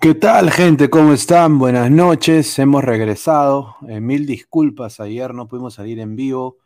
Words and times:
¿Qué 0.00 0.14
tal, 0.14 0.50
gente? 0.50 0.88
¿Cómo 0.88 1.12
están? 1.12 1.58
Buenas 1.58 1.90
noches. 1.90 2.58
Hemos 2.58 2.82
regresado. 2.82 3.76
Eh, 3.86 4.00
mil 4.00 4.24
disculpas. 4.24 4.98
Ayer 4.98 5.34
no 5.34 5.46
pudimos 5.46 5.74
salir 5.74 5.98
en 6.00 6.16
vivo 6.16 6.56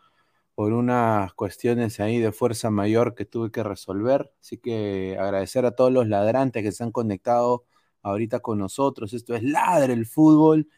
por 0.55 0.73
unas 0.73 1.35
cuestiones 1.35 1.99
ahí 1.99 2.21
de 2.21 2.31
fuerza 2.31 2.71
mayor 2.71 3.17
que 3.17 3.25
tuve 3.25 3.51
que 3.51 3.65
resolver. 3.65 4.33
Así 4.41 4.59
que 4.59 5.17
agradecer 5.19 5.67
a 5.67 5.73
todos 5.73 5.93
los 5.93 6.07
ladrantes 6.07 6.63
que 6.63 6.71
se 6.71 6.85
han 6.85 6.93
conectado 6.93 7.65
ahorita 8.03 8.39
con 8.39 8.59
nosotros. 8.59 9.13
Esto 9.15 9.35
es 9.35 9.43
Ladre 9.43 9.95
el 9.95 10.07
Fútbol. 10.07 10.69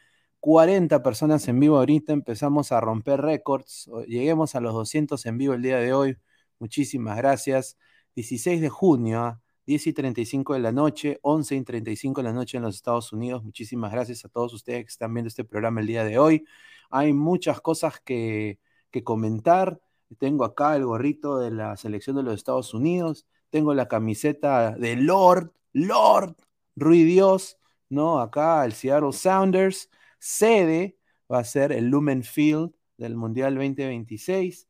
40 0.40 1.02
personas 1.02 1.46
en 1.48 1.60
vivo 1.60 1.76
ahorita. 1.76 2.14
Empezamos 2.14 2.72
a 2.72 2.80
romper 2.80 3.20
récords. 3.20 3.90
Lleguemos 4.08 4.54
a 4.54 4.60
los 4.60 4.72
200 4.72 5.26
en 5.26 5.38
vivo 5.38 5.52
el 5.54 5.62
día 5.62 5.78
de 5.78 5.92
hoy. 5.92 6.18
Muchísimas 6.58 7.18
gracias. 7.18 7.76
16 8.14 8.62
de 8.62 8.70
junio. 8.70 9.20
¿ah? 9.20 9.42
10 9.66 9.88
y 9.88 9.92
35 9.92 10.54
de 10.54 10.60
la 10.60 10.72
noche, 10.72 11.18
11 11.22 11.56
y 11.56 11.62
35 11.64 12.22
de 12.22 12.28
la 12.28 12.32
noche 12.32 12.56
en 12.56 12.62
los 12.62 12.76
Estados 12.76 13.12
Unidos. 13.12 13.42
Muchísimas 13.42 13.90
gracias 13.90 14.24
a 14.24 14.28
todos 14.28 14.54
ustedes 14.54 14.84
que 14.84 14.90
están 14.90 15.12
viendo 15.12 15.28
este 15.28 15.44
programa 15.44 15.80
el 15.80 15.88
día 15.88 16.04
de 16.04 16.18
hoy. 16.18 16.46
Hay 16.90 17.12
muchas 17.12 17.60
cosas 17.60 18.00
que, 18.00 18.58
comentar. 19.04 19.78
Tengo 20.18 20.44
acá 20.44 20.74
el 20.74 20.86
gorrito 20.86 21.38
de 21.38 21.50
la 21.50 21.76
selección 21.76 22.16
de 22.16 22.22
los 22.22 22.34
Estados 22.34 22.72
Unidos. 22.72 23.26
Tengo 23.50 23.74
la 23.74 23.88
camiseta 23.88 24.70
de 24.70 24.96
Lord, 24.96 25.52
Lord, 25.74 26.34
Rui 26.76 27.04
Dios, 27.04 27.58
¿no? 27.90 28.20
Acá 28.20 28.64
el 28.64 28.72
Seattle 28.72 29.12
Sounders. 29.12 29.90
Sede 30.18 30.96
va 31.30 31.40
a 31.40 31.44
ser 31.44 31.72
el 31.72 31.88
Lumen 31.88 32.22
Field 32.22 32.72
del 32.96 33.16
Mundial 33.16 33.54
2026. 33.56 34.65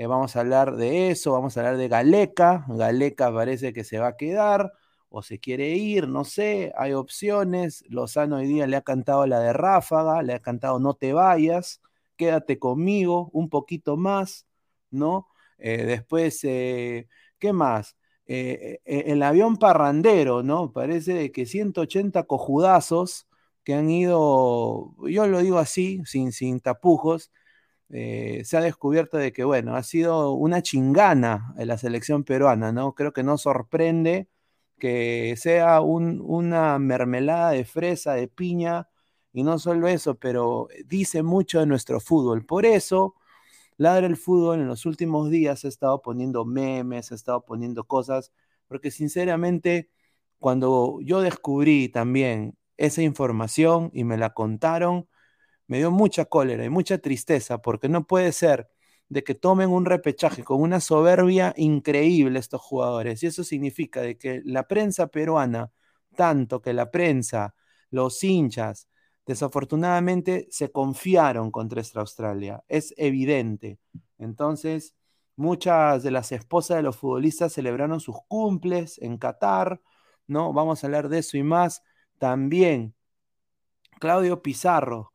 Eh, 0.00 0.06
vamos 0.06 0.34
a 0.34 0.40
hablar 0.40 0.76
de 0.76 1.10
eso, 1.10 1.32
vamos 1.32 1.58
a 1.58 1.60
hablar 1.60 1.76
de 1.76 1.88
Galeca. 1.88 2.64
Galeca 2.68 3.30
parece 3.34 3.74
que 3.74 3.84
se 3.84 3.98
va 3.98 4.08
a 4.08 4.16
quedar 4.16 4.72
o 5.10 5.20
se 5.22 5.38
quiere 5.38 5.76
ir, 5.76 6.08
no 6.08 6.24
sé, 6.24 6.72
hay 6.78 6.94
opciones. 6.94 7.84
Lozano 7.86 8.36
hoy 8.36 8.46
día 8.46 8.66
le 8.66 8.76
ha 8.76 8.80
cantado 8.80 9.26
la 9.26 9.40
de 9.40 9.52
Ráfaga, 9.52 10.22
le 10.22 10.32
ha 10.32 10.38
cantado 10.40 10.78
No 10.80 10.94
te 10.94 11.12
vayas, 11.12 11.82
quédate 12.16 12.58
conmigo 12.58 13.28
un 13.34 13.50
poquito 13.50 13.98
más, 13.98 14.46
¿no? 14.90 15.28
Eh, 15.58 15.84
después, 15.84 16.40
eh, 16.44 17.06
¿qué 17.38 17.52
más? 17.52 17.96
el 18.26 19.22
avión 19.22 19.56
parrandero, 19.56 20.42
¿no? 20.42 20.72
Parece 20.72 21.32
que 21.32 21.44
180 21.46 22.22
cojudazos 22.22 23.26
que 23.64 23.74
han 23.74 23.90
ido, 23.90 24.94
yo 25.08 25.26
lo 25.26 25.40
digo 25.40 25.58
así, 25.58 26.00
sin, 26.06 26.32
sin 26.32 26.60
tapujos, 26.60 27.30
eh, 27.92 28.42
se 28.44 28.56
ha 28.56 28.60
descubierto 28.60 29.18
de 29.18 29.32
que, 29.32 29.44
bueno, 29.44 29.76
ha 29.76 29.82
sido 29.82 30.32
una 30.32 30.62
chingana 30.62 31.54
en 31.58 31.68
la 31.68 31.78
selección 31.78 32.24
peruana, 32.24 32.72
¿no? 32.72 32.94
Creo 32.94 33.12
que 33.12 33.22
no 33.22 33.38
sorprende 33.38 34.28
que 34.78 35.34
sea 35.36 35.80
una 35.82 36.78
mermelada 36.78 37.50
de 37.50 37.64
fresa, 37.64 38.14
de 38.14 38.28
piña, 38.28 38.88
y 39.32 39.42
no 39.44 39.58
solo 39.58 39.88
eso, 39.88 40.16
pero 40.16 40.68
dice 40.86 41.22
mucho 41.22 41.60
de 41.60 41.66
nuestro 41.66 42.00
fútbol. 42.00 42.44
Por 42.46 42.66
eso, 42.66 43.14
Ladra 43.76 44.06
el 44.06 44.16
Fútbol 44.16 44.60
en 44.60 44.66
los 44.68 44.86
últimos 44.86 45.30
días 45.30 45.64
ha 45.64 45.68
estado 45.68 46.02
poniendo 46.02 46.44
memes, 46.44 47.12
ha 47.12 47.14
estado 47.14 47.44
poniendo 47.44 47.84
cosas, 47.84 48.32
porque 48.68 48.90
sinceramente, 48.90 49.88
cuando 50.38 50.98
yo 51.02 51.20
descubrí 51.22 51.88
también 51.88 52.56
esa 52.76 53.02
información 53.02 53.90
y 53.94 54.04
me 54.04 54.16
la 54.18 54.30
contaron, 54.34 55.08
me 55.70 55.78
dio 55.78 55.92
mucha 55.92 56.24
cólera 56.24 56.64
y 56.64 56.68
mucha 56.68 56.98
tristeza 56.98 57.62
porque 57.62 57.88
no 57.88 58.04
puede 58.04 58.32
ser 58.32 58.68
de 59.08 59.22
que 59.22 59.36
tomen 59.36 59.70
un 59.70 59.84
repechaje 59.86 60.42
con 60.42 60.60
una 60.60 60.80
soberbia 60.80 61.54
increíble 61.56 62.40
estos 62.40 62.60
jugadores. 62.60 63.22
Y 63.22 63.28
eso 63.28 63.44
significa 63.44 64.00
de 64.00 64.18
que 64.18 64.42
la 64.44 64.66
prensa 64.66 65.06
peruana, 65.06 65.70
tanto 66.16 66.60
que 66.60 66.72
la 66.72 66.90
prensa, 66.90 67.54
los 67.90 68.24
hinchas, 68.24 68.88
desafortunadamente 69.24 70.48
se 70.50 70.72
confiaron 70.72 71.52
contra 71.52 71.80
esta 71.80 72.00
Australia. 72.00 72.64
Es 72.66 72.92
evidente. 72.96 73.78
Entonces, 74.18 74.96
muchas 75.36 76.02
de 76.02 76.10
las 76.10 76.32
esposas 76.32 76.78
de 76.78 76.82
los 76.82 76.96
futbolistas 76.96 77.52
celebraron 77.52 78.00
sus 78.00 78.16
cumples 78.26 78.98
en 78.98 79.18
Qatar, 79.18 79.80
¿no? 80.26 80.52
Vamos 80.52 80.82
a 80.82 80.88
hablar 80.88 81.08
de 81.08 81.18
eso 81.18 81.36
y 81.36 81.44
más. 81.44 81.84
También 82.18 82.96
Claudio 84.00 84.42
Pizarro, 84.42 85.09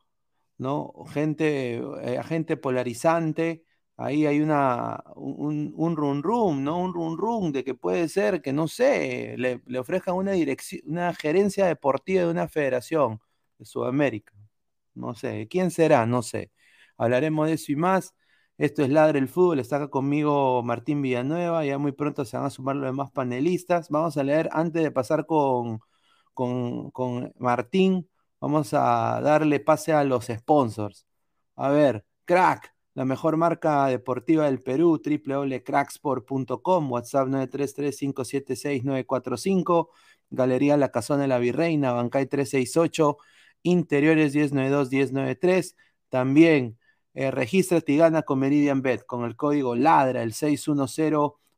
¿no? 0.58 0.94
Gente, 1.10 1.78
eh, 2.02 2.58
polarizante, 2.58 3.64
ahí 3.98 4.26
hay 4.26 4.42
una, 4.42 5.04
un, 5.16 5.74
un 5.76 5.96
run 5.96 6.24
rum, 6.24 6.64
¿no? 6.64 6.80
Un 6.80 6.94
run 6.94 7.18
rum 7.18 7.52
de 7.52 7.64
que 7.64 7.74
puede 7.76 8.10
ser 8.10 8.42
que, 8.42 8.54
no 8.54 8.68
sé, 8.68 9.36
le, 9.38 9.62
le 9.66 9.80
ofrezcan 9.80 10.16
una, 10.16 10.32
dirección, 10.34 10.82
una 10.86 11.14
gerencia 11.14 11.66
deportiva 11.68 12.24
de 12.24 12.32
una 12.32 12.48
federación 12.48 13.20
de 13.58 13.66
Sudamérica. 13.66 14.34
No 14.94 15.14
sé, 15.16 15.48
¿quién 15.50 15.72
será? 15.72 16.06
No 16.06 16.22
sé. 16.22 16.52
Hablaremos 16.98 17.48
de 17.48 17.54
eso 17.54 17.72
y 17.72 17.76
más. 17.76 18.14
Esto 18.58 18.84
es 18.84 18.90
Ladre 18.90 19.20
el 19.20 19.28
Fútbol, 19.28 19.60
está 19.60 19.76
acá 19.78 19.90
conmigo 19.90 20.64
Martín 20.64 21.02
Villanueva, 21.02 21.66
ya 21.66 21.78
muy 21.78 21.92
pronto 21.92 22.24
se 22.24 22.38
van 22.38 22.46
a 22.46 22.50
sumar 22.50 22.78
los 22.78 22.86
demás 22.86 23.12
panelistas. 23.12 23.90
Vamos 23.90 24.16
a 24.18 24.24
leer, 24.24 24.48
antes 24.54 24.82
de 24.82 24.92
pasar 24.92 25.26
con, 25.26 25.80
con, 26.34 26.92
con 26.92 27.34
Martín, 27.38 28.10
Vamos 28.46 28.70
a 28.76 29.20
darle 29.24 29.60
pase 29.60 29.92
a 29.92 30.04
los 30.04 30.28
sponsors. 30.28 31.08
A 31.56 31.70
ver, 31.70 32.06
Crack, 32.26 32.76
la 32.94 33.04
mejor 33.04 33.38
marca 33.38 33.88
deportiva 33.88 34.46
del 34.46 34.62
Perú, 34.62 35.02
www.cracksport.com, 35.04 36.92
WhatsApp 36.92 37.28
933-576-945, 37.30 39.90
Galería 40.30 40.78
La 40.78 40.92
Casona 40.92 41.24
de 41.24 41.28
la 41.28 41.40
Virreina, 41.40 41.94
Bancay 41.94 42.28
368, 42.28 43.18
Interiores 43.64 44.36
1092-1093. 44.36 45.76
También 46.10 46.78
eh, 47.16 47.32
registra 47.32 47.82
y 47.84 47.98
gana 47.98 48.22
con 48.22 48.38
Meridian 48.38 48.84
Bet 48.84 49.08
con 49.08 49.26
el 49.26 49.36
código 49.36 49.76
LADRA, 49.76 50.22
el 50.22 50.34
610 50.34 51.14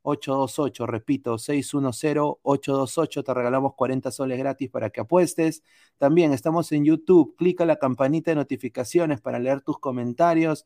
828, 0.10 0.88
repito, 0.88 1.38
610-828, 1.38 3.24
te 3.24 3.34
regalamos 3.34 3.74
40 3.76 4.10
soles 4.10 4.40
gratis 4.40 4.70
para 4.70 4.90
que 4.90 5.02
apuestes. 5.02 5.64
También 5.98 6.32
estamos 6.32 6.72
en 6.72 6.86
YouTube, 6.86 7.36
clica 7.38 7.66
la 7.66 7.76
campanita 7.76 8.32
de 8.32 8.36
notificaciones 8.36 9.20
para 9.20 9.38
leer 9.38 9.62
tus 9.62 9.80
comentarios, 9.80 10.66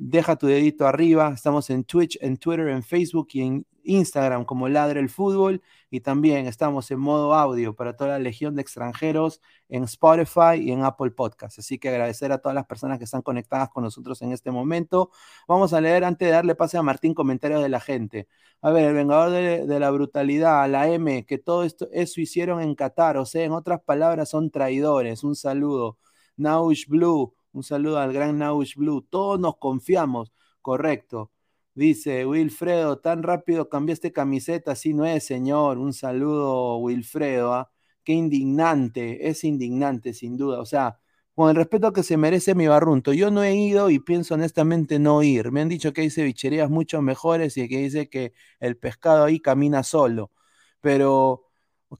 deja 0.00 0.36
tu 0.36 0.46
dedito 0.46 0.86
arriba, 0.86 1.32
estamos 1.34 1.68
en 1.68 1.84
Twitch, 1.84 2.18
en 2.22 2.38
Twitter, 2.38 2.68
en 2.68 2.82
Facebook 2.82 3.28
y 3.32 3.42
en 3.42 3.66
Instagram 3.82 4.44
como 4.44 4.68
Ladre 4.68 5.00
el 5.00 5.10
Fútbol 5.10 5.62
y 5.90 6.00
también 6.00 6.46
estamos 6.46 6.90
en 6.90 7.00
modo 7.00 7.34
audio 7.34 7.74
para 7.74 7.96
toda 7.96 8.10
la 8.10 8.18
legión 8.18 8.54
de 8.54 8.62
extranjeros 8.62 9.42
en 9.68 9.84
Spotify 9.84 10.56
y 10.58 10.72
en 10.72 10.84
Apple 10.84 11.10
Podcast. 11.10 11.58
Así 11.58 11.78
que 11.78 11.90
agradecer 11.90 12.32
a 12.32 12.38
todas 12.38 12.54
las 12.54 12.66
personas 12.66 12.98
que 12.98 13.04
están 13.04 13.22
conectadas 13.22 13.68
con 13.68 13.84
nosotros 13.84 14.22
en 14.22 14.32
este 14.32 14.50
momento. 14.50 15.10
Vamos 15.46 15.72
a 15.74 15.80
leer 15.80 16.04
antes 16.04 16.26
de 16.28 16.32
darle 16.32 16.54
pase 16.54 16.78
a 16.78 16.82
Martín 16.82 17.12
comentarios 17.12 17.62
de 17.62 17.68
la 17.68 17.80
gente. 17.80 18.26
A 18.62 18.70
ver, 18.70 18.84
el 18.86 18.94
Vengador 18.94 19.30
de, 19.30 19.80
la 19.80 19.90
Brutalidad, 19.90 20.68
la 20.70 20.88
M, 20.88 21.24
que 21.26 21.38
todo 21.38 21.64
esto, 21.64 21.88
eso 21.92 22.20
hicieron 22.20 22.60
en 22.60 22.74
Qatar, 22.74 23.16
o 23.16 23.26
sea, 23.26 23.44
en 23.44 23.52
otras 23.52 23.82
palabras, 23.82 24.30
son 24.30 24.50
traidores. 24.50 25.24
Un 25.24 25.36
saludo. 25.36 25.98
Naush 26.36 26.86
Blue, 26.86 27.34
un 27.52 27.62
saludo 27.62 27.98
al 27.98 28.12
gran 28.12 28.38
Naush 28.38 28.76
Blue. 28.76 29.02
Todos 29.02 29.40
nos 29.40 29.56
confiamos, 29.58 30.32
correcto. 30.62 31.30
Dice 31.74 32.26
Wilfredo, 32.26 32.98
tan 32.98 33.22
rápido 33.22 33.68
cambiaste 33.68 34.12
camiseta, 34.12 34.72
así 34.72 34.92
no 34.94 35.06
es, 35.06 35.24
señor. 35.24 35.78
Un 35.78 35.92
saludo, 35.92 36.76
Wilfredo. 36.78 37.54
¿ah? 37.54 37.70
Qué 38.04 38.12
indignante, 38.12 39.28
es 39.28 39.44
indignante, 39.44 40.12
sin 40.14 40.36
duda. 40.36 40.60
O 40.60 40.66
sea, 40.66 40.98
con 41.34 41.48
el 41.48 41.56
respeto 41.56 41.92
que 41.92 42.02
se 42.02 42.16
merece 42.16 42.54
mi 42.54 42.66
barrunto, 42.66 43.12
yo 43.12 43.30
no 43.30 43.42
he 43.42 43.54
ido 43.54 43.88
y 43.90 43.98
pienso 44.00 44.34
honestamente 44.34 44.98
no 44.98 45.22
ir. 45.22 45.52
Me 45.52 45.60
han 45.62 45.68
dicho 45.68 45.92
que 45.92 46.02
hay 46.02 46.10
cevicherías 46.10 46.70
mucho 46.70 47.00
mejores 47.02 47.56
y 47.56 47.68
que 47.68 47.78
dice 47.78 48.08
que 48.10 48.32
el 48.58 48.76
pescado 48.76 49.24
ahí 49.24 49.40
camina 49.40 49.82
solo. 49.82 50.32
Pero, 50.80 51.46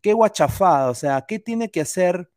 qué 0.02 0.12
guachafada, 0.12 0.90
o 0.90 0.94
sea, 0.94 1.24
¿qué 1.26 1.38
tiene 1.38 1.70
que 1.70 1.80
hacer 1.82 2.30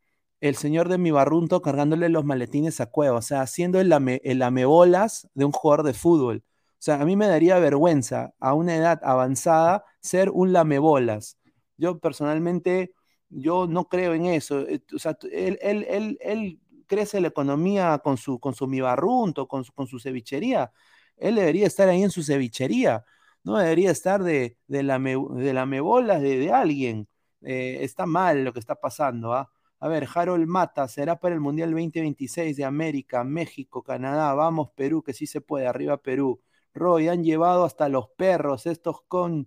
el 0.48 0.56
señor 0.56 0.90
de 0.90 0.98
mi 0.98 1.10
barrunto 1.10 1.62
cargándole 1.62 2.10
los 2.10 2.24
maletines 2.26 2.78
a 2.80 2.86
Cueva? 2.86 3.18
O 3.18 3.22
sea, 3.22 3.40
haciendo 3.40 3.80
el, 3.80 3.88
lame, 3.88 4.20
el 4.24 4.40
lamebolas 4.40 5.26
de 5.32 5.46
un 5.46 5.52
jugador 5.52 5.86
de 5.86 5.94
fútbol. 5.94 6.44
O 6.46 6.82
sea, 6.84 7.00
a 7.00 7.06
mí 7.06 7.16
me 7.16 7.26
daría 7.26 7.58
vergüenza 7.58 8.34
a 8.40 8.52
una 8.52 8.76
edad 8.76 9.00
avanzada 9.04 9.86
ser 10.00 10.28
un 10.30 10.52
lamebolas. 10.52 11.38
Yo 11.78 11.98
personalmente, 11.98 12.92
yo 13.30 13.66
no 13.66 13.88
creo 13.88 14.12
en 14.12 14.26
eso. 14.26 14.60
Eh, 14.68 14.82
o 14.94 14.98
sea, 14.98 15.16
él, 15.32 15.58
él, 15.62 16.60
crece 16.86 17.22
la 17.22 17.28
economía 17.28 17.98
con 18.04 18.18
su, 18.18 18.38
con 18.38 18.54
su 18.54 18.66
mibarrunto, 18.66 19.48
con 19.48 19.64
su, 19.64 19.72
con 19.72 19.86
su 19.86 19.98
cevichería. 19.98 20.70
Él 21.16 21.36
debería 21.36 21.66
estar 21.66 21.88
ahí 21.88 22.02
en 22.02 22.10
su 22.10 22.22
cevichería. 22.22 23.02
No 23.44 23.56
debería 23.56 23.90
estar 23.90 24.22
de, 24.22 24.58
de, 24.66 24.78
de 24.82 25.52
lamebolas 25.54 26.20
de, 26.20 26.38
de 26.38 26.52
alguien. 26.52 27.08
Eh, 27.40 27.78
está 27.80 28.04
mal 28.04 28.44
lo 28.44 28.52
que 28.52 28.60
está 28.60 28.74
pasando. 28.74 29.32
¿ah? 29.32 29.50
A 29.84 29.88
ver, 29.88 30.08
Harold 30.14 30.46
Mata, 30.46 30.88
será 30.88 31.20
para 31.20 31.34
el 31.34 31.42
Mundial 31.42 31.70
2026 31.72 32.56
de 32.56 32.64
América, 32.64 33.22
México, 33.22 33.82
Canadá. 33.82 34.32
Vamos, 34.32 34.70
Perú, 34.74 35.02
que 35.02 35.12
sí 35.12 35.26
se 35.26 35.42
puede. 35.42 35.66
Arriba, 35.66 35.98
Perú. 35.98 36.40
Roy, 36.72 37.08
han 37.08 37.22
llevado 37.22 37.64
hasta 37.64 37.90
los 37.90 38.08
perros 38.16 38.64
estos 38.66 39.02
con, 39.08 39.46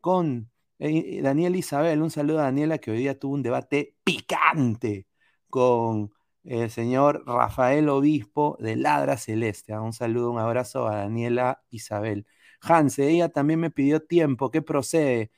con 0.00 0.50
Eh, 0.80 1.22
Isabel, 1.56 2.02
un 2.02 2.10
saludo 2.10 2.40
a 2.40 2.44
Daniela 2.44 2.78
que 2.78 2.90
hoy 2.90 2.98
día 2.98 3.18
tuvo 3.18 3.34
un 3.34 3.42
debate 3.42 3.96
picante 4.04 5.06
con 5.50 6.12
el 6.44 6.70
señor 6.70 7.24
Rafael 7.26 7.88
Obispo 7.88 8.56
de 8.60 8.76
Ladra 8.76 9.16
Celeste. 9.18 9.78
Un 9.78 9.92
saludo, 9.94 10.30
un 10.32 10.38
abrazo 10.40 10.88
a 10.88 10.96
Daniela 10.96 11.62
Isabel. 11.70 12.26
Hanse, 12.62 13.08
ella 13.10 13.30
también 13.30 13.60
me 13.60 13.70
pidió 13.70 14.00
tiempo, 14.02 14.50
¿qué 14.50 14.62
procede? 14.62 15.30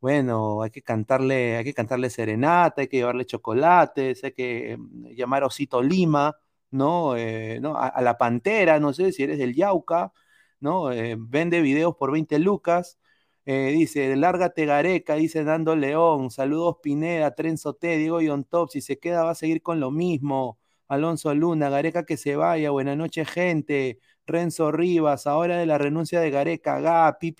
Bueno, 0.00 0.62
hay 0.62 0.70
que 0.70 0.80
cantarle, 0.82 1.58
hay 1.58 1.64
que 1.64 1.74
cantarle 1.74 2.08
serenata, 2.08 2.80
hay 2.80 2.88
que 2.88 2.96
llevarle 2.98 3.26
chocolates, 3.26 4.24
hay 4.24 4.32
que 4.32 4.72
em, 4.72 5.04
llamar 5.14 5.44
Osito 5.44 5.82
Lima, 5.82 6.34
¿no? 6.70 7.16
Eh, 7.16 7.58
¿no? 7.60 7.76
A, 7.76 8.00
la 8.00 8.16
Pantera, 8.16 8.80
no 8.80 8.94
sé 8.94 9.12
si 9.12 9.22
eres 9.24 9.38
del 9.38 9.54
Yauca, 9.54 10.12
¿no? 10.60 10.90
Eh, 10.92 11.16
vende 11.18 11.60
videos 11.60 11.96
por 11.96 12.12
20 12.12 12.38
lucas. 12.38 12.98
Eh, 13.44 13.72
dice, 13.72 14.16
lárgate 14.16 14.64
Gareca, 14.66 15.14
dice 15.16 15.44
Dando 15.44 15.76
León, 15.76 16.30
saludos 16.30 16.76
Pineda, 16.82 17.34
Trenzo 17.34 17.74
T, 17.74 17.96
Diego 17.98 18.20
Yon 18.20 18.44
Top, 18.44 18.70
si 18.70 18.80
se 18.80 18.98
queda 18.98 19.24
va 19.24 19.32
a 19.32 19.34
seguir 19.34 19.62
con 19.62 19.80
lo 19.80 19.90
mismo. 19.90 20.58
Alonso 20.88 21.34
Luna, 21.34 21.70
Gareca 21.70 22.04
que 22.04 22.16
se 22.16 22.36
vaya, 22.36 22.70
buena 22.70 22.96
noche 22.96 23.24
gente. 23.24 23.98
Renzo 24.26 24.72
Rivas, 24.72 25.26
ahora 25.26 25.58
de 25.58 25.66
la 25.66 25.78
renuncia 25.78 26.20
de 26.20 26.30
Gareca, 26.30 26.80
ga, 26.80 27.18
pi, 27.18 27.32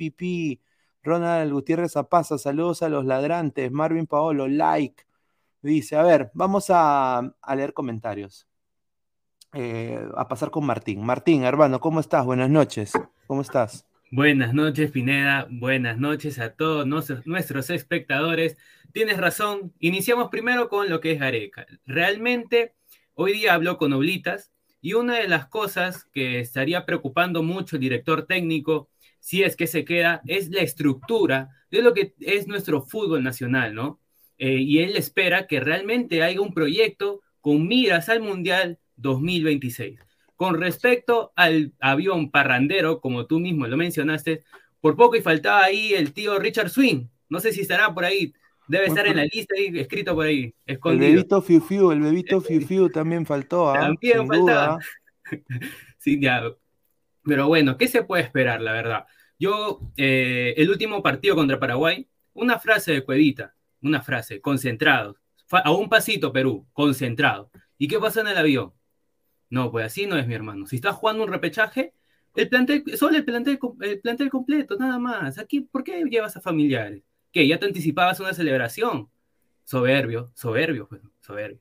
Ronald 1.02 1.52
Gutiérrez 1.52 1.96
Apaza, 1.96 2.38
saludos 2.38 2.82
a 2.82 2.88
los 2.88 3.04
ladrantes. 3.04 3.70
Marvin 3.72 4.06
Paolo, 4.06 4.48
like. 4.48 5.04
Dice, 5.62 5.96
a 5.96 6.02
ver, 6.02 6.30
vamos 6.34 6.66
a, 6.68 7.34
leer 7.54 7.72
comentarios. 7.72 8.46
Eh, 9.52 9.98
a 10.16 10.28
pasar 10.28 10.50
con 10.50 10.64
Martín. 10.64 11.04
Martín, 11.04 11.44
hermano, 11.44 11.80
¿cómo 11.80 12.00
estás? 12.00 12.24
Buenas 12.24 12.50
noches. 12.50 12.92
¿Cómo 13.26 13.42
estás? 13.42 13.86
Buenas 14.10 14.54
noches, 14.54 14.90
Pineda. 14.90 15.46
Buenas 15.50 15.98
noches 15.98 16.38
a 16.38 16.54
todos 16.54 16.86
nuestros 16.86 17.70
espectadores. 17.70 18.56
Tienes 18.92 19.18
razón. 19.18 19.72
Iniciamos 19.78 20.30
primero 20.30 20.68
con 20.68 20.88
lo 20.88 21.00
que 21.00 21.12
es 21.12 21.20
Gareca. 21.20 21.66
Realmente, 21.86 22.74
hoy 23.14 23.32
día 23.34 23.54
hablo 23.54 23.78
con 23.78 23.92
Oblitas 23.92 24.50
y 24.80 24.94
una 24.94 25.18
de 25.18 25.28
las 25.28 25.46
cosas 25.46 26.04
que 26.12 26.40
estaría 26.40 26.86
preocupando 26.86 27.42
mucho 27.42 27.76
el 27.76 27.82
director 27.82 28.26
técnico, 28.26 28.88
si 29.18 29.42
es 29.42 29.56
que 29.56 29.66
se 29.66 29.84
queda, 29.84 30.22
es 30.26 30.48
la 30.50 30.62
estructura 30.62 31.50
de 31.70 31.82
lo 31.82 31.92
que 31.94 32.14
es 32.20 32.46
nuestro 32.46 32.82
fútbol 32.82 33.22
nacional, 33.22 33.74
¿no? 33.74 34.00
Eh, 34.38 34.56
y 34.56 34.78
él 34.78 34.96
espera 34.96 35.46
que 35.46 35.60
realmente 35.60 36.22
haya 36.22 36.40
un 36.40 36.54
proyecto 36.54 37.20
con 37.40 37.68
miras 37.68 38.08
al 38.08 38.20
Mundial 38.22 38.78
2026. 38.96 40.00
Con 40.34 40.58
respecto 40.58 41.32
al 41.36 41.74
avión 41.80 42.30
parrandero, 42.30 43.00
como 43.00 43.26
tú 43.26 43.38
mismo 43.38 43.66
lo 43.66 43.76
mencionaste, 43.76 44.42
por 44.80 44.96
poco 44.96 45.16
y 45.16 45.20
faltaba 45.20 45.64
ahí 45.64 45.92
el 45.92 46.14
tío 46.14 46.38
Richard 46.38 46.70
Swing. 46.70 47.08
No 47.28 47.40
sé 47.40 47.52
si 47.52 47.60
estará 47.60 47.92
por 47.92 48.06
ahí. 48.06 48.32
Debe 48.70 48.86
estar 48.86 49.04
en 49.04 49.16
la 49.16 49.24
lista 49.24 49.52
ahí, 49.58 49.80
escrito 49.80 50.14
por 50.14 50.26
ahí, 50.26 50.54
escondido. 50.64 51.04
El 51.04 51.14
bebito 51.16 51.42
Fiu 51.42 51.60
Fiu, 51.60 51.90
el 51.90 51.98
bebito 51.98 52.40
Fiu 52.40 52.60
Fiu 52.60 52.88
también 52.88 53.26
faltó. 53.26 53.68
¿ah? 53.68 53.80
También 53.80 54.24
faltaba. 54.28 54.78
sí, 55.98 56.20
ya. 56.20 56.44
Pero 57.24 57.48
bueno, 57.48 57.76
¿qué 57.76 57.88
se 57.88 58.04
puede 58.04 58.22
esperar, 58.22 58.60
la 58.60 58.72
verdad? 58.72 59.06
Yo, 59.40 59.80
eh, 59.96 60.54
el 60.56 60.70
último 60.70 61.02
partido 61.02 61.34
contra 61.34 61.58
Paraguay, 61.58 62.08
una 62.32 62.60
frase 62.60 62.92
de 62.92 63.02
Cuevita, 63.02 63.56
una 63.82 64.02
frase, 64.02 64.40
concentrado. 64.40 65.16
A 65.50 65.72
un 65.72 65.88
pasito, 65.88 66.32
Perú, 66.32 66.64
concentrado. 66.72 67.50
¿Y 67.76 67.88
qué 67.88 67.98
pasa 67.98 68.20
en 68.20 68.28
el 68.28 68.38
avión? 68.38 68.72
No, 69.48 69.72
pues 69.72 69.86
así 69.86 70.06
no 70.06 70.16
es 70.16 70.28
mi 70.28 70.34
hermano. 70.34 70.68
Si 70.68 70.76
estás 70.76 70.94
jugando 70.94 71.24
un 71.24 71.32
repechaje, 71.32 71.92
el 72.36 72.48
plantel, 72.48 72.84
solo 72.96 73.16
el 73.16 73.24
plantel, 73.24 73.58
el 73.80 74.00
plantel 74.00 74.30
completo, 74.30 74.76
nada 74.76 75.00
más. 75.00 75.38
Aquí, 75.40 75.62
¿por 75.62 75.82
qué 75.82 76.04
llevas 76.04 76.36
a 76.36 76.40
familiares? 76.40 77.02
Que 77.32 77.46
ya 77.46 77.58
te 77.58 77.66
anticipabas 77.66 78.20
una 78.20 78.34
celebración. 78.34 79.10
Soberbio, 79.64 80.32
soberbio, 80.34 80.88
pues, 80.88 81.02
soberbio. 81.20 81.60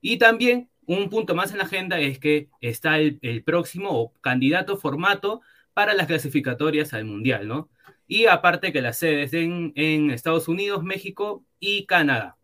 Y 0.00 0.18
también 0.18 0.70
un 0.86 1.08
punto 1.08 1.34
más 1.34 1.52
en 1.52 1.58
la 1.58 1.64
agenda 1.64 1.98
es 1.98 2.18
que 2.18 2.48
está 2.60 2.98
el, 2.98 3.42
próximo 3.44 4.12
candidato 4.20 4.76
formato 4.76 5.40
para 5.74 5.94
las 5.94 6.06
clasificatorias 6.06 6.92
al 6.94 7.04
Mundial, 7.04 7.46
¿no? 7.46 7.68
Y 8.06 8.26
aparte 8.26 8.72
que 8.72 8.82
las 8.82 8.98
sedes 8.98 9.32
en, 9.34 9.72
en 9.76 10.10
Estados 10.10 10.48
Unidos, 10.48 10.82
México 10.82 11.44
y 11.60 11.86
Canadá. 11.86 12.36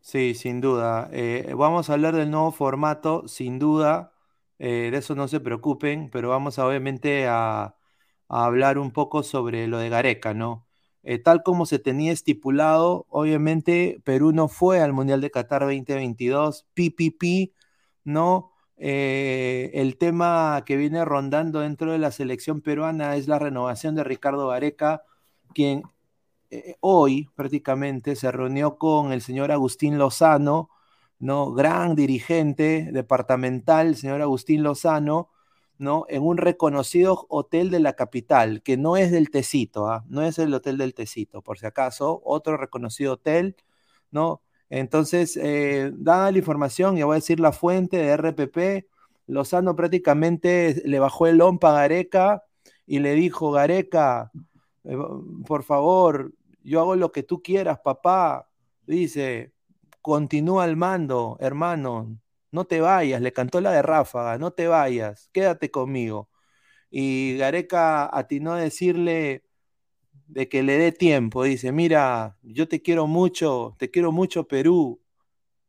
Sí, 0.00 0.34
sin 0.34 0.60
duda. 0.60 1.08
Eh, 1.12 1.52
vamos 1.56 1.88
a 1.88 1.92
hablar 1.92 2.16
del 2.16 2.30
nuevo 2.30 2.50
formato, 2.50 3.28
sin 3.28 3.60
duda. 3.60 4.12
Eh, 4.58 4.88
de 4.90 4.98
eso 4.98 5.14
no 5.14 5.28
se 5.28 5.38
preocupen, 5.38 6.10
pero 6.10 6.28
vamos 6.30 6.58
obviamente 6.58 7.28
a, 7.28 7.76
a 8.28 8.44
hablar 8.44 8.78
un 8.78 8.90
poco 8.92 9.22
sobre 9.22 9.68
lo 9.68 9.78
de 9.78 9.88
Gareca, 9.88 10.34
¿no? 10.34 10.66
Eh, 11.04 11.18
tal 11.18 11.42
como 11.42 11.66
se 11.66 11.78
tenía 11.80 12.12
estipulado, 12.12 13.06
obviamente 13.08 14.00
Perú 14.04 14.32
no 14.32 14.48
fue 14.48 14.80
al 14.80 14.92
Mundial 14.92 15.20
de 15.20 15.30
Qatar 15.32 15.62
2022, 15.62 16.66
PPP, 16.74 17.52
¿no? 18.04 18.52
Eh, 18.76 19.70
el 19.74 19.96
tema 19.98 20.62
que 20.66 20.76
viene 20.76 21.04
rondando 21.04 21.60
dentro 21.60 21.92
de 21.92 21.98
la 21.98 22.10
selección 22.12 22.60
peruana 22.60 23.16
es 23.16 23.28
la 23.28 23.38
renovación 23.38 23.94
de 23.94 24.04
Ricardo 24.04 24.48
Gareca, 24.48 25.02
quien 25.54 25.82
eh, 26.50 26.76
hoy 26.80 27.30
prácticamente 27.34 28.14
se 28.16 28.30
reunió 28.30 28.78
con 28.78 29.12
el 29.12 29.22
señor 29.22 29.52
Agustín 29.52 29.98
Lozano, 29.98 30.70
¿no? 31.18 31.52
Gran 31.52 31.94
dirigente 31.96 32.90
departamental, 32.92 33.96
señor 33.96 34.22
Agustín 34.22 34.62
Lozano, 34.62 35.30
¿no? 35.82 36.06
En 36.08 36.22
un 36.22 36.36
reconocido 36.38 37.26
hotel 37.28 37.70
de 37.70 37.80
la 37.80 37.94
capital, 37.94 38.62
que 38.62 38.76
no 38.76 38.96
es 38.96 39.10
del 39.10 39.30
Tecito, 39.30 39.88
¿ah? 39.88 40.04
no 40.08 40.22
es 40.22 40.38
el 40.38 40.54
hotel 40.54 40.78
del 40.78 40.94
Tecito, 40.94 41.42
por 41.42 41.58
si 41.58 41.66
acaso, 41.66 42.22
otro 42.24 42.56
reconocido 42.56 43.14
hotel, 43.14 43.56
¿no? 44.10 44.42
Entonces, 44.70 45.36
eh, 45.36 45.92
dada 45.94 46.30
la 46.30 46.38
información, 46.38 46.96
ya 46.96 47.04
voy 47.04 47.14
a 47.14 47.16
decir 47.16 47.40
la 47.40 47.52
fuente 47.52 47.98
de 47.98 48.16
RPP, 48.16 48.86
Lozano 49.26 49.76
prácticamente 49.76 50.82
le 50.84 50.98
bajó 50.98 51.26
el 51.26 51.38
lompa 51.38 51.70
a 51.70 51.80
Gareca 51.82 52.44
y 52.86 53.00
le 53.00 53.14
dijo, 53.14 53.50
Gareca, 53.50 54.30
eh, 54.84 54.96
por 55.46 55.64
favor, 55.64 56.32
yo 56.62 56.80
hago 56.80 56.96
lo 56.96 57.12
que 57.12 57.22
tú 57.22 57.42
quieras, 57.42 57.80
papá. 57.80 58.48
Dice, 58.86 59.52
continúa 60.00 60.64
al 60.64 60.76
mando, 60.76 61.36
hermano, 61.40 62.18
no 62.52 62.66
te 62.66 62.80
vayas, 62.80 63.20
le 63.22 63.32
cantó 63.32 63.60
la 63.60 63.72
de 63.72 63.82
Ráfaga, 63.82 64.38
no 64.38 64.52
te 64.52 64.68
vayas, 64.68 65.30
quédate 65.32 65.70
conmigo. 65.70 66.30
Y 66.90 67.36
Gareca 67.38 68.06
atinó 68.16 68.52
a 68.52 68.60
decirle 68.60 69.44
de 70.28 70.48
que 70.48 70.62
le 70.62 70.78
dé 70.78 70.92
tiempo, 70.92 71.44
dice, 71.44 71.72
mira, 71.72 72.38
yo 72.42 72.68
te 72.68 72.82
quiero 72.82 73.06
mucho, 73.06 73.76
te 73.78 73.90
quiero 73.90 74.12
mucho 74.12 74.48
Perú, 74.48 75.02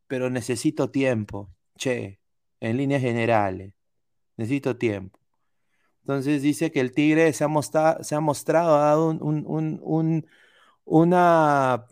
pero 0.08 0.30
necesito 0.30 0.92
tiempo, 0.92 1.50
che, 1.78 2.20
en 2.60 2.78
líneas 2.78 3.02
generales, 3.02 3.74
necesito 4.38 4.78
tiempo. 4.78 5.20
Entonces 6.02 6.42
dice 6.42 6.72
que 6.72 6.82
el 6.82 6.94
Tigre 6.94 7.32
se 7.34 7.46
ha, 7.46 7.48
mostrado, 7.48 8.04
se 8.04 8.16
ha 8.16 8.20
mostrado, 8.20 8.78
dado 8.78 9.10
un, 9.10 10.28
una 10.86 11.86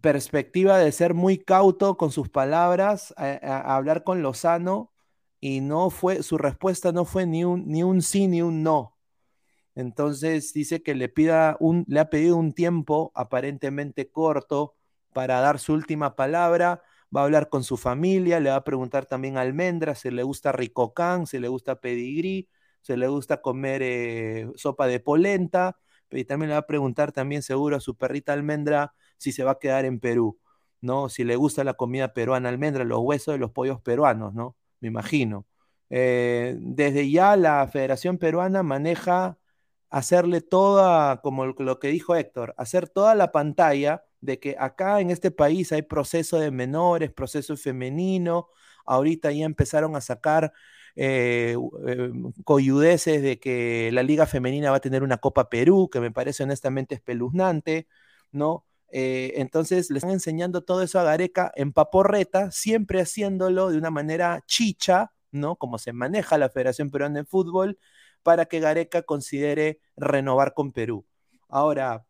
perspectiva 0.00 0.78
de 0.78 0.92
ser 0.92 1.14
muy 1.14 1.38
cauto 1.38 1.96
con 1.96 2.10
sus 2.10 2.28
palabras, 2.28 3.14
hablar 3.16 4.04
con 4.04 4.22
Lozano, 4.22 4.92
y 5.40 5.60
no 5.60 5.90
fue, 5.90 6.22
su 6.22 6.38
respuesta 6.38 6.92
no 6.92 7.04
fue 7.04 7.26
ni 7.26 7.44
un, 7.44 7.68
ni 7.68 7.82
un 7.82 8.02
sí 8.02 8.26
ni 8.26 8.42
un 8.42 8.62
no. 8.62 8.96
Entonces 9.74 10.52
dice 10.52 10.82
que 10.82 10.94
le, 10.94 11.08
pida 11.08 11.56
un, 11.60 11.84
le 11.88 12.00
ha 12.00 12.10
pedido 12.10 12.36
un 12.36 12.52
tiempo 12.52 13.12
aparentemente 13.14 14.10
corto 14.10 14.74
para 15.12 15.40
dar 15.40 15.58
su 15.58 15.74
última 15.74 16.16
palabra. 16.16 16.82
Va 17.14 17.20
a 17.20 17.24
hablar 17.24 17.48
con 17.50 17.62
su 17.62 17.76
familia, 17.76 18.40
le 18.40 18.50
va 18.50 18.56
a 18.56 18.64
preguntar 18.64 19.06
también 19.06 19.36
a 19.36 19.42
Almendra 19.42 19.94
si 19.94 20.10
le 20.10 20.22
gusta 20.22 20.52
ricocán, 20.52 21.26
si 21.26 21.38
le 21.38 21.48
gusta 21.48 21.80
pedigrí, 21.80 22.48
si 22.80 22.96
le 22.96 23.06
gusta 23.08 23.42
comer 23.42 23.82
eh, 23.82 24.48
sopa 24.56 24.86
de 24.86 25.00
polenta. 25.00 25.78
Y 26.10 26.24
también 26.24 26.48
le 26.50 26.54
va 26.54 26.60
a 26.60 26.66
preguntar 26.66 27.12
también 27.12 27.42
seguro 27.42 27.76
a 27.76 27.80
su 27.80 27.96
perrita 27.96 28.32
Almendra 28.32 28.94
si 29.18 29.32
se 29.32 29.44
va 29.44 29.52
a 29.52 29.58
quedar 29.58 29.84
en 29.84 30.00
Perú, 30.00 30.38
¿no? 30.80 31.08
Si 31.08 31.24
le 31.24 31.36
gusta 31.36 31.64
la 31.64 31.74
comida 31.74 32.12
peruana, 32.14 32.48
almendra, 32.48 32.84
los 32.84 33.00
huesos 33.00 33.34
de 33.34 33.38
los 33.38 33.50
pollos 33.52 33.80
peruanos, 33.82 34.34
¿no? 34.34 34.56
Me 34.80 34.88
imagino. 34.88 35.46
Eh, 35.90 36.56
desde 36.60 37.10
ya 37.10 37.36
la 37.36 37.66
Federación 37.68 38.18
Peruana 38.18 38.62
maneja 38.62 39.38
hacerle 39.90 40.40
toda, 40.40 41.20
como 41.22 41.46
lo 41.46 41.78
que 41.78 41.88
dijo 41.88 42.16
Héctor, 42.16 42.54
hacer 42.58 42.88
toda 42.88 43.14
la 43.14 43.32
pantalla 43.32 44.04
de 44.20 44.38
que 44.40 44.56
acá 44.58 45.00
en 45.00 45.10
este 45.10 45.30
país 45.30 45.72
hay 45.72 45.82
proceso 45.82 46.38
de 46.38 46.50
menores, 46.50 47.12
proceso 47.12 47.56
femenino, 47.56 48.48
ahorita 48.84 49.32
ya 49.32 49.44
empezaron 49.44 49.96
a 49.96 50.00
sacar 50.00 50.52
eh, 50.96 51.56
eh, 51.86 52.10
coyudeces 52.44 53.22
de 53.22 53.38
que 53.38 53.90
la 53.92 54.02
Liga 54.02 54.26
Femenina 54.26 54.70
va 54.70 54.78
a 54.78 54.80
tener 54.80 55.02
una 55.02 55.18
Copa 55.18 55.48
Perú, 55.48 55.88
que 55.90 56.00
me 56.00 56.10
parece 56.10 56.42
honestamente 56.44 56.94
espeluznante, 56.94 57.86
¿no? 58.32 58.64
Eh, 58.98 59.34
entonces 59.42 59.90
le 59.90 59.98
están 59.98 60.12
enseñando 60.12 60.62
todo 60.62 60.80
eso 60.82 60.98
a 60.98 61.02
Gareca 61.04 61.52
en 61.54 61.70
paporreta, 61.74 62.50
siempre 62.50 63.02
haciéndolo 63.02 63.70
de 63.70 63.76
una 63.76 63.90
manera 63.90 64.42
chicha, 64.46 65.12
¿no? 65.30 65.56
Como 65.56 65.76
se 65.76 65.92
maneja 65.92 66.38
la 66.38 66.48
Federación 66.48 66.90
Peruana 66.90 67.20
de 67.20 67.26
Fútbol, 67.26 67.78
para 68.22 68.46
que 68.46 68.58
Gareca 68.58 69.02
considere 69.02 69.80
renovar 69.96 70.54
con 70.54 70.72
Perú. 70.72 71.04
Ahora, 71.50 72.06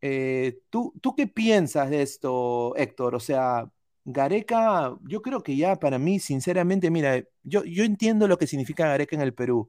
eh, 0.00 0.60
¿tú, 0.70 0.94
¿tú 1.02 1.14
qué 1.14 1.26
piensas 1.26 1.90
de 1.90 2.00
esto, 2.00 2.74
Héctor? 2.76 3.14
O 3.16 3.20
sea, 3.20 3.70
Gareca, 4.04 4.96
yo 5.02 5.20
creo 5.20 5.42
que 5.42 5.56
ya 5.56 5.76
para 5.76 5.98
mí, 5.98 6.20
sinceramente, 6.20 6.90
mira, 6.90 7.22
yo, 7.42 7.64
yo 7.64 7.84
entiendo 7.84 8.26
lo 8.28 8.38
que 8.38 8.46
significa 8.46 8.88
Gareca 8.88 9.14
en 9.14 9.22
el 9.22 9.34
Perú, 9.34 9.68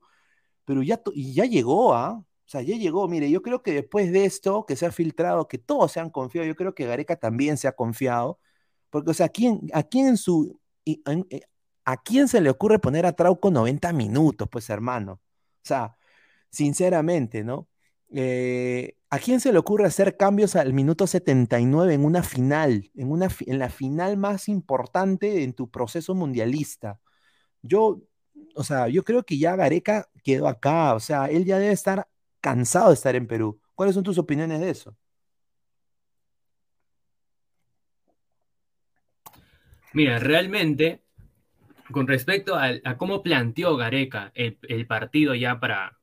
pero 0.65 0.83
ya, 0.83 1.01
ya 1.15 1.45
llegó, 1.45 1.93
¿ah? 1.95 2.23
Sea, 2.51 2.61
ya 2.61 2.75
llegó. 2.77 3.07
Mire, 3.07 3.29
yo 3.31 3.41
creo 3.41 3.63
que 3.63 3.73
después 3.73 4.11
de 4.11 4.25
esto, 4.25 4.65
que 4.65 4.75
se 4.75 4.85
ha 4.85 4.91
filtrado, 4.91 5.47
que 5.47 5.57
todos 5.57 5.91
se 5.93 5.99
han 5.99 6.09
confiado, 6.09 6.47
yo 6.47 6.55
creo 6.55 6.75
que 6.75 6.85
Gareca 6.85 7.15
también 7.17 7.57
se 7.57 7.67
ha 7.67 7.73
confiado, 7.73 8.39
porque, 8.89 9.11
o 9.11 9.13
sea, 9.13 9.27
¿a 9.27 9.29
quién, 9.29 9.61
a 9.73 9.83
quién 9.83 10.17
su, 10.17 10.59
eh, 10.85 10.99
¿a 11.85 11.97
quién 12.03 12.27
se 12.27 12.41
le 12.41 12.49
ocurre 12.49 12.79
poner 12.79 13.05
a 13.05 13.13
Trauco 13.13 13.51
90 13.51 13.93
minutos, 13.93 14.47
pues, 14.51 14.69
hermano? 14.69 15.13
O 15.13 15.21
sea, 15.63 15.97
sinceramente, 16.51 17.43
¿no? 17.43 17.69
Eh, 18.13 18.95
¿A 19.09 19.19
quién 19.19 19.39
se 19.39 19.51
le 19.51 19.59
ocurre 19.59 19.85
hacer 19.85 20.17
cambios 20.17 20.55
al 20.55 20.73
minuto 20.73 21.07
79 21.07 21.93
en 21.93 22.05
una 22.05 22.23
final, 22.23 22.91
en, 22.95 23.11
una, 23.11 23.29
en 23.45 23.59
la 23.59 23.69
final 23.69 24.17
más 24.17 24.47
importante 24.49 25.43
en 25.43 25.53
tu 25.53 25.69
proceso 25.69 26.15
mundialista? 26.15 26.99
Yo, 27.61 28.01
o 28.55 28.63
sea, 28.63 28.87
yo 28.89 29.03
creo 29.03 29.23
que 29.23 29.37
ya 29.39 29.55
Gareca 29.55 30.09
quedó 30.23 30.47
acá, 30.47 30.95
o 30.95 30.99
sea, 30.99 31.27
él 31.27 31.45
ya 31.45 31.59
debe 31.59 31.73
estar 31.73 32.07
cansado 32.41 32.89
de 32.89 32.95
estar 32.95 33.15
en 33.15 33.27
Perú. 33.27 33.61
¿Cuáles 33.75 33.95
son 33.95 34.03
tus 34.03 34.17
opiniones 34.17 34.59
de 34.59 34.69
eso? 34.69 34.97
Mira, 39.93 40.19
realmente, 40.19 41.03
con 41.91 42.07
respecto 42.07 42.55
a, 42.55 42.97
cómo 42.97 43.23
planteó 43.23 43.75
Gareca 43.77 44.31
el, 44.35 44.57
el 44.63 44.87
partido 44.87 45.35
ya 45.35 45.59
para 45.59 45.99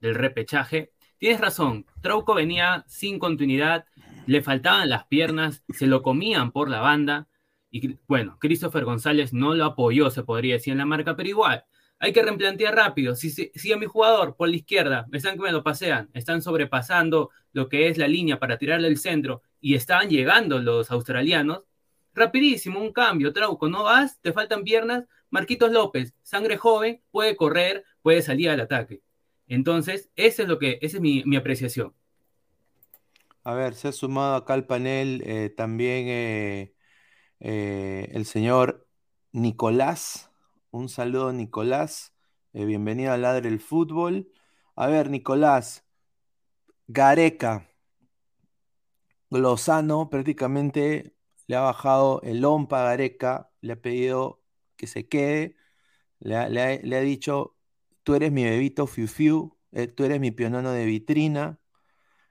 del 0.00 0.14
repechaje, 0.14 0.92
Tienes 1.20 1.38
razón, 1.38 1.84
Trauco 2.00 2.34
venía 2.34 2.82
sin 2.88 3.18
continuidad, 3.18 3.84
le 4.24 4.40
faltaban 4.40 4.88
las 4.88 5.04
piernas, 5.04 5.62
se 5.68 5.86
lo 5.86 6.00
comían 6.00 6.50
por 6.50 6.70
la 6.70 6.80
banda. 6.80 7.28
Y 7.70 7.98
bueno, 8.08 8.38
Christopher 8.40 8.86
González 8.86 9.34
no 9.34 9.52
lo 9.52 9.66
apoyó, 9.66 10.08
se 10.08 10.22
podría 10.22 10.54
decir, 10.54 10.72
en 10.72 10.78
la 10.78 10.86
marca, 10.86 11.16
pero 11.16 11.28
igual, 11.28 11.66
hay 12.00 12.12
que 12.12 12.22
replantear 12.22 12.74
rápido. 12.74 13.14
Si, 13.14 13.30
si, 13.30 13.72
a 13.72 13.76
mi 13.76 13.86
jugador 13.86 14.34
por 14.34 14.48
la 14.48 14.56
izquierda 14.56 15.06
me 15.10 15.18
están 15.18 15.36
que 15.36 15.42
me 15.42 15.52
lo 15.52 15.62
pasean, 15.62 16.08
están 16.14 16.42
sobrepasando 16.42 17.30
lo 17.52 17.68
que 17.68 17.88
es 17.88 17.98
la 17.98 18.08
línea 18.08 18.40
para 18.40 18.58
tirarle 18.58 18.88
el 18.88 18.96
centro 18.96 19.42
y 19.60 19.74
están 19.74 20.08
llegando 20.08 20.58
los 20.58 20.90
australianos, 20.90 21.62
rapidísimo, 22.14 22.80
un 22.80 22.92
cambio, 22.92 23.32
Trauco, 23.32 23.68
no 23.68 23.84
vas, 23.84 24.18
te 24.22 24.32
faltan 24.32 24.64
piernas, 24.64 25.04
Marquitos 25.28 25.70
López, 25.70 26.14
sangre 26.22 26.56
joven, 26.56 27.02
puede 27.10 27.36
correr, 27.36 27.84
puede 28.02 28.22
salir 28.22 28.48
al 28.50 28.60
ataque. 28.60 29.02
Entonces, 29.46 30.10
eso 30.16 30.42
es 30.42 30.48
lo 30.48 30.58
que, 30.58 30.78
esa 30.80 30.96
es 30.96 31.02
mi, 31.02 31.36
apreciación. 31.36 31.92
A 33.44 33.54
ver, 33.54 33.74
se 33.74 33.88
ha 33.88 33.92
sumado 33.92 34.36
acá 34.36 34.54
al 34.54 34.66
panel 34.66 35.22
eh, 35.26 35.50
también 35.54 36.08
eh, 36.08 36.74
eh, 37.40 38.08
el 38.12 38.24
señor 38.24 38.86
Nicolás. 39.32 40.29
Un 40.72 40.88
saludo, 40.88 41.32
Nicolás. 41.32 42.14
bienvenido 42.52 43.12
a 43.12 43.16
Ladre 43.16 43.48
el 43.48 43.60
Fútbol. 43.60 44.30
A 44.76 44.86
ver, 44.86 45.10
Nicolás, 45.10 45.84
Gareca, 46.88 47.66
Lozano 49.30 50.10
prácticamente 50.10 51.14
le 51.46 51.56
ha 51.56 51.60
bajado 51.60 52.20
el 52.22 52.44
ompa 52.44 52.82
a 52.82 52.84
Gareca, 52.84 53.50
le 53.60 53.72
ha 53.74 53.76
pedido 53.80 54.42
que 54.76 54.86
se 54.86 55.08
quede, 55.08 55.56
le 56.20 56.36
ha 56.36 57.00
dicho, 57.00 57.56
tú 58.02 58.14
eres 58.14 58.32
mi 58.32 58.44
bebito 58.44 58.86
fiu 58.86 59.08
fiu, 59.08 59.58
eh, 59.72 59.88
tú 59.88 60.04
eres 60.04 60.20
mi 60.20 60.30
pionono 60.32 60.72
de 60.72 60.84
vitrina, 60.86 61.60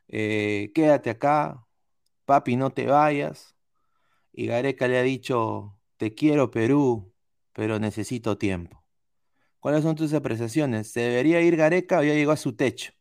eh, 0.09 0.71
quédate 0.75 1.11
acá, 1.11 1.67
papi, 2.25 2.55
no 2.57 2.71
te 2.71 2.87
vayas. 2.87 3.55
Y 4.33 4.47
Gareca 4.47 4.87
le 4.87 4.99
ha 4.99 5.03
dicho, 5.03 5.79
te 5.97 6.15
quiero 6.15 6.51
Perú, 6.51 7.08
pero 7.59 7.77
necesito 7.77 8.37
tiempo. 8.37 8.85
¿Cuáles 9.59 9.83
son 9.83 9.93
tus 9.93 10.13
apreciaciones? 10.13 10.93
¿Se 10.93 11.01
debería 11.01 11.41
ir 11.41 11.57
Gareca 11.57 11.99
o 11.99 12.03
ya 12.03 12.13
llegó 12.13 12.31
a 12.31 12.37
su 12.37 12.55
techo? 12.55 12.93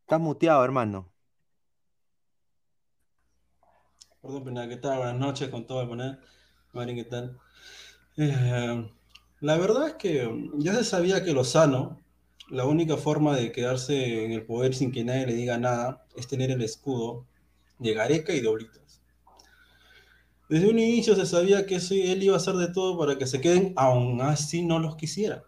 Estás 0.00 0.18
muteado, 0.18 0.64
hermano. 0.64 1.12
Perdón, 4.20 4.42
pena, 4.42 4.68
¿qué 4.68 4.76
tal? 4.78 4.98
Buenas 4.98 5.16
noches 5.16 5.48
con 5.48 5.64
todo 5.64 5.82
el 5.82 5.88
panel. 5.90 6.18
Marín, 6.72 6.96
¿qué 6.96 7.04
tal? 7.04 7.38
Eh, 8.16 8.90
la 9.42 9.56
verdad 9.56 9.86
es 9.86 9.94
que 9.94 10.28
ya 10.58 10.74
se 10.74 10.82
sabía 10.82 11.22
que 11.22 11.32
Lozano, 11.32 12.02
la 12.50 12.66
única 12.66 12.96
forma 12.96 13.36
de 13.36 13.52
quedarse 13.52 14.24
en 14.24 14.32
el 14.32 14.44
poder 14.44 14.74
sin 14.74 14.90
que 14.90 15.04
nadie 15.04 15.26
le 15.26 15.34
diga 15.34 15.56
nada 15.56 16.04
es 16.16 16.26
tener 16.26 16.50
el 16.50 16.62
escudo 16.62 17.28
de 17.78 17.94
Gareca 17.94 18.32
y 18.34 18.40
de 18.40 18.48
Oblitas. 18.48 18.83
Desde 20.54 20.70
un 20.70 20.78
inicio 20.78 21.16
se 21.16 21.26
sabía 21.26 21.66
que 21.66 21.80
él 21.90 22.22
iba 22.22 22.34
a 22.34 22.36
hacer 22.36 22.54
de 22.54 22.68
todo 22.68 22.96
para 22.96 23.18
que 23.18 23.26
se 23.26 23.40
queden, 23.40 23.72
aún 23.74 24.20
así 24.20 24.62
no 24.62 24.78
los 24.78 24.94
quisiera. 24.94 25.42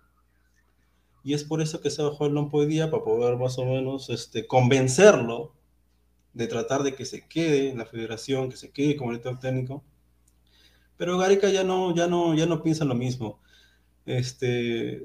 Y 1.23 1.33
es 1.33 1.45
por 1.45 1.63
eso 1.63 1.81
que 1.81 1.91
se 1.91 2.03
bajó 2.03 2.27
el 2.27 2.33
lompo 2.35 2.59
hoy 2.59 2.67
día, 2.67 2.91
para 2.91 3.05
poder 3.05 3.37
más 3.37 3.57
o 3.57 3.65
menos 3.67 4.11
este, 4.11 4.49
convencerlo 4.49 5.55
de 6.33 6.49
tratar 6.49 6.83
de 6.83 6.97
que 6.97 7.05
se 7.05 7.25
quede 7.29 7.71
en 7.71 7.79
la 7.79 7.87
federación, 7.87 8.51
que 8.51 8.57
se 8.57 8.73
quede 8.73 8.97
como 8.97 9.13
director 9.13 9.39
técnico 9.39 9.85
pero 10.97 11.19
Gareca 11.19 11.51
ya 11.51 11.63
no, 11.63 11.95
ya 11.95 12.09
no, 12.09 12.35
ya 12.35 12.47
no 12.47 12.65
piensa 12.65 12.85
lo 12.85 12.97
mismo. 12.97 13.39
Este, 14.07 14.97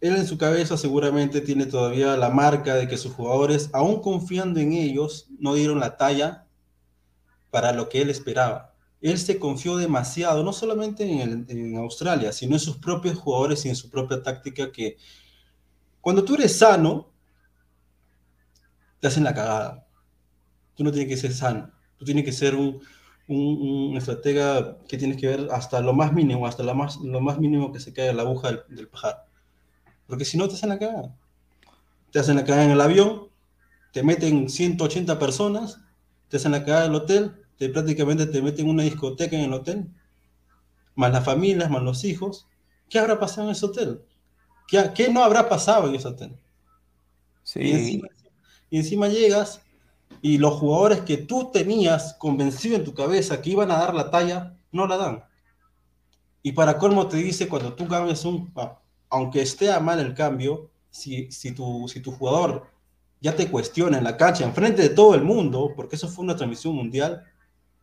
él 0.00 0.16
en 0.16 0.28
su 0.28 0.38
cabeza 0.38 0.76
seguramente 0.76 1.40
tiene 1.40 1.66
todavía 1.66 2.16
la 2.16 2.30
marca 2.30 2.76
de 2.76 2.86
que 2.86 2.96
sus 2.96 3.14
jugadores, 3.14 3.68
aún 3.72 4.00
confiando 4.00 4.60
en 4.60 4.74
ellos, 4.74 5.26
no 5.40 5.54
dieron 5.54 5.80
la 5.80 5.96
talla 5.96 6.46
para 7.50 7.72
lo 7.72 7.88
que 7.88 8.00
él 8.00 8.10
esperaba. 8.10 8.73
Él 9.04 9.18
se 9.18 9.38
confió 9.38 9.76
demasiado, 9.76 10.42
no 10.42 10.54
solamente 10.54 11.04
en, 11.04 11.76
Australia, 11.76 12.32
sino 12.32 12.54
en 12.54 12.60
sus 12.60 12.78
propios 12.78 13.18
jugadores 13.18 13.62
y 13.66 13.68
en 13.68 13.76
su 13.76 13.90
propia 13.90 14.22
táctica 14.22 14.72
que 14.72 14.96
cuando 16.00 16.24
tú 16.24 16.36
eres 16.36 16.56
sano, 16.56 17.12
te 19.00 19.08
hacen 19.08 19.24
la 19.24 19.34
cagada. 19.34 19.86
Tú 20.74 20.84
no 20.84 20.90
tienes 20.90 21.10
que 21.10 21.18
ser 21.18 21.34
sano, 21.34 21.70
tú 21.98 22.06
tienes 22.06 22.24
que 22.24 22.32
ser 22.32 22.54
un, 22.54 22.80
un, 23.28 23.94
estratega 23.98 24.78
que 24.88 24.96
tienes 24.96 25.18
que 25.18 25.26
ver 25.26 25.48
hasta 25.52 25.82
lo 25.82 25.92
más 25.92 26.14
mínimo, 26.14 26.46
hasta 26.46 26.62
lo 26.62 26.74
más, 26.74 26.96
lo 26.96 27.20
más 27.20 27.38
mínimo 27.38 27.72
que 27.72 27.80
se 27.80 27.92
caiga 27.92 28.14
la 28.14 28.22
aguja 28.22 28.52
del, 28.70 28.88
pajar. 28.88 29.26
Porque 30.06 30.24
si 30.24 30.38
no, 30.38 30.48
te 30.48 30.54
hacen 30.54 30.70
la 30.70 30.78
cagada. 30.78 31.14
Te 32.10 32.20
hacen 32.20 32.36
la 32.36 32.44
cagada 32.44 32.64
en 32.64 32.70
el 32.70 32.80
avión, 32.80 33.28
te 33.92 34.02
meten 34.02 34.48
180 34.48 35.18
personas, 35.18 35.82
te 36.30 36.38
hacen 36.38 36.52
la 36.52 36.64
cagada 36.64 36.84
del 36.84 36.94
hotel, 36.94 37.43
te, 37.58 37.68
prácticamente 37.68 38.26
te 38.26 38.42
meten 38.42 38.68
una 38.68 38.82
discoteca 38.82 39.36
en 39.36 39.42
el 39.42 39.52
hotel, 39.52 39.86
más 40.94 41.12
las 41.12 41.24
familias, 41.24 41.70
más 41.70 41.82
los 41.82 42.04
hijos. 42.04 42.46
¿Qué 42.88 42.98
habrá 42.98 43.18
pasado 43.18 43.48
en 43.48 43.52
ese 43.52 43.66
hotel? 43.66 44.02
¿Qué, 44.68 44.90
qué 44.94 45.08
no 45.08 45.22
habrá 45.22 45.48
pasado 45.48 45.88
en 45.88 45.94
ese 45.94 46.08
hotel? 46.08 46.36
Sí. 47.42 48.00
y 48.70 48.78
encima 48.78 49.08
llegas 49.08 49.60
y 50.22 50.38
los 50.38 50.54
jugadores 50.54 51.00
que 51.00 51.18
tú 51.18 51.50
tenías 51.52 52.14
convencido 52.14 52.76
en 52.76 52.84
tu 52.84 52.94
cabeza 52.94 53.42
que 53.42 53.50
iban 53.50 53.70
a 53.70 53.76
dar 53.76 53.94
la 53.94 54.10
talla, 54.10 54.56
no 54.72 54.86
la 54.86 54.96
dan. 54.96 55.24
Y 56.42 56.52
para 56.52 56.78
colmo 56.78 57.06
te 57.08 57.18
dice, 57.18 57.48
cuando 57.48 57.74
tú 57.74 57.86
cambias 57.86 58.24
un, 58.24 58.52
aunque 59.10 59.42
esté 59.42 59.70
a 59.70 59.80
mal 59.80 59.98
el 60.00 60.14
cambio, 60.14 60.70
si, 60.90 61.30
si, 61.30 61.52
tu, 61.52 61.86
si 61.88 62.00
tu 62.00 62.12
jugador 62.12 62.66
ya 63.20 63.34
te 63.34 63.50
cuestiona 63.50 63.98
en 63.98 64.04
la 64.04 64.16
cancha, 64.16 64.44
enfrente 64.44 64.82
de 64.82 64.90
todo 64.90 65.14
el 65.14 65.22
mundo, 65.22 65.72
porque 65.76 65.96
eso 65.96 66.08
fue 66.08 66.24
una 66.24 66.36
transmisión 66.36 66.74
mundial, 66.74 67.24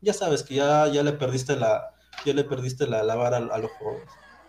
ya 0.02 0.14
sabes 0.14 0.44
que 0.44 0.56
ya, 0.56 0.88
ya 0.88 1.04
le 1.04 1.14
perdiste 1.14 1.56
la, 1.56 1.94
ya 2.26 2.34
le 2.34 2.44
perdiste 2.44 2.88
la, 2.88 3.04
la 3.04 3.16
vara 3.16 3.38
a, 3.38 3.58
los 3.58 3.72
jugadores. 3.72 4.08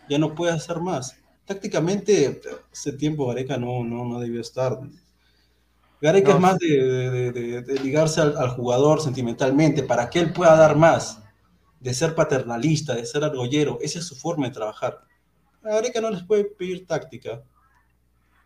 Ya 0.09 0.19
no 0.19 0.35
puedes 0.35 0.57
hacer 0.57 0.81
más. 0.81 1.17
Tácticamente, 1.45 2.41
ese 2.73 2.93
tiempo 2.93 3.27
Gareca 3.27 3.57
no, 3.57 3.85
no, 3.85 4.05
no 4.05 4.21
debió 4.21 4.41
estar. 4.41 4.79
Gareca 6.01 6.33
es 6.33 6.41
más 6.41 6.59
de, 6.59 7.79
ligarse 7.83 8.21
al, 8.21 8.49
jugador 8.51 9.01
sentimentalmente 9.01 9.83
para 9.83 10.11
que 10.11 10.21
él 10.21 10.33
pueda 10.33 10.57
dar 10.57 10.77
más, 10.77 11.21
de 11.81 11.95
ser 11.95 12.15
paternalista, 12.15 12.95
de 12.95 13.07
ser 13.07 13.23
argollero. 13.23 13.79
Esa 13.81 13.99
es 13.99 14.07
su 14.07 14.17
forma 14.17 14.47
de 14.47 14.55
trabajar. 14.55 15.01
A 15.63 15.69
Gareca 15.75 16.01
no 16.01 16.11
les 16.11 16.25
puede 16.25 16.45
pedir 16.45 16.87
táctica. 16.87 17.43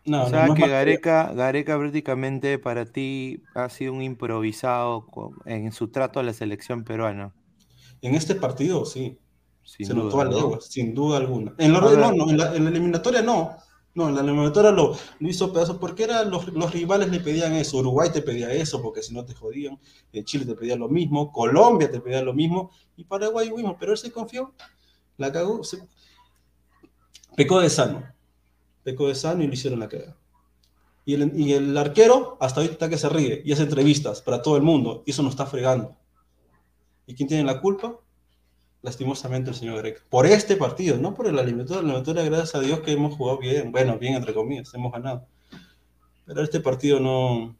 No, 0.07 0.23
o 0.23 0.29
sea 0.29 0.47
que 0.55 0.67
Gareca, 0.67 1.33
Gareca 1.33 1.77
prácticamente 1.77 2.57
para 2.57 2.85
ti 2.85 3.43
ha 3.53 3.67
sido 3.67 3.93
un 3.93 4.01
improvisado 4.01 5.05
en 5.45 5.71
su 5.73 5.89
trato 5.89 6.19
a 6.19 6.23
la 6.23 6.33
selección 6.33 6.85
peruana. 6.85 7.33
En 8.01 8.15
este 8.15 8.33
partido, 8.33 8.85
sí. 8.85 9.19
Se 9.63 9.93
notó 9.93 10.21
a 10.21 10.61
sin 10.61 10.95
duda 10.95 11.17
alguna. 11.17 11.53
En, 11.57 11.73
no, 11.73 11.81
no, 11.81 12.29
en 12.29 12.37
la 12.37 12.69
eliminatoria 12.69 13.21
no, 13.21 13.57
no, 13.97 14.07
en 14.07 14.15
la 14.15 14.21
eliminatoria 14.21 14.71
lo, 14.71 14.95
lo 15.19 15.27
hizo 15.27 15.51
pedazo 15.51 15.79
porque 15.79 16.03
era, 16.03 16.23
los, 16.23 16.45
rivales 16.71 17.09
le 17.09 17.19
pedían 17.19 17.53
eso. 17.53 17.79
Uruguay 17.79 18.11
te 18.13 18.21
pedía 18.21 18.51
eso 18.53 18.79
porque 18.81 19.01
si 19.01 19.11
no 19.11 19.25
te 19.25 19.33
jodían. 19.33 19.79
Eh, 20.13 20.23
Chile 20.23 20.45
te 20.45 20.53
pedía 20.53 20.75
lo 20.75 20.87
mismo. 20.87 21.31
Colombia 21.31 21.91
te 21.91 21.99
pedía 21.99 22.21
lo 22.21 22.33
mismo. 22.33 22.69
Y 22.95 23.03
Paraguay 23.03 23.51
mismo. 23.51 23.75
Pero 23.79 23.91
él 23.93 23.97
se 23.97 24.11
confió. 24.11 24.53
La 25.17 25.31
cagó. 25.31 25.61
Pecó 27.35 27.59
de 27.59 27.71
sano. 27.71 28.03
Pecó 28.87 29.09
de 29.09 29.15
sano 29.15 29.43
y 29.43 29.47
lo 29.47 29.53
hicieron 29.53 29.81
la 29.81 29.89
cagada. 29.89 30.15
Y 31.03 31.15
el, 31.15 31.37
y 31.37 31.51
el 31.51 31.77
arquero 31.77 32.37
hasta 32.39 32.61
ahorita 32.61 32.87
que 32.87 32.97
se 32.97 33.09
ríe 33.09 33.41
y 33.43 33.51
hace 33.51 33.63
entrevistas 33.63 34.21
para 34.21 34.41
todo 34.41 34.55
el 34.55 34.63
mundo. 34.63 35.03
Y 35.05 35.11
eso 35.11 35.23
nos 35.23 35.33
está 35.33 35.45
fregando. 35.45 35.97
¿Y 37.05 37.13
quién 37.13 37.27
tiene 37.27 37.43
la 37.43 37.59
culpa? 37.59 37.99
Lastimosamente 38.81 39.49
el 39.49 39.57
señor 39.57 39.79
Greg. 39.79 40.01
Por 40.09 40.25
este 40.25 40.55
partido, 40.55 40.95
no 40.95 41.13
por 41.13 41.27
el 41.27 41.37
alimento. 41.37 41.73
La 41.73 41.81
alimentaria, 41.81 42.23
gracias 42.23 42.55
a 42.55 42.61
Dios 42.61 42.79
que 42.79 42.93
hemos 42.93 43.17
jugado 43.17 43.39
bien. 43.39 43.73
Bueno, 43.73 43.99
bien 43.99 44.13
entre 44.13 44.33
comillas, 44.33 44.73
hemos 44.73 44.93
ganado. 44.93 45.27
Pero 46.25 46.41
este 46.41 46.61
partido 46.61 47.01
no. 47.01 47.57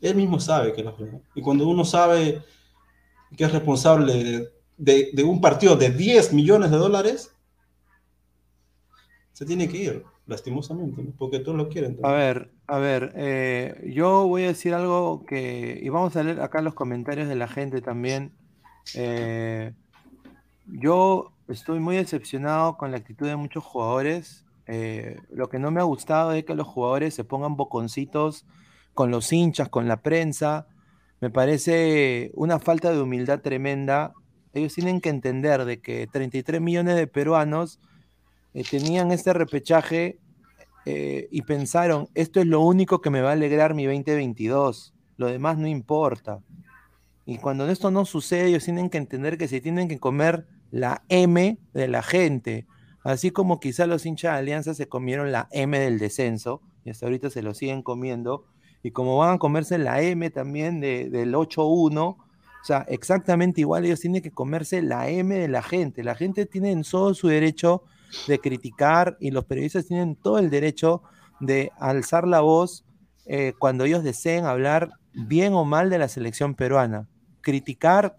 Él 0.00 0.14
mismo 0.14 0.38
sabe 0.38 0.72
que 0.72 0.84
lo 0.84 0.94
fregó. 0.94 1.22
Y 1.34 1.42
cuando 1.42 1.66
uno 1.66 1.84
sabe 1.84 2.40
que 3.36 3.42
es 3.42 3.50
responsable 3.50 4.14
de, 4.14 4.52
de, 4.76 5.10
de 5.12 5.24
un 5.24 5.40
partido 5.40 5.74
de 5.74 5.90
10 5.90 6.32
millones 6.32 6.70
de 6.70 6.76
dólares, 6.76 7.34
se 9.32 9.44
tiene 9.44 9.68
que 9.68 9.76
ir 9.76 10.15
lastimosamente, 10.26 11.02
porque 11.16 11.38
todos 11.38 11.56
lo 11.56 11.68
quieren. 11.68 11.98
A 12.02 12.12
ver, 12.12 12.50
a 12.66 12.78
ver, 12.78 13.12
eh, 13.16 13.92
yo 13.94 14.26
voy 14.26 14.44
a 14.44 14.48
decir 14.48 14.74
algo 14.74 15.24
que, 15.24 15.78
y 15.80 15.88
vamos 15.88 16.16
a 16.16 16.22
leer 16.22 16.40
acá 16.40 16.60
los 16.62 16.74
comentarios 16.74 17.28
de 17.28 17.36
la 17.36 17.48
gente 17.48 17.80
también. 17.80 18.32
Eh, 18.94 19.72
yo 20.66 21.32
estoy 21.48 21.78
muy 21.78 21.96
decepcionado 21.96 22.76
con 22.76 22.90
la 22.90 22.96
actitud 22.96 23.26
de 23.26 23.36
muchos 23.36 23.64
jugadores. 23.64 24.44
Eh, 24.66 25.16
lo 25.30 25.48
que 25.48 25.60
no 25.60 25.70
me 25.70 25.80
ha 25.80 25.84
gustado 25.84 26.32
es 26.32 26.44
que 26.44 26.56
los 26.56 26.66
jugadores 26.66 27.14
se 27.14 27.22
pongan 27.22 27.56
boconcitos 27.56 28.46
con 28.94 29.12
los 29.12 29.32
hinchas, 29.32 29.68
con 29.68 29.86
la 29.86 30.02
prensa. 30.02 30.66
Me 31.20 31.30
parece 31.30 32.32
una 32.34 32.58
falta 32.58 32.90
de 32.90 33.00
humildad 33.00 33.40
tremenda. 33.40 34.12
Ellos 34.52 34.74
tienen 34.74 35.00
que 35.00 35.08
entender 35.08 35.64
de 35.64 35.80
que 35.80 36.08
33 36.08 36.60
millones 36.60 36.96
de 36.96 37.06
peruanos 37.06 37.78
eh, 38.56 38.64
tenían 38.64 39.12
este 39.12 39.34
repechaje 39.34 40.18
eh, 40.86 41.28
y 41.30 41.42
pensaron, 41.42 42.08
esto 42.14 42.40
es 42.40 42.46
lo 42.46 42.62
único 42.62 43.02
que 43.02 43.10
me 43.10 43.20
va 43.20 43.28
a 43.28 43.32
alegrar 43.32 43.74
mi 43.74 43.84
2022, 43.84 44.94
lo 45.18 45.26
demás 45.26 45.58
no 45.58 45.66
importa. 45.66 46.40
Y 47.26 47.36
cuando 47.36 47.68
esto 47.68 47.90
no 47.90 48.06
sucede, 48.06 48.46
ellos 48.46 48.64
tienen 48.64 48.88
que 48.88 48.96
entender 48.96 49.36
que 49.36 49.46
se 49.46 49.60
tienen 49.60 49.88
que 49.88 49.98
comer 49.98 50.46
la 50.70 51.04
M 51.10 51.58
de 51.74 51.88
la 51.88 52.02
gente, 52.02 52.66
así 53.04 53.30
como 53.30 53.60
quizá 53.60 53.86
los 53.86 54.06
hinchas 54.06 54.32
de 54.32 54.38
Alianza 54.38 54.72
se 54.72 54.88
comieron 54.88 55.32
la 55.32 55.48
M 55.50 55.78
del 55.78 55.98
descenso, 55.98 56.62
y 56.82 56.88
hasta 56.88 57.04
ahorita 57.04 57.28
se 57.28 57.42
lo 57.42 57.52
siguen 57.52 57.82
comiendo, 57.82 58.46
y 58.82 58.92
como 58.92 59.18
van 59.18 59.34
a 59.34 59.38
comerse 59.38 59.76
la 59.76 60.00
M 60.00 60.30
también 60.30 60.80
de, 60.80 61.10
del 61.10 61.34
8-1, 61.34 61.98
o 61.98 62.16
sea, 62.62 62.86
exactamente 62.88 63.60
igual 63.60 63.84
ellos 63.84 64.00
tienen 64.00 64.22
que 64.22 64.30
comerse 64.30 64.80
la 64.80 65.10
M 65.10 65.34
de 65.34 65.48
la 65.48 65.62
gente. 65.62 66.02
La 66.02 66.14
gente 66.16 66.46
tiene 66.46 66.72
en 66.72 66.82
todo 66.82 67.14
su 67.14 67.28
derecho 67.28 67.84
de 68.26 68.38
criticar 68.38 69.16
y 69.20 69.30
los 69.30 69.44
periodistas 69.44 69.86
tienen 69.86 70.16
todo 70.16 70.38
el 70.38 70.50
derecho 70.50 71.02
de 71.40 71.70
alzar 71.78 72.26
la 72.26 72.40
voz 72.40 72.84
eh, 73.26 73.52
cuando 73.58 73.84
ellos 73.84 74.04
deseen 74.04 74.44
hablar 74.44 74.90
bien 75.12 75.54
o 75.54 75.64
mal 75.64 75.90
de 75.90 75.98
la 75.98 76.08
selección 76.08 76.54
peruana. 76.54 77.08
Criticar 77.40 78.14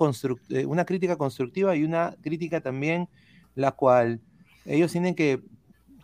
eh, 0.50 0.65
una 0.65 0.86
crítica 0.86 1.15
constructiva 1.17 1.76
y 1.76 1.84
una 1.84 2.15
crítica 2.21 2.62
también 2.62 3.10
la 3.56 3.71
cual 3.71 4.21
ellos 4.65 4.91
tienen 4.91 5.15
que 5.15 5.41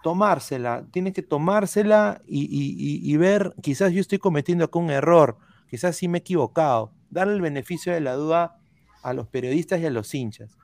tomársela, 0.01 0.85
tienen 0.91 1.13
que 1.13 1.21
tomársela 1.21 2.21
y, 2.25 2.47
y, 2.49 3.17
ver, 3.17 3.53
quizás 3.61 3.93
yo 3.93 4.01
estoy 4.01 4.17
cometiendo 4.17 4.65
acá 4.65 4.79
un 4.79 4.89
error, 4.89 5.37
quizás 5.69 5.95
sí 5.95 6.09
me 6.09 6.17
he 6.17 6.21
equivocado, 6.21 6.91
darle 7.09 7.35
el 7.35 7.41
beneficio 7.41 7.93
de 7.93 8.01
la 8.01 8.15
duda 8.15 8.57
a 9.01 9.13
los 9.13 9.27
periodistas 9.27 9.79
y 9.79 9.85
a 9.85 9.89
los 9.89 10.13
hinchas 10.13 10.57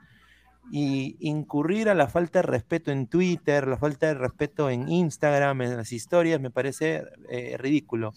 y 0.71 1.17
incurrir 1.19 1.89
a 1.89 1.95
la 1.95 2.07
falta 2.07 2.39
de 2.39 2.43
respeto 2.43 2.91
en 2.91 3.07
Twitter, 3.07 3.67
la 3.67 3.77
falta 3.77 4.07
de 4.07 4.13
respeto 4.13 4.69
en 4.69 4.89
Instagram, 4.89 5.61
en 5.61 5.77
las 5.77 5.91
historias, 5.91 6.39
me 6.39 6.51
parece 6.51 7.03
eh, 7.29 7.55
ridículo. 7.57 8.13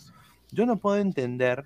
Yo 0.51 0.67
no 0.67 0.77
puedo 0.77 0.99
entender, 0.99 1.65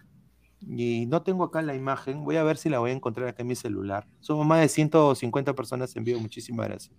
y 0.61 1.07
no 1.07 1.23
tengo 1.23 1.45
acá 1.45 1.63
la 1.63 1.75
imagen, 1.75 2.25
voy 2.25 2.37
a 2.37 2.43
ver 2.43 2.57
si 2.57 2.69
la 2.69 2.79
voy 2.79 2.91
a 2.91 2.95
encontrar 2.95 3.29
acá 3.29 3.43
en 3.43 3.49
mi 3.49 3.57
celular. 3.57 4.07
Somos 4.21 4.47
más 4.47 4.61
de 4.61 4.69
150 4.69 5.55
personas 5.55 5.95
en 5.97 6.05
vivo, 6.05 6.21
muchísimas 6.21 6.69
gracias. 6.69 6.95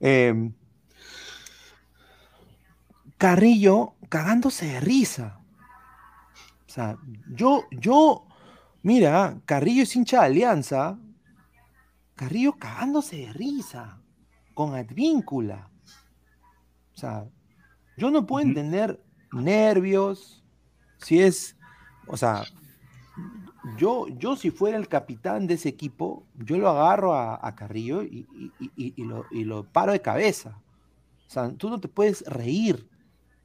Em, 0.00 0.52
Carrillo 3.18 3.94
cagándose 4.08 4.66
de 4.66 4.80
risa. 4.80 5.40
O 6.66 6.70
sea, 6.70 6.98
yo, 7.30 7.64
yo, 7.70 8.26
mira, 8.82 9.40
Carrillo 9.46 9.82
es 9.82 9.96
hincha 9.96 10.20
de 10.20 10.26
Alianza, 10.26 10.98
Carrillo 12.16 12.54
cagándose 12.54 13.16
de 13.16 13.32
risa 13.32 14.00
con 14.54 14.74
Advíncula. 14.74 15.70
O 16.94 16.98
sea, 16.98 17.28
yo 17.96 18.10
no 18.10 18.26
puedo 18.26 18.44
entender 18.44 19.02
nervios, 19.32 20.42
si 20.98 21.20
es, 21.20 21.56
o 22.08 22.16
sea, 22.16 22.44
yo, 23.76 24.06
yo 24.08 24.36
si 24.36 24.50
fuera 24.50 24.78
el 24.78 24.88
capitán 24.88 25.46
de 25.46 25.54
ese 25.54 25.68
equipo, 25.68 26.26
yo 26.34 26.56
lo 26.56 26.70
agarro 26.70 27.14
a, 27.14 27.54
Carrillo 27.54 28.02
y, 28.02 28.26
lo, 28.96 29.26
y, 29.30 29.44
lo, 29.44 29.64
paro 29.64 29.92
de 29.92 30.00
cabeza. 30.00 30.58
O 31.26 31.30
sea, 31.30 31.52
tú 31.52 31.68
no 31.68 31.80
te 31.80 31.88
puedes 31.88 32.22
reír. 32.26 32.88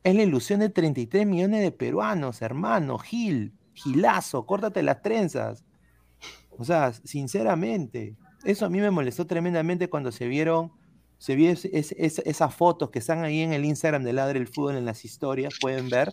Es 0.04 0.16
la 0.16 0.24
ilusión 0.24 0.62
de 0.62 0.70
33 0.70 1.26
millones 1.28 1.62
de 1.62 1.72
peruanos, 1.72 2.42
hermano, 2.42 2.98
Gil, 3.00 3.54
Gilazo, 3.74 4.46
córtate 4.46 4.82
las 4.82 5.02
trenzas. 5.02 5.66
O 6.52 6.64
sea, 6.64 6.94
sinceramente, 6.94 8.16
eso 8.44 8.66
a 8.66 8.70
mí 8.70 8.80
me 8.80 8.92
molestó 8.92 9.26
tremendamente 9.26 9.90
cuando 9.90 10.12
se 10.12 10.28
vieron, 10.28 10.72
se 11.18 11.36
vio 11.36 11.52
esas 11.52 12.56
fotos 12.56 12.90
que 12.90 13.00
están 13.00 13.24
ahí 13.24 13.42
en 13.42 13.54
el 13.54 13.66
Instagram 13.66 14.04
de 14.04 14.14
Ladre 14.14 14.40
el 14.40 14.48
Fútbol 14.48 14.76
en 14.76 14.86
las 14.86 15.06
historias, 15.06 15.54
pueden 15.62 15.90
ver. 15.90 16.12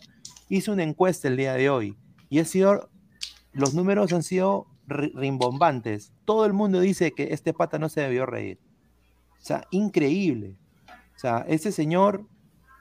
Hice 0.51 0.71
una 0.71 0.83
encuesta 0.83 1.29
el 1.29 1.37
día 1.37 1.55
de 1.55 1.71
hoy 1.71 1.97
y 2.29 2.41
ha 2.41 2.45
sido, 2.45 2.91
los 3.53 3.73
números 3.75 4.13
han 4.13 4.23
sido 4.23 4.67
rimbombantes. 4.87 6.13
Todo 6.25 6.45
el 6.45 6.53
mundo 6.53 6.81
dice 6.81 7.13
que 7.13 7.33
este 7.33 7.55
pata 7.55 7.79
no 7.79 7.89
se 7.89 8.03
debió 8.03 8.27
reír. 8.27 8.59
O 9.41 9.45
sea, 9.45 9.67
increíble. 9.71 10.57
O 11.17 11.19
sea, 11.19 11.45
ese 11.49 11.73
señor, 11.73 12.27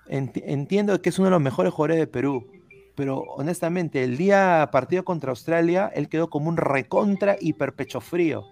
entiendo 0.07 1.01
que 1.01 1.09
es 1.09 1.19
uno 1.19 1.27
de 1.27 1.31
los 1.31 1.41
mejores 1.41 1.73
jugadores 1.73 1.99
de 1.99 2.07
Perú, 2.07 2.47
pero 2.95 3.19
honestamente, 3.19 4.03
el 4.03 4.17
día 4.17 4.67
partido 4.71 5.05
contra 5.05 5.29
Australia, 5.29 5.91
él 5.93 6.09
quedó 6.09 6.29
como 6.29 6.49
un 6.49 6.57
recontra 6.57 7.37
hiper 7.39 7.73
pecho 7.73 8.01
frío 8.01 8.45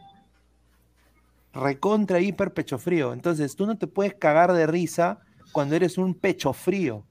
recontra 1.55 2.19
hiper 2.19 2.53
pecho 2.53 2.77
frío. 2.77 3.13
Entonces 3.13 3.55
tú 3.55 3.65
no 3.65 3.77
te 3.77 3.87
puedes 3.87 4.13
cagar 4.13 4.53
de 4.53 4.67
risa 4.67 5.19
cuando 5.51 5.75
eres 5.75 5.97
un 5.97 6.13
pecho 6.13 6.53
frío. 6.53 7.05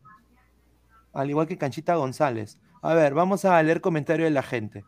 Al 1.12 1.30
igual 1.30 1.46
que 1.46 1.56
Canchita 1.58 1.94
González. 1.94 2.58
A 2.82 2.94
ver, 2.94 3.14
vamos 3.14 3.44
a 3.44 3.62
leer 3.62 3.80
comentarios 3.80 4.26
de 4.26 4.30
la 4.30 4.42
gente. 4.42 4.84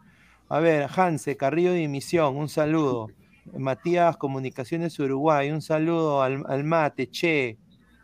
A 0.49 0.61
ver, 0.61 0.89
Hanse, 0.95 1.37
Carrillo 1.37 1.73
de 1.73 1.85
Emisión, 1.85 2.37
un 2.37 2.49
saludo. 2.49 3.09
Matías, 3.57 4.17
Comunicaciones 4.17 4.99
Uruguay, 4.99 5.51
un 5.51 5.63
saludo 5.63 6.23
al, 6.23 6.65
mate, 6.65 7.09
che. 7.09 7.59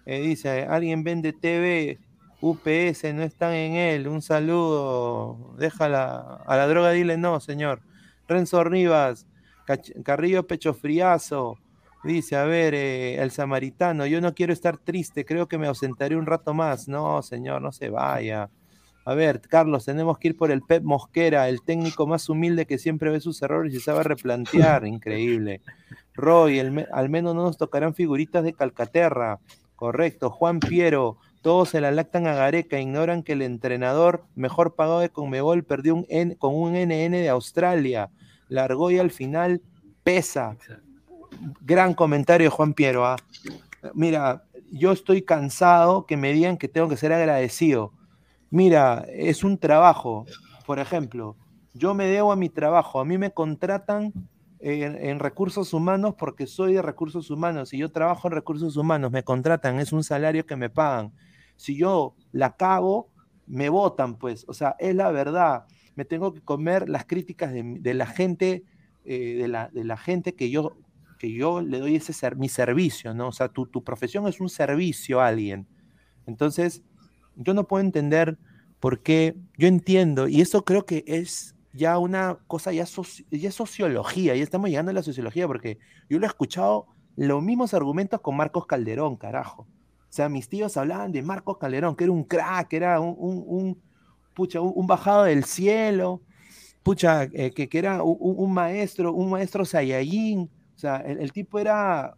Eh, 0.06 0.20
dice, 0.20 0.62
alguien 0.64 1.04
vende 1.04 1.32
TV, 1.32 1.98
UPS, 2.40 3.12
no 3.14 3.22
están 3.22 3.52
en 3.52 3.74
él, 3.74 4.08
un 4.08 4.22
saludo. 4.22 5.54
Déjala, 5.58 6.42
a 6.46 6.56
la 6.56 6.66
droga 6.66 6.90
dile 6.90 7.16
no, 7.16 7.38
señor. 7.40 7.82
Renzo 8.26 8.64
Rivas, 8.64 9.26
Carrillo 10.04 10.46
Pecho 10.46 10.74
Friazo 10.74 11.58
dice, 12.04 12.36
a 12.36 12.44
ver, 12.44 12.74
eh, 12.74 13.22
el 13.22 13.30
samaritano, 13.30 14.06
yo 14.06 14.20
no 14.20 14.34
quiero 14.34 14.52
estar 14.52 14.78
triste, 14.78 15.24
creo 15.24 15.46
que 15.46 15.58
me 15.58 15.66
ausentaré 15.66 16.16
un 16.16 16.26
rato 16.26 16.54
más. 16.54 16.88
No, 16.88 17.22
señor, 17.22 17.62
no 17.62 17.72
se 17.72 17.90
vaya. 17.90 18.50
A 19.04 19.14
ver, 19.14 19.40
Carlos, 19.40 19.84
tenemos 19.84 20.18
que 20.18 20.28
ir 20.28 20.36
por 20.36 20.52
el 20.52 20.62
Pep 20.62 20.84
Mosquera, 20.84 21.48
el 21.48 21.62
técnico 21.62 22.06
más 22.06 22.28
humilde 22.28 22.66
que 22.66 22.78
siempre 22.78 23.10
ve 23.10 23.20
sus 23.20 23.42
errores 23.42 23.74
y 23.74 23.80
sabe 23.80 24.04
replantear. 24.04 24.86
Increíble. 24.86 25.60
Roy, 26.14 26.60
al 26.60 27.08
menos 27.08 27.34
no 27.34 27.42
nos 27.42 27.56
tocarán 27.56 27.94
figuritas 27.94 28.44
de 28.44 28.52
Calcaterra. 28.52 29.40
Correcto. 29.74 30.30
Juan 30.30 30.60
Piero, 30.60 31.18
todos 31.40 31.70
se 31.70 31.80
la 31.80 31.90
lactan 31.90 32.28
a 32.28 32.34
Gareca, 32.34 32.78
ignoran 32.78 33.24
que 33.24 33.32
el 33.32 33.42
entrenador 33.42 34.24
mejor 34.36 34.76
pagado 34.76 35.00
de 35.00 35.08
Conmebol 35.08 35.64
perdió 35.64 35.96
un 35.96 36.06
con 36.38 36.54
un 36.54 36.74
NN 36.74 37.10
de 37.10 37.28
Australia 37.28 38.10
largó 38.52 38.90
y 38.90 38.98
al 38.98 39.10
final 39.10 39.62
pesa. 40.02 40.56
Gran 41.60 41.94
comentario 41.94 42.46
de 42.46 42.50
Juan 42.50 42.74
Piero. 42.74 43.06
¿ah? 43.06 43.16
Mira, 43.94 44.44
yo 44.70 44.92
estoy 44.92 45.22
cansado 45.22 46.06
que 46.06 46.16
me 46.16 46.32
digan 46.32 46.56
que 46.56 46.68
tengo 46.68 46.88
que 46.88 46.96
ser 46.96 47.12
agradecido. 47.12 47.92
Mira, 48.50 49.04
es 49.08 49.44
un 49.44 49.58
trabajo. 49.58 50.26
Por 50.66 50.78
ejemplo, 50.78 51.36
yo 51.74 51.94
me 51.94 52.06
debo 52.06 52.32
a 52.32 52.36
mi 52.36 52.48
trabajo. 52.48 53.00
A 53.00 53.04
mí 53.04 53.18
me 53.18 53.32
contratan 53.32 54.12
en, 54.60 54.96
en, 54.96 55.18
recursos 55.18 55.72
humanos 55.72 56.14
porque 56.16 56.46
soy 56.46 56.74
de 56.74 56.82
recursos 56.82 57.30
humanos. 57.30 57.70
Si 57.70 57.78
yo 57.78 57.90
trabajo 57.90 58.28
en 58.28 58.34
recursos 58.34 58.76
humanos, 58.76 59.10
me 59.10 59.24
contratan, 59.24 59.80
es 59.80 59.92
un 59.92 60.04
salario 60.04 60.46
que 60.46 60.56
me 60.56 60.70
pagan. 60.70 61.12
Si 61.56 61.76
yo 61.76 62.14
la 62.30 62.56
cago, 62.56 63.08
me 63.46 63.68
votan, 63.68 64.16
pues. 64.16 64.44
O 64.48 64.54
sea, 64.54 64.76
es 64.78 64.94
la 64.94 65.10
verdad 65.10 65.64
me 65.94 66.04
tengo 66.04 66.32
que 66.32 66.40
comer 66.40 66.88
las 66.88 67.06
críticas 67.06 67.52
de, 67.52 67.94
la 67.94 68.06
gente, 68.06 68.64
eh, 69.04 69.36
de, 69.38 69.48
la, 69.48 69.68
de, 69.68 69.84
la, 69.84 69.96
gente 69.96 70.34
que 70.34 70.50
yo, 70.50 70.76
que 71.18 71.32
yo 71.32 71.60
le 71.60 71.78
doy 71.78 71.96
ese 71.96 72.12
ser, 72.12 72.36
mi 72.36 72.48
servicio, 72.48 73.14
¿no? 73.14 73.28
O 73.28 73.32
sea, 73.32 73.48
tu, 73.48 73.66
tu, 73.66 73.84
profesión 73.84 74.26
es 74.26 74.40
un 74.40 74.48
servicio 74.48 75.20
a 75.20 75.28
alguien. 75.28 75.66
Entonces, 76.26 76.82
yo 77.36 77.54
no 77.54 77.66
puedo 77.66 77.84
entender 77.84 78.38
porque 78.80 79.36
yo 79.56 79.68
entiendo, 79.68 80.28
y 80.28 80.40
eso 80.40 80.64
creo 80.64 80.84
que 80.86 81.04
es 81.06 81.54
ya 81.72 81.98
una 81.98 82.38
cosa, 82.46 82.72
ya, 82.72 82.84
ya 83.30 83.52
sociología, 83.52 84.34
ya 84.34 84.42
estamos 84.42 84.68
llegando 84.68 84.90
a 84.90 84.94
la 84.94 85.02
sociología, 85.02 85.46
porque 85.46 85.78
yo 86.08 86.18
lo 86.18 86.26
he 86.26 86.28
escuchado 86.28 86.86
los 87.16 87.42
mismos 87.42 87.74
argumentos 87.74 88.20
con 88.20 88.36
Marcos 88.36 88.66
Calderón, 88.66 89.16
carajo. 89.16 89.62
O 89.62 90.14
sea, 90.14 90.28
mis 90.28 90.48
tíos 90.48 90.76
hablaban 90.76 91.12
de 91.12 91.22
Marcos 91.22 91.58
Calderón, 91.58 91.96
que 91.96 92.04
era 92.04 92.12
un 92.12 92.24
crack, 92.24 92.72
era 92.72 93.00
un, 93.00 93.16
un, 93.18 93.82
pucha, 94.34 94.60
un, 94.60 94.86
bajado 94.86 95.24
del 95.24 95.44
cielo, 95.44 96.22
pucha, 96.82 97.24
eh, 97.24 97.52
que, 97.54 97.68
que, 97.68 97.78
era 97.78 98.02
un, 98.02 98.52
maestro, 98.52 99.12
un 99.12 99.30
maestro 99.30 99.64
Saiyajin. 99.64 100.50
O 100.74 100.78
sea, 100.78 100.96
el, 100.96 101.32
tipo 101.32 101.58
era, 101.58 102.16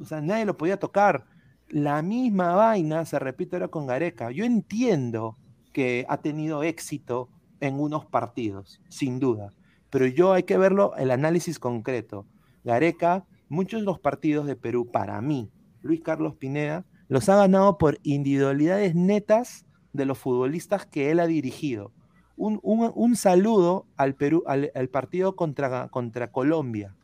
o 0.00 0.04
sea, 0.04 0.20
nadie 0.20 0.44
lo 0.44 0.56
podía 0.56 0.78
tocar. 0.78 1.24
La 1.68 2.02
misma 2.02 2.54
vaina 2.54 3.04
se 3.04 3.18
repite 3.18 3.56
ahora 3.56 3.68
con 3.68 3.86
Gareca. 3.86 4.30
Yo 4.30 4.44
entiendo 4.44 5.36
que 5.72 6.06
ha 6.08 6.18
tenido 6.18 6.62
éxito 6.62 7.28
en 7.60 7.80
unos 7.80 8.06
partidos, 8.06 8.80
sin 8.88 9.18
duda, 9.18 9.52
pero 9.90 10.06
yo 10.06 10.32
hay 10.32 10.44
que 10.44 10.58
verlo, 10.58 10.94
el 10.96 11.10
análisis 11.10 11.58
concreto. 11.58 12.26
Gareca, 12.64 13.24
muchos 13.48 13.80
de 13.80 13.86
los 13.86 13.98
partidos 13.98 14.46
de 14.46 14.56
Perú, 14.56 14.90
para 14.90 15.20
mí, 15.20 15.50
Luis 15.82 16.00
Carlos 16.02 16.36
Pineda, 16.36 16.84
los 17.08 17.28
ha 17.28 17.36
ganado 17.36 17.78
por 17.78 17.98
individualidades 18.02 18.94
netas 18.94 19.64
de 19.98 20.06
los 20.06 20.16
futbolistas 20.16 20.86
que 20.86 21.10
él 21.10 21.20
ha 21.20 21.26
dirigido. 21.26 21.92
Un, 22.36 23.16
saludo 23.16 23.86
al, 23.96 24.14
Perú, 24.14 24.44
al, 24.46 24.88
partido 24.88 25.34
contra, 25.36 25.88
contra 25.88 26.30
Colombia. 26.30 26.94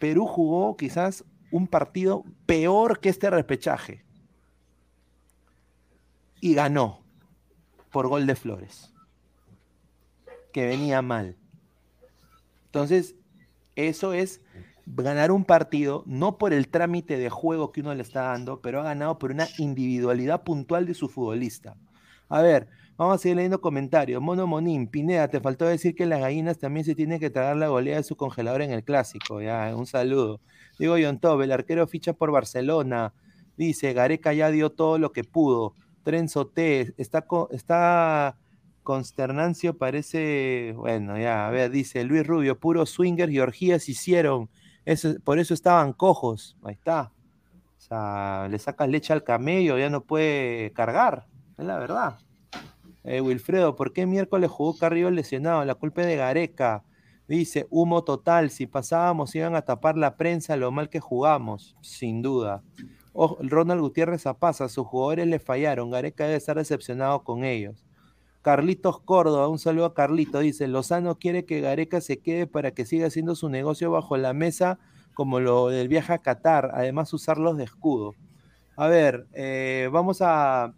Perú 0.00 0.26
jugó 0.26 0.76
quizás 0.76 1.24
un 1.52 1.68
partido 1.68 2.24
peor 2.44 2.98
que 2.98 3.08
este 3.08 3.30
repechaje. 3.30 4.04
Y 6.40 6.54
ganó 6.54 7.04
por 7.92 8.08
gol 8.08 8.26
de 8.26 8.34
Flores. 8.34 8.92
Que 10.52 10.66
venía 10.66 11.00
mal. 11.02 11.36
Entonces, 12.64 13.14
eso 13.76 14.12
es 14.12 14.40
ganar 14.86 15.30
un 15.30 15.44
partido, 15.44 16.02
no 16.06 16.38
por 16.38 16.52
el 16.52 16.68
trámite 16.68 17.18
de 17.18 17.30
juego 17.30 17.72
que 17.72 17.80
uno 17.80 17.94
le 17.94 18.02
está 18.02 18.22
dando, 18.22 18.60
pero 18.60 18.80
ha 18.80 18.84
ganado 18.84 19.18
por 19.18 19.30
una 19.30 19.46
individualidad 19.58 20.42
puntual 20.42 20.86
de 20.86 20.94
su 20.94 21.08
futbolista. 21.08 21.76
A 22.28 22.42
ver, 22.42 22.68
vamos 22.96 23.16
a 23.16 23.18
seguir 23.18 23.36
leyendo 23.36 23.60
comentarios. 23.60 24.22
Mono 24.22 24.46
Monín, 24.46 24.86
Pineda, 24.88 25.28
te 25.28 25.40
faltó 25.40 25.66
decir 25.66 25.94
que 25.94 26.06
las 26.06 26.20
gallinas 26.20 26.58
también 26.58 26.84
se 26.84 26.94
tienen 26.94 27.20
que 27.20 27.30
tragar 27.30 27.56
la 27.56 27.68
goleada 27.68 27.98
de 27.98 28.04
su 28.04 28.16
congelador 28.16 28.62
en 28.62 28.72
el 28.72 28.84
clásico. 28.84 29.40
Ya, 29.40 29.74
un 29.76 29.86
saludo. 29.86 30.40
Digo 30.78 30.96
John 31.00 31.20
Tobe, 31.20 31.44
el 31.44 31.52
arquero 31.52 31.86
ficha 31.86 32.12
por 32.14 32.30
Barcelona. 32.30 33.12
Dice, 33.56 33.92
Gareca 33.92 34.32
ya 34.32 34.50
dio 34.50 34.70
todo 34.70 34.98
lo 34.98 35.12
que 35.12 35.24
pudo. 35.24 35.74
Trenzo 36.02 36.46
T, 36.46 36.94
está, 36.96 37.26
está 37.50 38.36
Consternancio, 38.82 39.78
parece, 39.78 40.74
bueno, 40.76 41.18
ya, 41.18 41.46
a 41.46 41.50
ver, 41.50 41.70
dice 41.70 42.02
Luis 42.04 42.26
Rubio, 42.26 42.58
puro 42.58 42.84
swinger 42.84 43.30
y 43.30 43.38
orgías 43.38 43.88
hicieron 43.88 44.50
por 45.24 45.38
eso 45.38 45.54
estaban 45.54 45.92
cojos. 45.92 46.56
Ahí 46.62 46.74
está. 46.74 47.12
O 47.78 47.80
sea, 47.80 48.48
le 48.48 48.58
sacas 48.58 48.88
leche 48.88 49.12
al 49.12 49.24
camello, 49.24 49.78
ya 49.78 49.90
no 49.90 50.04
puede 50.04 50.72
cargar. 50.72 51.26
Es 51.58 51.64
la 51.64 51.78
verdad. 51.78 52.18
Eh, 53.04 53.20
Wilfredo, 53.20 53.74
¿por 53.74 53.92
qué 53.92 54.06
miércoles 54.06 54.50
jugó 54.50 54.78
Carrillo 54.78 55.10
lesionado? 55.10 55.64
La 55.64 55.74
culpa 55.74 56.02
es 56.02 56.06
de 56.06 56.16
Gareca. 56.16 56.84
Dice, 57.26 57.66
humo 57.70 58.04
total. 58.04 58.50
Si 58.50 58.66
pasábamos, 58.66 59.34
iban 59.34 59.56
a 59.56 59.62
tapar 59.62 59.96
la 59.96 60.16
prensa 60.16 60.56
lo 60.56 60.70
mal 60.70 60.88
que 60.88 61.00
jugamos. 61.00 61.76
Sin 61.80 62.22
duda. 62.22 62.62
Ronald 63.14 63.80
Gutiérrez 63.80 64.26
Apaza, 64.26 64.68
sus 64.68 64.86
jugadores 64.86 65.26
le 65.26 65.38
fallaron. 65.38 65.90
Gareca 65.90 66.24
debe 66.24 66.36
estar 66.36 66.56
decepcionado 66.56 67.24
con 67.24 67.44
ellos. 67.44 67.84
Carlitos 68.42 69.00
Córdoba, 69.00 69.48
un 69.48 69.60
saludo 69.60 69.86
a 69.86 69.94
Carlito, 69.94 70.40
dice, 70.40 70.66
Lozano 70.66 71.18
quiere 71.18 71.44
que 71.44 71.60
Gareca 71.60 72.00
se 72.00 72.18
quede 72.18 72.48
para 72.48 72.72
que 72.72 72.84
siga 72.84 73.06
haciendo 73.06 73.36
su 73.36 73.48
negocio 73.48 73.90
bajo 73.92 74.16
la 74.16 74.32
mesa 74.32 74.80
como 75.14 75.38
lo 75.38 75.68
del 75.68 75.88
viaje 75.88 76.12
a 76.12 76.18
Qatar, 76.18 76.72
además 76.74 77.12
usarlos 77.12 77.56
de 77.56 77.64
escudo. 77.64 78.14
A 78.76 78.88
ver, 78.88 79.26
eh, 79.32 79.88
vamos 79.92 80.22
a 80.22 80.74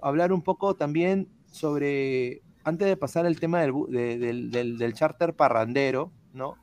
hablar 0.00 0.32
un 0.32 0.42
poco 0.42 0.76
también 0.76 1.28
sobre, 1.50 2.42
antes 2.64 2.88
de 2.88 2.96
pasar 2.96 3.26
al 3.26 3.38
tema 3.38 3.60
del, 3.60 4.50
del 4.50 4.94
charter 4.94 5.34
parrandero, 5.34 6.10
¿no? 6.32 6.54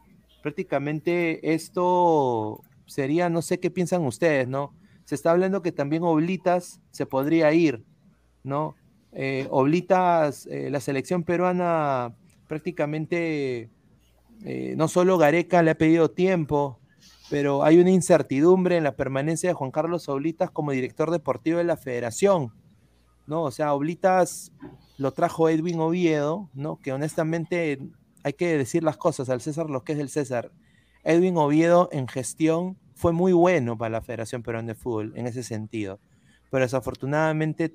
Prácticamente 0.42 1.54
esto 1.54 2.62
sería, 2.88 3.30
no 3.30 3.42
sé 3.42 3.60
qué 3.60 3.70
piensan 3.70 4.06
ustedes, 4.06 4.48
¿no? 4.48 4.74
Se 5.04 5.14
está 5.14 5.32
hablando 5.32 5.62
que 5.62 5.72
también 5.72 6.04
Oblitas 6.04 6.82
se 6.92 7.06
podría 7.06 7.52
ir, 7.54 7.84
¿no? 8.44 8.76
Eh, 9.18 9.48
Oblitas, 9.50 10.46
eh, 10.48 10.70
la 10.70 10.82
selección 10.82 11.24
peruana 11.24 12.14
prácticamente, 12.48 13.70
eh, 14.44 14.74
no 14.76 14.90
solo 14.90 15.18
Gareca 15.18 15.64
le 15.64 15.72
ha 15.72 15.78
pedido 15.78 16.12
tiempo, 16.12 16.80
pero 17.30 17.64
hay 17.64 17.80
una 17.80 17.92
incertidumbre 17.92 18.76
en 18.76 18.84
la 18.84 18.98
permanencia 18.98 19.50
de 19.50 19.54
Juan 19.54 19.72
Carlos 19.72 20.10
Oblitas 20.10 20.52
como 20.52 20.72
director 20.72 21.12
deportivo 21.12 21.60
de 21.60 21.64
la 21.64 21.78
federación, 21.78 22.54
¿no? 23.26 23.44
O 23.44 23.52
sea, 23.52 23.74
Oblitas 23.74 24.52
lo 24.98 25.14
trajo 25.14 25.48
Edwin 25.48 25.80
Oviedo, 25.80 26.50
¿no? 26.54 26.82
Que 26.82 26.92
honestamente 26.92 27.80
hay 28.24 28.34
que 28.34 28.58
decir 28.58 28.84
las 28.84 28.98
cosas 28.98 29.30
al 29.30 29.40
César 29.40 29.70
lo 29.70 29.86
que 29.86 29.94
es 29.94 30.00
el 30.00 30.10
César. 30.10 30.52
Edwin 31.06 31.38
Oviedo 31.38 31.88
en 31.94 32.10
gestión 32.10 32.78
fue 32.96 33.14
muy 33.14 33.32
bueno 33.32 33.78
para 33.78 33.92
la 33.92 34.02
Federación 34.02 34.44
Peruana 34.44 34.70
de 34.70 34.76
Fútbol 34.76 35.14
en 35.16 35.26
ese 35.26 35.42
sentido, 35.42 36.02
pero 36.52 36.66
desafortunadamente 36.66 37.72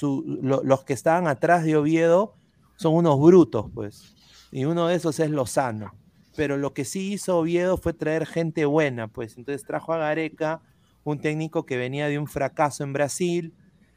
los 0.00 0.84
que 0.84 0.92
estaban 0.92 1.26
atrás 1.26 1.64
de 1.64 1.76
Oviedo 1.76 2.34
son 2.76 2.94
unos 2.94 3.20
brutos, 3.20 3.66
pues. 3.74 4.14
Y 4.50 4.64
uno 4.64 4.88
de 4.88 4.96
esos 4.96 5.18
es 5.20 5.30
Lozano. 5.30 5.94
Pero 6.36 6.56
lo 6.56 6.74
que 6.74 6.84
sí 6.84 7.12
hizo 7.12 7.38
Oviedo 7.38 7.76
fue 7.76 7.92
traer 7.92 8.26
gente 8.26 8.64
buena, 8.64 9.08
pues. 9.08 9.36
Entonces 9.36 9.64
trajo 9.66 9.92
a 9.92 9.98
Gareca, 9.98 10.62
un 11.04 11.20
técnico 11.20 11.66
que 11.66 11.76
venía 11.76 12.08
de 12.08 12.18
un 12.18 12.26
fracaso 12.26 12.82
en 12.82 12.92
Brasil, 12.92 13.54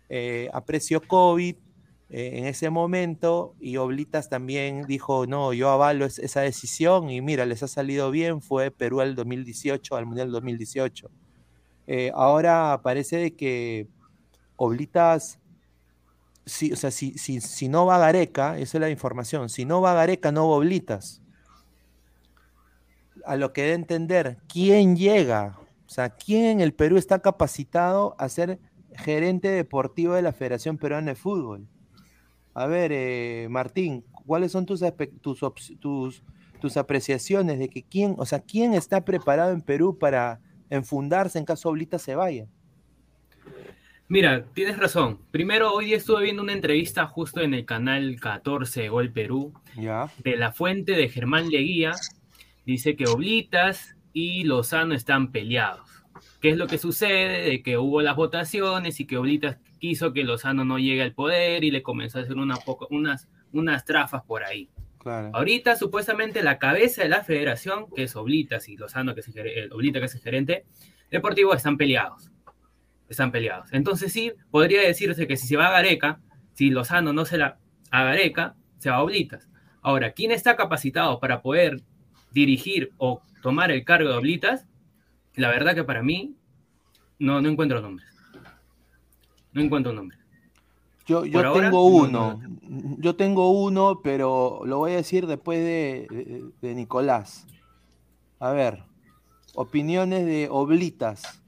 eh, 0.09 0.49
COVID 1.07 1.55
eh, 2.09 2.31
en 2.35 2.45
ese 2.45 2.69
momento, 2.69 3.55
y 3.59 3.77
Oblitas 3.77 4.29
también 4.29 4.85
dijo, 4.87 5.25
no, 5.25 5.51
yo 5.53 5.69
avalo 5.69 6.05
esa 6.05 6.41
decisión, 6.41 7.09
y 7.09 7.21
mira, 7.21 7.45
les 7.45 7.63
ha 7.63 7.67
salido 7.67 8.11
bien, 8.11 8.41
fue 8.41 8.71
Perú 8.71 9.01
al 9.01 9.15
2018, 9.15 9.95
al 9.95 10.05
Mundial 10.05 10.31
2018. 10.31 11.09
Eh, 11.87 12.11
ahora 12.13 12.79
parece 12.83 13.35
que 13.35 13.87
Oblitas 14.55 15.39
si, 16.47 16.71
o 16.71 16.75
sea, 16.75 16.91
si, 16.91 17.17
si, 17.17 17.41
si, 17.41 17.67
no 17.67 17.85
va 17.85 17.99
Gareca, 17.99 18.57
esa 18.57 18.77
es 18.77 18.81
la 18.81 18.89
información, 18.89 19.49
si 19.49 19.65
no 19.65 19.81
va 19.81 19.93
Gareca, 19.93 20.31
no 20.31 20.47
Boblitas. 20.47 21.21
A 23.25 23.35
lo 23.35 23.51
que 23.51 23.63
de 23.63 23.73
entender, 23.73 24.37
¿quién 24.47 24.95
llega? 24.95 25.59
O 25.85 25.89
sea, 25.89 26.09
¿quién 26.09 26.45
en 26.45 26.61
el 26.61 26.73
Perú 26.73 26.97
está 26.97 27.19
capacitado 27.19 28.15
a 28.17 28.29
ser 28.29 28.59
gerente 28.95 29.49
deportivo 29.49 30.13
de 30.13 30.21
la 30.21 30.31
Federación 30.31 30.77
Peruana 30.77 31.11
de 31.11 31.15
Fútbol? 31.15 31.67
A 32.53 32.65
ver, 32.65 32.91
eh, 32.93 33.47
Martín, 33.49 34.05
¿cuáles 34.25 34.53
son 34.53 34.65
tus, 34.65 34.81
tus, 35.21 35.39
tus, 35.79 36.23
tus, 36.59 36.77
apreciaciones 36.77 37.59
de 37.59 37.69
que 37.69 37.83
quién, 37.83 38.15
o 38.17 38.25
sea, 38.25 38.39
quién 38.39 38.73
está 38.73 39.03
preparado 39.03 39.51
en 39.51 39.61
Perú 39.61 39.97
para 39.99 40.39
enfundarse 40.69 41.37
en 41.37 41.45
caso 41.45 41.69
Oblitas 41.69 42.01
se 42.01 42.15
vaya? 42.15 42.47
Mira, 44.09 44.45
tienes 44.53 44.77
razón. 44.77 45.19
Primero, 45.31 45.73
hoy 45.73 45.87
día 45.87 45.97
estuve 45.97 46.23
viendo 46.23 46.41
una 46.41 46.53
entrevista 46.53 47.07
justo 47.07 47.41
en 47.41 47.53
el 47.53 47.65
canal 47.65 48.17
14 48.21 48.87
Gol 48.87 49.11
Perú 49.11 49.53
de 49.75 50.37
la 50.37 50.53
fuente 50.53 50.93
de 50.93 51.09
Germán 51.09 51.49
Leguía. 51.49 51.91
Dice 52.65 52.95
que 52.95 53.05
Oblitas 53.05 53.97
y 54.13 54.45
Lozano 54.45 54.93
están 54.93 55.33
peleados. 55.33 55.89
¿Qué 56.39 56.51
es 56.51 56.57
lo 56.57 56.67
que 56.67 56.77
sucede? 56.77 57.49
De 57.49 57.61
que 57.61 57.77
hubo 57.77 58.01
las 58.01 58.15
votaciones 58.15 59.01
y 59.01 59.05
que 59.05 59.17
Oblitas 59.17 59.57
quiso 59.77 60.13
que 60.13 60.23
Lozano 60.23 60.63
no 60.63 60.79
llegue 60.79 61.01
al 61.01 61.13
poder 61.13 61.65
y 61.65 61.71
le 61.71 61.83
comenzó 61.83 62.19
a 62.19 62.21
hacer 62.21 62.37
una 62.37 62.55
unas, 62.89 63.27
unas 63.51 63.83
trafas 63.83 64.23
por 64.23 64.45
ahí. 64.45 64.69
Ahorita, 65.33 65.75
supuestamente, 65.75 66.43
la 66.43 66.59
cabeza 66.59 67.03
de 67.03 67.09
la 67.09 67.25
federación, 67.25 67.87
que 67.93 68.03
es 68.03 68.15
Oblitas 68.15 68.69
y 68.69 68.77
Lozano, 68.77 69.13
que 69.15 69.19
es 69.19 69.35
el, 69.35 69.71
Oblita, 69.73 69.99
que 69.99 70.05
es 70.05 70.15
el 70.15 70.21
gerente 70.21 70.65
deportivo, 71.11 71.53
están 71.53 71.75
peleados 71.75 72.31
están 73.09 73.31
peleados. 73.31 73.69
Entonces 73.71 74.11
sí, 74.11 74.33
podría 74.51 74.81
decirse 74.81 75.27
que 75.27 75.37
si 75.37 75.47
se 75.47 75.57
va 75.57 75.67
a 75.67 75.71
Gareca, 75.71 76.19
si 76.53 76.69
Lozano 76.69 77.13
no 77.13 77.25
se 77.25 77.37
la 77.37 77.59
a 77.91 78.03
Gareca, 78.03 78.55
se 78.79 78.89
va 78.89 78.97
a 78.97 79.03
Oblitas. 79.03 79.47
Ahora, 79.81 80.11
¿quién 80.11 80.31
está 80.31 80.55
capacitado 80.55 81.19
para 81.19 81.41
poder 81.41 81.81
dirigir 82.31 82.91
o 82.97 83.21
tomar 83.41 83.71
el 83.71 83.85
cargo 83.85 84.09
de 84.09 84.17
Oblitas? 84.17 84.65
La 85.35 85.49
verdad 85.49 85.75
que 85.75 85.83
para 85.83 86.03
mí 86.03 86.35
no, 87.19 87.41
no 87.41 87.49
encuentro 87.49 87.79
nombres. 87.81 88.07
No 89.53 89.61
encuentro 89.61 89.93
nombres. 89.93 90.19
Yo, 91.05 91.25
yo 91.25 91.53
tengo 91.53 91.85
uno, 91.85 92.41
yo 92.97 93.15
tengo 93.15 93.51
uno, 93.51 94.01
pero 94.03 94.63
lo 94.65 94.79
voy 94.79 94.91
a 94.91 94.97
decir 94.97 95.25
después 95.25 95.59
de, 95.59 96.51
de 96.61 96.75
Nicolás. 96.75 97.47
A 98.39 98.51
ver, 98.51 98.83
opiniones 99.55 100.25
de 100.25 100.49
Oblitas. 100.51 101.41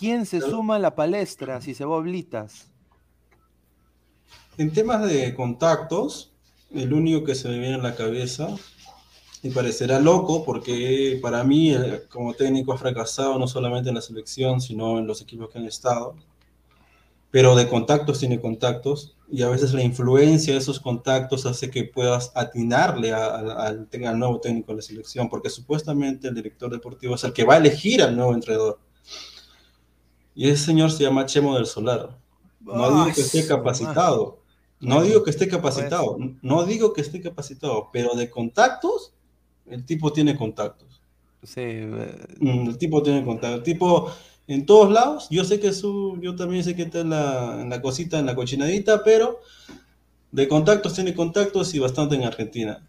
¿Quién 0.00 0.26
se 0.26 0.40
suma 0.40 0.76
a 0.76 0.78
la 0.80 0.96
palestra 0.96 1.60
si 1.60 1.74
se 1.74 1.84
va 1.84 1.96
oblitas? 1.96 2.70
en 4.60 4.72
temas 4.72 5.08
de 5.08 5.34
contactos, 5.34 6.32
el 6.70 6.92
único 6.92 7.24
que 7.24 7.34
se 7.34 7.48
me 7.48 7.58
viene 7.58 7.76
a 7.76 7.78
la 7.78 7.94
cabeza, 7.94 8.54
y 9.42 9.48
parecerá 9.48 9.98
loco, 9.98 10.44
porque 10.44 11.18
para 11.22 11.42
mí, 11.44 11.74
como 12.10 12.34
técnico, 12.34 12.74
ha 12.74 12.76
fracasado 12.76 13.38
no 13.38 13.46
solamente 13.46 13.88
en 13.88 13.94
la 13.94 14.02
selección, 14.02 14.60
sino 14.60 14.98
en 14.98 15.06
los 15.06 15.22
equipos 15.22 15.48
que 15.48 15.58
han 15.58 15.64
estado. 15.64 16.14
Pero 17.30 17.56
de 17.56 17.68
contactos 17.68 18.18
tiene 18.18 18.38
contactos, 18.38 19.16
y 19.30 19.42
a 19.42 19.48
veces 19.48 19.72
la 19.72 19.82
influencia 19.82 20.52
de 20.52 20.58
esos 20.58 20.78
contactos 20.78 21.46
hace 21.46 21.70
que 21.70 21.84
puedas 21.84 22.30
atinarle 22.34 23.14
al, 23.14 23.50
al 23.50 24.18
nuevo 24.18 24.40
técnico 24.40 24.72
de 24.72 24.76
la 24.76 24.82
selección, 24.82 25.30
porque 25.30 25.48
supuestamente 25.48 26.28
el 26.28 26.34
director 26.34 26.70
deportivo 26.70 27.14
es 27.14 27.24
el 27.24 27.32
que 27.32 27.44
va 27.44 27.54
a 27.54 27.58
elegir 27.58 28.02
al 28.02 28.14
nuevo 28.14 28.34
entrenador. 28.34 28.78
Y 30.40 30.48
ese 30.48 30.64
señor 30.64 30.90
se 30.90 31.02
llama 31.02 31.26
Chemo 31.26 31.54
del 31.54 31.66
Solar. 31.66 32.16
No 32.60 32.88
digo 32.88 33.14
que 33.14 33.20
esté 33.20 33.46
capacitado. 33.46 34.40
No 34.80 35.02
digo 35.02 35.22
que 35.22 35.28
esté 35.28 35.46
capacitado. 35.48 36.16
No 36.40 36.64
digo 36.64 36.94
que 36.94 37.02
esté 37.02 37.20
capacitado, 37.20 37.90
pero 37.92 38.14
de 38.14 38.30
contactos, 38.30 39.12
el 39.66 39.84
tipo 39.84 40.14
tiene 40.14 40.38
contactos. 40.38 41.02
Sí. 41.42 41.60
Eh, 41.60 42.26
mm, 42.38 42.70
el 42.70 42.78
tipo 42.78 43.02
tiene 43.02 43.22
contactos. 43.22 43.58
El 43.58 43.64
tipo 43.64 44.10
en 44.46 44.64
todos 44.64 44.90
lados. 44.90 45.28
Yo 45.28 45.44
sé 45.44 45.60
que 45.60 45.74
su, 45.74 46.18
yo 46.22 46.34
también 46.34 46.64
sé 46.64 46.74
que 46.74 46.84
está 46.84 47.00
en 47.00 47.10
la, 47.10 47.60
en 47.60 47.68
la 47.68 47.82
cosita, 47.82 48.18
en 48.18 48.24
la 48.24 48.34
cochinadita, 48.34 49.04
pero 49.04 49.40
de 50.32 50.48
contactos 50.48 50.94
tiene 50.94 51.14
contactos 51.14 51.74
y 51.74 51.80
bastante 51.80 52.14
en 52.14 52.24
Argentina. 52.24 52.82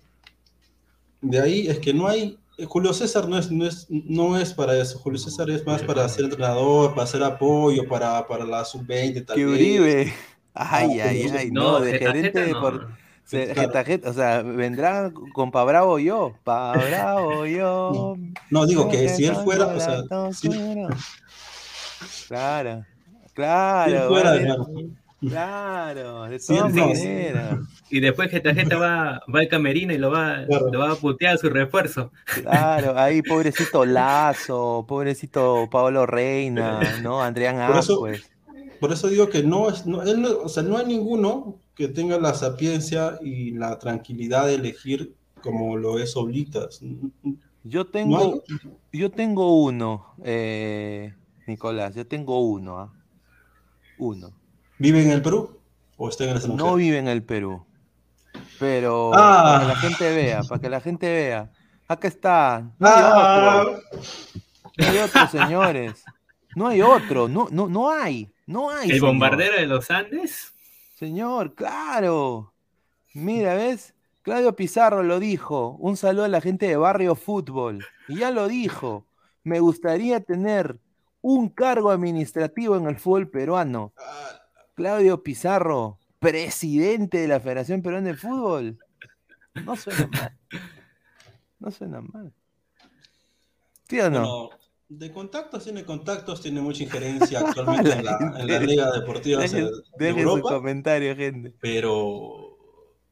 De 1.19 1.41
ahí 1.41 1.67
es 1.67 1.79
que 1.79 1.93
no 1.93 2.07
hay 2.07 2.39
Julio 2.67 2.93
César 2.93 3.27
no 3.27 3.37
es, 3.37 3.51
no, 3.51 3.65
es, 3.65 3.87
no 3.89 4.37
es 4.37 4.53
para 4.53 4.75
eso. 4.75 4.99
Julio 4.99 5.19
César 5.19 5.49
es 5.49 5.65
más 5.65 5.81
para 5.83 6.07
ser 6.09 6.25
entrenador, 6.25 6.91
para 6.91 7.03
hacer 7.03 7.23
apoyo, 7.23 7.87
para, 7.87 8.25
para 8.27 8.45
la 8.45 8.65
sub-20. 8.65 9.33
Que 9.33 9.45
Uribe. 9.45 10.13
Ay, 10.53 10.99
ay, 10.99 11.31
ay. 11.35 11.51
No, 11.51 11.79
de 11.79 11.97
gerente 11.97 12.45
de 12.45 12.53
por... 12.53 12.89
o 14.05 14.13
sea, 14.13 14.41
vendrá 14.41 15.11
con 15.33 15.51
Pa 15.51 15.63
Bravo 15.63 15.99
yo. 15.99 16.33
Pa 16.43 16.73
Bravo 16.73 17.45
yo. 17.45 18.15
No, 18.49 18.65
digo 18.65 18.89
que 18.89 19.07
si 19.09 19.25
él 19.25 19.35
fuera. 19.37 19.67
O 19.67 19.79
sea, 19.79 20.03
Claro, 22.27 22.85
claro. 23.33 24.09
Claro, 25.21 26.23
de 26.23 26.39
todas 26.39 26.73
maneras. 26.73 27.59
Y 27.91 27.99
después 27.99 28.29
que 28.29 28.39
tarjeta 28.39 28.75
va, 28.77 29.21
va 29.33 29.39
al 29.39 29.47
camerino 29.47 29.93
y 29.93 29.99
lo 29.99 30.09
va, 30.09 30.41
lo 30.41 30.79
va 30.79 30.93
a 30.93 30.95
putear 30.95 31.35
a 31.35 31.37
su 31.37 31.47
refuerzo. 31.49 32.11
Claro, 32.41 32.97
ahí 32.97 33.21
pobrecito 33.29 33.85
Lazo, 33.85 34.83
pobrecito 34.87 35.67
Pablo 35.69 36.07
Reina, 36.07 36.99
¿no? 37.03 37.21
Adrián 37.21 37.59
Ascuez. 37.59 38.31
Por 38.79 38.91
eso 38.91 39.09
digo 39.09 39.29
que 39.29 39.43
no 39.43 39.69
es, 39.69 39.85
no, 39.85 39.99
o 40.43 40.49
sea, 40.49 40.63
no 40.63 40.77
hay 40.77 40.87
ninguno 40.87 41.59
que 41.75 41.87
tenga 41.87 42.17
la 42.17 42.33
sapiencia 42.33 43.19
y 43.21 43.51
la 43.51 43.77
tranquilidad 43.77 44.47
de 44.47 44.55
elegir 44.55 45.13
como 45.43 45.77
lo 45.77 45.99
es 45.99 46.17
Oblitas. 46.17 46.81
Yo 47.63 47.85
tengo, 47.85 48.41
yo 48.91 49.11
tengo 49.11 49.61
uno, 49.61 50.15
eh, 50.23 51.13
Nicolás, 51.45 51.93
yo 51.93 52.07
tengo 52.07 52.41
uno, 52.41 52.79
¿ah? 52.79 52.93
Uno. 53.99 54.40
¿Vive 54.81 55.03
en 55.03 55.11
el 55.11 55.21
Perú? 55.21 55.59
¿O 55.95 56.09
está 56.09 56.23
en 56.23 56.35
el 56.35 56.55
No 56.55 56.73
vive 56.73 56.97
en 56.97 57.07
el 57.07 57.21
Perú. 57.21 57.63
Pero 58.59 59.11
para 59.11 59.59
que 59.59 59.65
la 59.67 59.73
ah. 59.73 59.75
gente 59.75 60.15
vea, 60.15 60.41
para 60.41 60.61
que 60.61 60.69
la 60.69 60.81
gente 60.81 61.13
vea. 61.13 61.51
Acá 61.87 62.07
está. 62.07 62.71
No 62.79 62.87
hay 62.87 62.93
ah. 62.97 63.61
otro. 63.61 63.81
No 64.77 64.87
hay 64.87 64.97
otro, 64.97 65.27
señores. 65.27 66.03
No 66.55 66.67
hay 66.67 66.81
otro. 66.81 67.27
No, 67.27 67.47
no, 67.51 67.69
no 67.69 67.91
hay. 67.91 68.31
No 68.47 68.71
hay. 68.71 68.89
¿El 68.89 69.01
bombardero 69.01 69.57
de 69.57 69.67
los 69.67 69.91
Andes? 69.91 70.51
Señor, 70.97 71.53
claro. 71.53 72.51
Mira, 73.13 73.53
¿ves? 73.53 73.93
Claudio 74.23 74.55
Pizarro 74.55 75.03
lo 75.03 75.19
dijo. 75.19 75.77
Un 75.79 75.95
saludo 75.95 76.25
a 76.25 76.27
la 76.27 76.41
gente 76.41 76.65
de 76.67 76.75
Barrio 76.75 77.13
Fútbol. 77.13 77.85
Y 78.07 78.17
ya 78.17 78.31
lo 78.31 78.47
dijo. 78.47 79.05
Me 79.43 79.59
gustaría 79.59 80.21
tener 80.21 80.79
un 81.21 81.49
cargo 81.49 81.91
administrativo 81.91 82.77
en 82.77 82.87
el 82.87 82.97
fútbol 82.97 83.29
peruano. 83.29 83.93
Claudio 84.75 85.23
Pizarro, 85.23 85.99
presidente 86.19 87.19
de 87.19 87.27
la 87.27 87.39
Federación 87.39 87.81
Peruana 87.81 88.09
de 88.09 88.15
Fútbol. 88.15 88.79
No 89.65 89.75
suena 89.75 90.07
mal. 90.07 90.37
No 91.59 91.71
suena 91.71 92.01
mal. 92.01 92.33
¿Sí 93.87 93.99
o 93.99 94.09
no? 94.09 94.49
de 94.91 95.09
contactos 95.09 95.63
tiene 95.63 95.85
contactos, 95.85 96.41
tiene 96.41 96.59
mucha 96.59 96.83
injerencia 96.83 97.39
actualmente 97.39 97.91
en, 97.93 98.03
la, 98.05 98.59
Liga 98.59 98.91
Deportiva 98.91 99.41
de, 99.41 100.09
Europa. 100.09 100.55
comentario, 100.55 101.15
gente. 101.15 101.53
Pero 101.61 102.57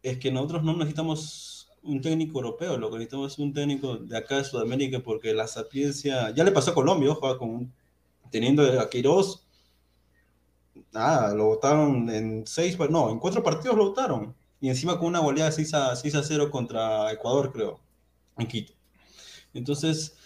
es 0.04 0.18
que 0.18 0.30
nosotros 0.30 0.64
no 0.64 0.74
necesitamos 0.74 1.72
un 1.84 2.02
técnico 2.02 2.40
europeo, 2.40 2.78
lo 2.78 2.90
que 2.90 2.98
necesitamos 2.98 3.32
es 3.32 3.40
un 3.40 3.54
técnico 3.54 3.96
de 3.96 4.18
acá 4.18 4.38
de 4.38 4.44
Sudamérica 4.44 5.00
porque 5.00 5.34
la 5.34 5.48
sapiencia, 5.48 6.32
ya 6.32 6.44
le 6.44 6.52
pasó 6.52 6.72
a 6.72 6.74
Colombia, 6.74 7.12
ojo, 7.12 7.38
con, 7.38 7.72
teniendo 8.30 8.64
a 8.82 8.90
Queiroz, 8.90 9.48
nada, 10.92 11.34
lo 11.34 11.46
votaron 11.46 12.10
en 12.10 12.46
seis, 12.48 12.78
no, 12.90 13.10
en 13.10 13.20
cuatro 13.20 13.44
partidos 13.44 13.78
lo 13.78 13.90
votaron. 13.90 14.36
Y 14.62 14.70
encima 14.70 14.98
con 15.00 15.08
una 15.08 15.20
goleada 15.20 15.52
6 15.52 15.74
a, 15.74 15.96
6 15.96 16.16
a 16.16 16.24
0 16.24 16.52
contra 16.52 17.12
Ecuador, 17.12 17.52
creo, 17.54 17.80
en 18.38 18.48
Quito. 18.48 18.74
Entonces, 19.54 20.18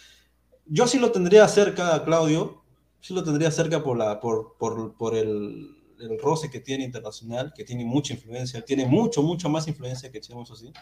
yo 0.65 0.87
sí 0.87 0.97
lo 0.97 1.11
tendría 1.11 1.47
cerca, 1.47 2.03
Claudio, 2.03 2.63
sí 2.99 3.13
lo 3.13 3.23
tendría 3.23 3.51
cerca 3.51 3.83
por, 3.83 3.97
la, 3.97 4.19
por, 4.19 4.55
por, 4.57 4.95
por 4.95 5.15
el, 5.15 5.77
el, 5.99 6.19
roce 6.19 6.49
que 6.49 6.59
tiene 6.59 6.83
internacional, 6.83 7.53
que 7.55 7.63
tiene 7.63 7.85
mucha 7.85 8.13
influencia, 8.13 8.63
tiene 8.65 8.87
mucho, 8.87 9.21
mucho 9.21 9.49
más 9.49 9.67
influencia 9.67 10.11
que 10.11 10.17
echemos 10.17 10.49
así. 10.49 10.73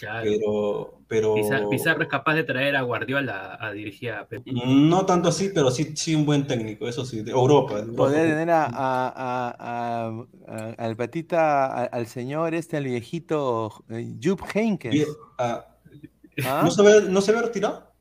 Pero, 0.00 0.98
pero... 1.06 1.34
Pizarro, 1.70 2.02
es 2.02 2.08
capaz 2.08 2.34
de 2.34 2.44
traer 2.44 2.76
a 2.76 2.82
Guardiola 2.82 3.56
a, 3.60 3.72
dirigir 3.72 4.10
a 4.10 4.26
Pep. 4.26 4.44
No 4.46 5.06
tanto 5.06 5.28
así, 5.28 5.50
pero 5.54 5.70
sí, 5.70 5.92
sí 5.94 6.14
un 6.14 6.26
buen 6.26 6.46
técnico, 6.46 6.88
eso 6.88 7.04
sí, 7.04 7.22
de 7.22 7.30
Europa. 7.30 7.82
Poder 7.96 8.30
tener 8.30 8.50
a, 8.50 8.68
a, 8.74 10.24
al 10.76 10.96
patita, 10.96 11.84
al 11.84 12.06
señor 12.06 12.54
este, 12.54 12.76
al 12.76 12.84
viejito 12.84 13.84
eh, 13.88 14.14
Jupp 14.22 14.40
Heynckes. 14.52 15.06
¿Ah? 15.38 15.64
¿No, 16.36 16.70
se 16.70 16.82
ve, 16.82 17.02
¿No 17.08 17.20
se 17.20 17.32
ve 17.32 17.42
retirado? 17.42 17.92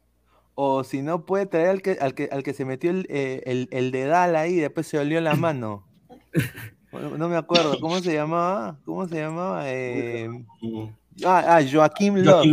O 0.56 0.84
si 0.84 1.02
no, 1.02 1.26
puede 1.26 1.46
traer 1.46 1.70
al 1.70 1.82
que, 1.82 1.98
al 2.00 2.14
que, 2.14 2.30
al 2.32 2.44
que 2.44 2.54
se 2.54 2.66
metió 2.66 2.91
el, 2.91 3.08
eh, 3.10 3.41
el, 3.46 3.68
el 3.72 3.91
dedal 3.91 4.36
ahí 4.36 4.54
y 4.54 4.60
después 4.60 4.88
se 4.88 4.98
olió 4.98 5.22
la 5.22 5.36
mano. 5.36 5.88
no 7.18 7.30
me 7.30 7.38
acuerdo, 7.38 7.80
¿cómo 7.80 8.00
se 8.00 8.14
llamaba? 8.14 8.78
¿Cómo 8.86 9.08
se 9.08 9.16
llamaba? 9.16 9.64
Eh... 9.66 10.30
Ah, 11.26 11.57
ah 11.57 11.61
Joaquim 11.70 12.16
Love. 12.18 12.47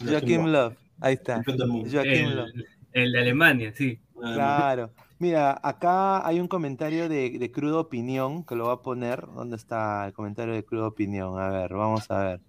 Joaquim 0.00 0.46
Love. 0.46 0.76
Ahí 1.00 1.14
está. 1.14 1.42
Joaquim 1.44 2.30
Love. 2.30 2.50
El 2.92 3.12
de 3.12 3.20
Alemania, 3.20 3.72
sí. 3.72 4.00
Claro. 4.14 4.90
Mira, 5.18 5.60
acá 5.62 6.26
hay 6.26 6.40
un 6.40 6.48
comentario 6.48 7.08
de, 7.08 7.38
de 7.38 7.52
cruda 7.52 7.78
opinión 7.78 8.44
que 8.44 8.56
lo 8.56 8.66
va 8.66 8.74
a 8.74 8.82
poner. 8.82 9.26
¿Dónde 9.34 9.56
está 9.56 10.06
el 10.06 10.12
comentario 10.12 10.54
de 10.54 10.64
cruda 10.64 10.86
opinión? 10.86 11.38
A 11.38 11.50
ver, 11.50 11.74
vamos 11.74 12.10
a 12.10 12.24
ver. 12.24 12.40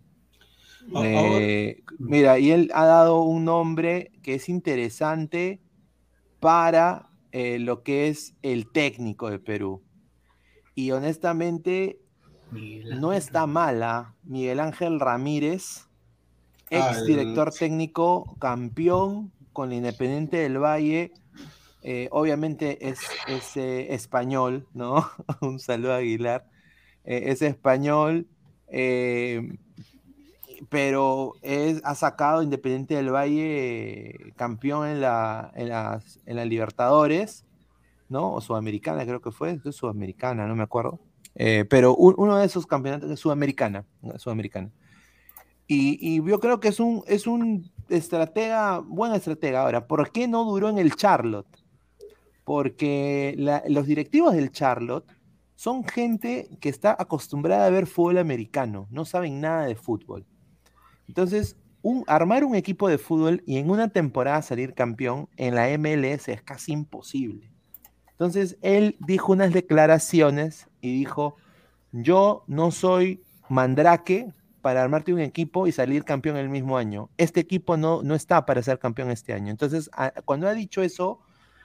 Eh, 1.04 1.84
mira, 2.00 2.40
y 2.40 2.52
él 2.52 2.72
ha 2.74 2.86
dado 2.86 3.22
un 3.22 3.46
nombre 3.46 4.12
que 4.24 4.36
es 4.36 4.50
interesante 4.50 5.62
para 6.40 7.10
eh, 7.32 7.60
lo 7.60 7.84
que 7.84 8.08
es 8.08 8.36
el 8.42 8.72
técnico 8.72 9.30
de 9.30 9.40
Perú. 9.40 9.84
Y 10.74 10.92
honestamente, 10.92 12.01
no 12.52 13.14
está 13.14 13.48
mala. 13.48 14.16
Miguel 14.24 14.60
Ángel 14.60 15.00
Ramírez, 15.00 15.88
ex 16.70 17.06
director 17.06 17.52
técnico, 17.52 18.36
campeón 18.40 19.32
con 19.54 19.72
el 19.72 19.78
Independiente 19.78 20.38
del 20.38 20.58
Valle. 20.58 21.12
Eh, 21.84 22.10
obviamente 22.12 22.90
es, 22.90 23.00
eh, 23.56 23.88
español, 23.94 24.68
¿no? 24.74 25.10
Un 25.42 25.60
saludo 25.60 25.94
a 25.94 25.98
Aguilar. 25.98 26.48
Eh, 27.04 27.24
es 27.28 27.42
español, 27.42 28.28
pero 30.70 31.34
es, 31.42 31.82
ha 31.84 31.96
sacado 31.96 32.44
Independiente 32.44 32.96
del 32.96 33.12
Valle 33.12 34.34
campeón 34.36 34.88
en 34.88 35.02
la, 35.02 35.52
en, 35.56 35.70
las, 35.70 36.20
en 36.26 36.36
la 36.36 36.46
Libertadores, 36.46 37.46
¿no? 38.10 38.34
O 38.34 38.42
Sudamericana, 38.42 39.06
creo 39.06 39.22
que 39.22 39.32
fue. 39.32 39.60
Es 39.66 39.76
Sudamericana, 39.76 40.48
no 40.48 40.56
me 40.56 40.64
acuerdo. 40.64 41.00
Eh, 41.36 41.66
pero 41.70 41.96
uno 41.96 42.38
de 42.38 42.46
esos 42.46 42.66
campeonatos 42.68 43.10
es 43.10 43.20
sudamericana, 43.20 43.86
sudamericana. 44.18 44.70
Y, 45.68 46.22
yo 46.24 46.40
creo 46.40 46.60
que 46.60 46.68
es 46.68 46.82
un, 46.82 47.04
es 47.08 47.28
un 47.28 47.72
estratega, 47.88 48.80
buena 48.80 49.16
estratega. 49.16 49.62
Ahora, 49.62 49.88
¿por 49.88 50.12
qué 50.12 50.28
no 50.28 50.44
duró 50.44 50.70
en 50.70 50.78
el 50.78 50.96
Charlotte? 50.96 51.64
Porque 52.44 53.36
los 53.68 53.86
directivos 53.86 54.34
del 54.34 54.52
Charlotte 54.52 55.06
son 55.56 55.86
gente 55.86 56.50
que 56.60 56.70
está 56.70 56.96
acostumbrada 56.98 57.68
a 57.68 57.70
ver 57.70 57.88
fútbol 57.88 58.18
americano, 58.18 58.88
no 58.90 59.06
saben 59.06 59.40
nada 59.40 59.66
de 59.66 59.76
fútbol. 59.76 60.26
Entonces, 61.08 61.56
armar 62.08 62.44
un 62.44 62.56
equipo 62.56 62.90
de 62.90 62.98
fútbol 62.98 63.44
y 63.46 63.58
en 63.58 63.70
una 63.70 63.90
temporada 63.90 64.42
salir 64.42 64.74
campeón 64.74 65.30
en 65.38 65.56
la 65.56 65.68
MLS 65.78 66.30
es 66.30 66.42
casi 66.42 66.74
imposible. 66.74 67.51
Entonces, 68.22 68.56
él 68.62 68.98
dijo 69.00 69.32
unas 69.32 69.52
declaraciones 69.52 70.68
y 70.80 70.94
dijo, 70.94 71.38
yo 71.92 72.44
no 72.46 72.70
soy 72.70 73.24
mandrake 73.50 74.32
para 74.62 74.84
armarte 74.84 75.12
un 75.12 75.22
equipo 75.22 75.66
y 75.66 75.72
salir 75.72 76.04
campeón 76.04 76.38
el 76.38 76.48
mismo 76.48 76.78
año. 76.78 77.10
Este 77.18 77.40
equipo 77.40 77.78
no, 77.78 78.04
no 78.04 78.14
está 78.14 78.46
para 78.46 78.62
ser 78.62 78.78
campeón 78.78 79.10
este 79.10 79.34
año. 79.34 79.50
Entonces, 79.50 79.90
cuando 80.24 80.48
ha 80.48 80.54
dicho 80.54 80.84
eso, 80.84 81.20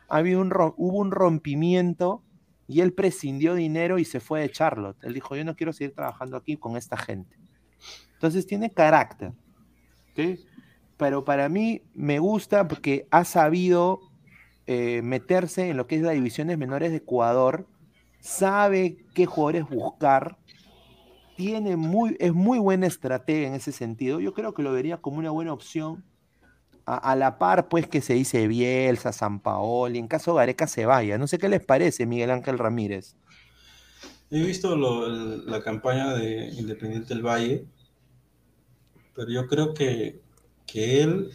había 0.08 0.38
un, 0.38 0.50
hubo 0.78 0.96
un 0.96 1.10
rompimiento 1.10 2.22
y 2.66 2.80
él 2.80 2.94
prescindió 2.94 3.54
dinero 3.54 3.98
y 3.98 4.06
se 4.06 4.18
fue 4.18 4.40
de 4.40 4.48
Charlotte. 4.48 4.96
Él 5.02 5.12
dijo, 5.12 5.36
yo 5.36 5.44
no 5.44 5.56
quiero 5.56 5.74
seguir 5.74 5.94
trabajando 5.94 6.38
aquí 6.38 6.56
con 6.56 6.78
esta 6.78 6.96
gente. 6.96 7.36
Entonces 8.14 8.46
tiene 8.46 8.70
carácter. 8.70 9.32
Pero 10.96 11.22
para 11.22 11.50
mí 11.50 11.82
me 11.92 12.18
gusta 12.18 12.66
porque 12.66 13.06
ha 13.10 13.24
sabido 13.26 14.00
eh, 14.66 15.00
meterse 15.02 15.70
en 15.70 15.76
lo 15.76 15.86
que 15.86 15.96
es 15.96 16.02
las 16.02 16.14
divisiones 16.14 16.58
menores 16.58 16.90
de 16.90 16.98
Ecuador, 16.98 17.66
sabe 18.20 19.04
qué 19.14 19.26
jugadores 19.26 19.68
buscar, 19.68 20.38
tiene 21.36 21.76
muy, 21.76 22.16
es 22.18 22.32
muy 22.32 22.58
buena 22.58 22.86
estrategia 22.86 23.48
en 23.48 23.54
ese 23.54 23.70
sentido. 23.72 24.20
Yo 24.20 24.34
creo 24.34 24.54
que 24.54 24.62
lo 24.62 24.72
vería 24.72 24.96
como 24.96 25.18
una 25.18 25.30
buena 25.30 25.52
opción 25.52 26.02
a, 26.86 27.16
la 27.16 27.38
par, 27.38 27.68
pues, 27.68 27.88
que 27.88 28.00
se 28.00 28.14
dice 28.14 28.46
Bielsa, 28.46 29.12
San 29.12 29.40
Paoli, 29.40 29.98
en 29.98 30.06
caso 30.06 30.34
Gareca 30.34 30.68
se 30.68 30.86
vaya. 30.86 31.18
No 31.18 31.26
sé 31.26 31.38
qué 31.38 31.48
les 31.48 31.64
parece, 31.64 32.06
Miguel 32.06 32.30
Ángel 32.30 32.58
Ramírez. 32.58 33.16
He 34.30 34.42
visto 34.42 34.76
la 34.76 35.62
campaña 35.62 36.14
de 36.14 36.48
Independiente 36.58 37.14
del 37.14 37.24
Valle, 37.24 37.64
pero 39.14 39.30
yo 39.30 39.46
creo 39.46 39.74
que, 39.74 40.20
que 40.66 41.02
él 41.02 41.30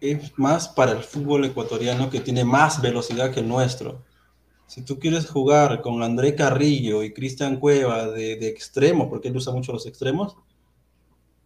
es 0.00 0.38
más 0.38 0.68
para 0.68 0.92
el 0.92 1.02
fútbol 1.02 1.44
ecuatoriano 1.44 2.10
que 2.10 2.20
tiene 2.20 2.44
más 2.44 2.80
velocidad 2.80 3.32
que 3.32 3.40
el 3.40 3.48
nuestro. 3.48 4.04
Si 4.66 4.82
tú 4.82 4.98
quieres 4.98 5.28
jugar 5.30 5.80
con 5.80 6.02
André 6.02 6.34
Carrillo 6.34 7.02
y 7.02 7.12
Cristian 7.12 7.58
Cueva 7.58 8.08
de, 8.08 8.36
de 8.36 8.48
extremo, 8.48 9.08
porque 9.08 9.28
él 9.28 9.36
usa 9.36 9.52
mucho 9.52 9.72
los 9.72 9.86
extremos, 9.86 10.36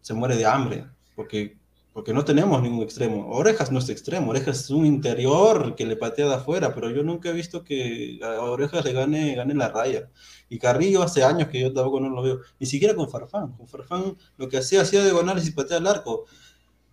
se 0.01 0.15
muere 0.15 0.37
de 0.37 0.47
hambre, 0.47 0.87
porque 1.15 1.61
porque 1.93 2.13
no 2.13 2.25
tenemos 2.25 2.63
ningún 2.63 2.83
extremo. 2.83 3.29
Orejas 3.31 3.73
no 3.73 3.81
es 3.81 3.89
extremo, 3.89 4.31
Orejas 4.31 4.61
es 4.61 4.71
un 4.71 4.87
interior 4.87 5.75
que 5.75 5.85
le 5.85 5.97
patea 5.97 6.29
de 6.29 6.35
afuera, 6.35 6.73
pero 6.75 6.91
yo 6.91 7.03
nunca 7.03 7.31
he 7.31 7.33
visto 7.33 7.65
que 7.65 8.21
a 8.23 8.41
Orejas 8.41 8.85
le 8.85 8.93
gane, 8.93 9.35
gane 9.35 9.55
la 9.55 9.69
raya. 9.69 10.09
Y 10.49 10.59
Carrillo 10.59 11.03
hace 11.03 11.25
años 11.25 11.49
que 11.49 11.61
yo 11.61 11.73
tampoco 11.73 12.01
no 12.01 12.11
lo 12.11 12.23
veo, 12.23 12.41
ni 12.59 12.67
siquiera 12.67 12.95
con 12.95 13.11
Farfán. 13.11 13.53
Con 13.53 13.67
Farfán 13.67 14.17
lo 14.37 14.49
que 14.49 14.59
hacía, 14.59 14.83
hacía 14.83 15.03
diagonales 15.03 15.47
y 15.49 15.51
patea 15.51 15.79
al 15.79 15.87
arco. 15.87 16.27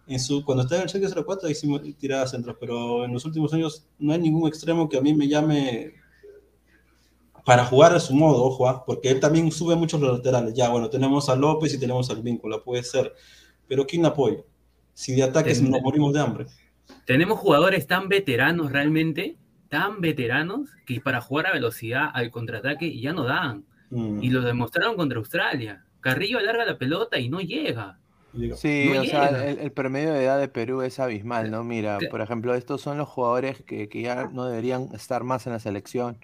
En 0.08 0.20
su, 0.20 0.44
cuando 0.46 0.64
estaba 0.64 0.82
en 0.82 0.88
el 0.88 0.94
cheque 0.94 1.08
04 1.08 1.50
hicimos 1.50 1.82
tiradas 1.98 2.32
centros, 2.32 2.56
pero 2.60 3.04
en 3.04 3.14
los 3.14 3.26
últimos 3.26 3.54
años 3.54 3.88
no 4.00 4.14
hay 4.14 4.20
ningún 4.20 4.48
extremo 4.48 4.88
que 4.88 4.98
a 4.98 5.02
mí 5.02 5.14
me 5.14 5.28
llame 5.28 5.94
para 7.48 7.66
jugar 7.66 7.94
a 7.94 8.00
su 8.00 8.14
modo, 8.14 8.44
ojo, 8.44 8.68
¿ah? 8.68 8.84
porque 8.86 9.10
él 9.10 9.20
también 9.20 9.52
sube 9.52 9.76
muchos 9.76 10.02
los 10.02 10.18
laterales. 10.18 10.54
Ya, 10.54 10.70
bueno, 10.70 10.90
tenemos 10.90 11.30
a 11.30 11.36
López 11.36 11.74
y 11.74 11.80
tenemos 11.80 12.10
al 12.10 12.22
vínculo, 12.22 12.64
puede 12.64 12.84
ser, 12.84 13.14
pero 13.68 13.86
¿quién 13.88 14.06
apoya? 14.06 14.44
Si 14.94 15.16
de 15.16 15.24
ataques 15.24 15.62
nos 15.62 15.82
morimos 15.82 16.14
de 16.14 16.20
hambre. 16.20 16.46
Tenemos 17.06 17.40
jugadores 17.40 17.88
tan 17.88 18.10
veteranos 18.10 18.72
realmente, 18.72 19.38
tan 19.70 20.02
veteranos, 20.02 20.70
que 20.86 21.00
para 21.00 21.22
jugar 21.22 21.48
a 21.48 21.54
velocidad 21.54 22.10
al 22.14 22.32
contraataque 22.32 23.00
ya 23.00 23.14
no 23.14 23.24
dan. 23.24 23.66
Mm. 23.92 24.24
Y 24.24 24.30
lo 24.30 24.42
demostraron 24.42 24.96
contra 24.96 25.18
Australia. 25.18 25.86
Carrillo 26.02 26.40
alarga 26.40 26.66
la 26.66 26.78
pelota 26.78 27.18
y 27.20 27.30
no 27.30 27.40
llega. 27.40 28.00
Sí, 28.56 28.90
o 28.98 29.04
sea, 29.04 29.28
el, 29.48 29.72
promedio 29.72 30.14
de 30.14 30.24
edad 30.24 30.40
de 30.40 30.48
Perú 30.48 30.82
es 30.82 31.00
abismal, 31.00 31.52
¿no? 31.52 31.64
Mira, 31.64 32.00
por 32.10 32.22
ejemplo, 32.22 32.54
estos 32.56 32.82
son 32.82 32.98
los 32.98 33.08
jugadores 33.08 33.64
que, 33.64 33.90
ya 33.94 34.30
no 34.32 34.46
deberían 34.46 34.90
estar 34.94 35.24
más 35.24 35.48
en 35.48 35.54
la 35.54 35.60
selección. 35.60 36.18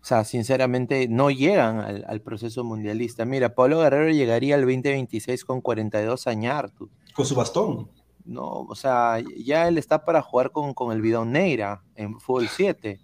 O 0.00 0.04
sea, 0.04 0.24
sinceramente, 0.24 1.08
no 1.08 1.30
llegan 1.30 1.80
al, 1.80 2.04
al 2.06 2.20
proceso 2.20 2.62
mundialista. 2.62 3.24
Mira, 3.24 3.54
Pablo 3.54 3.80
Guerrero 3.80 4.10
llegaría 4.10 4.54
al 4.54 4.62
2026 4.62 5.44
con 5.44 5.60
42 5.60 6.26
años. 6.26 6.72
Con 7.14 7.26
su 7.26 7.34
bastón. 7.34 7.90
No, 8.24 8.66
o 8.68 8.74
sea, 8.74 9.22
ya 9.36 9.68
él 9.68 9.78
está 9.78 10.04
para 10.04 10.20
jugar 10.20 10.50
con, 10.50 10.74
con 10.74 10.92
el 10.92 11.00
bidón 11.00 11.32
Neira 11.32 11.82
en 11.94 12.18
Fútbol 12.20 12.48
7. 12.48 13.00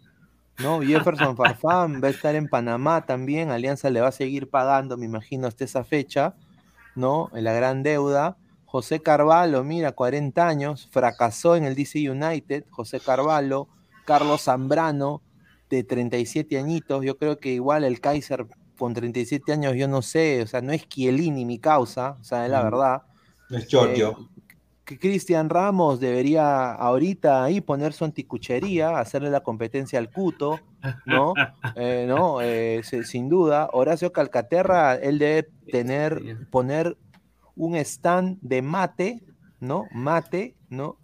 ¿no? 0.58 0.80
Jefferson 0.80 1.36
Farfán 1.36 2.00
va 2.02 2.08
a 2.08 2.10
estar 2.10 2.34
en 2.34 2.48
Panamá 2.48 3.06
también. 3.06 3.50
Alianza 3.50 3.90
le 3.90 4.00
va 4.00 4.08
a 4.08 4.12
seguir 4.12 4.50
pagando, 4.50 4.96
me 4.96 5.06
imagino, 5.06 5.46
hasta 5.46 5.64
esa 5.64 5.84
fecha, 5.84 6.34
¿no? 6.94 7.30
En 7.34 7.44
la 7.44 7.52
gran 7.52 7.82
deuda. 7.82 8.36
José 8.72 9.00
Carvalho, 9.02 9.64
mira, 9.64 9.92
40 9.92 10.48
años, 10.48 10.88
fracasó 10.90 11.56
en 11.56 11.64
el 11.64 11.74
DC 11.74 12.08
United. 12.10 12.64
José 12.70 13.00
Carvalho, 13.00 13.68
Carlos 14.06 14.44
Zambrano, 14.44 15.20
de 15.68 15.84
37 15.84 16.58
añitos. 16.58 17.04
Yo 17.04 17.18
creo 17.18 17.38
que 17.38 17.50
igual 17.50 17.84
el 17.84 18.00
Kaiser 18.00 18.46
con 18.78 18.94
37 18.94 19.52
años, 19.52 19.74
yo 19.74 19.88
no 19.88 20.00
sé, 20.00 20.40
o 20.40 20.46
sea, 20.46 20.62
no 20.62 20.72
es 20.72 20.88
Chiellini 20.88 21.44
mi 21.44 21.58
causa, 21.58 22.16
o 22.18 22.24
sea, 22.24 22.46
es 22.46 22.50
la 22.50 22.62
verdad. 22.62 23.02
Es 23.50 23.68
Giorgio. 23.68 24.16
Eh, 24.18 24.42
que 24.86 24.98
Cristian 24.98 25.50
Ramos 25.50 26.00
debería 26.00 26.72
ahorita 26.72 27.44
ahí 27.44 27.60
poner 27.60 27.92
su 27.92 28.06
anticuchería, 28.06 28.98
hacerle 28.98 29.28
la 29.28 29.42
competencia 29.42 29.98
al 29.98 30.10
Cuto, 30.10 30.60
¿no? 31.04 31.34
Eh, 31.76 32.06
no, 32.08 32.40
eh, 32.40 32.80
sin 32.82 33.28
duda. 33.28 33.68
Horacio 33.74 34.14
Calcaterra, 34.14 34.94
él 34.94 35.18
debe 35.18 35.50
tener, 35.70 36.48
poner 36.50 36.96
un 37.56 37.76
stand 37.76 38.38
de 38.40 38.62
mate, 38.62 39.22
¿no? 39.60 39.86
Mate, 39.92 40.56
¿no? 40.68 40.98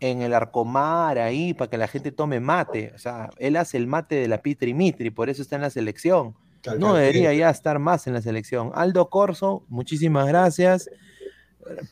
En 0.00 0.22
el 0.22 0.34
arcomar 0.34 1.18
ahí, 1.18 1.54
para 1.54 1.70
que 1.70 1.78
la 1.78 1.88
gente 1.88 2.12
tome 2.12 2.40
mate. 2.40 2.92
O 2.94 2.98
sea, 2.98 3.30
él 3.38 3.56
hace 3.56 3.76
el 3.76 3.86
mate 3.86 4.16
de 4.16 4.28
la 4.28 4.42
Pitri 4.42 4.74
Mitri, 4.74 5.10
por 5.10 5.30
eso 5.30 5.42
está 5.42 5.56
en 5.56 5.62
la 5.62 5.70
selección. 5.70 6.34
No 6.78 6.94
debería 6.94 7.32
ya 7.34 7.50
estar 7.50 7.78
más 7.78 8.06
en 8.06 8.14
la 8.14 8.22
selección. 8.22 8.70
Aldo 8.74 9.10
Corso, 9.10 9.64
muchísimas 9.68 10.28
gracias 10.28 10.88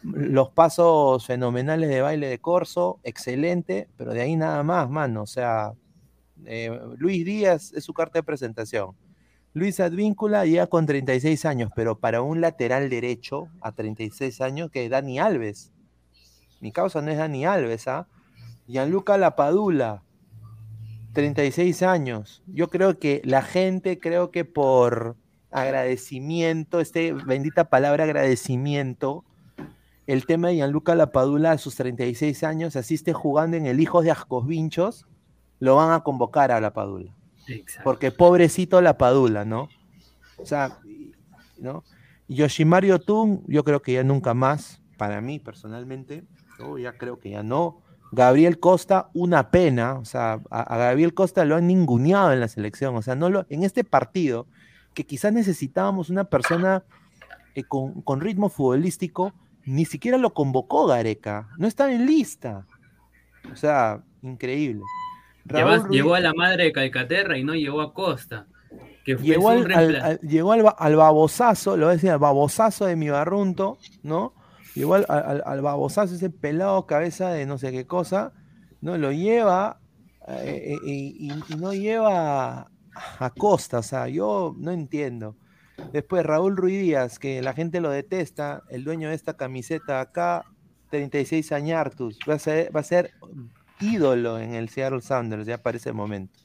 los 0.03 0.51
pasos 0.51 1.27
fenomenales 1.27 1.89
de 1.89 2.03
baile 2.03 2.29
de 2.29 2.39
Corso, 2.39 3.01
excelente, 3.05 3.89
pero 3.97 4.13
de 4.13 4.23
ahí 4.23 4.37
nada 4.37 4.63
más, 4.63 4.89
mano. 4.91 5.23
O 5.23 5.27
sea, 5.27 5.73
eh, 6.45 6.79
Luis 6.97 7.25
Díaz 7.25 7.73
es 7.73 7.85
su 7.85 7.93
carta 7.93 8.19
de 8.19 8.23
presentación. 8.23 8.95
Luis 9.53 9.81
Advíncula 9.81 10.47
llega 10.47 10.69
con 10.69 10.87
36 10.87 11.45
años, 11.45 11.73
pero 11.75 11.99
para 11.99 12.23
un 12.23 12.41
lateral 12.41 12.89
derecho 12.89 13.49
a 13.61 13.73
36 13.73 14.41
años, 14.41 14.71
que 14.71 14.85
es 14.85 14.91
Dani 14.91 15.19
Alves. 15.19 15.73
Mi 16.61 16.71
causa 16.71 17.03
no 17.03 17.11
es 17.11 17.19
Dani 17.19 17.45
Alves, 17.47 17.89
¿ah? 17.89 18.07
Gianluca 18.69 19.19
Lapadula, 19.19 20.05
36 21.15 21.83
años. 21.83 22.45
Yo 22.47 22.69
creo 22.69 23.01
que 23.01 23.23
la 23.25 23.43
gente, 23.43 23.99
creo 23.99 24.31
que 24.31 24.45
por 24.45 25.17
agradecimiento, 25.51 26.79
este 26.79 27.13
bendita 27.13 27.65
palabra 27.65 28.05
agradecimiento, 28.05 29.25
el 30.07 30.27
tema 30.27 30.49
de 30.49 30.57
Gianluca 30.57 30.95
Lapadula 30.95 31.53
a 31.53 31.59
sus 31.59 31.75
36 31.75 32.45
años, 32.45 32.77
asiste 32.77 33.13
jugando 33.13 33.57
en 33.57 33.67
el 33.67 33.81
Hijos 33.81 34.05
de 34.05 34.13
Ascos 34.13 34.47
lo 35.59 35.77
van 35.77 35.93
a 35.93 36.05
convocar 36.05 36.53
a 36.53 36.61
Lapadula. 36.61 37.20
Porque 37.85 38.11
pobrecito 38.11 38.81
Lapadula, 38.81 39.45
¿no? 39.45 39.69
O 40.37 40.47
sea, 40.47 40.79
¿no? 41.59 41.85
Yoshimario 42.29 43.01
Tun, 43.01 43.43
yo 43.47 43.65
creo 43.65 43.83
que 43.83 43.95
ya 43.95 44.05
nunca 44.05 44.35
más, 44.35 44.81
para 44.97 45.21
mí 45.21 45.39
personalmente, 45.39 46.25
ya 46.79 46.93
creo 46.93 47.19
que 47.19 47.31
ya 47.31 47.43
no. 47.43 47.83
Gabriel 48.13 48.59
Costa, 48.59 49.09
una 49.15 49.51
pena, 49.51 49.95
o 49.95 50.05
sea, 50.05 50.41
a, 50.51 50.77
Gabriel 50.77 51.15
Costa 51.15 51.45
lo 51.45 51.57
han 51.57 51.67
ninguneado 51.67 52.33
en 52.33 52.41
la 52.41 52.49
selección, 52.49 52.97
o 52.97 53.03
sea, 53.03 53.15
no 53.15 53.31
lo, 53.31 53.47
en 53.49 53.63
este 53.63 53.85
partido, 53.85 54.47
que 54.95 55.05
quizás 55.05 55.33
necesitábamos 55.33 56.11
una 56.11 56.25
persona 56.25 56.85
eh, 57.55 57.63
con, 57.63 58.03
con 58.03 58.21
ritmo 58.21 58.49
futbolístico, 58.49 59.33
ni 59.65 59.85
siquiera 59.85 60.19
lo 60.19 60.35
convocó 60.35 60.87
Gareca, 60.87 61.49
no 61.59 61.67
estaba 61.67 61.93
en 61.93 62.07
lista. 62.07 62.67
O 63.53 63.57
sea, 63.57 64.03
increíble. 64.23 64.83
Llegó 65.91 66.15
a 66.15 66.21
la 66.21 66.33
madre 66.35 66.65
de 66.65 66.73
Calcaterra 66.73 67.39
y 67.39 67.45
no 67.45 67.55
llegó 67.55 67.81
a 67.81 67.93
Costa. 67.93 68.47
Que 69.05 69.17
llegó, 69.17 69.49
al, 69.49 70.21
llegó 70.21 70.53
al, 70.53 70.97
babosazo, 70.97 71.77
lo 71.77 71.87
voy 71.87 71.93
a 71.93 71.95
decir, 71.95 72.11
al 72.11 72.19
babosazo 72.19 72.85
de 72.85 72.97
mi 72.97 73.09
barrunto, 73.09 73.79
¿no? 74.03 74.35
Llegó 74.75 74.95
al, 74.95 75.07
al, 75.09 75.63
babosazo, 75.63 76.15
ese 76.15 76.29
pelado 76.29 76.87
cabeza 76.87 77.31
de 77.31 77.47
no 77.47 77.57
sé 77.57 77.73
qué 77.73 77.87
cosa, 77.87 78.33
¿no? 78.83 78.99
Lo 78.99 79.11
lleva 79.11 79.81
eh, 80.29 80.75
eh, 80.75 80.79
y, 80.85 81.33
y, 81.33 81.57
no 81.57 81.73
lleva 81.73 82.71
a 83.19 83.31
Costa, 83.31 83.79
o 83.79 83.83
sea, 83.83 84.09
yo 84.09 84.55
no 84.59 84.71
entiendo. 84.71 85.37
Después 85.93 86.25
Raúl 86.25 86.57
Ruiz 86.57 86.81
Díaz, 86.81 87.19
que 87.19 87.43
la 87.43 87.55
gente 87.55 87.81
lo 87.81 87.91
detesta, 87.91 88.63
el 88.69 88.85
dueño 88.85 89.09
de 89.09 89.15
esta 89.15 89.37
camiseta 89.37 90.01
acá, 90.01 90.45
36 90.91 91.53
añartus, 91.53 92.19
va 92.29 92.35
a 92.35 92.39
ser, 92.39 92.75
va 92.75 92.81
a 92.81 92.85
ser 92.85 93.13
ídolo 93.81 94.39
en 94.39 94.55
el 94.55 94.69
Seattle 94.69 95.01
Sounders 95.01 95.47
ya 95.47 95.63
para 95.63 95.77
ese 95.77 95.93
momento. 95.93 96.39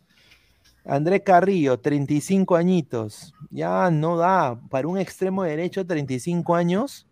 André 0.85 1.23
Carrillo, 1.23 1.79
35 1.79 2.55
añitos, 2.55 3.33
ya 3.49 3.89
no 3.89 4.17
da, 4.17 4.59
para 4.69 4.87
un 4.87 4.99
extremo 4.99 5.43
derecho 5.43 5.85
35 5.85 6.55
años, 6.55 7.07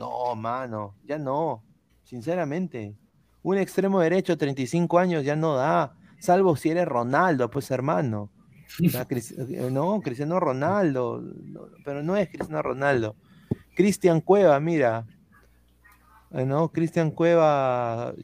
no, 0.00 0.34
mano, 0.34 0.94
ya 1.04 1.18
no, 1.18 1.62
sinceramente. 2.04 2.96
Un 3.42 3.58
extremo 3.58 4.00
derecho 4.00 4.38
35 4.38 4.98
años 4.98 5.24
ya 5.24 5.36
no 5.36 5.56
da, 5.56 5.94
salvo 6.20 6.56
si 6.56 6.70
eres 6.70 6.88
Ronaldo, 6.88 7.50
pues 7.50 7.70
hermano. 7.70 8.30
no, 9.70 10.00
Cristiano 10.00 10.40
Ronaldo, 10.40 11.22
pero 11.84 12.02
no 12.02 12.16
es 12.16 12.28
Cristiano 12.30 12.62
Ronaldo. 12.62 13.16
Cristian 13.74 14.22
Cueva, 14.22 14.58
mira. 14.58 15.06
¿No? 16.30 16.68
Cristian 16.68 17.10
Cueva, 17.10 18.14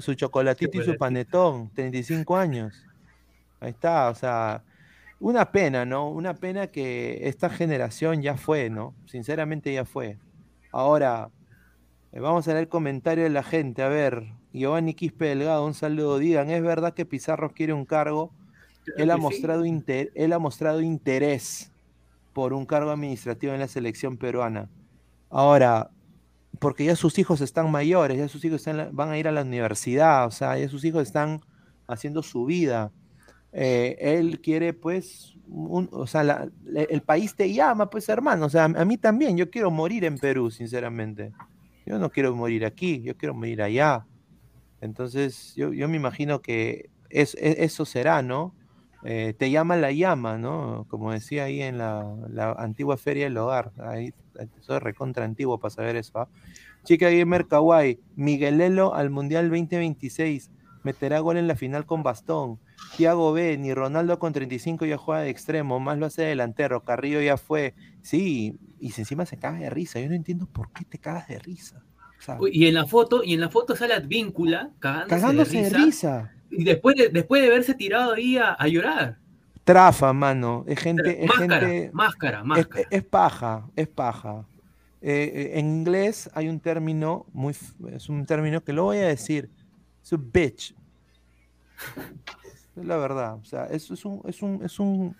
su 0.00 0.14
chocolatito 0.14 0.80
y 0.80 0.84
su 0.84 0.96
panetón, 0.96 1.70
35 1.74 2.36
años. 2.36 2.84
Ahí 3.60 3.70
está, 3.70 4.10
o 4.10 4.14
sea, 4.14 4.62
una 5.20 5.50
pena, 5.50 5.84
¿no? 5.84 6.08
Una 6.08 6.34
pena 6.34 6.68
que 6.68 7.26
esta 7.28 7.50
generación 7.50 8.22
ya 8.22 8.36
fue, 8.36 8.70
¿no? 8.70 8.94
Sinceramente 9.06 9.72
ya 9.72 9.84
fue. 9.84 10.18
Ahora, 10.70 11.30
eh, 12.12 12.20
vamos 12.20 12.46
a 12.46 12.54
leer 12.54 12.68
comentarios 12.68 13.24
de 13.24 13.30
la 13.30 13.42
gente. 13.42 13.82
A 13.82 13.88
ver, 13.88 14.32
Giovanni 14.52 14.94
Quispe 14.94 15.26
Delgado, 15.26 15.66
un 15.66 15.74
saludo. 15.74 16.18
Digan, 16.18 16.50
¿es 16.50 16.62
verdad 16.62 16.94
que 16.94 17.04
Pizarro 17.04 17.50
quiere 17.50 17.72
un 17.72 17.84
cargo? 17.84 18.30
Él 18.96 19.10
ha, 19.10 19.16
mostrado 19.16 19.64
él 19.64 20.32
ha 20.32 20.38
mostrado 20.38 20.80
interés 20.80 21.70
por 22.32 22.54
un 22.54 22.64
cargo 22.64 22.90
administrativo 22.90 23.52
en 23.52 23.60
la 23.60 23.68
selección 23.68 24.16
peruana. 24.16 24.68
Ahora, 25.28 25.90
porque 26.58 26.84
ya 26.84 26.96
sus 26.96 27.18
hijos 27.18 27.40
están 27.40 27.70
mayores, 27.70 28.18
ya 28.18 28.28
sus 28.28 28.44
hijos 28.44 28.64
van 28.92 29.10
a 29.10 29.18
ir 29.18 29.28
a 29.28 29.32
la 29.32 29.42
universidad, 29.42 30.26
o 30.26 30.30
sea, 30.30 30.58
ya 30.58 30.68
sus 30.68 30.84
hijos 30.84 31.02
están 31.02 31.40
haciendo 31.86 32.22
su 32.22 32.44
vida. 32.44 32.92
Eh, 33.52 33.96
él 33.98 34.40
quiere, 34.40 34.72
pues, 34.72 35.34
o 35.50 36.06
sea, 36.06 36.48
el 36.74 37.02
país 37.02 37.34
te 37.34 37.52
llama, 37.52 37.88
pues, 37.88 38.08
hermano, 38.08 38.46
o 38.46 38.50
sea, 38.50 38.64
a 38.64 38.84
mí 38.84 38.98
también, 38.98 39.36
yo 39.36 39.50
quiero 39.50 39.70
morir 39.70 40.04
en 40.04 40.18
Perú, 40.18 40.50
sinceramente. 40.50 41.32
Yo 41.86 41.98
no 41.98 42.10
quiero 42.10 42.34
morir 42.34 42.66
aquí, 42.66 43.00
yo 43.00 43.16
quiero 43.16 43.34
morir 43.34 43.62
allá. 43.62 44.06
Entonces, 44.80 45.54
yo, 45.56 45.70
me 45.70 45.96
imagino 45.96 46.42
que 46.42 46.90
es, 47.08 47.34
e, 47.36 47.64
eso 47.64 47.84
será, 47.84 48.22
¿no? 48.22 48.54
Eh, 49.04 49.34
te 49.38 49.50
llama 49.50 49.76
la 49.76 49.92
llama, 49.92 50.38
¿no? 50.38 50.86
Como 50.88 51.12
decía 51.12 51.44
ahí 51.44 51.62
en 51.62 51.78
la, 51.78 52.54
antigua 52.58 52.96
feria 52.96 53.24
del 53.24 53.36
hogar. 53.36 53.72
Ahí 53.78 54.12
soy 54.60 54.78
recontra 54.78 55.24
antiguo 55.24 55.58
para 55.58 55.70
saber 55.70 55.96
eso. 55.96 56.18
¿ah? 56.18 56.28
Chica 56.84 57.10
Gamer 57.10 57.46
Kawaii, 57.46 58.00
Miguelelo 58.16 58.94
al 58.94 59.10
Mundial 59.10 59.50
2026. 59.50 60.50
Meterá 60.84 61.20
gol 61.20 61.36
en 61.36 61.48
la 61.48 61.54
final 61.54 61.86
con 61.86 62.02
bastón. 62.02 62.58
Thiago 62.96 63.32
B, 63.32 63.58
ni 63.58 63.74
Ronaldo 63.74 64.18
con 64.18 64.32
35 64.32 64.86
ya 64.86 64.96
juega 64.96 65.22
de 65.22 65.30
extremo, 65.30 65.80
más 65.80 65.98
lo 65.98 66.06
hace 66.06 66.22
delantero. 66.22 66.84
Carrillo 66.84 67.20
ya 67.20 67.36
fue. 67.36 67.74
Sí, 68.02 68.58
y 68.80 68.86
encima 68.86 69.26
se 69.26 69.36
caga 69.36 69.58
de 69.58 69.70
risa. 69.70 70.00
Yo 70.00 70.08
no 70.08 70.14
entiendo 70.14 70.46
por 70.46 70.72
qué 70.72 70.84
te 70.84 70.98
cagas 70.98 71.28
de 71.28 71.38
risa. 71.38 71.82
y 72.52 72.66
en 72.66 72.74
la 72.74 72.86
foto, 72.86 73.22
y 73.22 73.34
en 73.34 73.40
la 73.40 73.48
foto 73.48 73.76
sale 73.76 73.94
Advíncula 73.94 74.70
cagándose, 74.78 75.62
de, 75.62 75.70
risa, 75.70 76.32
Y 76.50 76.64
después 76.64 76.96
de, 76.96 77.08
después 77.08 77.42
de 77.42 77.50
verse 77.50 77.74
tirado 77.74 78.14
ahí 78.14 78.38
a, 78.38 78.66
llorar. 78.66 79.18
Trafa, 79.64 80.12
mano. 80.12 80.64
Es 80.66 80.78
gente. 80.78 81.22
Es 81.22 81.28
máscara, 81.28 81.60
gente, 81.60 81.90
máscara, 81.92 82.44
máscara. 82.44 82.88
Es, 82.90 83.04
paja, 83.04 83.68
es 83.76 83.88
paja. 83.88 84.46
Eh, 85.00 85.30
eh, 85.34 85.58
en 85.58 85.66
inglés 85.66 86.30
hay 86.34 86.48
un 86.48 86.60
término 86.60 87.26
muy. 87.32 87.54
Es 87.92 88.08
un 88.08 88.24
término 88.24 88.62
que 88.62 88.72
lo 88.72 88.84
voy 88.84 88.98
a 88.98 89.08
decir. 89.08 89.50
Es 90.02 90.12
un 90.12 90.30
bitch. 90.32 90.74
Es 92.76 92.84
la 92.84 92.96
verdad. 92.96 93.34
O 93.34 93.44
sea, 93.44 93.66
es, 93.66 93.90
es 93.90 94.04
un, 94.04 94.22
es 94.26 94.42
un, 94.42 94.64
es 94.64 94.78
un. 94.78 95.16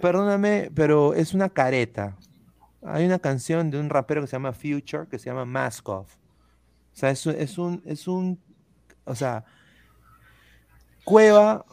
Perdóname, 0.00 0.70
pero 0.74 1.12
es 1.12 1.34
una 1.34 1.48
careta. 1.48 2.16
Hay 2.82 3.04
una 3.04 3.18
canción 3.18 3.70
de 3.70 3.78
un 3.78 3.90
rapero 3.90 4.20
que 4.20 4.28
se 4.28 4.36
llama 4.36 4.52
Future, 4.52 5.06
que 5.10 5.18
se 5.18 5.26
llama 5.26 5.44
Mask 5.44 5.88
Off. 5.88 6.14
O 6.14 6.96
sea, 6.96 7.10
es, 7.10 7.26
es 7.26 7.58
un, 7.58 7.82
es 7.84 8.08
un, 8.08 8.40
o 9.04 9.14
sea, 9.14 9.44
Cueva 11.08 11.64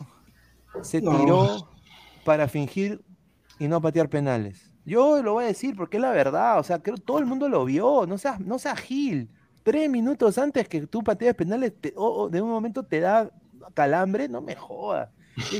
se 0.82 1.02
tiró 1.02 1.70
para 2.24 2.48
fingir 2.48 3.04
y 3.60 3.68
no 3.68 3.82
patear 3.82 4.10
penales. 4.10 4.72
Yo 4.86 5.22
lo 5.22 5.34
voy 5.34 5.44
a 5.44 5.48
decir 5.48 5.76
porque 5.76 5.98
es 5.98 6.02
la 6.02 6.12
verdad, 6.12 6.58
o 6.60 6.64
sea, 6.64 6.82
creo 6.82 6.96
que 6.96 7.02
todo 7.02 7.20
el 7.20 7.26
mundo 7.26 7.50
lo 7.50 7.66
vio, 7.66 8.06
no 8.06 8.18
seas, 8.18 8.40
no 8.40 8.58
seas 8.60 8.80
gil. 8.80 9.30
Tres 9.64 9.90
minutos 9.90 10.38
antes 10.38 10.70
que 10.70 10.88
tú 10.88 11.04
pateas 11.04 11.36
penales, 11.36 11.74
o 11.96 12.30
de 12.30 12.42
un 12.42 12.50
momento 12.50 12.84
te 12.84 13.02
da 13.02 13.30
calambre, 13.74 14.30
no 14.30 14.42
me 14.42 14.56
jodas. 14.56 15.10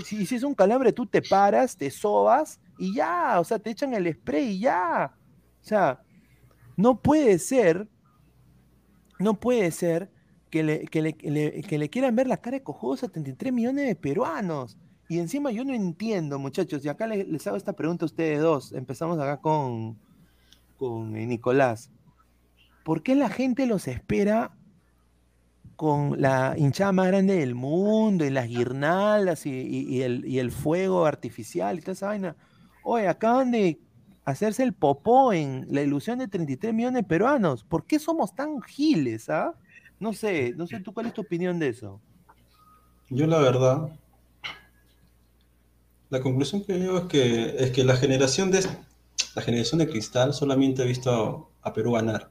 Si, 0.06 0.26
si 0.26 0.36
es 0.36 0.44
un 0.44 0.56
calambre, 0.56 0.94
tú 0.94 1.06
te 1.06 1.22
paras, 1.22 1.76
te 1.76 1.92
sobas 1.92 2.62
y 2.78 2.96
ya, 2.96 3.42
o 3.42 3.44
sea, 3.44 3.60
te 3.60 3.72
echan 3.72 3.94
el 3.94 4.14
spray 4.14 4.52
y 4.52 4.60
ya. 4.60 5.12
O 5.62 5.68
sea, 5.68 6.02
no 6.78 7.02
puede 7.02 7.40
ser, 7.40 7.90
no 9.20 9.34
puede 9.34 9.70
ser 9.72 10.15
que 10.64 11.02
le, 11.02 11.90
quieran 11.90 12.16
ver 12.16 12.28
la 12.28 12.38
cara 12.38 12.58
de 12.58 12.64
cojudo 12.64 12.94
a 12.94 12.98
73 12.98 13.52
millones 13.52 13.88
de 13.88 13.96
peruanos. 13.96 14.78
Y 15.10 15.20
encima 15.20 15.52
yo 15.52 15.66
no 15.66 15.74
entiendo, 15.74 16.40
muchachos, 16.40 16.84
y 16.86 16.90
acá 16.90 17.08
les, 17.08 17.46
hago 17.46 17.58
esta 17.58 17.74
pregunta 17.74 18.06
a 18.06 18.08
ustedes 18.08 18.40
dos. 18.40 18.72
Empezamos 18.72 19.20
acá 19.20 19.42
con, 19.42 20.00
con 20.78 21.16
eh, 21.16 21.28
Nicolás. 21.28 21.92
¿Por 22.84 23.04
qué 23.04 23.16
la 23.16 23.30
gente 23.30 23.66
los 23.66 23.88
espera 23.88 24.56
con 25.76 26.22
la 26.22 26.56
hinchada 26.58 26.94
más 26.94 27.08
grande 27.08 27.36
del 27.36 27.54
mundo 27.54 28.24
y 28.24 28.30
las 28.30 28.48
guirnaldas 28.48 29.46
y, 29.46 30.02
el, 30.02 30.26
y, 30.26 30.40
el, 30.40 30.52
fuego 30.52 31.06
artificial 31.06 31.78
y 31.78 31.82
toda 31.82 31.94
esa 31.94 32.08
vaina? 32.08 32.36
Oye, 32.84 33.08
acaban 33.08 33.52
de 33.52 33.80
hacerse 34.24 34.64
el 34.64 34.74
popó 34.74 35.34
en 35.34 35.68
la 35.70 35.82
ilusión 35.82 36.20
de 36.20 36.28
33 36.28 36.74
millones 36.74 37.04
de 37.04 37.08
peruanos. 37.08 37.64
¿Por 37.64 37.86
qué 37.86 38.00
somos 38.00 38.34
tan 38.34 38.62
giles, 38.62 39.30
ah? 39.30 39.54
No 40.00 40.14
sé, 40.14 40.54
no 40.56 40.68
sé 40.68 40.80
tú 40.80 40.94
cuál 40.94 41.08
es 41.08 41.14
tu 41.14 41.22
opinión 41.22 41.60
de 41.60 41.70
eso. 41.70 42.02
Yo 43.10 43.28
la 43.28 43.40
verdad, 43.40 43.90
la 46.10 46.22
conclusión 46.22 46.64
que 46.64 46.74
llego 46.78 46.98
es 46.98 47.06
que, 47.06 47.56
es 47.60 47.72
que 47.72 47.84
la 47.84 47.96
generación 47.96 48.52
de 48.52 48.66
la 49.36 49.42
generación 49.42 49.80
de 49.80 49.90
cristal 49.90 50.34
solamente 50.34 50.82
ha 50.82 50.86
visto 50.86 51.50
a, 51.62 51.74
Perú 51.74 51.94
ganar. 51.94 52.30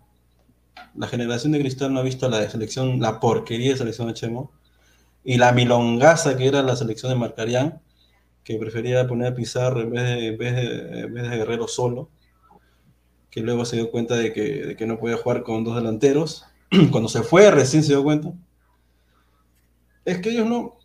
La 0.95 1.07
generación 1.07 1.53
de 1.53 1.61
cristal 1.61 1.93
no 1.93 2.01
ha 2.01 2.03
visto 2.03 2.29
la 2.29 2.49
selección, 2.49 3.01
la 3.01 3.21
porquería 3.21 3.73
de 3.73 3.77
selección 3.77 4.09
de 4.09 4.15
Chemo 4.15 4.53
y 5.23 5.37
la 5.37 5.53
milongaza 5.53 6.37
que 6.37 6.47
era 6.47 6.63
la 6.63 6.77
selección 6.77 7.13
de 7.13 7.19
Marcarián 7.19 7.81
que 8.43 8.59
prefería 8.59 9.07
poner 9.07 9.33
a 9.33 9.35
Pizarro 9.35 9.81
en 9.81 9.91
vez 9.91 10.03
de, 10.03 10.27
en 10.29 10.39
vez 11.15 11.31
de, 11.31 11.37
Guerrero 11.37 11.67
solo, 11.67 12.11
que 13.31 13.41
luego 13.41 13.65
se 13.65 13.77
dio 13.77 13.91
cuenta 13.91 14.17
de 14.17 14.33
que, 14.33 14.67
de 14.67 14.77
que 14.77 14.87
no 14.87 14.99
podía 14.99 15.17
jugar 15.17 15.43
con 15.43 15.65
dos 15.65 15.77
delanteros. 15.77 16.45
Cuando 16.91 17.09
se 17.09 17.23
fue, 17.23 17.51
recién 17.51 17.83
se 17.83 17.93
dio 17.93 18.03
cuenta. 18.03 18.33
Es 20.05 20.19
que 20.19 20.31
ellos 20.31 20.47
no, 20.47 20.77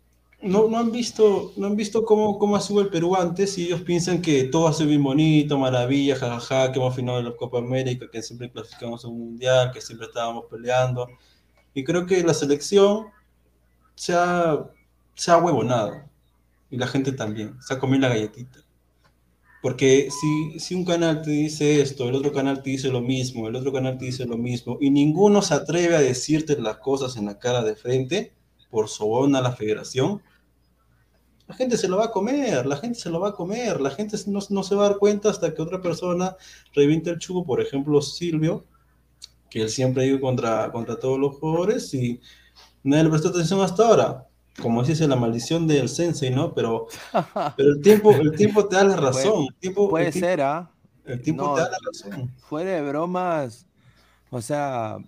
no, 0.42 0.68
no 0.68 0.78
han 0.78 0.90
visto, 0.92 1.52
no 1.56 1.66
han 1.66 1.76
visto 1.76 2.04
cómo, 2.04 2.38
cómo 2.38 2.56
ha 2.56 2.60
sido 2.60 2.80
el 2.80 2.88
Perú 2.88 3.14
antes 3.16 3.58
y 3.58 3.66
ellos 3.66 3.82
piensan 3.82 4.22
que 4.22 4.44
todo 4.44 4.68
ha 4.68 4.72
sido 4.72 4.88
bien 4.88 5.02
bonito, 5.02 5.58
maravilla, 5.58 6.16
jajaja, 6.16 6.72
que 6.72 6.78
hemos 6.78 6.94
finado 6.94 7.22
la 7.22 7.36
Copa 7.36 7.58
América, 7.58 8.06
que 8.10 8.22
siempre 8.22 8.50
clasificamos 8.50 9.04
a 9.04 9.08
un 9.08 9.18
mundial, 9.18 9.70
que 9.72 9.80
siempre 9.80 10.06
estábamos 10.06 10.46
peleando. 10.50 11.08
Y 11.74 11.84
creo 11.84 12.06
que 12.06 12.22
la 12.22 12.34
selección 12.34 13.06
se 13.94 14.14
ha, 14.14 14.58
se 15.14 15.30
ha 15.30 15.38
huevonado 15.38 16.02
y 16.70 16.76
la 16.76 16.86
gente 16.86 17.12
también, 17.12 17.60
se 17.60 17.74
ha 17.74 17.78
comido 17.78 18.00
la 18.00 18.08
galletita. 18.08 18.60
Porque 19.62 20.08
si, 20.10 20.58
si 20.58 20.74
un 20.74 20.84
canal 20.84 21.20
te 21.22 21.30
dice 21.30 21.82
esto, 21.82 22.08
el 22.08 22.14
otro 22.14 22.32
canal 22.32 22.62
te 22.62 22.70
dice 22.70 22.88
lo 22.88 23.02
mismo, 23.02 23.46
el 23.46 23.56
otro 23.56 23.72
canal 23.72 23.98
te 23.98 24.06
dice 24.06 24.24
lo 24.24 24.38
mismo, 24.38 24.78
y 24.80 24.90
ninguno 24.90 25.42
se 25.42 25.54
atreve 25.54 25.96
a 25.96 26.00
decirte 26.00 26.58
las 26.58 26.78
cosas 26.78 27.16
en 27.16 27.26
la 27.26 27.38
cara 27.38 27.62
de 27.62 27.76
frente 27.76 28.32
por 28.70 28.88
sobón 28.88 29.36
a 29.36 29.42
la 29.42 29.52
federación, 29.52 30.22
la 31.46 31.56
gente 31.56 31.76
se 31.76 31.88
lo 31.88 31.98
va 31.98 32.06
a 32.06 32.10
comer, 32.12 32.64
la 32.64 32.76
gente 32.76 32.98
se 32.98 33.10
lo 33.10 33.20
va 33.20 33.30
a 33.30 33.34
comer, 33.34 33.80
la 33.80 33.90
gente 33.90 34.16
no, 34.28 34.38
no 34.48 34.62
se 34.62 34.74
va 34.76 34.86
a 34.86 34.88
dar 34.90 34.98
cuenta 34.98 35.28
hasta 35.28 35.52
que 35.52 35.60
otra 35.60 35.82
persona 35.82 36.36
reviente 36.72 37.10
el 37.10 37.18
chugo, 37.18 37.44
por 37.44 37.60
ejemplo 37.60 38.00
Silvio, 38.00 38.64
que 39.50 39.62
él 39.62 39.68
siempre 39.68 40.04
ha 40.04 40.06
ido 40.06 40.20
contra, 40.20 40.70
contra 40.70 40.96
todos 40.96 41.18
los 41.18 41.36
jugadores 41.36 41.92
y 41.92 42.20
nadie 42.84 43.04
le 43.04 43.10
prestó 43.10 43.28
atención 43.28 43.60
hasta 43.60 43.86
ahora 43.86 44.29
como 44.60 44.82
dice 44.82 45.06
la 45.06 45.16
maldición 45.16 45.66
del 45.66 45.88
sensei, 45.88 46.30
¿no? 46.30 46.54
Pero, 46.54 46.86
pero 47.56 47.70
el, 47.70 47.80
tiempo, 47.80 48.12
el 48.12 48.32
tiempo 48.32 48.66
te 48.66 48.76
da 48.76 48.84
la 48.84 48.96
razón. 49.08 49.46
El 49.48 49.54
tiempo, 49.56 49.88
puede 49.88 50.12
ser, 50.12 50.40
¿ah? 50.40 50.70
El 51.04 51.20
tiempo 51.20 51.54
te 51.54 51.60
da 51.62 51.70
la 51.70 51.78
razón. 51.86 52.30
Fuera 52.38 52.70
de 52.70 52.82
bromas, 52.82 53.66
o 54.30 54.40
sea, 54.40 54.98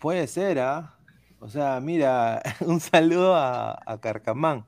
puede 0.00 0.26
ser, 0.26 0.58
¿ah? 0.58 0.94
O 1.40 1.48
sea, 1.48 1.80
mira, 1.80 2.42
un 2.60 2.80
saludo 2.80 3.34
a, 3.34 3.78
a 3.84 4.00
Carcamán. 4.00 4.64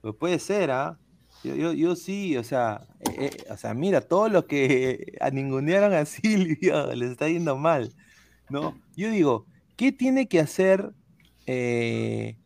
Pues 0.00 0.14
puede 0.14 0.38
ser, 0.38 0.70
¿ah? 0.70 0.98
Yo, 1.44 1.54
yo, 1.54 1.72
yo, 1.74 1.94
sí, 1.94 2.38
o 2.38 2.42
sea, 2.42 2.86
eh, 3.00 3.30
eh, 3.30 3.44
o 3.50 3.56
sea, 3.58 3.74
mira, 3.74 4.00
todos 4.00 4.32
los 4.32 4.46
que 4.46 5.12
ningunearon 5.32 5.92
a 5.92 6.06
Silvio 6.06 6.94
les 6.94 7.10
está 7.10 7.28
yendo 7.28 7.56
mal, 7.58 7.94
¿no? 8.48 8.80
Yo 8.96 9.10
digo, 9.10 9.46
¿qué 9.76 9.92
tiene 9.92 10.26
que 10.26 10.40
hacer 10.40 10.92
eh, 11.46 12.38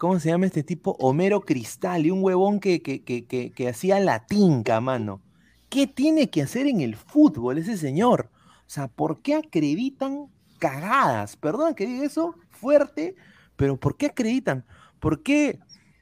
¿Cómo 0.00 0.18
se 0.18 0.30
llama 0.30 0.46
este 0.46 0.62
tipo? 0.62 0.96
Homero 0.98 1.42
Cristal, 1.42 2.06
y 2.06 2.10
un 2.10 2.24
huevón 2.24 2.58
que, 2.58 2.80
que, 2.80 3.68
hacía 3.68 4.00
la 4.00 4.24
tinca, 4.24 4.80
mano. 4.80 5.20
¿Qué 5.68 5.86
tiene 5.86 6.30
que 6.30 6.40
hacer 6.40 6.66
en 6.66 6.80
el 6.80 6.96
fútbol 6.96 7.58
ese 7.58 7.76
señor? 7.76 8.30
O 8.60 8.70
sea, 8.70 8.88
¿por 8.88 9.20
qué 9.20 9.34
acreditan 9.34 10.28
cagadas? 10.58 11.36
Perdón 11.36 11.74
que 11.74 11.84
diga 11.84 12.06
eso 12.06 12.34
fuerte, 12.48 13.14
pero 13.56 13.76
¿por 13.76 13.98
qué 13.98 14.06
acreditan? 14.06 14.64
¿Por 15.00 15.22
qué 15.22 15.60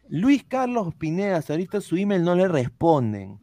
Luis 0.08 0.44
Carlos 0.44 0.94
Pineda, 0.94 1.42
ahorita 1.48 1.80
su 1.80 1.96
email 1.96 2.22
no 2.22 2.36
le 2.36 2.46
responden. 2.46 3.40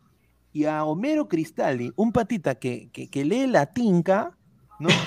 Y 0.54 0.64
a 0.64 0.86
Homero 0.86 1.28
Cristalli, 1.28 1.92
un 1.98 2.14
patita 2.14 2.56
que, 2.56 2.90
que, 2.92 3.26
lee 3.26 3.48
la 3.48 3.74
tinca, 3.74 4.38
¿no? 4.80 4.88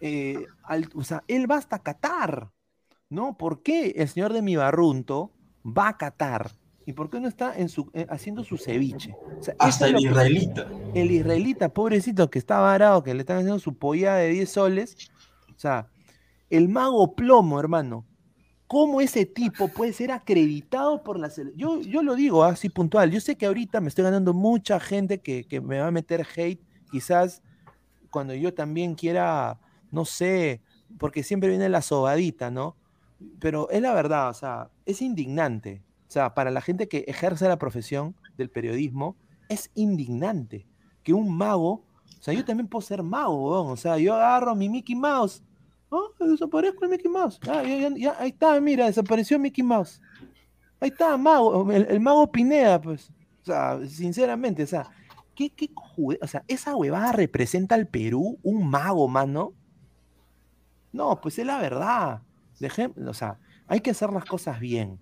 Eh, 0.00 0.46
o 0.94 1.02
sea, 1.02 1.24
él 1.26 1.50
va 1.50 1.56
hasta 1.56 1.80
Qatar, 1.80 2.52
¿no? 3.10 3.36
¿Por 3.36 3.62
qué 3.62 3.94
el 3.96 4.08
señor 4.08 4.32
de 4.32 4.42
mi 4.42 4.56
barrunto 4.56 5.32
va 5.64 5.88
a 5.88 5.96
Qatar? 5.96 6.52
¿Y 6.86 6.94
por 6.94 7.10
qué 7.10 7.20
no 7.20 7.28
está 7.28 7.56
en 7.56 7.68
su, 7.68 7.90
eh, 7.92 8.06
haciendo 8.08 8.44
su 8.44 8.56
ceviche? 8.56 9.14
Hasta 9.58 9.88
el 9.88 9.98
israelita. 9.98 10.66
El 10.94 11.10
israelita, 11.10 11.68
pobrecito, 11.68 12.30
que 12.30 12.38
está 12.38 12.60
varado, 12.60 13.02
que 13.02 13.12
le 13.12 13.20
están 13.20 13.38
haciendo 13.38 13.58
su 13.58 13.76
polla 13.76 14.14
de 14.14 14.28
10 14.30 14.50
soles. 14.50 15.10
O 15.54 15.58
sea, 15.58 15.88
el 16.48 16.68
mago 16.68 17.14
plomo, 17.14 17.60
hermano. 17.60 18.06
¿Cómo 18.66 19.00
ese 19.00 19.24
tipo 19.26 19.68
puede 19.68 19.92
ser 19.94 20.12
acreditado 20.12 21.02
por 21.02 21.18
la 21.18 21.30
selección? 21.30 21.58
Yo, 21.58 21.80
yo 21.82 22.02
lo 22.02 22.14
digo 22.14 22.44
así 22.44 22.68
puntual. 22.70 23.10
Yo 23.10 23.20
sé 23.20 23.36
que 23.36 23.46
ahorita 23.46 23.80
me 23.80 23.88
estoy 23.88 24.04
ganando 24.04 24.32
mucha 24.32 24.80
gente 24.80 25.20
que, 25.20 25.44
que 25.44 25.60
me 25.60 25.78
va 25.78 25.88
a 25.88 25.90
meter 25.90 26.26
hate. 26.36 26.60
Quizás 26.90 27.42
cuando 28.10 28.34
yo 28.34 28.54
también 28.54 28.94
quiera, 28.94 29.58
no 29.90 30.06
sé, 30.06 30.62
porque 30.98 31.22
siempre 31.22 31.50
viene 31.50 31.68
la 31.68 31.82
sobadita, 31.82 32.50
¿no? 32.50 32.76
Pero 33.40 33.68
es 33.70 33.82
la 33.82 33.94
verdad, 33.94 34.30
o 34.30 34.34
sea, 34.34 34.70
es 34.86 35.02
indignante 35.02 35.82
o 36.08 36.10
sea, 36.10 36.34
para 36.34 36.50
la 36.50 36.62
gente 36.62 36.88
que 36.88 37.04
ejerce 37.06 37.46
la 37.48 37.58
profesión 37.58 38.16
del 38.38 38.48
periodismo, 38.48 39.14
es 39.50 39.70
indignante 39.74 40.66
que 41.02 41.12
un 41.12 41.36
mago, 41.36 41.84
o 42.18 42.22
sea, 42.22 42.32
yo 42.32 42.46
también 42.46 42.66
puedo 42.66 42.80
ser 42.80 43.02
mago, 43.02 43.44
o 43.44 43.76
sea, 43.76 43.98
yo 43.98 44.14
agarro 44.14 44.54
mi 44.54 44.70
Mickey 44.70 44.96
Mouse, 44.96 45.42
oh, 45.90 46.10
desaparezco 46.18 46.84
el 46.84 46.90
Mickey 46.92 47.10
Mouse, 47.10 47.38
ah, 47.46 47.58
ahí 47.58 48.30
está, 48.30 48.58
mira, 48.58 48.86
desapareció 48.86 49.38
Mickey 49.38 49.62
Mouse. 49.62 50.00
Ahí 50.80 50.88
está, 50.88 51.16
mago, 51.16 51.70
el, 51.72 52.00
mago 52.00 52.30
Pineda, 52.30 52.80
pues. 52.80 53.10
O 53.42 53.44
sea, 53.44 53.80
sinceramente, 53.86 54.62
o 54.62 54.66
sea, 54.66 54.88
¿qué, 55.34 55.50
qué 55.50 55.68
o 55.74 56.26
sea, 56.26 56.44
esa 56.46 56.76
huevada 56.76 57.12
representa 57.12 57.74
al 57.74 57.88
Perú, 57.88 58.38
un 58.42 58.70
mago, 58.70 59.08
mano. 59.08 59.52
No, 60.92 61.20
pues 61.20 61.38
es 61.38 61.44
la 61.44 61.58
verdad. 61.58 62.22
O 63.06 63.14
sea, 63.14 63.38
hay 63.66 63.80
que 63.80 63.90
hacer 63.90 64.10
las 64.10 64.24
cosas 64.24 64.60
bien. 64.60 64.98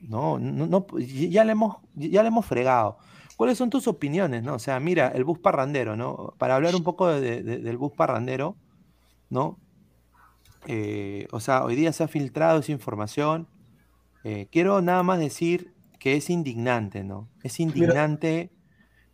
No, 0.00 0.38
no, 0.38 0.66
no, 0.66 0.86
ya 0.98 1.44
le 1.44 1.52
hemos, 1.52 1.76
ya 1.94 2.22
le 2.22 2.28
hemos 2.28 2.46
fregado. 2.46 2.98
¿Cuáles 3.36 3.58
son 3.58 3.70
tus 3.70 3.86
opiniones? 3.86 4.42
No? 4.42 4.54
O 4.54 4.58
sea, 4.58 4.80
mira, 4.80 5.08
el 5.08 5.24
bus 5.24 5.38
parrandero, 5.38 5.96
¿no? 5.96 6.34
Para 6.38 6.56
hablar 6.56 6.74
un 6.74 6.82
poco 6.82 7.08
del 7.08 7.76
bus 7.76 7.92
parrandero, 7.92 8.56
¿no? 9.30 9.58
Eh, 10.66 11.28
o 11.30 11.40
sea, 11.40 11.64
hoy 11.64 11.76
día 11.76 11.92
se 11.92 12.04
ha 12.04 12.08
filtrado 12.08 12.60
esa 12.60 12.72
información. 12.72 13.48
Eh, 14.24 14.48
quiero 14.50 14.82
nada 14.82 15.02
más 15.02 15.20
decir 15.20 15.72
que 16.00 16.16
es 16.16 16.30
indignante, 16.30 17.04
¿no? 17.04 17.28
Es 17.42 17.60
indignante 17.60 18.50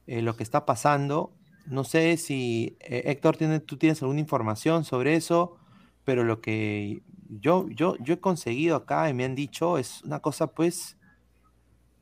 eh, 0.06 0.22
lo 0.22 0.36
que 0.36 0.42
está 0.42 0.64
pasando. 0.64 1.32
No 1.66 1.84
sé 1.84 2.16
si 2.16 2.76
Héctor, 2.80 3.36
tiene, 3.36 3.60
tú 3.60 3.76
tienes 3.76 4.02
alguna 4.02 4.20
información 4.20 4.84
sobre 4.84 5.16
eso, 5.16 5.56
pero 6.04 6.24
lo 6.24 6.40
que 6.40 7.02
yo, 7.40 7.68
yo, 7.68 7.96
yo 7.98 8.14
he 8.14 8.20
conseguido 8.20 8.76
acá 8.76 9.08
y 9.08 9.14
me 9.14 9.24
han 9.24 9.34
dicho, 9.34 9.78
es 9.78 10.02
una 10.02 10.20
cosa 10.20 10.48
pues 10.48 10.96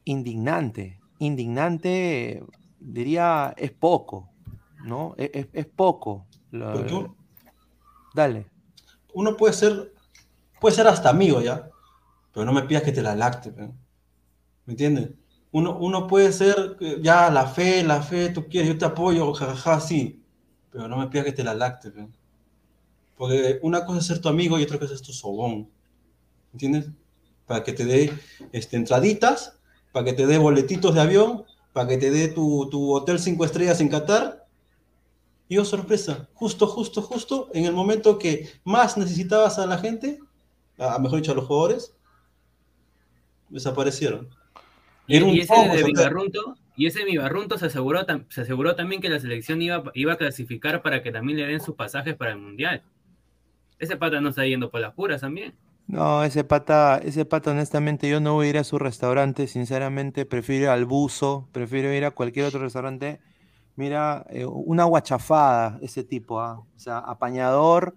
indignante. 0.04 1.00
Indignante, 1.18 2.44
diría, 2.80 3.54
es 3.56 3.70
poco, 3.70 4.30
¿no? 4.84 5.14
E, 5.16 5.48
es, 5.52 5.66
poco. 5.66 6.26
dale. 8.14 8.46
Uno 9.14 9.36
puede 9.36 9.52
ser, 9.52 9.92
puede 10.60 10.74
ser 10.74 10.86
hasta 10.86 11.10
amigo 11.10 11.40
ya, 11.40 11.68
pero 12.32 12.46
no 12.46 12.52
me 12.52 12.62
pidas 12.62 12.82
que 12.82 12.92
te 12.92 13.02
la 13.02 13.14
lacte, 13.14 13.52
¿me 13.52 13.72
entiendes? 14.66 15.10
Uno, 15.52 15.76
uno 15.78 16.06
puede 16.06 16.32
ser, 16.32 16.76
eh, 16.80 16.98
ya, 17.02 17.30
la 17.30 17.46
fe, 17.46 17.84
la 17.84 18.00
fe, 18.00 18.30
tú 18.30 18.48
quieres, 18.48 18.70
yo 18.70 18.78
te 18.78 18.86
apoyo, 18.86 19.32
jajaja, 19.34 19.80
sí, 19.80 20.24
pero 20.70 20.88
no 20.88 20.96
me 20.96 21.08
pidas 21.08 21.26
que 21.26 21.32
te 21.32 21.44
la 21.44 21.54
lacte, 21.54 21.92
porque 23.22 23.60
una 23.62 23.86
cosa 23.86 24.00
es 24.00 24.06
ser 24.06 24.18
tu 24.18 24.28
amigo 24.28 24.58
y 24.58 24.64
otra 24.64 24.80
cosa 24.80 24.94
es 24.94 25.00
tu 25.00 25.12
sobón. 25.12 25.70
¿Entiendes? 26.52 26.90
Para 27.46 27.62
que 27.62 27.72
te 27.72 27.84
dé 27.84 28.12
este, 28.50 28.76
entraditas, 28.76 29.60
para 29.92 30.06
que 30.06 30.12
te 30.12 30.26
dé 30.26 30.38
boletitos 30.38 30.92
de 30.92 31.02
avión, 31.02 31.44
para 31.72 31.86
que 31.86 31.98
te 31.98 32.10
dé 32.10 32.26
tu, 32.26 32.68
tu 32.68 32.92
hotel 32.92 33.20
cinco 33.20 33.44
estrellas 33.44 33.80
en 33.80 33.90
Qatar. 33.90 34.44
Y 35.46 35.56
oh, 35.56 35.64
sorpresa, 35.64 36.30
justo, 36.34 36.66
justo, 36.66 37.00
justo, 37.00 37.48
en 37.54 37.64
el 37.64 37.72
momento 37.72 38.18
que 38.18 38.50
más 38.64 38.98
necesitabas 38.98 39.56
a 39.60 39.66
la 39.66 39.78
gente, 39.78 40.18
a, 40.76 40.98
mejor 40.98 41.20
dicho 41.20 41.30
a 41.30 41.36
los 41.36 41.46
jugadores, 41.46 41.94
desaparecieron. 43.50 44.30
Y, 45.06 45.38
ese 45.38 45.54
de 45.54 45.84
Vivarrunto, 45.84 46.56
y 46.74 46.86
ese 46.86 47.04
Vivarrunto 47.04 47.56
se 47.56 47.66
aseguró, 47.66 48.04
se 48.30 48.40
aseguró 48.40 48.74
también 48.74 49.00
que 49.00 49.08
la 49.08 49.20
selección 49.20 49.62
iba, 49.62 49.84
iba 49.94 50.14
a 50.14 50.18
clasificar 50.18 50.82
para 50.82 51.04
que 51.04 51.12
también 51.12 51.38
le 51.38 51.46
den 51.46 51.60
sus 51.60 51.76
pasajes 51.76 52.16
para 52.16 52.32
el 52.32 52.38
Mundial. 52.38 52.82
Ese 53.82 53.96
pata 53.96 54.20
no 54.20 54.28
está 54.28 54.46
yendo 54.46 54.70
por 54.70 54.80
las 54.80 54.94
puras 54.94 55.22
también. 55.22 55.54
No, 55.88 56.22
ese 56.22 56.44
pata, 56.44 57.00
ese 57.02 57.24
pata, 57.24 57.50
honestamente, 57.50 58.08
yo 58.08 58.20
no 58.20 58.34
voy 58.34 58.46
a 58.46 58.50
ir 58.50 58.58
a 58.58 58.62
su 58.62 58.78
restaurante, 58.78 59.48
sinceramente, 59.48 60.24
prefiero 60.24 60.66
ir 60.66 60.68
al 60.68 60.84
buzo, 60.84 61.48
prefiero 61.50 61.92
ir 61.92 62.04
a 62.04 62.12
cualquier 62.12 62.46
otro 62.46 62.60
restaurante. 62.60 63.18
Mira, 63.74 64.24
eh, 64.30 64.46
una 64.46 64.84
guachafada 64.84 65.80
ese 65.82 66.04
tipo, 66.04 66.40
¿ah? 66.40 66.60
o 66.60 66.78
sea, 66.78 66.98
apañador, 66.98 67.96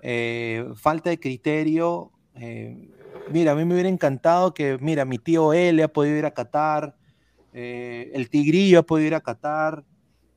eh, 0.00 0.64
falta 0.76 1.10
de 1.10 1.18
criterio. 1.18 2.12
Eh, 2.36 2.88
mira, 3.32 3.50
a 3.50 3.54
mí 3.56 3.64
me 3.64 3.74
hubiera 3.74 3.88
encantado 3.88 4.54
que, 4.54 4.78
mira, 4.80 5.04
mi 5.04 5.18
tío 5.18 5.52
L 5.52 5.82
ha 5.82 5.88
podido 5.88 6.16
ir 6.18 6.26
a 6.26 6.34
Qatar, 6.34 6.94
el 7.52 8.30
Tigrillo 8.30 8.78
ha 8.78 8.82
podido 8.84 9.08
ir 9.08 9.14
a 9.16 9.22
Qatar, 9.22 9.82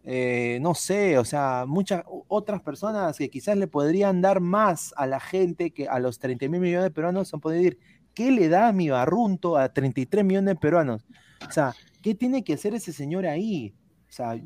eh, 0.03 0.59
no 0.61 0.75
sé, 0.75 1.17
o 1.17 1.25
sea, 1.25 1.65
muchas 1.67 2.03
otras 2.27 2.61
personas 2.61 3.17
que 3.17 3.29
quizás 3.29 3.57
le 3.57 3.67
podrían 3.67 4.21
dar 4.21 4.39
más 4.39 4.93
a 4.97 5.05
la 5.05 5.19
gente 5.19 5.71
que 5.71 5.87
a 5.87 5.99
los 5.99 6.19
30 6.19 6.47
mil 6.47 6.61
millones 6.61 6.85
de 6.85 6.91
peruanos 6.91 7.33
han 7.33 7.41
podido 7.41 7.61
decir, 7.61 7.79
¿qué 8.13 8.31
le 8.31 8.49
da 8.49 8.69
a 8.69 8.73
mi 8.73 8.89
barrunto 8.89 9.57
a 9.57 9.69
33 9.69 10.23
millones 10.23 10.55
de 10.55 10.59
peruanos? 10.59 11.05
O 11.47 11.51
sea, 11.51 11.73
¿qué 12.01 12.15
tiene 12.15 12.43
que 12.43 12.53
hacer 12.53 12.73
ese 12.73 12.93
señor 12.93 13.25
ahí? 13.25 13.73
O 14.09 14.11
sea, 14.11 14.39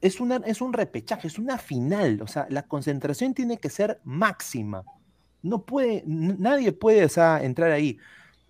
es, 0.00 0.20
una, 0.20 0.36
es 0.44 0.60
un 0.60 0.72
repechaje, 0.72 1.26
es 1.26 1.38
una 1.38 1.58
final, 1.58 2.20
o 2.22 2.26
sea, 2.26 2.46
la 2.50 2.62
concentración 2.62 3.34
tiene 3.34 3.58
que 3.58 3.70
ser 3.70 4.00
máxima. 4.04 4.84
No 5.42 5.64
puede, 5.64 6.02
nadie 6.06 6.72
puede 6.72 7.08
entrar 7.42 7.70
ahí. 7.70 7.98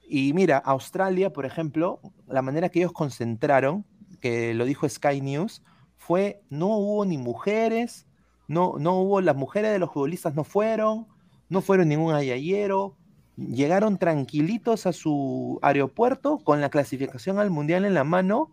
Y 0.09 0.33
mira, 0.33 0.59
Australia, 0.59 1.33
por 1.33 1.47
ejemplo, 1.47 2.01
la 2.27 2.43
manera 2.43 2.71
que 2.71 2.81
ellos 2.81 2.93
concentraron, 2.93 3.85
que 4.21 4.55
lo 4.55 4.65
dijo 4.65 4.89
Sky 4.89 5.21
News, 5.21 5.63
fue, 6.09 6.41
no 6.49 6.69
hubo 6.69 7.05
ni 7.05 7.19
mujeres, 7.19 8.07
no, 8.47 8.77
no 8.79 8.95
hubo, 8.95 9.21
las 9.21 9.37
mujeres 9.37 9.73
de 9.73 9.79
los 9.79 9.93
futbolistas 9.93 10.35
no 10.35 10.43
fueron, 10.43 11.07
no 11.51 11.61
fueron 11.61 11.91
ningún 11.91 12.15
ayayero, 12.15 12.97
llegaron 13.37 13.99
tranquilitos 13.99 14.87
a 14.87 14.95
su 14.95 15.59
aeropuerto 15.61 16.39
con 16.39 16.63
la 16.63 16.71
clasificación 16.71 17.39
al 17.39 17.51
mundial 17.51 17.85
en 17.85 17.93
la 17.93 18.05
mano, 18.05 18.51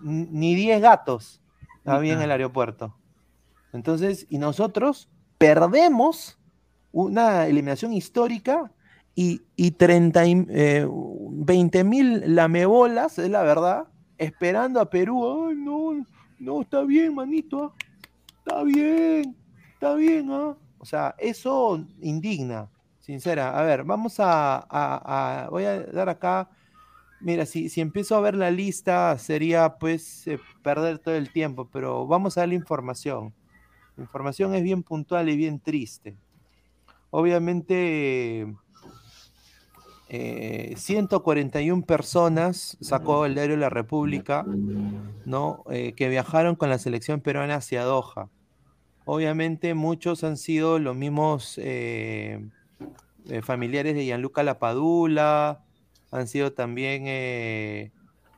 ni 0.00 0.54
10 0.54 0.80
gatos 0.80 1.42
había 1.84 2.12
en 2.12 2.22
el 2.22 2.30
aeropuerto. 2.30 2.94
Entonces, 3.72 4.28
y 4.30 4.38
nosotros 4.38 5.08
perdemos 5.38 6.38
una 6.92 7.48
eliminación 7.48 7.92
histórica 7.92 8.70
y, 9.16 9.42
y 9.56 9.72
30, 9.72 10.22
20 10.22 11.78
eh, 11.78 11.84
mil 11.84 12.36
lamebolas, 12.36 13.18
es 13.18 13.28
la 13.28 13.42
verdad, 13.42 13.88
esperando 14.18 14.80
a 14.80 14.88
Perú. 14.88 15.48
Ay, 15.48 15.56
no, 15.56 16.06
no, 16.38 16.62
está 16.62 16.82
bien, 16.82 17.14
manito. 17.14 17.64
¿ah? 17.64 17.72
Está 18.38 18.62
bien, 18.62 19.36
está 19.72 19.94
bien, 19.94 20.30
¿ah? 20.30 20.56
O 20.78 20.84
sea, 20.84 21.14
eso 21.18 21.84
indigna, 22.00 22.68
sincera. 23.00 23.58
A 23.58 23.62
ver, 23.62 23.84
vamos 23.84 24.16
a, 24.18 25.48
voy 25.50 25.64
a 25.64 25.82
dar 25.82 26.08
acá. 26.08 26.48
Mira, 27.20 27.46
si, 27.46 27.68
si 27.68 27.80
empiezo 27.80 28.14
a 28.14 28.20
ver 28.20 28.36
la 28.36 28.50
lista 28.50 29.16
sería 29.18 29.78
pues 29.78 30.26
eh, 30.28 30.38
perder 30.62 30.98
todo 30.98 31.14
el 31.14 31.32
tiempo, 31.32 31.68
pero 31.72 32.06
vamos 32.06 32.36
a 32.36 32.42
dar 32.42 32.50
la 32.50 32.54
información. 32.54 33.34
La 33.96 34.04
información 34.04 34.54
es 34.54 34.62
bien 34.62 34.82
puntual 34.82 35.28
y 35.28 35.36
bien 35.36 35.58
triste. 35.58 36.16
Obviamente 37.10 38.46
141 40.08 41.80
eh, 41.80 41.84
personas 41.84 42.76
sacó 42.80 43.26
el 43.26 43.34
diario 43.34 43.56
La 43.56 43.70
República, 43.70 44.44
¿no? 45.24 45.64
Eh, 45.70 45.94
que 45.94 46.08
viajaron 46.08 46.54
con 46.54 46.70
la 46.70 46.78
selección 46.78 47.20
peruana 47.20 47.56
hacia 47.56 47.82
Doha. 47.82 48.28
Obviamente 49.04 49.74
muchos 49.74 50.22
han 50.22 50.36
sido 50.36 50.78
los 50.78 50.96
mismos 50.96 51.58
eh, 51.58 52.40
familiares 53.42 53.94
de 53.94 54.04
Gianluca 54.04 54.42
Lapadula, 54.44 55.64
han 56.12 56.28
sido 56.28 56.52
también, 56.52 57.92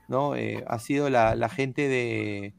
¿no? 0.08 0.32
ha 0.66 0.78
sido 0.78 1.10
la, 1.10 1.48
gente 1.50 1.88
de 1.88 2.54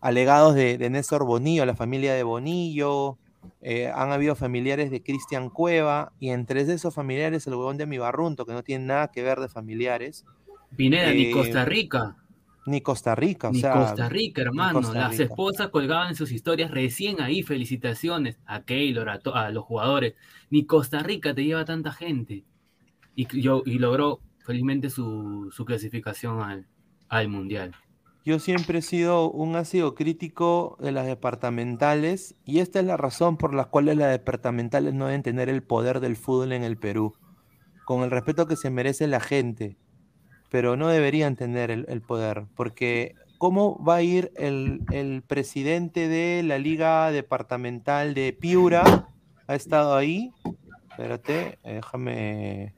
alegados 0.00 0.54
de, 0.54 0.78
de 0.78 0.90
Néstor 0.90 1.24
Bonillo, 1.24 1.66
la 1.66 1.74
familia 1.74 2.14
de 2.14 2.22
Bonillo, 2.22 3.18
eh, 3.60 3.90
han 3.94 4.12
habido 4.12 4.34
familiares 4.34 4.90
de 4.90 5.02
Cristian 5.02 5.50
Cueva 5.50 6.12
y 6.20 6.30
entre 6.30 6.60
esos 6.60 6.94
familiares 6.94 7.46
el 7.46 7.54
huevón 7.54 7.76
de 7.78 7.86
mi 7.86 7.98
barrunto, 7.98 8.46
que 8.46 8.52
no 8.52 8.62
tiene 8.62 8.84
nada 8.86 9.08
que 9.10 9.22
ver 9.22 9.38
de 9.40 9.48
familiares, 9.48 10.24
Pineda, 10.76 11.12
ni 11.12 11.26
Eh, 11.26 11.30
Costa 11.30 11.64
Rica. 11.64 12.16
Ni 12.66 12.80
Costa 12.80 13.14
Rica, 13.14 13.48
o 13.48 13.52
Ni 13.52 13.60
sea, 13.60 13.74
Costa 13.74 14.08
Rica, 14.08 14.42
hermano. 14.42 14.80
Costa 14.80 14.98
Las 14.98 15.10
Rica. 15.12 15.24
esposas 15.24 15.68
colgaban 15.68 16.08
en 16.08 16.16
sus 16.16 16.32
historias 16.32 16.70
recién 16.72 17.20
ahí. 17.20 17.42
Felicitaciones 17.44 18.38
a 18.44 18.64
Keylor, 18.64 19.08
a, 19.08 19.20
a 19.34 19.50
los 19.50 19.64
jugadores. 19.64 20.14
Ni 20.50 20.66
Costa 20.66 20.98
Rica 21.00 21.32
te 21.32 21.44
lleva 21.44 21.64
tanta 21.64 21.92
gente. 21.92 22.44
Y, 23.14 23.40
yo, 23.40 23.62
y 23.64 23.78
logró 23.78 24.20
felizmente 24.44 24.90
su, 24.90 25.48
su 25.52 25.64
clasificación 25.64 26.40
al, 26.40 26.66
al 27.08 27.28
Mundial. 27.28 27.72
Yo 28.26 28.40
siempre 28.40 28.80
he 28.80 28.82
sido 28.82 29.30
un 29.30 29.54
ácido 29.54 29.94
crítico 29.94 30.76
de 30.80 30.90
las 30.90 31.06
departamentales 31.06 32.34
y 32.44 32.58
esta 32.58 32.80
es 32.80 32.84
la 32.84 32.96
razón 32.96 33.36
por 33.36 33.54
la 33.54 33.66
cual 33.66 33.84
las 33.86 34.10
departamentales 34.10 34.94
no 34.94 35.06
deben 35.06 35.22
tener 35.22 35.48
el 35.48 35.62
poder 35.62 36.00
del 36.00 36.16
fútbol 36.16 36.50
en 36.50 36.64
el 36.64 36.76
Perú, 36.76 37.14
con 37.84 38.02
el 38.02 38.10
respeto 38.10 38.48
que 38.48 38.56
se 38.56 38.68
merece 38.68 39.06
la 39.06 39.20
gente, 39.20 39.76
pero 40.50 40.76
no 40.76 40.88
deberían 40.88 41.36
tener 41.36 41.70
el, 41.70 42.02
poder, 42.02 42.46
porque 42.56 43.14
¿cómo 43.38 43.80
va 43.84 43.94
a 43.94 44.02
ir 44.02 44.32
el, 44.34 44.80
el 44.90 45.22
presidente 45.22 46.08
de 46.08 46.42
la 46.42 46.58
Liga 46.58 47.12
Departamental 47.12 48.12
de 48.14 48.32
Piura? 48.32 49.08
¿Ha 49.46 49.54
estado 49.54 49.94
ahí? 49.94 50.32
Espérate, 50.90 51.60
eh, 51.62 51.74
déjame... 51.74 52.74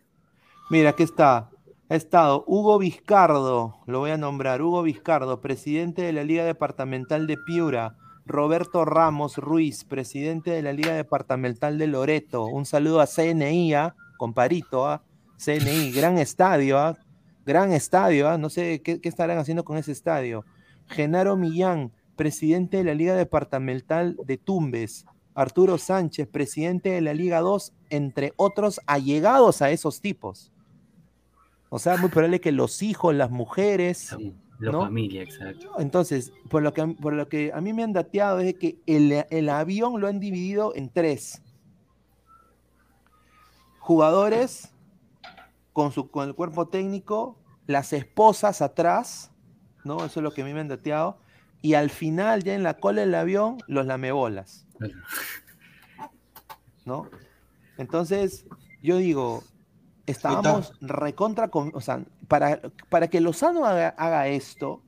Mira, 0.69 0.91
aquí 0.91 1.05
está. 1.05 1.49
Ha 1.91 1.95
estado 1.95 2.45
Hugo 2.47 2.79
Vizcardo, 2.79 3.79
lo 3.87 4.01
voy 4.01 4.11
a 4.11 4.19
nombrar, 4.19 4.61
Hugo 4.61 4.83
Vizcardo, 4.83 5.41
presidente 5.41 6.03
de 6.03 6.13
la 6.13 6.23
Liga 6.23 6.45
Departamental 6.45 7.27
de 7.27 7.39
Piura, 7.39 7.97
Roberto 8.27 8.85
Ramos 8.85 9.39
Ruiz, 9.39 9.85
presidente 9.85 10.51
de 10.51 10.61
la 10.61 10.75
Liga 10.75 10.93
Departamental 10.93 11.79
de 11.79 11.87
Loreto. 11.87 12.45
Un 12.45 12.67
saludo 12.67 13.01
a 13.01 13.07
CNI, 13.07 13.73
¿ah? 13.73 13.97
comparito, 14.19 14.87
¿ah? 14.87 15.03
CNI, 15.39 15.91
gran 15.93 16.19
estadio, 16.19 16.79
¿ah? 16.79 16.99
gran 17.47 17.73
estadio, 17.73 18.37
no 18.37 18.51
sé 18.51 18.83
qué, 18.83 19.01
qué 19.01 19.09
estarán 19.09 19.39
haciendo 19.39 19.65
con 19.65 19.79
ese 19.79 19.93
estadio. 19.93 20.45
Genaro 20.89 21.39
Millán, 21.39 21.93
presidente 22.17 22.77
de 22.77 22.85
la 22.85 22.93
Liga 22.93 23.15
Departamental 23.15 24.15
de 24.27 24.37
Tumbes. 24.37 25.07
Arturo 25.35 25.79
Sánchez, 25.79 26.29
presidente 26.29 26.91
de 26.91 27.01
la 27.01 27.15
Liga 27.15 27.41
2, 27.41 27.73
entre 27.89 28.35
otros 28.37 28.79
allegados 28.87 29.63
a 29.63 29.71
esos 29.71 30.03
tipos. 30.03 30.53
O 31.71 31.79
sea, 31.79 31.97
muy 31.97 32.09
probable 32.09 32.41
que 32.41 32.53
los 32.53 32.83
hijos, 32.83 33.15
las 33.15 33.31
mujeres. 33.31 34.17
La 34.59 34.73
¿no? 34.73 34.83
familia, 34.83 35.23
exacto. 35.23 35.73
Entonces, 35.79 36.33
por 36.49 36.63
lo, 36.63 36.73
que, 36.73 36.87
por 36.87 37.13
lo 37.13 37.29
que 37.29 37.53
a 37.53 37.61
mí 37.61 37.73
me 37.73 37.85
han 37.85 37.93
dateado 37.93 38.41
es 38.41 38.55
que 38.55 38.81
el, 38.87 39.25
el 39.31 39.49
avión 39.49 40.01
lo 40.01 40.09
han 40.09 40.19
dividido 40.19 40.75
en 40.75 40.91
tres. 40.91 41.43
Jugadores 43.79 44.73
con, 45.73 45.93
su, 45.93 46.11
con 46.11 46.29
el 46.29 46.35
cuerpo 46.35 46.67
técnico, 46.69 47.39
las 47.67 47.93
esposas 47.93 48.63
atrás, 48.63 49.31
¿no? 49.85 50.05
Eso 50.05 50.21
es 50.21 50.25
lo 50.25 50.33
que 50.33 50.43
a 50.43 50.45
mí 50.45 50.53
me 50.53 50.61
han 50.61 50.69
dateado. 50.69 51.19
Y 51.63 51.75
al 51.75 51.91
final, 51.91 52.43
ya 52.43 52.55
en 52.55 52.63
la 52.63 52.75
cola 52.75 53.03
del 53.03 53.15
avión, 53.15 53.59
los 53.69 53.87
lamebolas. 53.87 54.67
¿no? 56.89 57.09
Entonces, 57.77 58.45
yo 58.83 58.97
digo, 58.97 59.45
estábamos 60.11 60.73
recontra, 60.81 61.49
con, 61.49 61.71
o 61.75 61.81
sea, 61.81 62.05
para, 62.27 62.61
para 62.89 63.09
que 63.09 63.21
Lozano 63.21 63.65
haga, 63.65 63.89
haga, 63.91 64.29
esto, 64.29 64.83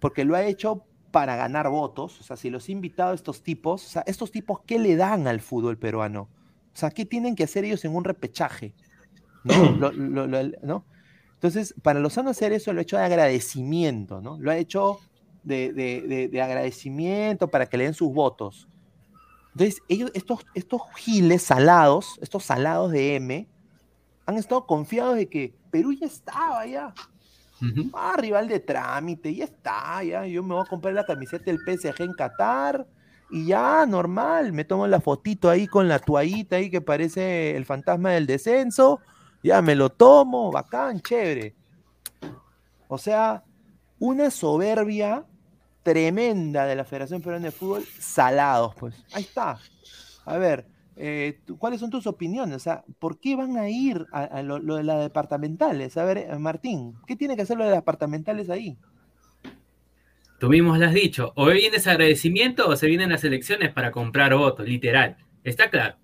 porque 0.00 0.24
lo 0.24 0.34
ha 0.34 0.44
hecho 0.44 0.84
para 1.10 1.36
ganar 1.36 1.68
votos, 1.68 2.20
o 2.20 2.22
sea, 2.22 2.36
si 2.36 2.50
los 2.50 2.68
he 2.68 2.72
invitado 2.72 3.12
a 3.12 3.14
estos 3.14 3.42
tipos, 3.42 3.84
o 3.84 3.88
sea, 3.88 4.02
estos 4.06 4.30
tipos, 4.30 4.60
¿qué 4.66 4.78
le 4.78 4.96
dan 4.96 5.26
al 5.26 5.40
fútbol 5.40 5.78
peruano? 5.78 6.28
O 6.74 6.76
sea, 6.78 6.90
¿qué 6.90 7.04
tienen 7.04 7.34
que 7.34 7.44
hacer 7.44 7.64
ellos 7.64 7.84
en 7.84 7.94
un 7.94 8.04
repechaje? 8.04 8.74
¿No? 9.44 9.54
lo, 9.78 9.92
lo, 9.92 10.26
lo, 10.26 10.42
¿no? 10.62 10.84
Entonces, 11.34 11.74
para 11.82 12.00
Lozano 12.00 12.30
hacer 12.30 12.52
eso 12.52 12.72
lo 12.72 12.80
ha 12.80 12.82
hecho 12.82 12.96
de 12.96 13.04
agradecimiento, 13.04 14.20
¿no? 14.20 14.38
Lo 14.38 14.50
ha 14.50 14.56
hecho 14.56 14.98
de, 15.44 15.72
de, 15.72 16.02
de, 16.02 16.28
de 16.28 16.42
agradecimiento 16.42 17.48
para 17.48 17.66
que 17.66 17.78
le 17.78 17.84
den 17.84 17.94
sus 17.94 18.12
votos. 18.12 18.68
Entonces, 19.52 19.82
ellos, 19.88 20.10
estos, 20.14 20.46
estos 20.54 20.82
giles 20.96 21.42
salados, 21.42 22.18
estos 22.20 22.44
salados 22.44 22.92
de 22.92 23.16
M, 23.16 23.48
han 24.28 24.36
estado 24.36 24.66
confiados 24.66 25.16
de 25.16 25.26
que 25.26 25.54
Perú 25.70 25.94
ya 25.94 26.06
estaba 26.06 26.66
ya. 26.66 26.92
Uh 27.62 27.64
-huh. 27.64 27.90
Ah, 27.94 28.14
rival 28.18 28.46
de 28.46 28.60
trámite, 28.60 29.34
ya 29.34 29.44
está, 29.44 30.04
ya. 30.04 30.26
Yo 30.26 30.42
me 30.42 30.54
voy 30.54 30.62
a 30.66 30.68
comprar 30.68 30.92
la 30.92 31.06
camiseta 31.06 31.46
del 31.46 31.60
PSG 31.60 32.02
en 32.02 32.12
Qatar 32.12 32.86
y 33.30 33.46
ya, 33.46 33.86
normal. 33.86 34.52
Me 34.52 34.66
tomo 34.66 34.86
la 34.86 35.00
fotito 35.00 35.48
ahí 35.48 35.66
con 35.66 35.88
la 35.88 35.98
toallita 35.98 36.56
ahí 36.56 36.68
que 36.68 36.82
parece 36.82 37.56
el 37.56 37.64
fantasma 37.64 38.10
del 38.10 38.26
descenso. 38.26 39.00
Ya 39.42 39.62
me 39.62 39.74
lo 39.74 39.88
tomo, 39.88 40.52
bacán, 40.52 41.00
chévere. 41.00 41.54
O 42.86 42.98
sea, 42.98 43.42
una 43.98 44.30
soberbia 44.30 45.24
tremenda 45.82 46.66
de 46.66 46.76
la 46.76 46.84
Federación 46.84 47.22
Peruana 47.22 47.46
de 47.46 47.52
Fútbol, 47.52 47.82
salados, 47.98 48.74
pues. 48.74 48.94
Ahí 49.14 49.22
está. 49.22 49.58
A 50.26 50.36
ver, 50.36 50.66
eh, 51.00 51.40
¿cuáles 51.58 51.80
son 51.80 51.90
tus 51.90 52.06
opiniones? 52.06 52.56
O 52.56 52.58
sea, 52.58 52.84
¿por 52.98 53.20
qué 53.20 53.36
van 53.36 53.56
a 53.56 53.70
ir 53.70 54.06
a, 54.12 54.42
lo, 54.42 54.58
de 54.58 54.82
las 54.82 55.00
departamentales? 55.00 55.96
A 55.96 56.04
ver, 56.04 56.18
eh, 56.18 56.38
Martín, 56.38 56.94
¿qué 57.06 57.14
tiene 57.14 57.36
que 57.36 57.42
hacer 57.42 57.56
lo 57.56 57.64
de 57.64 57.70
las 57.70 57.78
departamentales 57.78 58.50
ahí? 58.50 58.76
Tú 60.40 60.48
mismo 60.48 60.76
lo 60.76 60.86
has 60.86 60.94
dicho, 60.94 61.32
o 61.36 61.46
viene 61.46 61.76
ese 61.76 61.90
agradecimiento 61.90 62.68
o 62.68 62.76
se 62.76 62.86
vienen 62.86 63.10
las 63.10 63.24
elecciones 63.24 63.72
para 63.72 63.90
comprar 63.90 64.34
votos, 64.34 64.68
literal. 64.68 65.16
Está 65.44 65.70
claro. 65.70 65.96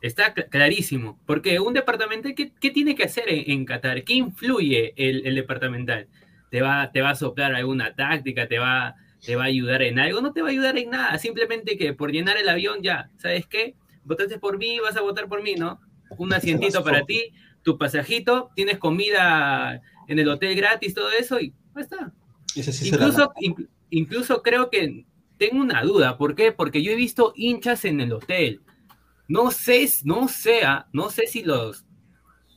Está 0.00 0.32
cl 0.34 0.48
clarísimo. 0.48 1.18
Porque 1.26 1.58
un 1.58 1.74
departamental, 1.74 2.34
¿qué, 2.34 2.70
tiene 2.70 2.94
que 2.94 3.04
hacer 3.04 3.24
en, 3.28 3.50
en, 3.50 3.64
Qatar? 3.64 4.04
¿Qué 4.04 4.14
influye 4.14 4.94
el, 4.96 5.26
el 5.26 5.34
departamental? 5.34 6.06
¿Te 6.50 6.62
va, 6.62 6.90
¿Te 6.92 7.00
va 7.02 7.10
a 7.10 7.14
soplar 7.14 7.54
alguna 7.54 7.94
táctica? 7.94 8.46
¿Te 8.46 8.58
va, 8.58 8.96
¿Te 9.24 9.36
va 9.36 9.44
a 9.44 9.46
ayudar 9.46 9.82
en 9.82 9.98
algo? 9.98 10.20
No 10.20 10.32
te 10.32 10.42
va 10.42 10.48
a 10.48 10.50
ayudar 10.50 10.78
en 10.78 10.90
nada. 10.90 11.18
Simplemente 11.18 11.76
que 11.76 11.92
por 11.94 12.12
llenar 12.12 12.36
el 12.36 12.48
avión 12.48 12.82
ya, 12.82 13.10
¿sabes 13.16 13.46
qué? 13.46 13.74
Votaste 14.08 14.38
por 14.38 14.56
mí, 14.56 14.78
vas 14.80 14.96
a 14.96 15.02
votar 15.02 15.28
por 15.28 15.42
mí, 15.42 15.54
¿no? 15.54 15.80
Un 16.16 16.32
asientito 16.32 16.82
para 16.82 17.04
ti, 17.04 17.32
tu 17.62 17.76
pasajito, 17.76 18.50
tienes 18.56 18.78
comida 18.78 19.82
en 20.08 20.18
el 20.18 20.28
hotel 20.28 20.56
gratis, 20.56 20.94
todo 20.94 21.10
eso, 21.10 21.38
y 21.38 21.52
ahí 21.74 21.82
está. 21.82 22.12
Sí 22.46 22.88
incluso, 22.88 23.30
in, 23.40 23.68
incluso 23.90 24.42
creo 24.42 24.70
que 24.70 25.04
tengo 25.36 25.60
una 25.60 25.82
duda. 25.82 26.16
¿Por 26.16 26.34
qué? 26.34 26.50
Porque 26.50 26.82
yo 26.82 26.90
he 26.90 26.96
visto 26.96 27.34
hinchas 27.36 27.84
en 27.84 28.00
el 28.00 28.14
hotel. 28.14 28.62
No 29.28 29.50
sé, 29.50 29.86
no 30.04 30.26
sé, 30.28 30.62
no 30.94 31.10
sé 31.10 31.26
si 31.26 31.42
los, 31.42 31.84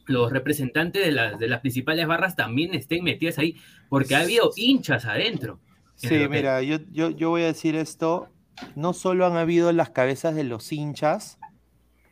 los 0.05 0.31
representantes 0.31 1.05
de 1.05 1.11
las, 1.11 1.37
de 1.37 1.49
las 1.49 1.59
principales 1.59 2.07
barras 2.07 2.37
también 2.37 2.73
estén 2.73 3.03
metidas 3.03 3.37
ahí, 3.37 3.57
porque 3.89 4.15
ha 4.15 4.21
habido 4.21 4.51
hinchas 4.55 5.03
adentro. 5.03 5.59
Sí, 5.95 6.15
mira, 6.29 6.63
yo, 6.63 6.77
yo, 6.91 7.09
yo 7.09 7.29
voy 7.29 7.41
a 7.43 7.47
decir 7.47 7.75
esto. 7.75 8.29
No 8.75 8.93
solo 8.93 9.25
han 9.25 9.35
habido 9.35 9.71
las 9.71 9.89
cabezas 9.89 10.35
de 10.35 10.43
los 10.43 10.71
hinchas 10.71 11.39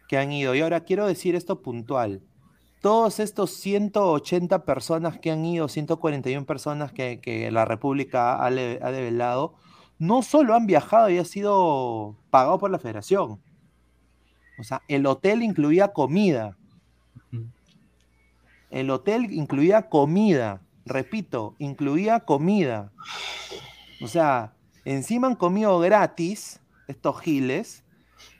que 0.10 0.18
han 0.18 0.32
ido, 0.32 0.56
y 0.56 0.62
ahora 0.62 0.82
quiero 0.82 1.06
decir 1.06 1.36
esto 1.36 1.62
puntual. 1.62 2.24
Todos 2.82 3.20
estos 3.20 3.52
180 3.52 4.66
personas 4.66 5.20
que 5.20 5.30
han 5.30 5.46
ido, 5.46 5.68
141 5.68 6.48
personas 6.48 6.92
que, 6.92 7.22
que 7.22 7.52
la 7.52 7.64
República 7.64 8.38
ha, 8.38 8.48
ha 8.48 8.50
develado, 8.50 9.54
no 10.00 10.24
solo 10.24 10.56
han 10.56 10.66
viajado 10.66 11.12
y 11.12 11.20
ha 11.20 11.26
sido 11.26 12.16
pagado 12.32 12.58
por 12.58 12.72
la 12.72 12.80
federación. 12.80 13.40
O 14.58 14.64
sea, 14.64 14.82
el 14.88 15.06
hotel 15.06 15.44
incluía 15.44 15.90
comida. 15.90 16.58
El 18.72 18.90
hotel 18.90 19.32
incluía 19.32 19.90
comida. 19.90 20.64
Repito, 20.88 21.54
incluía 21.60 22.22
comida. 22.22 22.92
O 24.02 24.08
sea, 24.08 24.54
encima 24.86 25.28
han 25.28 25.36
comido 25.36 25.78
gratis 25.78 26.62
estos 26.88 27.22
giles, 27.22 27.84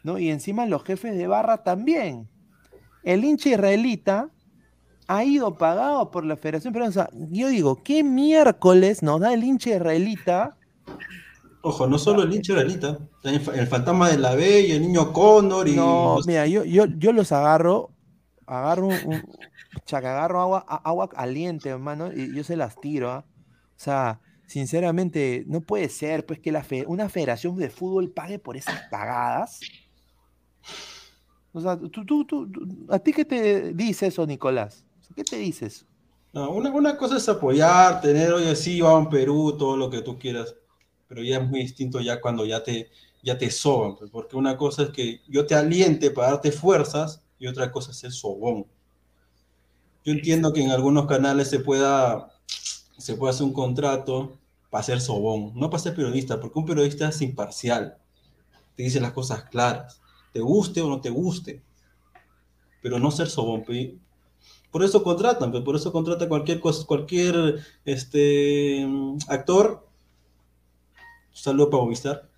¿no? 0.10 0.20
Y 0.20 0.30
encima 0.30 0.66
los 0.66 0.84
jefes 0.84 1.16
de 1.18 1.28
barra 1.28 1.64
también. 1.64 2.28
El 3.04 3.24
hincha 3.24 3.50
israelita 3.50 4.30
ha 5.08 5.24
ido 5.24 5.58
pagado 5.58 6.12
por 6.12 6.26
la 6.26 6.36
Federación 6.36 6.74
Peruana. 6.74 6.90
O 6.90 6.94
sea, 6.94 7.10
yo 7.14 7.48
digo, 7.48 7.82
¿qué 7.84 8.04
miércoles 8.04 9.02
nos 9.02 9.20
da 9.20 9.34
el 9.34 9.44
hincha 9.44 9.72
israelita? 9.72 10.56
Ojo, 11.62 11.88
no 11.88 11.98
solo 11.98 12.24
el 12.24 12.34
hincha 12.34 12.54
israelita, 12.54 13.00
el 13.24 13.68
fantasma 13.68 14.10
de 14.10 14.18
la 14.18 14.36
B 14.36 14.62
y 14.62 14.72
el 14.72 14.82
niño 14.82 15.12
cóndor 15.12 15.68
y. 15.68 15.76
No, 15.76 16.18
mira, 16.26 16.48
yo, 16.48 16.64
yo, 16.64 16.86
yo 16.86 17.12
los 17.12 17.32
agarro, 17.32 17.92
agarro 18.46 18.88
un, 18.88 18.96
un 19.06 19.24
chaca, 19.86 20.12
agarro 20.12 20.42
agua, 20.42 20.60
agua 20.60 21.10
caliente, 21.10 21.70
hermano, 21.70 22.12
y 22.14 22.34
yo 22.34 22.44
se 22.44 22.56
las 22.56 22.80
tiro. 22.80 23.14
¿eh? 23.14 23.20
O 23.20 23.24
sea, 23.76 24.22
sinceramente, 24.46 25.44
no 25.48 25.62
puede 25.62 25.90
ser 25.90 26.26
pues 26.26 26.40
que 26.40 26.52
la 26.52 26.64
fe, 26.64 26.86
una 26.88 27.10
federación 27.10 27.56
de 27.58 27.70
fútbol 27.70 28.12
pague 28.12 28.40
por 28.40 28.58
esas 28.58 28.82
cagadas. 28.90 29.60
O 31.54 31.62
sea, 31.62 31.78
tú, 31.78 32.06
tú, 32.06 32.26
tú, 32.26 32.50
¿a 32.90 33.00
ti 33.00 33.12
qué 33.12 33.26
te 33.26 33.74
dice 33.74 34.08
eso, 34.08 34.26
Nicolás? 34.26 34.84
¿Qué 35.16 35.24
te 35.24 35.38
dices? 35.38 35.86
No, 36.32 36.52
una, 36.52 36.70
una 36.72 36.98
cosa 36.98 37.18
es 37.18 37.28
apoyar, 37.28 38.02
tener, 38.02 38.32
oye, 38.34 38.56
sí, 38.56 38.82
va 38.82 39.00
a 39.00 39.10
Perú, 39.10 39.56
todo 39.58 39.76
lo 39.76 39.90
que 39.90 40.02
tú 40.02 40.20
quieras, 40.20 40.56
pero 41.08 41.24
ya 41.24 41.40
es 41.40 41.50
muy 41.50 41.62
distinto 41.62 42.00
ya 42.00 42.22
cuando 42.22 42.46
ya 42.46 42.64
te, 42.64 42.92
ya 43.24 43.38
te 43.38 43.50
soban, 43.50 43.96
pues, 43.96 44.12
porque 44.12 44.38
una 44.38 44.56
cosa 44.56 44.84
es 44.84 44.90
que 44.92 45.22
yo 45.28 45.46
te 45.48 45.56
aliente 45.56 46.12
para 46.12 46.32
darte 46.32 46.52
fuerzas 46.52 47.24
y 47.40 47.48
otra 47.48 47.72
cosa 47.72 47.92
es 47.92 48.04
el 48.04 48.12
sobón. 48.12 48.68
Yo 50.06 50.14
entiendo 50.14 50.54
que 50.54 50.64
en 50.64 50.70
algunos 50.70 51.08
canales 51.08 51.50
se 51.50 51.60
pueda 51.60 52.30
se 53.00 53.16
puede 53.16 53.34
hacer 53.34 53.46
un 53.46 53.54
contrato 53.54 54.38
para 54.70 54.84
ser 54.84 55.02
sobón, 55.02 55.54
no 55.56 55.70
para 55.70 55.82
ser 55.82 55.96
periodista, 55.96 56.40
porque 56.40 56.60
un 56.60 56.66
periodista 56.66 57.10
es 57.10 57.22
imparcial, 57.22 57.98
te 58.76 58.84
dice 58.84 59.00
las 59.00 59.14
cosas 59.14 59.46
claras, 59.46 59.99
te 60.32 60.40
guste 60.40 60.82
o 60.82 60.90
no 60.90 61.02
te 61.02 61.10
guste, 61.10 61.62
pero 62.82 63.00
no 63.00 63.12
ser 63.12 63.30
sobón. 63.30 63.64
Por 64.72 64.84
eso 64.84 65.04
contratan, 65.04 65.52
pe, 65.52 65.62
por 65.62 65.76
eso 65.76 65.92
contrata 65.92 66.30
cualquier 66.30 66.60
cosa, 66.60 66.86
cualquier 66.86 67.60
este, 67.86 68.88
actor, 69.28 69.88
saludo 71.32 71.70
para 71.70 71.84
Movistar, 71.84 72.30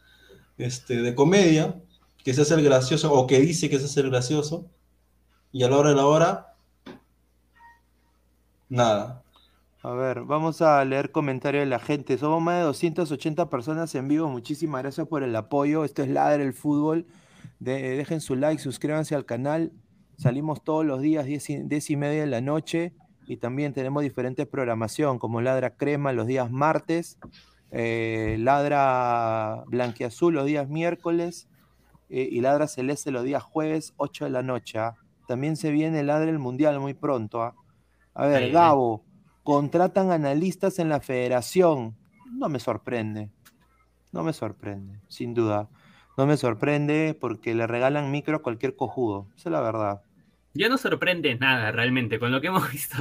este, 0.57 1.01
de 1.01 1.15
comedia, 1.15 1.81
que 2.23 2.33
se 2.33 2.41
hace 2.41 2.53
el 2.53 2.63
gracioso 2.63 3.11
o 3.13 3.27
que 3.27 3.39
dice 3.39 3.69
que 3.69 3.79
se 3.79 3.85
hace 3.85 4.01
el 4.01 4.09
gracioso, 4.09 4.65
y 5.51 5.63
a 5.63 5.69
la 5.69 5.77
hora 5.77 5.89
de 5.89 5.95
la 5.95 6.05
hora, 6.05 6.55
nada. 8.69 9.23
A 9.83 9.93
ver, 9.93 10.21
vamos 10.21 10.61
a 10.61 10.85
leer 10.85 11.11
comentarios 11.11 11.63
de 11.63 11.69
la 11.69 11.79
gente. 11.79 12.17
Somos 12.17 12.39
más 12.41 12.59
de 12.59 12.65
280 12.65 13.49
personas 13.49 13.93
en 13.95 14.07
vivo. 14.07 14.29
Muchísimas 14.29 14.83
gracias 14.83 15.07
por 15.07 15.23
el 15.23 15.35
apoyo. 15.35 15.83
Esto 15.83 16.03
es 16.03 16.09
Ladre 16.09 16.43
el 16.43 16.53
Fútbol. 16.53 17.07
De- 17.61 17.95
dejen 17.95 18.21
su 18.21 18.35
like, 18.35 18.61
suscríbanse 18.61 19.13
al 19.13 19.25
canal. 19.25 19.71
Salimos 20.17 20.63
todos 20.63 20.83
los 20.83 20.99
días, 20.99 21.25
10 21.25 21.49
y, 21.51 21.57
10 21.63 21.89
y 21.91 21.95
media 21.95 22.21
de 22.21 22.27
la 22.27 22.41
noche. 22.41 22.93
Y 23.27 23.37
también 23.37 23.71
tenemos 23.73 24.01
diferentes 24.01 24.47
programación, 24.47 25.19
como 25.19 25.41
Ladra 25.41 25.75
Crema 25.75 26.11
los 26.11 26.25
días 26.27 26.49
martes, 26.51 27.17
eh, 27.69 28.35
Ladra 28.39 29.63
Blanquiazul 29.67 30.33
los 30.33 30.45
días 30.45 30.67
miércoles 30.67 31.47
eh, 32.09 32.27
y 32.29 32.41
Ladra 32.41 32.67
Celeste 32.67 33.11
los 33.11 33.23
días 33.23 33.43
jueves, 33.43 33.93
8 33.97 34.25
de 34.25 34.31
la 34.31 34.41
noche. 34.41 34.79
¿ah? 34.79 34.95
También 35.27 35.55
se 35.55 35.71
viene 35.71 36.03
Ladra 36.03 36.29
el 36.31 36.39
Mundial 36.39 36.79
muy 36.79 36.93
pronto. 36.95 37.43
¿ah? 37.43 37.55
A 38.15 38.25
ver, 38.25 38.37
Ahí, 38.37 38.43
ahí. 38.45 38.51
Gabo, 38.51 39.05
contratan 39.43 40.11
analistas 40.11 40.79
en 40.79 40.89
la 40.89 40.99
federación. 40.99 41.95
No 42.33 42.49
me 42.49 42.59
sorprende. 42.59 43.29
No 44.11 44.23
me 44.23 44.33
sorprende, 44.33 44.99
sin 45.07 45.33
duda. 45.33 45.69
No 46.17 46.25
me 46.25 46.37
sorprende 46.37 47.17
porque 47.19 47.55
le 47.55 47.67
regalan 47.67 48.11
micro 48.11 48.37
a 48.37 48.41
cualquier 48.41 48.75
cojudo. 48.75 49.27
Esa 49.35 49.49
es 49.49 49.53
la 49.53 49.61
verdad. 49.61 50.01
Ya 50.53 50.67
no 50.69 50.77
sorprende 50.77 51.33
nada 51.35 51.71
realmente 51.71 52.19
con 52.19 52.31
lo 52.31 52.41
que 52.41 52.47
hemos 52.47 52.69
visto. 52.71 52.97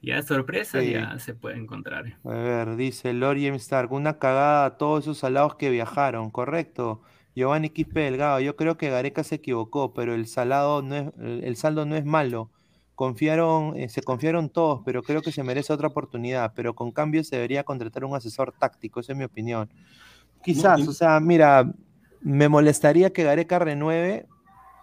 Ya 0.00 0.22
sorpresas 0.22 0.82
Sí. 0.84 0.92
ya 0.92 1.18
se 1.18 1.34
puede 1.34 1.56
encontrar. 1.58 2.16
A 2.24 2.28
ver, 2.30 2.76
dice 2.76 3.12
Loriem 3.12 3.54
Stark, 3.56 3.92
una 3.92 4.18
cagada 4.18 4.64
a 4.64 4.76
todos 4.78 5.04
esos 5.04 5.18
salados 5.18 5.56
que 5.56 5.70
viajaron, 5.70 6.30
correcto. 6.30 7.02
Giovanni 7.34 7.70
Quispe 7.70 8.00
Delgado, 8.00 8.40
yo 8.40 8.56
creo 8.56 8.76
que 8.76 8.90
Gareca 8.90 9.22
se 9.24 9.36
equivocó, 9.36 9.92
pero 9.94 10.14
el 10.14 10.26
salado 10.26 10.82
no 10.82 10.94
es, 10.96 11.10
el 11.18 11.56
saldo 11.56 11.84
no 11.84 11.94
es 11.96 12.04
malo. 12.04 12.50
Confiaron, 12.94 13.76
eh, 13.76 13.88
se 13.88 14.02
confiaron 14.02 14.48
todos, 14.50 14.82
pero 14.84 15.02
creo 15.04 15.22
que 15.22 15.30
se 15.30 15.44
merece 15.44 15.72
otra 15.72 15.86
oportunidad. 15.88 16.52
Pero 16.56 16.74
con 16.74 16.90
cambio 16.90 17.22
se 17.22 17.36
debería 17.36 17.62
contratar 17.62 18.04
un 18.04 18.16
asesor 18.16 18.52
táctico, 18.58 18.98
esa 19.00 19.12
es 19.12 19.18
mi 19.18 19.24
opinión. 19.24 19.68
Quizás, 20.42 20.80
y- 20.80 20.88
o 20.88 20.92
sea, 20.92 21.20
mira, 21.20 21.72
me 22.20 22.48
molestaría 22.48 23.12
que 23.12 23.24
Gareca 23.24 23.58
renueve. 23.58 24.26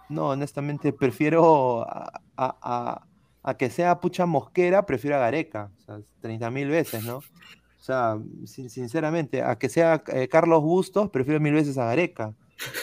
No, 0.08 0.28
honestamente, 0.30 0.92
prefiero 0.92 1.82
a, 1.88 2.12
a- 2.36 2.56
a- 2.62 3.06
a 3.42 3.56
que 3.56 3.70
sea 3.70 4.00
pucha 4.00 4.26
mosquera, 4.26 4.86
prefiero 4.86 5.16
a 5.16 5.20
Gareca. 5.20 5.70
O 5.78 5.80
sea, 5.82 5.98
30 6.20 6.50
mil 6.50 6.68
veces, 6.68 7.04
¿no? 7.04 7.16
O 7.18 7.22
sea, 7.86 8.18
sin- 8.44 8.70
sinceramente, 8.70 9.42
a 9.42 9.56
que 9.56 9.68
sea 9.68 10.02
eh, 10.08 10.28
Carlos 10.28 10.62
Bustos, 10.62 11.10
prefiero 11.10 11.40
mil 11.40 11.54
veces 11.54 11.78
a 11.78 11.84
Gareca, 11.86 12.34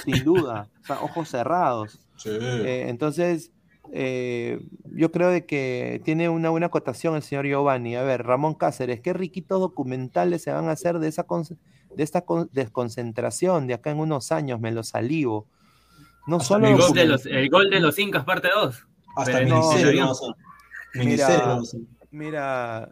sin 0.05 0.23
duda. 0.23 0.69
O 0.81 0.85
sea, 0.85 1.01
ojos 1.01 1.29
cerrados. 1.29 1.99
Sí. 2.17 2.29
Eh, 2.31 2.85
entonces, 2.89 3.51
eh, 3.91 4.59
yo 4.85 5.11
creo 5.11 5.29
de 5.29 5.45
que 5.45 6.01
tiene 6.05 6.29
una 6.29 6.49
buena 6.49 6.67
acotación 6.67 7.15
el 7.15 7.23
señor 7.23 7.45
Giovanni. 7.45 7.95
A 7.95 8.03
ver, 8.03 8.23
Ramón 8.23 8.53
Cáceres, 8.53 9.01
qué 9.01 9.11
riquitos 9.13 9.59
documentales 9.59 10.41
se 10.43 10.51
van 10.53 10.69
a 10.69 10.71
hacer 10.71 10.99
de, 10.99 11.09
esa 11.09 11.23
de 11.95 12.03
esta 12.03 12.21
con- 12.21 12.49
desconcentración 12.51 13.67
de 13.67 13.73
acá 13.75 13.91
en 13.91 13.99
unos 13.99 14.31
años, 14.31 14.59
me 14.59 14.71
lo 14.71 14.83
salivo. 14.83 15.47
No 16.27 16.37
Hasta 16.37 16.47
solo 16.47 16.67
El 16.67 16.77
gol, 16.77 16.93
de 16.93 17.05
los, 17.05 17.25
el 17.25 17.49
gol 17.49 17.69
de 17.69 17.79
los 17.79 17.99
Incas, 17.99 18.23
parte 18.23 18.47
2. 18.53 18.87
Hasta 19.15 19.31
Pero 19.31 19.47
no, 19.49 19.61
no. 19.73 20.35
Mira. 20.95 21.59
Mira. 22.11 22.89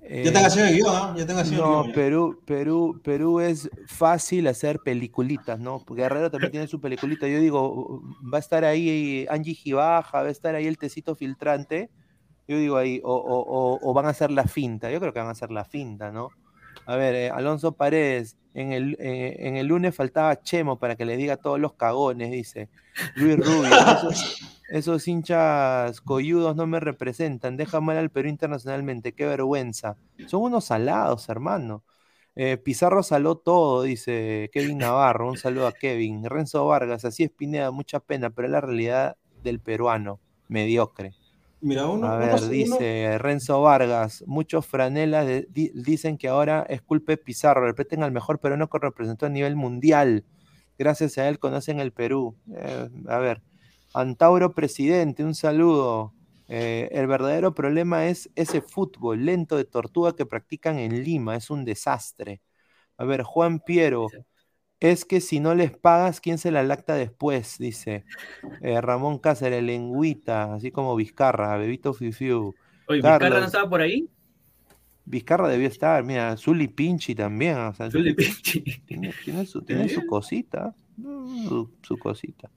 Ya 0.00 0.06
eh, 0.08 0.30
tengo 0.32 0.46
haciendo 0.46 0.70
el 0.70 0.76
guion. 0.76 1.16
Ya 1.16 1.26
tengo 1.26 1.40
haciendo 1.40 1.62
el 1.64 1.70
No, 1.70 1.82
guion. 1.82 1.88
ya. 1.88 1.94
Perú, 1.94 2.40
Perú, 2.46 3.00
Perú 3.04 3.40
es 3.40 3.68
fácil 3.88 4.46
hacer 4.48 4.78
peliculitas, 4.84 5.58
¿no? 5.60 5.84
Guerrero 5.88 6.30
también 6.30 6.50
tiene 6.52 6.66
su 6.68 6.80
peliculita. 6.80 7.26
Yo 7.28 7.38
digo, 7.40 8.02
va 8.32 8.38
a 8.38 8.40
estar 8.40 8.64
ahí 8.64 9.26
Angie 9.28 9.54
Gibaja, 9.54 10.22
va 10.22 10.28
a 10.28 10.30
estar 10.30 10.54
ahí 10.54 10.66
el 10.66 10.78
tecito 10.78 11.14
filtrante. 11.14 11.90
Yo 12.48 12.58
digo 12.58 12.76
ahí, 12.76 13.00
o, 13.04 13.12
o- 13.14 13.40
o- 13.42 13.78
o 13.82 13.94
van 13.94 14.06
a 14.06 14.10
hacer 14.10 14.30
la 14.30 14.44
finta. 14.44 14.90
Yo 14.90 15.00
creo 15.00 15.12
que 15.12 15.18
van 15.18 15.28
a 15.28 15.32
hacer 15.32 15.50
la 15.50 15.64
finta, 15.64 16.10
¿no? 16.12 16.30
A 16.86 16.96
ver, 16.96 17.14
eh, 17.14 17.30
Alonso 17.30 17.72
Paredes, 17.72 18.36
en 18.54 18.72
el, 18.72 18.96
eh, 19.00 19.36
en 19.40 19.56
el 19.56 19.66
lunes 19.66 19.94
faltaba 19.94 20.40
Chemo 20.40 20.78
para 20.78 20.96
que 20.96 21.04
le 21.04 21.16
diga 21.16 21.36
todos 21.36 21.60
los 21.60 21.74
cagones, 21.74 22.30
dice. 22.30 22.68
Luis 23.16 23.36
Rubio, 23.36 23.66
esos, 23.66 24.40
esos 24.70 25.08
hinchas 25.08 26.00
coyudos 26.00 26.56
no 26.56 26.66
me 26.66 26.80
representan, 26.80 27.56
deja 27.56 27.80
mal 27.80 27.98
al 27.98 28.10
Perú 28.10 28.28
internacionalmente, 28.28 29.12
qué 29.12 29.26
vergüenza. 29.26 29.96
Son 30.26 30.42
unos 30.42 30.66
salados, 30.66 31.28
hermano. 31.28 31.82
Eh, 32.38 32.58
Pizarro 32.58 33.02
saló 33.02 33.36
todo, 33.36 33.82
dice 33.82 34.50
Kevin 34.52 34.78
Navarro. 34.78 35.28
Un 35.28 35.38
saludo 35.38 35.66
a 35.66 35.72
Kevin. 35.72 36.24
Renzo 36.24 36.66
Vargas, 36.66 37.04
así 37.06 37.24
es 37.24 37.30
Pineda, 37.30 37.70
mucha 37.70 37.98
pena, 37.98 38.30
pero 38.30 38.46
es 38.46 38.52
la 38.52 38.60
realidad 38.60 39.16
del 39.42 39.58
peruano, 39.58 40.20
mediocre. 40.48 41.14
Mira, 41.60 41.86
uno, 41.88 42.08
A 42.08 42.16
ver, 42.18 42.48
uno- 42.50 42.50
dice 42.50 43.18
Renzo 43.18 43.62
Vargas, 43.62 44.22
muchos 44.26 44.66
franelas 44.66 45.26
de- 45.26 45.46
di- 45.50 45.70
dicen 45.74 46.18
que 46.18 46.28
ahora 46.28 46.64
es 46.68 46.82
culpa 46.82 47.12
de 47.12 47.16
Pizarro, 47.18 47.64
repiten 47.66 48.02
al 48.02 48.12
mejor 48.12 48.38
peruano 48.40 48.68
que 48.68 48.78
representó 48.78 49.26
a 49.26 49.28
nivel 49.30 49.56
mundial. 49.56 50.24
Gracias 50.78 51.16
a 51.18 51.28
él 51.28 51.38
conocen 51.38 51.80
el 51.80 51.92
Perú. 51.92 52.36
Eh, 52.54 52.88
a 53.08 53.18
ver, 53.18 53.42
Antauro 53.94 54.54
Presidente, 54.54 55.24
un 55.24 55.34
saludo. 55.34 56.14
Eh, 56.48 56.88
el 56.92 57.06
verdadero 57.06 57.54
problema 57.54 58.06
es 58.06 58.30
ese 58.36 58.60
fútbol 58.60 59.24
lento 59.24 59.56
de 59.56 59.64
tortuga 59.64 60.14
que 60.14 60.26
practican 60.26 60.78
en 60.78 61.02
Lima, 61.02 61.34
es 61.36 61.50
un 61.50 61.64
desastre. 61.64 62.42
A 62.98 63.04
ver, 63.04 63.22
Juan 63.22 63.60
Piero, 63.60 64.16
es 64.80 65.04
que 65.04 65.20
si 65.20 65.40
no 65.40 65.54
les 65.54 65.76
pagas, 65.76 66.20
¿quién 66.20 66.38
se 66.38 66.50
la 66.50 66.62
lacta 66.62 66.94
después? 66.94 67.58
Dice 67.58 68.04
eh, 68.62 68.80
Ramón 68.80 69.18
Cáceres, 69.18 69.62
lengüita, 69.62 70.54
así 70.54 70.70
como 70.70 70.94
Vizcarra, 70.96 71.56
Bebito 71.56 71.92
Fifiu. 71.94 72.54
Oye, 72.88 72.98
¿Vizcarra 72.98 73.18
Carlos. 73.18 73.40
no 73.40 73.46
estaba 73.46 73.68
por 73.70 73.80
ahí? 73.80 74.08
Vizcarra 75.04 75.48
debió 75.48 75.68
estar, 75.68 76.02
mira, 76.04 76.36
Zuli 76.36 76.68
Pinchi 76.68 77.14
también. 77.14 77.56
o 77.58 77.74
sea, 77.74 77.88
Pinchi. 77.90 78.62
tiene, 78.86 79.12
tiene 79.24 79.46
su, 79.46 79.62
tiene 79.64 79.88
su 79.88 80.04
cosita, 80.06 80.74
su, 80.96 81.70
su 81.82 81.98
cosita. 81.98 82.50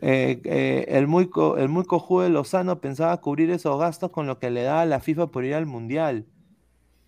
Eh, 0.00 0.40
eh, 0.44 0.86
el, 0.88 1.06
muy 1.06 1.28
co- 1.28 1.56
el 1.56 1.68
muy 1.68 1.84
cojudo 1.84 2.22
de 2.22 2.30
Lozano 2.30 2.80
pensaba 2.80 3.20
cubrir 3.20 3.50
esos 3.50 3.78
gastos 3.78 4.10
con 4.10 4.26
lo 4.26 4.38
que 4.38 4.50
le 4.50 4.62
daba 4.62 4.84
la 4.86 5.00
FIFA 5.00 5.28
por 5.28 5.44
ir 5.44 5.54
al 5.54 5.66
Mundial. 5.66 6.26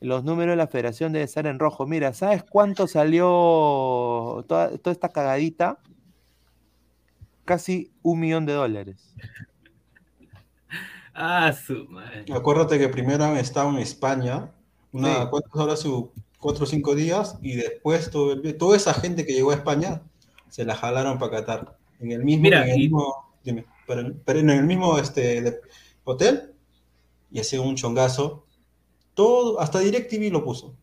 Los 0.06 0.22
números 0.22 0.52
de 0.52 0.56
la 0.56 0.68
federación 0.68 1.12
deben 1.12 1.24
estar 1.26 1.46
en 1.48 1.58
rojo. 1.58 1.84
Mira, 1.84 2.12
¿sabes 2.14 2.44
cuánto 2.44 2.86
salió 2.86 4.44
toda, 4.46 4.78
toda 4.78 4.92
esta 4.92 5.08
cagadita? 5.08 5.80
Casi 7.44 7.90
un 8.02 8.20
millón 8.20 8.46
de 8.46 8.52
dólares. 8.52 9.14
Ah, 11.12 11.52
su 11.52 11.86
madre. 11.88 12.24
Acuérdate 12.32 12.78
que 12.78 12.88
primero 12.88 13.24
han 13.24 13.36
estado 13.36 13.70
en 13.70 13.78
España, 13.78 14.50
una, 14.92 15.22
Sí. 15.22 15.26
¿cuántas 15.30 15.54
horas? 15.56 15.80
Su, 15.80 16.12
cuatro 16.38 16.64
o 16.64 16.66
cinco 16.66 16.94
días, 16.94 17.36
y 17.42 17.56
después 17.56 18.08
todo 18.10 18.32
el- 18.34 18.56
toda 18.56 18.76
esa 18.76 18.94
gente 18.94 19.24
que 19.26 19.32
llegó 19.32 19.50
a 19.50 19.54
España 19.54 20.02
se 20.48 20.64
la 20.64 20.76
jalaron 20.76 21.18
para 21.18 21.38
Qatar. 21.38 21.76
En 21.98 22.12
el 22.12 22.22
mismo, 22.22 22.42
Mira, 22.42 22.62
en 22.64 22.70
el 22.70 22.76
y- 22.76 22.82
mismo, 22.84 23.32
dime, 23.42 23.64
pero, 23.88 24.12
pero 24.24 24.38
en 24.38 24.50
el 24.50 24.62
mismo 24.64 24.98
este, 24.98 25.40
de- 25.42 25.60
hotel, 26.04 26.52
y 27.32 27.40
hacía 27.40 27.60
un 27.60 27.74
chongazo. 27.74 28.45
Todo, 29.16 29.58
hasta 29.60 29.78
DirecTV 29.80 30.30
lo 30.30 30.44
puso. 30.44 30.74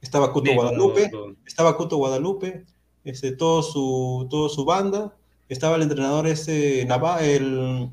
Estaba 0.00 0.32
Cuto 0.32 0.44
Bien, 0.44 0.56
Guadalupe, 0.56 1.10
todo- 1.10 1.34
estaba 1.46 1.76
Cuto 1.76 1.98
Guadalupe, 1.98 2.64
este, 3.04 3.32
todo 3.32 3.62
su, 3.62 4.26
todo 4.30 4.48
su 4.48 4.64
banda, 4.64 5.14
estaba 5.50 5.76
el 5.76 5.82
entrenador 5.82 6.26
ese, 6.26 6.84
Nava, 6.86 7.22
el, 7.22 7.90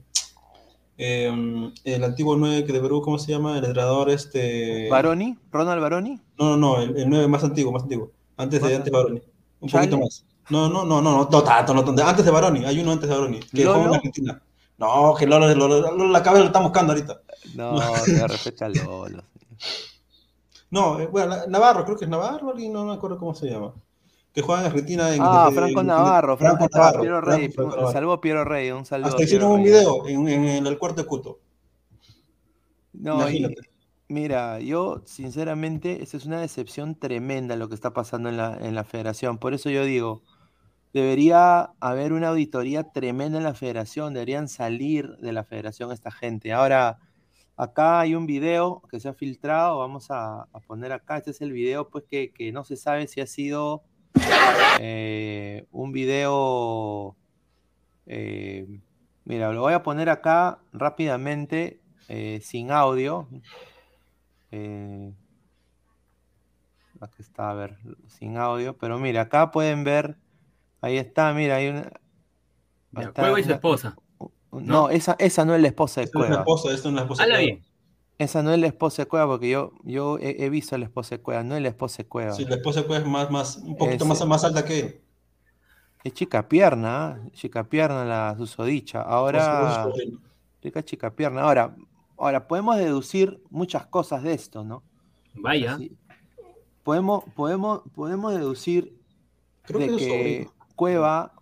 em, 0.98 1.74
el 1.84 2.04
antiguo 2.06 2.36
9 2.38 2.64
que 2.66 2.72
de 2.74 2.80
Perú, 2.80 3.02
¿cómo 3.02 3.20
se 3.20 3.32
llama? 3.34 3.58
El 3.58 3.66
entrenador 3.66 4.10
este... 4.10 4.88
¿Baroni? 4.90 5.38
¿Ronald 5.52 5.82
Baroni? 5.82 6.20
No, 6.40 6.56
no, 6.56 6.58
no, 6.58 6.82
el, 6.82 6.96
el 6.98 7.10
9 7.10 7.28
más 7.28 7.44
antiguo, 7.44 7.72
más 7.74 7.84
antiguo. 7.84 8.12
Antes 8.38 8.62
de 8.62 8.68
Más 8.70 8.78
antes 8.78 8.92
Baroni. 8.94 9.22
Un 9.60 9.70
¿Chale? 9.70 9.88
poquito 9.90 10.04
más. 10.06 10.26
No, 10.50 10.70
no, 10.70 10.86
no, 10.86 11.02
no, 11.02 11.12
no, 11.12 11.30
no 11.30 11.44
tanto, 11.44 11.74
no 11.74 11.84
tanto. 11.84 12.04
Antes 12.06 12.26
de 12.26 12.32
Baroni, 12.32 12.64
hay 12.66 12.80
uno 12.80 12.94
antes 12.94 13.10
de 13.10 13.16
Baroni, 13.16 13.40
que 13.42 13.64
¿Lolo? 13.64 13.74
juega 13.74 13.90
en 13.90 13.96
Argentina. 13.96 14.42
No, 14.78 15.14
que 15.16 15.28
Lolo, 15.28 15.54
Lolo, 15.54 15.82
Lolo, 15.82 16.08
la 16.08 16.24
cabeza 16.24 16.42
lo 16.42 16.48
están 16.48 16.64
buscando 16.64 16.94
ahorita. 16.94 17.22
No, 17.56 17.80
te 18.06 18.28
respeta 18.28 18.68
Lolo. 18.70 19.24
No, 20.70 21.00
eh, 21.00 21.08
bueno, 21.08 21.36
Navarro, 21.50 21.84
creo 21.84 21.98
que 21.98 22.06
es 22.06 22.10
Navarro, 22.12 22.52
alguien, 22.52 22.72
no 22.72 22.86
me 22.86 22.94
acuerdo 22.94 23.18
cómo 23.18 23.34
se 23.36 23.50
llama. 23.50 23.74
Que 24.34 24.42
juega 24.42 24.62
en 24.62 24.68
Argentina. 24.68 25.14
En, 25.14 25.22
Ah, 25.22 25.48
en- 25.50 25.56
Franco 25.56 25.84
Navarro, 25.84 26.38
Franco, 26.38 26.68
Navarro, 26.72 27.02
Piero 27.02 27.20
Rey. 27.22 27.50
Piero 28.22 28.46
Rey, 28.46 28.72
un 28.72 28.86
saludo. 28.86 29.10
Hasta 29.10 29.24
hicieron 29.24 29.52
un 29.52 29.64
video 29.64 30.08
en, 30.08 30.28
en 30.30 30.66
el 30.68 30.78
cuarto 30.78 31.02
de 31.02 31.08
Cuto. 31.08 31.40
No, 32.94 33.30
y-. 33.30 33.54
Mira, 34.08 34.60
yo 34.60 35.02
sinceramente, 35.06 36.04
esa 36.04 36.18
es 36.18 36.26
una 36.26 36.40
decepción 36.42 36.96
tremenda 36.96 37.56
lo 37.56 37.70
que 37.70 37.76
está 37.76 37.94
pasando 37.94 38.28
en 38.30 38.38
la, 38.38 38.58
en 38.62 38.76
la 38.76 38.84
federación. 38.84 39.38
Por 39.38 39.54
eso 39.54 39.70
yo 39.70 39.86
digo, 39.86 40.22
debería 40.94 41.72
haber 41.80 42.12
una 42.12 42.30
auditoría 42.30 42.92
tremenda 42.92 43.38
en 43.38 43.46
la 43.46 43.54
federación, 43.54 44.14
deberían 44.14 44.50
salir 44.50 45.16
de 45.18 45.32
la 45.32 45.46
federación 45.46 45.92
esta 45.94 46.12
gente. 46.12 46.52
Ahora, 46.52 47.00
acá 47.62 48.00
hay 48.00 48.16
un 48.16 48.26
video 48.26 48.82
que 48.90 49.00
se 49.00 49.08
ha 49.08 49.14
filtrado, 49.14 49.78
vamos 49.78 50.10
a, 50.10 50.48
a 50.52 50.60
poner 50.62 50.92
acá, 50.92 51.18
este 51.18 51.30
es 51.30 51.42
el 51.42 51.52
video 51.52 51.90
pues 51.90 52.06
que, 52.10 52.32
que 52.32 52.52
no 52.52 52.64
se 52.64 52.76
sabe 52.76 53.06
si 53.06 53.22
ha 53.22 53.28
sido 53.28 53.84
eh, 54.80 55.68
un 55.72 55.92
video, 55.92 57.16
eh, 58.08 58.66
mira, 59.26 59.54
lo 59.54 59.62
voy 59.62 59.74
a 59.74 59.84
poner 59.84 60.10
acá 60.10 60.58
rápidamente, 60.74 61.80
eh, 62.08 62.40
sin 62.42 62.72
audio. 62.72 63.28
Aquí 67.00 67.20
está, 67.20 67.52
a 67.52 67.54
ver, 67.54 67.78
sin 68.08 68.38
audio, 68.38 68.76
pero 68.76 68.98
mira, 68.98 69.22
acá 69.22 69.52
pueden 69.52 69.84
ver, 69.84 70.18
ahí 70.82 70.98
está, 70.98 71.32
mira, 71.34 71.58
hay 71.58 71.68
una... 71.68 71.92
Cueva 73.14 73.40
y 73.40 73.44
su 73.44 73.52
esposa. 73.52 73.96
No, 74.52 74.90
esa, 74.90 75.16
esa 75.20 75.46
no 75.46 75.56
es 75.56 75.62
la 75.62 75.68
esposa 75.68 76.02
de 76.02 76.06
Esta 76.06 76.20
no 76.20 76.26
es 76.26 76.32
la 76.32 76.44
Cueva. 76.44 76.60
esposa, 76.60 76.76
esta 76.76 76.90
no 76.90 76.92
es 76.92 76.96
la 76.96 77.02
esposa. 77.04 77.26
De 77.26 77.38
bien. 77.38 77.66
Esa 78.18 78.44
no 78.44 78.54
es 78.54 78.60
la 78.60 78.68
esposa 78.68 79.02
de 79.02 79.08
Cueva, 79.08 79.28
porque 79.28 79.50
yo, 79.50 79.72
yo 79.84 80.20
he, 80.20 80.44
he 80.44 80.50
visto 80.50 80.76
a 80.76 80.78
la 80.78 80.86
esposa 80.86 81.16
de 81.16 81.22
Cueva, 81.24 81.44
no 81.44 81.56
es 81.56 81.62
la 81.62 81.70
esposa 81.70 81.98
de 82.04 82.10
Cueva. 82.10 82.34
Sí, 82.34 82.46
la 82.46 82.56
esposa 82.56 82.86
pues, 82.86 83.02
es 83.02 83.08
más, 83.08 83.32
más, 83.32 83.58
un 83.58 83.76
poquito 83.78 84.06
más, 84.06 84.26
más 84.28 84.44
alta 84.44 84.64
que 84.64 84.80
él. 84.80 85.02
Es 86.04 86.14
chica 86.14 86.48
pierna, 86.48 87.08
¿ah? 87.08 87.20
chica 87.32 87.64
pierna 87.64 88.06
la 88.06 88.36
susodicha. 88.38 89.02
Ahora, 89.02 89.88
chica 90.62 90.84
chica 90.84 91.16
pierna. 91.16 91.42
Ahora, 91.42 91.76
ahora 92.18 92.48
podemos 92.48 92.78
deducir 92.78 93.42
muchas 93.50 93.86
cosas 93.88 94.24
de 94.24 94.34
esto, 94.34 94.64
¿no? 94.64 94.84
Vaya. 95.36 95.76
Así, 95.76 95.92
podemos, 96.84 97.24
podemos, 97.36 97.82
podemos 97.94 98.34
deducir 98.34 98.96
Creo 99.64 99.80
de 99.80 99.98
que. 99.98 100.50
Cueva 100.76 101.34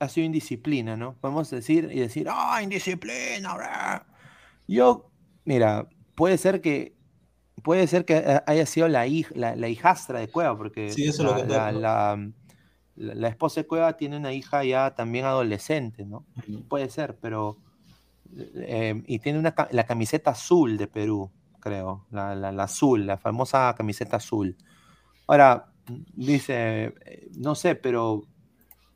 ha 0.00 0.08
sido 0.08 0.26
indisciplina, 0.26 0.96
¿no? 0.96 1.14
Podemos 1.20 1.50
decir 1.50 1.88
y 1.92 2.00
decir, 2.00 2.26
¡ah, 2.30 2.60
indisciplina! 2.62 3.54
bra". 3.54 4.06
Yo, 4.66 5.10
mira, 5.44 5.88
puede 6.14 6.38
ser 6.38 6.60
que 6.60 6.96
puede 7.62 7.86
ser 7.88 8.04
que 8.04 8.16
ha- 8.16 8.44
haya 8.46 8.66
sido 8.66 8.86
la, 8.88 9.06
hij- 9.06 9.30
la, 9.34 9.56
la 9.56 9.68
hijastra 9.68 10.20
de 10.20 10.28
Cueva, 10.28 10.56
porque 10.56 10.90
Sí, 10.92 11.08
eso 11.08 11.22
es 11.22 11.28
lo 11.28 11.36
la, 11.38 11.72
la, 11.72 11.72
la- 11.72 12.30
la- 12.96 13.14
la 13.14 13.28
esposa 13.28 13.60
de 13.62 13.66
Cueva 13.66 13.96
tiene 13.96 14.16
una 14.16 14.32
hija 14.32 14.64
ya 14.64 14.94
también 14.94 15.24
adolescente, 15.24 16.04
¿no? 16.04 16.24
Ujú. 16.36 16.62
Puede 16.68 16.88
ser, 16.90 17.16
pero. 17.20 17.56
eh, 18.56 19.02
y 19.06 19.18
tiene 19.20 19.38
una, 19.38 19.54
la 19.70 19.84
camiseta 19.84 20.30
azul 20.32 20.76
de 20.76 20.86
Perú, 20.86 21.30
creo. 21.60 22.06
La, 22.10 22.34
la- 22.34 22.52
la 22.52 22.64
azul, 22.64 23.06
la 23.06 23.16
famosa 23.18 23.74
camiseta 23.76 24.16
azul. 24.18 24.56
Ahora, 25.26 25.72
dice, 26.14 26.94
eh, 27.04 27.28
no 27.36 27.54
sé, 27.54 27.74
pero. 27.74 28.22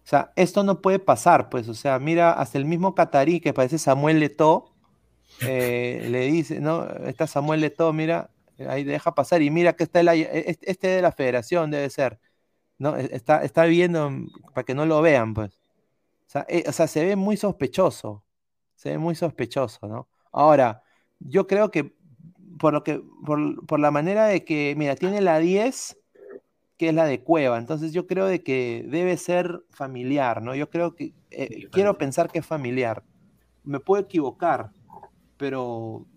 O 0.05 0.09
sea, 0.09 0.33
esto 0.37 0.65
no 0.65 0.81
puede 0.83 0.99
pasar, 0.99 1.49
pues. 1.49 1.69
O 1.69 1.75
sea, 1.75 1.99
mira, 1.99 2.33
hasta 2.33 2.59
el 2.59 2.65
mismo 2.65 2.95
catarí 2.95 3.41
que 3.41 3.53
parece 3.55 3.79
Samuel 3.79 4.21
Leto, 4.21 4.71
eh, 5.41 6.07
le 6.11 6.21
dice, 6.27 6.61
¿no? 6.61 6.87
Está 7.07 7.27
Samuel 7.27 7.61
Leto, 7.63 7.93
mira, 7.93 8.31
ahí 8.69 8.85
deja 8.85 9.15
pasar. 9.15 9.43
Y 9.43 9.51
mira 9.51 9.75
que 9.75 9.85
está 9.85 10.01
este 10.15 10.71
este 10.71 10.89
de 10.89 11.03
la 11.03 11.13
federación, 11.13 11.71
debe 11.71 11.91
ser. 11.91 12.21
¿no? 12.79 12.97
E- 12.99 13.11
Está, 13.17 13.45
está 13.45 13.65
viendo 13.67 14.11
mm, 14.11 14.29
para 14.55 14.65
que 14.65 14.75
no 14.75 14.87
lo 14.87 15.03
vean, 15.03 15.35
pues. 15.35 15.51
O 16.29 16.31
sea, 16.33 16.47
eh, 16.49 16.65
o 16.69 16.73
sea, 16.73 16.87
se 16.89 17.05
ve 17.05 17.17
muy 17.17 17.37
sospechoso. 17.37 18.25
Se 18.77 18.91
ve 18.91 18.99
muy 18.99 19.15
sospechoso, 19.15 19.87
¿no? 19.89 20.09
Ahora, 20.33 20.83
yo 21.21 21.47
creo 21.47 21.71
que 21.71 21.95
por 22.59 22.73
lo 22.73 22.85
que, 22.85 23.03
por, 23.27 23.67
por 23.67 23.81
la 23.81 23.91
manera 23.91 24.27
de 24.27 24.45
que, 24.45 24.75
mira, 24.77 24.97
tiene 24.97 25.21
la 25.21 25.39
10, 25.39 25.99
que 26.83 26.89
es 26.89 26.95
la 26.97 27.05
de 27.05 27.23
Cueva. 27.23 27.59
Entonces 27.59 27.93
yo 27.93 28.09
creo 28.09 28.27
de 28.27 28.43
que 28.43 28.85
debe 28.89 29.17
ser 29.17 29.63
familiar, 29.71 30.43
¿no? 30.43 30.53
Yo 30.57 30.69
creo 30.69 30.97
que, 30.97 31.15
eh, 31.31 31.49
Sí, 31.49 31.67
quiero 31.71 31.97
pensar 31.97 32.29
que 32.29 32.41
es 32.41 32.45
familiar. 32.45 33.05
Me 33.63 33.79
puedo 33.79 34.03
equivocar, 34.03 34.73
pero 35.37 36.09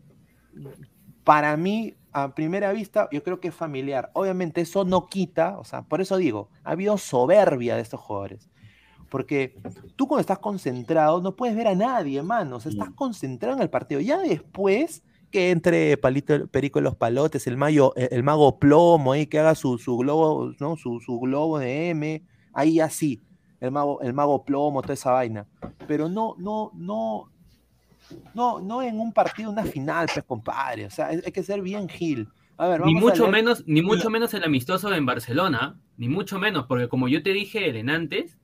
para 1.24 1.56
mí, 1.56 1.94
a 2.12 2.34
primera 2.34 2.72
vista, 2.72 3.08
yo 3.12 3.22
creo 3.22 3.40
que 3.40 3.50
es 3.50 3.54
familiar. 3.54 4.10
Obviamente 4.14 4.62
eso 4.62 4.86
no 4.86 5.06
quita, 5.06 5.60
o 5.60 5.64
sea, 5.64 5.84
por 5.84 6.02
eso 6.02 6.18
digo, 6.18 6.50
ha 6.64 6.72
habido 6.72 6.98
soberbia 6.98 7.76
de 7.76 7.84
estos 7.84 8.00
jugadores. 8.00 8.50
Porque 9.12 9.56
tú 9.96 10.08
cuando 10.08 10.22
estás 10.22 10.40
concentrado 10.40 11.22
no 11.22 11.36
puedes 11.36 11.56
ver 11.56 11.68
a 11.68 11.76
nadie, 11.76 12.24
mano. 12.24 12.56
O 12.56 12.60
sea, 12.60 12.72
estás 12.72 12.90
concentrado 12.96 13.56
en 13.56 13.62
el 13.62 13.70
partido. 13.70 14.02
Ya 14.02 14.18
después 14.18 15.04
que 15.36 15.52
entre 15.52 15.98
Palito, 15.98 16.48
Perico 16.48 16.80
en 16.80 16.86
los 16.86 16.96
palotes, 16.96 17.46
el, 17.46 17.58
mayo, 17.58 17.94
el, 17.98 18.08
el 18.10 18.24
mago 18.24 18.58
plomo 18.58 19.12
ahí, 19.12 19.26
que 19.28 19.38
haga 19.40 19.54
su, 19.54 19.78
su 19.78 19.98
globo, 19.98 20.54
¿no? 20.62 20.78
Su, 20.78 21.02
su 21.02 21.20
globo 21.20 21.60
de 21.60 21.90
M, 21.90 22.24
ahí 22.54 22.80
así, 22.80 23.22
el 23.60 23.72
mago, 23.72 24.00
el 24.00 24.14
mago 24.14 24.46
plomo, 24.46 24.82
toda 24.82 24.94
esa 24.94 25.12
vaina. 25.12 25.46
Pero 25.88 26.08
no, 26.08 26.36
no, 26.38 26.72
no, 26.74 27.30
no, 28.34 28.62
no 28.62 28.82
en 28.82 28.98
un 28.98 29.12
partido, 29.12 29.52
una 29.52 29.66
final, 29.66 30.08
pues, 30.14 30.26
compadre. 30.26 30.86
O 30.86 30.90
sea, 30.90 31.08
hay, 31.08 31.20
hay 31.26 31.32
que 31.34 31.44
ser 31.44 31.62
bien 31.62 31.90
gil. 31.90 32.30
A 32.58 32.68
ver, 32.70 32.80
Ni 32.86 32.94
vamos 32.94 33.12
mucho 33.12 33.24
leer- 33.26 33.32
menos, 33.32 33.64
ni 33.68 33.82
mucho 33.82 34.10
menos 34.10 34.34
el 34.34 34.44
amistoso 34.46 34.94
en 34.94 35.06
Barcelona, 35.06 35.78
ni 35.98 36.08
mucho 36.08 36.40
menos, 36.40 36.66
porque 36.68 36.88
como 36.88 37.10
yo 37.10 37.22
te 37.22 37.34
dije, 37.34 37.70
Elen, 37.70 37.90
antes, 37.90 38.38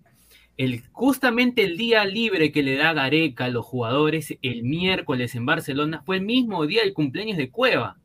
el, 0.57 0.83
justamente 0.91 1.63
el 1.63 1.77
día 1.77 2.05
libre 2.05 2.51
que 2.51 2.61
le 2.63 2.75
da 2.75 2.93
Gareca 2.93 3.45
a 3.45 3.49
los 3.49 3.65
jugadores 3.65 4.37
el 4.41 4.63
miércoles 4.63 5.33
en 5.35 5.45
Barcelona 5.45 6.03
fue 6.05 6.17
el 6.17 6.23
mismo 6.23 6.65
día 6.67 6.81
del 6.83 6.93
cumpleaños 6.93 7.37
de 7.37 7.49
Cueva. 7.49 7.97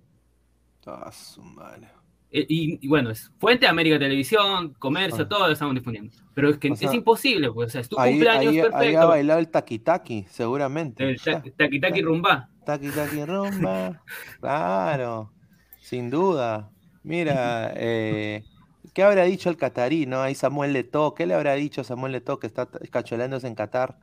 Ah, 0.86 1.10
su 1.12 1.42
madre. 1.42 1.88
Eh, 2.30 2.46
Y, 2.48 2.78
y 2.84 2.88
bueno, 2.88 3.10
es 3.10 3.30
fuente 3.38 3.66
de 3.66 3.70
América 3.70 3.98
Televisión, 3.98 4.74
comercio, 4.78 5.24
Ah. 5.24 5.28
todo 5.28 5.46
lo 5.46 5.52
estamos 5.52 5.74
difundiendo. 5.74 6.12
Pero 6.34 6.50
es 6.50 6.58
que 6.58 6.70
O 6.70 6.76
sea, 6.76 6.88
es 6.88 6.94
imposible, 6.94 7.50
pues, 7.52 7.68
o 7.68 7.70
sea, 7.70 7.80
es 7.80 7.88
tu 7.88 7.98
Ahí, 7.98 8.12
cumpleaños 8.12 8.40
ahí- 8.40 8.48
ahí 8.48 8.58
ha 8.58 8.70
perfecto. 8.70 9.08
bailado 9.08 9.40
el 9.40 9.48
taquitaki, 9.50 10.26
seguramente. 10.28 11.08
El 11.08 11.20
ta- 11.20 11.42
taqui 11.56 11.80
taqui 11.80 12.02
rumba. 12.02 12.48
Taqui 12.64 12.88
taqui 12.90 13.24
rumba. 13.24 14.02
Claro, 14.40 15.32
sin 15.80 16.10
duda. 16.10 16.70
Mira, 17.02 17.72
eh, 17.76 18.42
¿qué 18.96 19.02
habrá 19.02 19.24
dicho 19.24 19.50
el 19.50 19.58
catarí, 19.58 20.06
no? 20.06 20.22
Ahí 20.22 20.34
Samuel 20.34 20.72
Leto, 20.72 21.12
¿qué 21.12 21.26
le 21.26 21.34
habrá 21.34 21.52
dicho 21.52 21.84
Samuel 21.84 22.12
Leto 22.12 22.38
que 22.38 22.46
está 22.46 22.66
cacholándose 22.90 23.46
en 23.46 23.54
Qatar? 23.54 23.98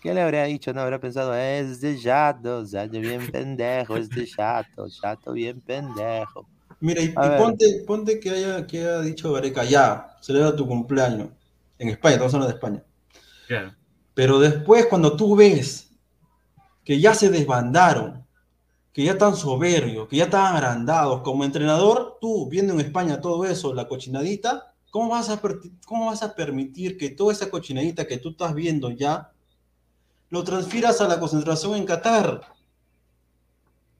¿Qué 0.00 0.14
le 0.14 0.22
habrá 0.22 0.44
dicho? 0.44 0.72
No, 0.72 0.82
habrá 0.82 1.00
pensado, 1.00 1.34
es 1.34 1.80
de 1.80 1.98
chato, 1.98 2.64
chato 2.64 3.00
bien 3.00 3.32
pendejo, 3.32 3.96
es 3.96 4.08
de 4.08 4.28
chato, 4.28 4.88
chato 4.88 5.32
bien 5.32 5.60
pendejo. 5.60 6.48
Mira, 6.78 7.02
y, 7.02 7.08
ponte, 7.08 7.82
ponte 7.84 8.20
que 8.20 8.30
haya, 8.30 8.64
que 8.64 8.78
haya 8.78 9.00
dicho 9.00 9.32
Gareca, 9.32 9.64
ya, 9.64 10.16
celebra 10.20 10.54
tu 10.54 10.68
cumpleaños. 10.68 11.30
En 11.76 11.88
España, 11.88 12.14
estamos 12.14 12.32
hablando 12.34 12.52
de 12.52 12.58
España. 12.58 12.84
Claro. 13.48 13.74
Pero 14.14 14.38
después, 14.38 14.86
cuando 14.86 15.16
tú 15.16 15.34
ves 15.34 15.90
que 16.84 17.00
ya 17.00 17.12
se 17.12 17.28
desbandaron, 17.28 18.24
que 18.98 19.04
ya 19.04 19.12
están 19.12 19.36
soberbios, 19.36 20.08
que 20.08 20.16
ya 20.16 20.24
están 20.24 20.56
agrandados, 20.56 21.22
como 21.22 21.44
entrenador, 21.44 22.18
tú 22.20 22.48
viendo 22.48 22.72
en 22.72 22.80
España 22.80 23.20
todo 23.20 23.44
eso, 23.44 23.72
la 23.72 23.86
cochinadita, 23.86 24.74
¿cómo 24.90 25.10
vas 25.10 25.30
a, 25.30 25.40
cómo 25.86 26.06
vas 26.06 26.24
a 26.24 26.34
permitir 26.34 26.98
que 26.98 27.10
toda 27.10 27.32
esa 27.32 27.48
cochinadita 27.48 28.08
que 28.08 28.16
tú 28.18 28.30
estás 28.30 28.56
viendo 28.56 28.90
ya, 28.90 29.30
lo 30.30 30.42
transfieras 30.42 31.00
a 31.00 31.06
la 31.06 31.20
concentración 31.20 31.76
en 31.76 31.86
Qatar? 31.86 32.40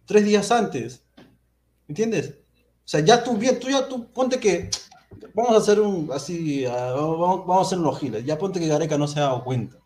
Tres 0.05 0.25
días 0.25 0.51
antes. 0.51 1.05
¿Entiendes? 1.87 2.31
O 2.31 2.89
sea, 2.89 2.99
ya 2.99 3.23
tú, 3.23 3.37
bien, 3.37 3.61
tú 3.61 3.69
ya 3.69 3.87
tú, 3.87 4.11
ponte 4.13 4.41
que, 4.41 4.69
vamos 5.33 5.53
a 5.53 5.59
hacer 5.59 5.79
un, 5.79 6.11
así, 6.13 6.65
ah, 6.65 6.95
vamos, 6.97 7.47
vamos 7.47 7.59
a 7.59 7.67
hacer 7.69 7.79
los 7.79 8.01
giles, 8.01 8.25
ya 8.25 8.37
ponte 8.37 8.59
que 8.59 8.67
Gareca 8.67 8.99
no 8.99 9.07
se 9.07 9.21
ha 9.21 9.27
dado 9.27 9.45
cuenta. 9.45 9.77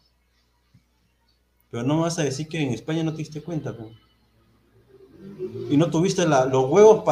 Pero 1.71 1.83
no 1.83 2.01
vas 2.01 2.19
a 2.19 2.23
decir 2.23 2.49
que 2.49 2.63
en 2.63 2.73
España 2.73 3.03
no 3.03 3.13
te 3.13 3.19
diste 3.19 3.43
cuenta, 3.43 3.77
po. 3.77 3.91
Y 5.71 5.77
no 5.77 5.91
tuviste 5.91 6.27
los 6.27 6.71
huevos 6.71 7.05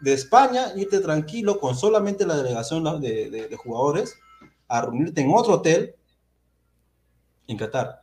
de 0.00 0.12
España, 0.12 0.72
irte 0.76 1.00
tranquilo 1.00 1.60
con 1.60 1.76
solamente 1.76 2.26
la 2.26 2.36
delegación 2.36 3.00
de, 3.00 3.56
jugadores 3.56 4.18
a 4.68 4.82
reunirte 4.82 5.20
en 5.20 5.32
otro 5.32 5.54
hotel 5.54 5.94
en 7.46 7.56
Qatar. 7.56 8.02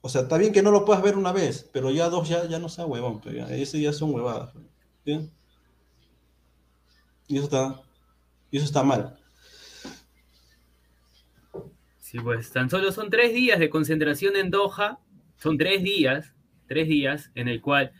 O 0.00 0.08
sea, 0.08 0.22
está 0.22 0.36
bien 0.36 0.52
que 0.52 0.62
no 0.62 0.70
lo 0.70 0.84
puedas 0.84 1.02
ver 1.02 1.16
una 1.16 1.32
vez, 1.32 1.68
pero 1.72 1.90
ya 1.90 2.08
dos 2.08 2.28
ya, 2.28 2.46
ya 2.46 2.58
no 2.58 2.68
sea 2.68 2.86
huevón, 2.86 3.20
pero 3.20 3.36
ya, 3.36 3.54
ese 3.54 3.80
ya 3.80 3.92
son 3.92 4.14
huevadas. 4.14 4.52
¿sí? 5.04 5.30
Y 7.28 7.36
eso 7.36 7.44
está, 7.44 7.80
y 8.50 8.56
eso 8.56 8.66
está 8.66 8.82
mal. 8.82 9.16
Sí, 11.98 12.18
pues 12.18 12.50
tan 12.50 12.68
solo 12.68 12.92
son 12.92 13.08
tres 13.08 13.32
días 13.32 13.58
de 13.58 13.70
concentración 13.70 14.36
en 14.36 14.50
Doha, 14.50 14.98
son 15.38 15.56
tres 15.56 15.82
días, 15.82 16.34
tres 16.66 16.86
días 16.88 17.30
en 17.34 17.48
el 17.48 17.62
cual, 17.62 17.92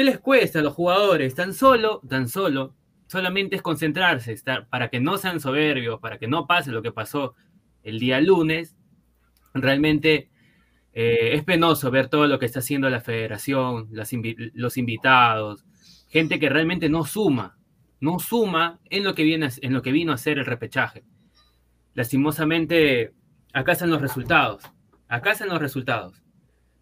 ¿qué 0.00 0.04
les 0.04 0.18
cuesta 0.18 0.60
a 0.60 0.62
los 0.62 0.72
jugadores? 0.72 1.34
Tan 1.34 1.52
solo, 1.52 2.00
tan 2.08 2.26
solo, 2.26 2.74
solamente 3.06 3.56
es 3.56 3.60
concentrarse, 3.60 4.32
estar, 4.32 4.66
para 4.66 4.88
que 4.88 4.98
no 4.98 5.18
sean 5.18 5.40
soberbios, 5.40 6.00
para 6.00 6.18
que 6.18 6.26
no 6.26 6.46
pase 6.46 6.72
lo 6.72 6.80
que 6.80 6.90
pasó 6.90 7.34
el 7.82 7.98
día 7.98 8.18
lunes. 8.18 8.78
Realmente 9.52 10.30
eh, 10.94 11.32
es 11.34 11.44
penoso 11.44 11.90
ver 11.90 12.08
todo 12.08 12.26
lo 12.26 12.38
que 12.38 12.46
está 12.46 12.60
haciendo 12.60 12.88
la 12.88 13.02
federación, 13.02 13.90
los 13.90 14.78
invitados, 14.78 15.66
gente 16.08 16.40
que 16.40 16.48
realmente 16.48 16.88
no 16.88 17.04
suma, 17.04 17.58
no 18.00 18.20
suma 18.20 18.80
en 18.88 19.04
lo 19.04 19.14
que, 19.14 19.24
viene, 19.24 19.50
en 19.60 19.74
lo 19.74 19.82
que 19.82 19.92
vino 19.92 20.14
a 20.14 20.16
ser 20.16 20.38
el 20.38 20.46
repechaje. 20.46 21.04
Lastimosamente, 21.92 23.12
acá 23.52 23.72
están 23.72 23.90
los 23.90 24.00
resultados, 24.00 24.62
acá 25.08 25.32
están 25.32 25.50
los 25.50 25.60
resultados. 25.60 26.22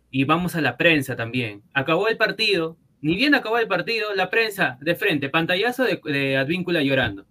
Y 0.09 0.23
vamos 0.23 0.55
a 0.55 0.61
la 0.61 0.77
prensa 0.77 1.17
también. 1.17 1.65
Acabó 1.75 2.07
el 2.07 2.17
partido, 2.17 2.79
ni 3.01 3.15
bien 3.15 3.35
acabó 3.35 3.59
el 3.59 3.69
partido, 3.69 4.15
la 4.15 4.31
prensa 4.31 4.79
de 4.81 4.95
frente, 4.95 5.29
pantallazo 5.29 5.85
de, 5.85 6.37
Advíncula 6.37 6.83
llorando. 6.83 7.27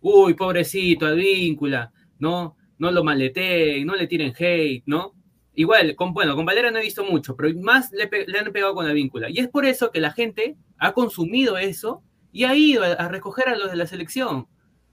Uy, 0.00 0.34
pobrecito, 0.34 1.06
Advíncula, 1.06 1.92
no, 2.18 2.56
no 2.78 2.90
lo 2.90 3.04
maleteen, 3.04 3.86
no 3.86 3.94
le 3.94 4.06
tiren 4.06 4.34
hate, 4.38 4.82
¿no? 4.86 5.14
Igual, 5.54 5.94
con, 5.96 6.14
bueno, 6.14 6.34
con 6.34 6.46
Valera 6.46 6.70
no 6.70 6.78
he 6.78 6.82
visto 6.82 7.04
mucho, 7.04 7.36
pero 7.36 7.50
más 7.60 7.92
le, 7.92 8.04
han 8.38 8.52
pegado 8.52 8.74
con 8.74 8.86
Advíncula. 8.86 9.28
Y 9.28 9.38
es 9.38 9.48
por 9.48 9.66
eso 9.66 9.90
que 9.90 10.00
la 10.00 10.12
gente 10.12 10.56
ha 10.78 10.92
consumido 10.92 11.58
eso 11.58 12.02
y 12.32 12.44
ha 12.44 12.56
ido 12.56 12.82
a, 12.84 13.08
recoger 13.08 13.48
a 13.48 13.56
los 13.56 13.70
de 13.70 13.76
la 13.76 13.86
selección. 13.86 14.48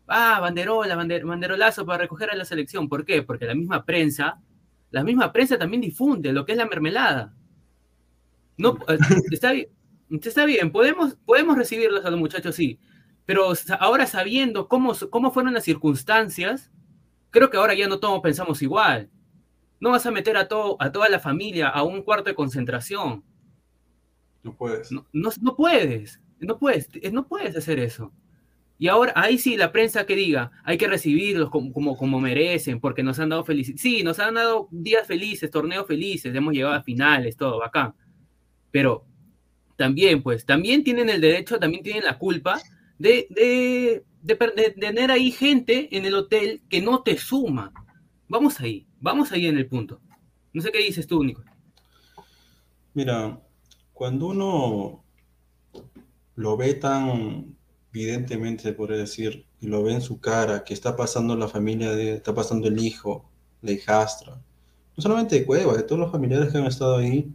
Ah, 0.08 0.40
banderola, 0.42 0.96
banderolazo 0.96 1.86
para 1.86 2.00
recoger 2.00 2.32
a 2.32 2.36
la 2.36 2.44
selección. 2.44 2.90
¿Por 2.90 3.06
qué? 3.06 3.24
Porque 3.24 3.46
la 3.46 3.56
misma 3.56 3.86
prensa, 3.86 4.42
la 4.92 5.04
misma 5.04 5.32
prensa 5.32 5.58
también 5.58 5.82
difunde 5.82 6.34
lo 6.34 6.46
que 6.46 6.52
es 6.52 6.58
la 6.58 6.66
mermelada. 6.66 7.34
No, 8.58 8.78
eh, 8.90 8.98
está 9.32 9.54
bien, 9.54 9.70
está 10.10 10.46
bien, 10.46 10.72
podemos, 10.72 11.16
podemos 11.26 11.58
recibirlos 11.58 12.06
a 12.06 12.10
los 12.10 12.20
muchachos, 12.20 12.56
sí, 12.56 12.80
pero 13.26 13.54
ahora 13.80 14.08
sabiendo 14.08 14.68
cómo, 14.68 14.94
cómo 15.12 15.32
fueron 15.32 15.54
las 15.54 15.64
circunstancias, 15.64 16.72
creo 17.30 17.50
que 17.50 17.58
ahora 17.58 17.76
ya 17.76 17.88
no 17.88 18.00
todos 18.00 18.22
pensamos 18.22 18.62
igual. 18.62 19.10
No 19.80 19.92
vas 19.92 20.06
a 20.06 20.12
meter 20.12 20.36
a, 20.36 20.48
todo, 20.48 20.78
a 20.80 20.92
toda 20.92 21.08
la 21.10 21.20
familia 21.20 21.70
a 21.70 21.84
un 21.84 22.02
cuarto 22.02 22.30
de 22.30 22.36
concentración. 22.36 23.24
No 24.44 24.56
puedes. 24.56 24.92
No, 24.92 25.06
no, 25.14 25.56
puedes. 25.56 26.20
No 26.40 26.58
puedes. 26.58 26.90
No 27.14 27.28
puedes 27.28 27.56
hacer 27.56 27.80
eso. 27.80 28.12
Y 28.78 28.88
ahora, 28.88 29.14
ahí 29.16 29.38
sí, 29.38 29.58
la 29.58 29.72
prensa 29.72 30.06
que 30.06 30.16
diga, 30.16 30.52
hay 30.64 30.78
que 30.78 30.88
recibirlos 30.88 31.50
como, 31.50 31.74
como, 31.74 31.98
como 31.98 32.20
merecen, 32.20 32.80
porque 32.80 33.04
nos 33.04 33.20
han 33.20 33.30
dado 33.30 33.44
felices. 33.44 33.80
Sí, 33.80 34.04
nos 34.04 34.20
han 34.20 34.36
dado 34.36 34.70
días 34.72 35.06
felices, 35.06 35.52
torneos 35.52 35.86
felices, 35.86 36.34
hemos 36.34 36.54
llegado 36.54 36.74
a 36.74 36.82
finales, 36.82 37.36
todo, 37.38 37.60
bacán. 37.60 37.94
Pero 38.72 39.06
también, 39.80 40.22
pues, 40.22 40.46
también 40.46 40.84
tienen 40.84 41.10
el 41.10 41.22
derecho, 41.22 41.58
también 41.58 41.84
tienen 41.84 42.04
la 42.04 42.18
culpa 42.18 42.62
de, 42.98 43.28
de, 43.30 44.74
tener 44.78 45.10
ahí 45.10 45.32
gente 45.32 45.88
en 45.96 46.04
el 46.04 46.16
hotel 46.16 46.62
que 46.68 46.82
no 46.82 47.02
te 47.02 47.18
suma. 47.18 47.72
Vamos 48.28 48.60
ahí, 48.60 48.86
vamos 49.00 49.32
ahí 49.32 49.48
en 49.48 49.58
el 49.58 49.68
punto. 49.68 50.02
No 50.52 50.62
sé 50.62 50.74
qué 50.74 50.80
dices 50.80 51.08
tú, 51.08 51.24
Nico. 51.24 51.46
Mira, 52.94 53.40
cuando 53.94 54.28
uno 54.28 55.06
lo 56.36 56.58
ve 56.58 56.74
tan 56.74 57.56
evidentemente, 57.94 58.64
se 58.64 58.74
puede 58.74 58.98
decir, 58.98 59.46
y 59.62 59.68
lo 59.68 59.82
ve 59.82 59.94
en 59.94 60.02
su 60.02 60.20
cara, 60.20 60.66
que 60.66 60.74
está 60.74 60.98
pasando 60.98 61.38
la 61.38 61.48
familia, 61.48 61.96
de, 61.96 62.16
está 62.16 62.36
pasando 62.36 62.68
el 62.68 62.84
hijo, 62.84 63.30
la 63.62 63.72
hijastra, 63.72 64.36
no 64.36 65.02
solamente 65.02 65.40
de 65.40 65.46
Cueva, 65.46 65.78
de 65.78 65.84
todos 65.84 66.02
los 66.02 66.12
familiares 66.12 66.52
que 66.52 66.58
han 66.58 66.66
estado 66.66 66.98
ahí, 66.98 67.34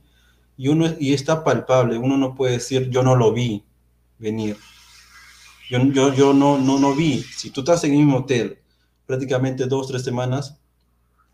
y, 0.57 0.69
uno, 0.69 0.87
y 0.99 1.15
está 1.15 1.45
palpable, 1.45 1.99
uno 1.99 2.17
no 2.17 2.35
puede 2.35 2.55
decir, 2.55 2.91
yo 2.91 3.03
no 3.03 3.17
lo 3.17 3.33
vi 3.33 3.65
venir. 4.19 4.57
Yo, 5.71 5.83
yo, 5.93 6.15
yo 6.15 6.33
no, 6.33 6.59
no, 6.59 6.79
no 6.79 6.95
vi. 6.95 7.23
Si 7.23 7.51
tú 7.51 7.61
estás 7.61 7.83
en 7.85 7.93
el 7.93 7.99
mismo 7.99 8.19
hotel 8.19 8.59
prácticamente 9.07 9.67
dos, 9.67 9.89
tres 9.89 10.03
semanas 10.03 10.59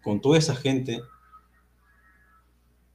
con 0.03 0.21
toda 0.21 0.39
esa 0.39 0.55
gente, 0.55 1.01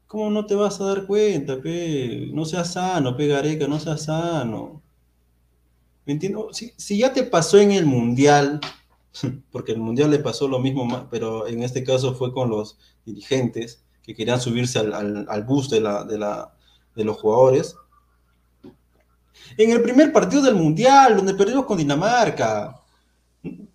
¿cómo 0.08 0.30
no 0.30 0.46
te 0.46 0.56
vas 0.56 0.80
a 0.82 0.86
dar 0.86 1.06
cuenta? 1.06 1.62
Pe? 1.62 2.30
No 2.34 2.46
seas 2.46 2.74
sano, 2.74 3.16
pegareca, 3.16 3.68
no 3.68 3.80
seas 3.80 4.04
sano. 4.04 4.82
¿Me 6.06 6.14
entiendo? 6.14 6.50
Si, 6.52 6.74
si, 6.78 6.98
ya 7.00 7.14
te 7.14 7.24
pasó 7.24 7.60
en 7.60 7.72
el 7.72 7.86
Mundial, 7.86 8.60
porque 9.52 9.74
el 9.74 9.80
Mundial 9.80 10.12
le 10.12 10.20
pasó 10.20 10.48
lo 10.48 10.60
mismo, 10.60 11.08
pero 11.12 11.48
en 11.48 11.64
este 11.64 11.84
caso 11.84 12.16
fue 12.16 12.34
con 12.34 12.50
los 12.50 12.78
dirigentes 13.06 13.85
que 14.06 14.14
querían 14.14 14.40
subirse 14.40 14.80
al, 14.80 14.94
al, 14.94 15.26
al 15.28 15.44
bus 15.44 15.70
de, 15.70 15.82
la, 15.82 16.04
de, 16.04 16.18
la, 16.18 16.54
de 16.96 17.04
los 17.04 17.18
jugadores, 17.18 17.76
en 19.58 19.72
el 19.72 19.82
primer 19.82 20.12
partido 20.12 20.42
del 20.42 20.56
Mundial, 20.56 21.18
donde 21.18 21.34
perdimos 21.34 21.66
con 21.66 21.78
Dinamarca. 21.78 22.82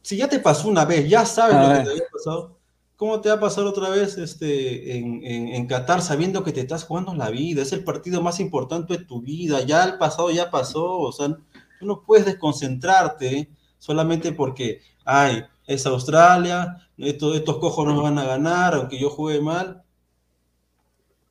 Si 0.03 0.17
ya 0.17 0.29
te 0.29 0.41
pasó 0.41 0.69
una 0.69 0.85
vez, 0.85 1.09
ya 1.09 1.25
sabes 1.25 1.57
lo 1.57 1.75
que 1.75 1.85
te 1.85 1.91
había 1.91 2.11
pasado. 2.13 2.57
¿Cómo 2.97 3.21
te 3.21 3.31
va 3.31 3.37
a 3.37 3.41
pasar 3.41 3.65
otra 3.65 3.89
vez 3.89 4.19
este, 4.19 4.99
en, 4.99 5.25
en, 5.25 5.67
Qatar 5.67 6.03
sabiendo 6.03 6.45
que 6.45 6.53
te 6.53 6.61
estás 6.61 6.85
jugando 6.85 7.15
la 7.15 7.31
vida? 7.31 7.63
Es 7.63 7.73
el 7.73 7.83
partido 7.83 8.21
más 8.21 8.41
importante 8.41 8.99
de 8.99 9.05
tu 9.05 9.23
vida. 9.23 9.63
Ya 9.63 9.85
el 9.85 9.97
pasado 9.97 10.31
ya 10.31 10.51
pasó. 10.51 10.99
O 10.99 11.13
sea, 11.13 11.29
tú 11.29 11.87
no 11.87 12.03
puedes 12.03 12.27
desconcentrarte 12.27 13.49
solamente 13.79 14.33
porque, 14.33 14.83
ay, 15.05 15.45
es 15.67 15.87
Australia, 15.87 16.77
estos, 16.99 17.37
estos 17.37 17.59
cojos 17.59 17.87
no 17.87 18.03
van 18.03 18.19
a 18.19 18.25
ganar, 18.25 18.75
aunque 18.75 19.01
yo 19.01 19.09
juegue 19.09 19.41
mal. 19.41 19.83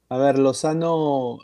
A 0.09 0.17
ver, 0.17 0.39
Lozano, 0.39 1.37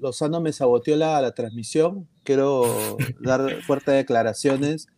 Lozano 0.00 0.40
me 0.40 0.52
saboteó 0.52 0.96
la, 0.96 1.20
la 1.20 1.32
transmisión 1.32 2.08
quiero 2.24 2.96
dar 3.20 3.62
fuertes 3.62 3.94
declaraciones. 3.94 4.88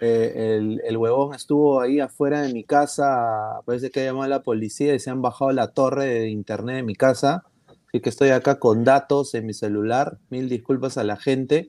Eh, 0.00 0.60
el, 0.84 0.96
huevón 0.96 1.34
estuvo 1.34 1.80
ahí 1.80 1.98
afuera 1.98 2.42
de 2.42 2.52
mi 2.52 2.62
casa, 2.62 3.60
parece 3.64 3.90
que 3.90 4.00
ha 4.00 4.04
llamado 4.04 4.26
a 4.26 4.28
la 4.28 4.42
policía 4.44 4.94
y 4.94 5.00
se 5.00 5.10
han 5.10 5.22
bajado 5.22 5.50
la 5.50 5.72
torre 5.72 6.04
de 6.04 6.28
internet 6.28 6.76
de 6.76 6.82
mi 6.84 6.94
casa. 6.94 7.44
Así 7.88 8.00
que 8.00 8.10
estoy 8.10 8.28
acá 8.30 8.60
con 8.60 8.84
datos 8.84 9.34
en 9.34 9.46
mi 9.46 9.54
celular. 9.54 10.18
Mil 10.30 10.48
disculpas 10.48 10.98
a 10.98 11.04
la 11.04 11.16
gente, 11.16 11.68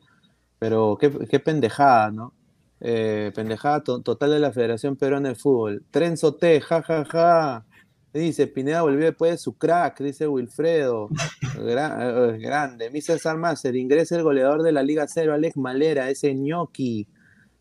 pero 0.60 0.98
qué, 1.00 1.10
qué 1.28 1.40
pendejada, 1.40 2.12
¿no? 2.12 2.34
Eh, 2.82 3.32
pendejada 3.36 3.84
total 3.84 4.32
de 4.32 4.40
la 4.40 4.52
Federación 4.52 4.96
Peruana 4.96 5.30
de 5.30 5.36
Fútbol. 5.36 5.84
Trenzo 5.90 6.36
T, 6.36 6.62
jajaja. 6.62 7.06
Ja, 7.06 7.06
ja. 7.12 7.66
Dice, 8.14 8.48
Pineda 8.48 8.82
volvió 8.82 9.06
después 9.06 9.32
de 9.32 9.38
su 9.38 9.58
crack, 9.58 10.02
dice 10.02 10.28
Wilfredo. 10.28 11.10
Eh, 11.62 12.38
grande. 12.40 12.90
Misa 12.90 13.18
Salmacer, 13.18 13.76
ingresa 13.76 14.16
el 14.16 14.24
goleador 14.24 14.64
de 14.64 14.72
la 14.72 14.82
Liga 14.82 15.06
Cero, 15.08 15.34
Alex 15.34 15.58
Malera, 15.58 16.10
ese 16.10 16.34
ñoqui. 16.34 17.06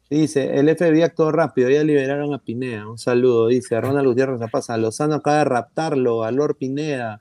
Dice, 0.08 0.56
el 0.56 0.74
FBI 0.74 1.02
actuó 1.02 1.32
rápido, 1.32 1.68
ya 1.68 1.82
liberaron 1.82 2.32
a 2.32 2.38
Pineda. 2.38 2.88
Un 2.88 2.96
saludo, 2.96 3.48
dice 3.48 3.80
Ronald 3.80 4.06
Gutiérrez 4.06 4.38
Zapasa. 4.38 4.76
Lozano 4.76 5.16
acaba 5.16 5.38
de 5.38 5.44
raptarlo, 5.44 6.22
a 6.22 6.30
Lord 6.30 6.56
Pineda. 6.56 7.20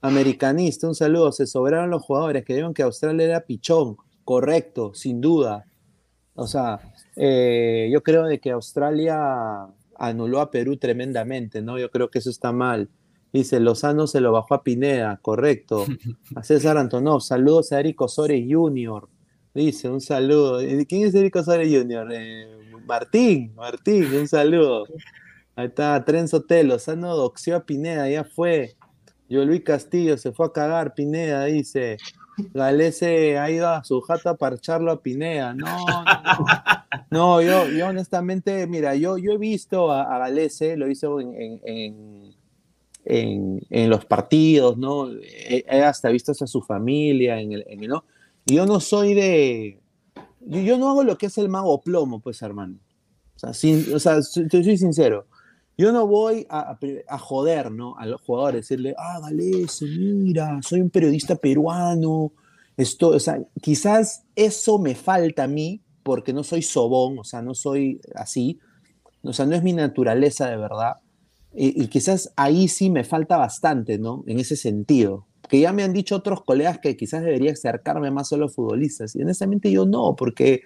Americanista, 0.00 0.86
un 0.86 0.94
saludo. 0.94 1.32
Se 1.32 1.46
sobraron 1.46 1.90
los 1.90 2.02
jugadores 2.02 2.44
que 2.44 2.52
dijeron 2.52 2.74
que 2.74 2.82
Australia 2.82 3.24
era 3.26 3.40
pichón. 3.40 3.96
Correcto, 4.24 4.92
sin 4.94 5.20
duda. 5.20 5.66
O 6.34 6.46
sea, 6.46 6.78
eh, 7.16 7.88
yo 7.92 8.02
creo 8.02 8.24
de 8.24 8.38
que 8.38 8.50
Australia 8.50 9.66
anuló 9.98 10.40
a 10.40 10.50
Perú 10.50 10.76
tremendamente, 10.76 11.60
¿no? 11.60 11.78
Yo 11.78 11.90
creo 11.90 12.10
que 12.10 12.20
eso 12.20 12.30
está 12.30 12.52
mal. 12.52 12.88
Dice, 13.32 13.60
Lozano 13.60 14.06
se 14.06 14.20
lo 14.20 14.32
bajó 14.32 14.54
a 14.54 14.62
Pineda, 14.62 15.18
correcto. 15.20 15.84
A 16.34 16.42
César 16.42 16.78
Antonov, 16.78 17.20
saludos 17.20 17.72
a 17.72 17.80
Eric 17.80 18.00
Osore 18.00 18.46
Jr. 18.48 19.06
Dice, 19.54 19.90
un 19.90 20.00
saludo. 20.00 20.60
¿Quién 20.88 21.06
es 21.06 21.14
Eric 21.14 21.36
Osore 21.36 21.68
Jr.? 21.68 22.08
Eh, 22.12 22.46
Martín, 22.86 23.52
Martín, 23.54 24.04
un 24.14 24.28
saludo. 24.28 24.86
Ahí 25.56 25.66
está, 25.66 26.02
Trenzo 26.04 26.42
Telo, 26.44 26.74
Lozano 26.74 27.16
doxió 27.16 27.56
a 27.56 27.66
Pineda, 27.66 28.08
ya 28.08 28.24
fue. 28.24 28.76
Yo 29.28 29.44
Luis 29.44 29.62
Castillo 29.62 30.16
se 30.16 30.32
fue 30.32 30.46
a 30.46 30.52
cagar, 30.52 30.94
Pineda, 30.94 31.44
dice. 31.44 31.98
Galese 32.54 33.38
ha 33.38 33.50
ido 33.50 33.68
a 33.68 33.84
su 33.84 34.00
jato 34.00 34.28
a 34.28 34.36
parcharlo 34.36 34.90
a 34.90 35.00
Pineda. 35.02 35.54
No, 35.54 35.76
no, 37.10 37.42
yo, 37.42 37.68
yo 37.68 37.88
honestamente, 37.88 38.66
mira, 38.66 38.94
yo, 38.94 39.18
yo 39.18 39.32
he 39.32 39.38
visto 39.38 39.90
a, 39.90 40.14
a 40.14 40.18
Galese, 40.18 40.76
lo 40.76 40.90
hizo 40.90 41.20
en, 41.20 41.34
en, 41.34 42.34
en, 43.04 43.60
en, 43.70 43.90
los 43.90 44.04
partidos, 44.04 44.76
¿no? 44.76 45.10
He, 45.10 45.64
hasta 45.82 46.10
visto 46.10 46.32
a 46.32 46.46
su 46.46 46.62
familia, 46.62 47.40
en 47.40 47.52
el, 47.52 47.64
en 47.68 47.82
el, 47.82 47.88
¿no? 47.88 48.04
Y 48.46 48.54
yo 48.54 48.66
no 48.66 48.80
soy 48.80 49.14
de. 49.14 49.80
Yo, 50.40 50.60
yo, 50.60 50.78
no 50.78 50.90
hago 50.90 51.04
lo 51.04 51.18
que 51.18 51.26
es 51.26 51.38
el 51.38 51.48
mago 51.48 51.80
plomo, 51.80 52.20
pues, 52.20 52.40
hermano. 52.42 52.78
O 53.36 53.38
sea, 53.38 53.52
sin, 53.52 53.94
o 53.94 53.98
sea 53.98 54.22
soy 54.22 54.76
sincero. 54.76 55.26
Yo 55.80 55.92
no 55.92 56.08
voy 56.08 56.44
a, 56.50 56.76
a, 57.06 57.18
joder, 57.18 57.70
¿no? 57.70 57.96
A 57.96 58.04
los 58.04 58.20
jugadores, 58.20 58.62
decirle, 58.62 58.96
ah, 58.98 59.20
Galese, 59.22 59.86
mira, 59.86 60.58
soy 60.60 60.80
un 60.80 60.90
periodista 60.90 61.36
peruano. 61.36 62.32
Esto, 62.76 63.10
o 63.10 63.20
sea, 63.20 63.40
quizás 63.62 64.24
eso 64.34 64.80
me 64.80 64.96
falta 64.96 65.44
a 65.44 65.46
mí 65.46 65.80
porque 66.02 66.32
no 66.32 66.42
soy 66.42 66.62
sobón, 66.62 67.20
o 67.20 67.24
sea, 67.24 67.42
no 67.42 67.54
soy 67.54 68.00
así. 68.16 68.58
O 69.22 69.32
sea, 69.32 69.46
no 69.46 69.54
es 69.54 69.62
mi 69.62 69.72
naturaleza 69.72 70.50
de 70.50 70.56
verdad. 70.56 70.94
Y, 71.54 71.80
y 71.80 71.86
quizás 71.86 72.32
ahí 72.34 72.66
sí 72.66 72.90
me 72.90 73.04
falta 73.04 73.36
bastante, 73.36 73.98
¿no? 73.98 74.24
En 74.26 74.40
ese 74.40 74.56
sentido. 74.56 75.26
Que 75.48 75.60
ya 75.60 75.72
me 75.72 75.84
han 75.84 75.92
dicho 75.92 76.16
otros 76.16 76.42
colegas 76.42 76.80
que 76.80 76.96
quizás 76.96 77.22
debería 77.22 77.52
acercarme 77.52 78.10
más 78.10 78.32
a 78.32 78.36
los 78.36 78.52
futbolistas. 78.52 79.14
Y 79.14 79.22
honestamente 79.22 79.70
yo 79.70 79.86
no, 79.86 80.16
porque 80.16 80.62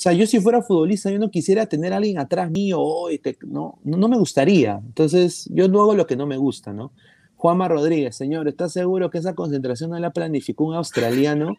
sea, 0.00 0.12
yo 0.12 0.26
si 0.26 0.40
fuera 0.40 0.62
futbolista, 0.62 1.10
yo 1.10 1.18
no 1.18 1.30
quisiera 1.30 1.66
tener 1.66 1.92
a 1.92 1.96
alguien 1.98 2.18
atrás 2.18 2.50
mío, 2.50 2.78
oh, 2.80 3.08
no, 3.46 3.78
no 3.84 4.08
me 4.08 4.16
gustaría. 4.18 4.80
Entonces, 4.84 5.48
yo 5.52 5.68
no 5.68 5.82
hago 5.82 5.94
lo 5.94 6.06
que 6.06 6.16
no 6.16 6.26
me 6.26 6.36
gusta, 6.38 6.72
¿no? 6.72 6.92
Juanma 7.36 7.68
Rodríguez, 7.68 8.16
señor, 8.16 8.48
¿está 8.48 8.68
seguro 8.68 9.10
que 9.10 9.18
esa 9.18 9.34
concentración 9.34 9.90
no 9.90 9.98
la 9.98 10.10
planificó 10.10 10.64
un 10.64 10.74
australiano? 10.74 11.54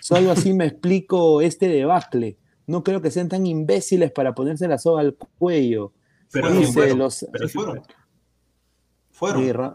Solo 0.00 0.30
así 0.30 0.52
me 0.54 0.66
explico 0.66 1.40
este 1.40 1.68
debacle. 1.68 2.36
No 2.66 2.82
creo 2.82 3.00
que 3.00 3.10
sean 3.10 3.28
tan 3.28 3.46
imbéciles 3.46 4.12
para 4.12 4.34
ponerse 4.34 4.66
la 4.68 4.78
soga 4.78 5.00
al 5.00 5.16
cuello. 5.38 5.92
Pero 6.32 6.50
Dice, 6.50 6.66
sí 6.66 6.72
fueron, 6.72 6.98
los- 6.98 7.14
sí 7.18 7.26
fueron. 7.52 7.82
Fueron. 9.10 9.42
Sí, 9.44 9.52
Ra- 9.52 9.74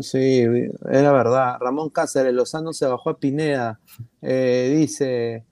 sí, 0.00 0.42
era 0.90 1.12
verdad. 1.12 1.56
Ramón 1.60 1.90
Cáceres, 1.90 2.32
Lozano 2.34 2.72
se 2.72 2.86
bajó 2.86 3.10
a 3.10 3.18
Pineda. 3.18 3.80
Eh, 4.20 4.74
dice 4.76 5.44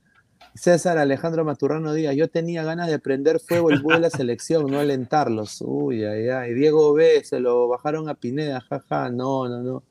César 0.54 0.98
Alejandro 0.98 1.44
Maturrano 1.44 1.92
Díaz, 1.92 2.14
yo 2.16 2.28
tenía 2.28 2.64
ganas 2.64 2.88
de 2.88 2.98
prender 2.98 3.40
fuego 3.40 3.70
el 3.70 3.80
bus 3.80 3.94
de 3.94 4.00
la 4.00 4.10
selección, 4.10 4.66
no 4.66 4.78
alentarlos. 4.80 5.62
Uy, 5.64 6.04
ay, 6.04 6.28
ay. 6.28 6.54
Diego 6.54 6.92
B, 6.92 7.22
se 7.24 7.40
lo 7.40 7.68
bajaron 7.68 8.08
a 8.08 8.14
Pineda, 8.14 8.60
jaja, 8.60 9.10
no, 9.10 9.48
no, 9.48 9.62
no. 9.62 9.82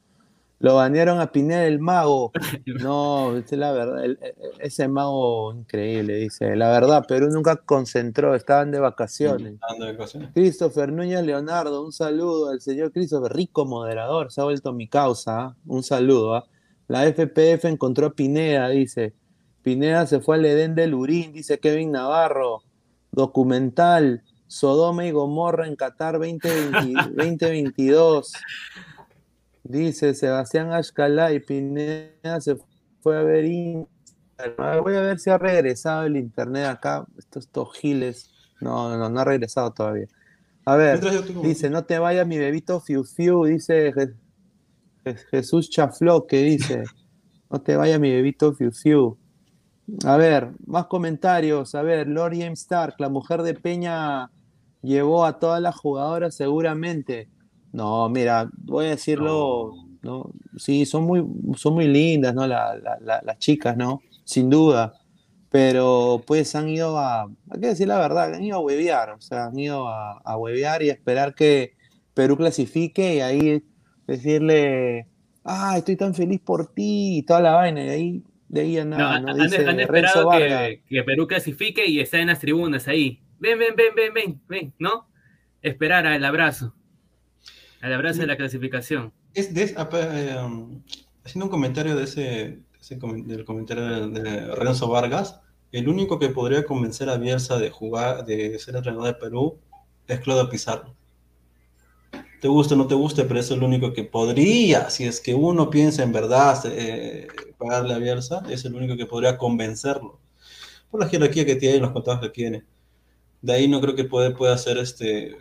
Lo 0.61 0.75
banearon 0.75 1.21
a 1.21 1.31
Pineda 1.31 1.65
el 1.65 1.79
mago. 1.79 2.31
No, 2.65 3.37
es 3.37 3.49
la 3.53 3.71
verdad, 3.71 4.03
el- 4.03 4.19
e- 4.21 4.35
ese 4.59 4.87
mago 4.89 5.53
increíble, 5.53 6.15
dice. 6.15 6.55
La 6.57 6.69
verdad, 6.69 7.05
Perú 7.07 7.29
nunca 7.31 7.55
concentró, 7.55 8.35
estaban 8.35 8.69
de 8.71 8.79
vacaciones. 8.79 9.55
Ando 9.61 9.85
de 9.85 9.93
vacaciones. 9.93 10.29
Christopher 10.33 10.91
Núñez 10.91 11.23
Leonardo, 11.23 11.83
un 11.85 11.93
saludo 11.93 12.49
al 12.49 12.59
señor 12.59 12.91
Christopher, 12.91 13.31
rico 13.31 13.65
moderador, 13.65 14.31
se 14.33 14.41
ha 14.41 14.43
vuelto 14.43 14.73
mi 14.73 14.87
causa, 14.89 15.39
¿ah? 15.39 15.55
un 15.65 15.81
saludo. 15.83 16.35
¿ah? 16.35 16.45
La 16.89 17.05
FPF 17.07 17.63
encontró 17.65 18.07
a 18.07 18.13
Pineda, 18.13 18.67
dice. 18.69 19.13
Pineda 19.63 20.07
se 20.07 20.19
fue 20.19 20.37
al 20.37 20.45
Edén 20.45 20.75
del 20.75 20.93
Urín, 20.93 21.33
dice 21.33 21.59
Kevin 21.59 21.91
Navarro. 21.91 22.63
Documental, 23.11 24.23
Sodoma 24.47 25.05
y 25.05 25.11
Gomorra 25.11 25.67
en 25.67 25.75
Qatar 25.75 26.13
2020 26.19 26.93
2022. 27.15 28.33
Dice 29.63 30.13
Sebastián 30.15 30.71
Ashcalá 30.71 31.31
y 31.33 31.39
Pineda 31.41 32.39
se 32.41 32.57
fue 33.01 33.17
a 33.17 33.23
ver 33.23 33.45
Instagram. 33.45 34.83
Voy 34.83 34.95
a 34.95 35.01
ver 35.01 35.19
si 35.19 35.29
ha 35.29 35.37
regresado 35.37 36.05
el 36.05 36.17
internet 36.17 36.65
acá. 36.65 37.05
Estos, 37.17 37.71
giles. 37.77 38.31
No, 38.61 38.95
no, 38.97 39.09
no 39.09 39.19
ha 39.19 39.25
regresado 39.25 39.71
todavía. 39.71 40.07
A 40.65 40.75
ver, 40.75 40.99
dice, 41.43 41.69
no 41.69 41.83
te 41.83 41.99
vayas 41.99 42.25
mi 42.27 42.37
bebito 42.37 42.79
Fiu 42.79 43.03
Fiu, 43.03 43.45
dice 43.45 43.91
Je- 43.93 44.13
Je- 45.05 45.17
Jesús 45.31 45.69
Chafló, 45.69 46.25
que 46.27 46.41
dice, 46.41 46.83
no 47.49 47.59
te 47.61 47.75
vayas 47.75 47.99
mi 47.99 48.11
bebito 48.11 48.53
Fiu 48.53 48.71
Fiu. 48.71 49.17
A 50.05 50.17
ver, 50.17 50.51
más 50.65 50.85
comentarios. 50.87 51.73
A 51.75 51.81
ver, 51.81 52.07
Lord 52.07 52.33
James 52.37 52.59
Stark, 52.61 52.95
la 52.99 53.09
mujer 53.09 53.41
de 53.43 53.53
Peña 53.53 54.31
llevó 54.81 55.25
a 55.25 55.39
todas 55.39 55.61
las 55.61 55.75
jugadoras 55.75 56.35
seguramente. 56.35 57.29
No, 57.71 58.09
mira, 58.09 58.49
voy 58.63 58.87
a 58.87 58.89
decirlo, 58.91 59.71
¿no? 60.01 60.31
Sí, 60.57 60.85
son 60.85 61.03
muy, 61.05 61.25
son 61.55 61.73
muy 61.75 61.87
lindas, 61.87 62.33
¿no? 62.35 62.45
La- 62.47 62.75
la- 62.75 62.97
la- 63.01 63.21
las 63.23 63.37
chicas, 63.39 63.77
¿no? 63.77 64.01
Sin 64.23 64.49
duda. 64.49 64.93
Pero 65.49 66.23
pues 66.27 66.53
han 66.55 66.69
ido 66.69 66.97
a, 66.99 67.23
hay 67.23 67.59
que 67.59 67.67
decir 67.67 67.87
la 67.87 67.97
verdad, 67.99 68.33
han 68.35 68.43
ido 68.43 68.57
a 68.57 68.59
huevear, 68.59 69.11
o 69.11 69.21
sea, 69.21 69.45
han 69.45 69.57
ido 69.57 69.87
a, 69.87 70.19
a 70.23 70.37
huevear 70.37 70.83
y 70.83 70.89
a 70.91 70.93
esperar 70.93 71.33
que 71.33 71.73
Perú 72.13 72.37
clasifique 72.37 73.15
y 73.15 73.21
ahí 73.21 73.63
decirle, 74.05 75.07
ah, 75.43 75.75
estoy 75.77 75.95
tan 75.95 76.13
feliz 76.13 76.39
por 76.41 76.67
ti 76.73 77.17
y 77.19 77.23
toda 77.23 77.41
la 77.41 77.53
vaina, 77.53 77.83
y 77.85 77.89
ahí, 77.89 78.23
de 78.49 78.61
ahí 78.61 78.77
a 78.77 78.83
nada, 78.85 79.15
han, 79.15 79.23
¿no? 79.25 79.31
han- 79.31 79.37
Dice 79.37 79.57
han 79.67 79.77
Renzo 79.77 79.81
esperado 79.81 80.31
que, 80.31 80.83
que 80.89 81.03
Perú 81.03 81.27
clasifique 81.27 81.85
y 81.87 81.99
está 82.01 82.19
en 82.19 82.27
las 82.27 82.39
tribunas 82.39 82.87
ahí. 82.87 83.21
Ven, 83.39 83.57
ven, 83.57 83.75
ven, 83.75 83.93
ven, 83.95 84.13
ven, 84.13 84.41
ven, 84.49 84.73
¿no? 84.79 85.07
Esperar 85.61 86.05
al 86.05 86.23
abrazo. 86.25 86.75
Al 87.81 87.93
abrazo 87.93 88.21
de 88.21 88.27
la 88.27 88.35
clasificación. 88.35 89.13
Es 89.33 89.53
de- 89.53 89.63
eh, 89.75 90.35
um, 90.43 90.81
haciendo 91.23 91.45
un 91.45 91.51
comentario 91.51 91.95
de 91.95 92.03
ese, 92.03 92.59
del 93.25 93.45
comentario 93.45 94.09
de, 94.09 94.21
de 94.21 94.55
Renzo 94.55 94.89
Vargas, 94.89 95.39
el 95.71 95.87
único 95.87 96.17
que 96.19 96.29
podría 96.29 96.65
convencer 96.65 97.09
a 97.09 97.17
Bielsa 97.17 97.57
de 97.59 97.69
jugar, 97.69 98.25
de 98.25 98.57
ser 98.59 98.75
entrenador 98.75 99.07
de 99.07 99.13
Perú, 99.13 99.59
es 100.07 100.19
Claudio 100.21 100.49
Pizarro. 100.49 100.95
Te 102.41 102.47
guste 102.47 102.73
o 102.73 102.77
no 102.77 102.87
te 102.87 102.95
guste, 102.95 103.25
pero 103.25 103.39
es 103.39 103.51
el 103.51 103.63
único 103.63 103.93
que 103.93 104.03
podría, 104.03 104.89
si 104.89 105.05
es 105.05 105.19
que 105.19 105.35
uno 105.35 105.69
piensa 105.69 106.03
en 106.03 106.13
verdad 106.13 106.61
eh, 106.65 107.27
pagarle 107.57 107.93
a 107.93 107.97
Bielsa, 107.97 108.43
es 108.49 108.63
el 108.65 108.75
único 108.75 108.95
que 108.95 109.05
podría 109.05 109.37
convencerlo. 109.37 110.19
Por 110.89 111.01
la 111.01 111.09
jerarquía 111.09 111.45
que 111.45 111.55
tiene 111.55 111.77
y 111.77 111.79
los 111.79 111.91
contactos 111.91 112.29
que 112.29 112.33
tiene. 112.33 112.65
De 113.41 113.53
ahí 113.53 113.67
no 113.67 113.81
creo 113.81 113.95
que 113.95 114.05
puede, 114.05 114.31
pueda 114.31 114.53
hacer 114.53 114.77
este 114.77 115.37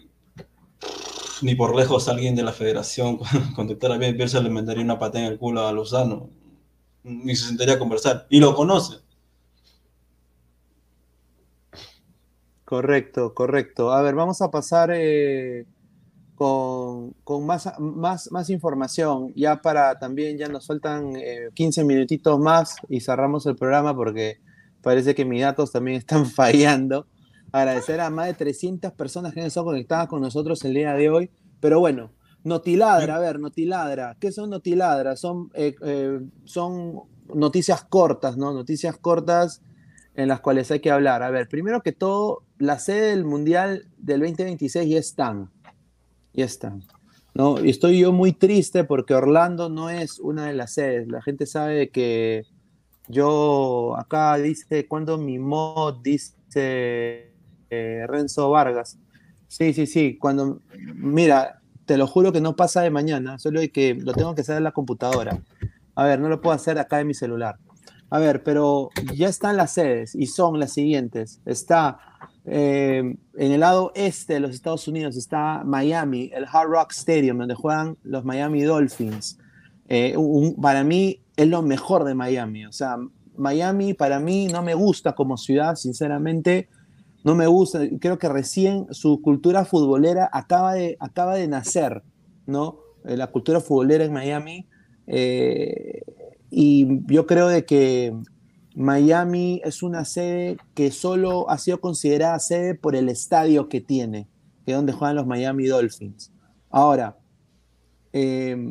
ni 1.43 1.55
por 1.55 1.77
lejos 1.77 2.09
alguien 2.09 2.35
de 2.35 2.43
la 2.43 2.53
federación 2.53 3.19
contactar 3.55 3.93
a 3.93 3.99
Bielsa 3.99 4.41
le 4.41 4.51
mandaría 4.51 4.83
una 4.83 4.99
patada 4.99 5.27
en 5.27 5.33
el 5.33 5.39
culo 5.39 5.67
a 5.67 5.73
Lozano. 5.73 6.31
Ni 7.05 7.35
se 7.37 7.47
sentaría 7.47 7.75
a 7.75 7.79
conversar. 7.79 8.27
Y 8.29 8.41
lo 8.41 8.55
conoce. 8.55 8.97
Correcto, 12.65 13.33
correcto. 13.33 13.93
A 13.93 14.03
ver, 14.03 14.15
vamos 14.15 14.43
a 14.43 14.51
pasar 14.51 14.91
eh, 14.93 15.65
con, 16.39 17.47
más, 17.47 18.51
información. 18.51 19.33
Ya 19.35 19.61
para 19.61 19.99
también, 19.99 20.39
ya 20.39 20.49
nos 20.49 20.67
faltan 20.67 21.17
eh, 21.17 21.49
15 21.55 21.85
minutitos 21.85 22.39
más 22.39 22.77
y 22.89 23.01
cerramos 23.01 23.45
el 23.47 23.57
programa 23.57 23.95
porque 23.95 24.39
parece 24.81 25.15
que 25.17 25.25
mis 25.25 25.43
datos 25.43 25.73
también 25.73 25.97
están 25.99 26.27
fallando. 26.27 27.07
Agradecer 27.51 28.01
a 28.01 28.11
más 28.11 28.27
de 28.27 28.35
300 28.35 28.93
personas 28.93 29.33
que 29.33 29.41
han 29.41 29.47
estado 29.47 29.67
conectadas 29.67 30.07
con 30.07 30.21
nosotros 30.21 30.65
el 30.65 30.75
día 30.75 30.95
de 30.95 31.11
hoy. 31.11 31.31
Pero 31.61 31.81
bueno, 31.81 32.13
Notiladra, 32.45 33.17
a 33.17 33.19
ver, 33.19 33.41
Notiladra. 33.41 34.17
¿Qué 34.21 34.31
son 34.31 34.51
Notiladra? 34.51 35.17
Son, 35.17 35.51
eh, 35.55 35.75
eh, 35.83 36.21
son 36.45 37.01
noticias 37.35 37.83
cortas, 37.83 38.37
¿no? 38.37 38.53
Noticias 38.53 38.97
cortas 38.97 39.61
en 40.15 40.29
las 40.29 40.41
cuales 40.41 40.71
hay 40.71 40.81
que 40.81 40.91
hablar. 40.91 41.23
A 41.23 41.31
ver, 41.31 41.49
primero 41.49 41.81
que 41.83 41.93
todo, 41.93 42.45
la 42.59 42.79
sede 42.79 43.11
del 43.11 43.25
Mundial 43.25 43.89
del 43.99 44.21
2026 44.21 44.89
ya 44.89 44.99
están. 44.99 45.51
Ya 46.33 46.45
están. 46.45 46.83
¿no? 47.35 47.65
Y 47.65 47.71
estoy 47.71 48.01
yo 48.01 48.13
muy 48.13 48.33
triste 48.33 48.85
porque 48.85 49.15
Orlando 49.15 49.69
no 49.69 49.91
es 49.91 50.19
una 50.19 50.47
de 50.47 50.55
las 50.55 50.73
sedes. 50.75 51.09
La 51.09 51.23
gente 51.23 51.47
sabe 51.47 51.91
que 51.91 52.45
yo 53.07 53.97
acá 53.97 54.37
dice, 54.37 54.87
cuando 54.87 55.19
mi 55.19 55.39
mod 55.39 56.03
dice 56.03 57.33
eh, 57.71 58.05
Renzo 58.07 58.51
Vargas. 58.51 58.99
Sí, 59.47 59.73
sí, 59.73 59.87
sí. 59.87 60.19
Cuando, 60.19 60.61
mira, 60.95 61.61
te 61.87 61.97
lo 61.97 62.07
juro 62.07 62.33
que 62.33 62.41
no 62.41 62.55
pasa 62.57 62.83
de 62.83 62.91
mañana, 62.91 63.39
solo 63.39 63.61
que 63.73 63.95
lo 63.95 64.13
tengo 64.13 64.35
que 64.35 64.43
hacer 64.43 64.57
en 64.59 64.65
la 64.65 64.73
computadora. 64.73 65.41
A 65.95 66.05
ver, 66.05 66.21
no 66.21 66.29
lo 66.29 66.41
puedo 66.41 66.55
hacer 66.55 66.79
acá 66.79 67.01
en 67.01 67.07
mi 67.07 67.15
celular. 67.15 67.57
A 68.11 68.19
ver, 68.19 68.43
pero 68.43 68.91
ya 69.15 69.29
están 69.29 69.57
las 69.57 69.73
sedes 69.73 70.15
y 70.15 70.27
son 70.27 70.59
las 70.59 70.73
siguientes. 70.73 71.41
Está 71.45 71.99
eh, 72.51 72.99
en 73.37 73.53
el 73.53 73.61
lado 73.61 73.93
este 73.95 74.35
de 74.35 74.41
los 74.41 74.53
Estados 74.53 74.89
Unidos, 74.89 75.17
está 75.17 75.63
Miami, 75.65 76.31
el 76.35 76.45
Hard 76.51 76.69
Rock 76.71 76.93
Stadium, 76.93 77.39
donde 77.39 77.55
juegan 77.55 77.97
los 78.03 78.25
Miami 78.25 78.63
Dolphins. 78.63 79.39
Eh, 79.89 80.17
un- 80.17 80.55
para 80.57 80.85
mí 80.85 81.21
es 81.37 81.47
lo 81.49 81.63
mejor 81.63 82.05
de 82.05 82.15
Miami. 82.15 82.67
O 82.67 82.73
sea, 82.73 82.97
Miami 83.37 83.95
para 83.95 84.19
mí 84.21 84.49
no 84.49 84.63
me 84.63 84.75
gusta 84.75 85.15
como 85.15 85.37
ciudad, 85.37 85.77
sinceramente. 85.77 86.69
No 87.25 87.35
me 87.35 87.47
gusta. 87.47 87.81
Creo 88.01 88.19
que 88.19 88.29
recién 88.29 88.87
su 88.91 89.21
cultura 89.23 89.65
futbolera 89.65 90.29
acaba 90.33 90.75
de, 90.75 90.97
acaba 91.01 91.35
de 91.37 91.49
nacer, 91.49 92.03
¿no? 92.47 92.79
Eh, 93.05 93.17
La 93.17 93.29
cultura 93.29 93.61
futbolera 93.61 94.05
en 94.05 94.13
Miami. 94.13 94.67
eh, 95.07 96.03
y 96.51 96.87
yo 97.13 97.27
creo 97.27 97.49
de 97.49 97.65
que 97.67 98.15
Miami 98.79 99.61
es 99.65 99.83
una 99.83 100.05
sede 100.05 100.57
que 100.75 100.93
solo 100.93 101.51
ha 101.51 101.59
sido 101.59 101.81
considerada 101.81 102.39
sede 102.39 102.77
por 102.77 102.95
el 102.95 103.09
estadio 103.09 103.69
que 103.69 103.81
tiene, 103.81 104.29
que 104.65 104.71
es 104.71 104.77
donde 104.77 104.93
juegan 104.93 105.17
los 105.17 105.27
Miami 105.27 105.67
Dolphins. 105.67 106.33
Ahora, 106.71 107.19
eh, 108.13 108.71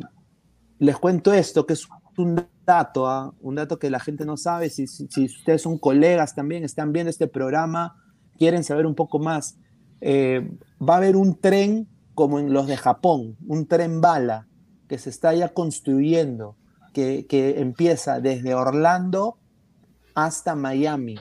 les 0.78 0.96
cuento 0.96 1.34
esto, 1.34 1.66
que 1.66 1.74
es 1.74 1.86
un 2.16 2.42
dato, 2.64 3.06
¿ah? 3.06 3.34
un 3.42 3.56
dato 3.56 3.78
que 3.78 3.90
la 3.90 4.00
gente 4.00 4.24
no 4.24 4.38
sabe. 4.38 4.70
Si, 4.70 4.86
si- 4.86 5.26
ustedes 5.26 5.60
son 5.60 5.76
colegas 5.78 6.34
también, 6.34 6.64
están 6.64 6.90
viendo 6.92 7.10
este 7.10 7.26
programa, 7.28 7.94
quieren 8.38 8.64
saber 8.64 8.86
un 8.86 8.94
poco 8.94 9.18
más, 9.18 9.58
eh, 10.00 10.50
va 10.80 10.94
a 10.94 10.96
haber 10.98 11.16
un 11.16 11.38
tren 11.38 11.86
como 12.14 12.38
en 12.38 12.54
los 12.54 12.66
de 12.66 12.78
Japón, 12.78 13.36
un 13.46 13.66
tren 13.66 14.00
bala 14.00 14.48
que 14.88 14.96
se 14.96 15.10
está 15.10 15.34
ya 15.34 15.50
construyendo, 15.50 16.56
que 16.94 17.26
empieza 17.58 18.20
desde 18.20 18.54
Orlando 18.54 19.36
hasta 20.24 20.56
Miami, 20.56 21.16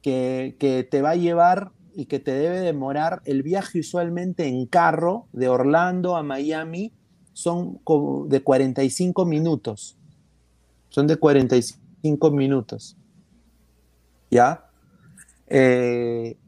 que, 0.00 0.56
que 0.60 0.84
te 0.84 1.02
va 1.02 1.10
a 1.10 1.16
llevar 1.16 1.72
y 1.94 2.06
que 2.06 2.20
te 2.20 2.32
debe 2.32 2.60
demorar 2.60 3.22
el 3.24 3.42
viaje 3.42 3.80
usualmente 3.80 4.46
en 4.46 4.66
carro 4.66 5.26
de 5.32 5.48
Orlando 5.48 6.16
a 6.16 6.22
Miami 6.22 6.92
son 7.32 7.78
como 7.78 8.26
de 8.26 8.40
45 8.42 9.24
minutos. 9.26 9.98
Son 10.90 11.08
de 11.08 11.16
45 11.16 12.30
minutos. 12.30 12.96
¿Ya? 14.30 14.70
Eh, 15.48 16.38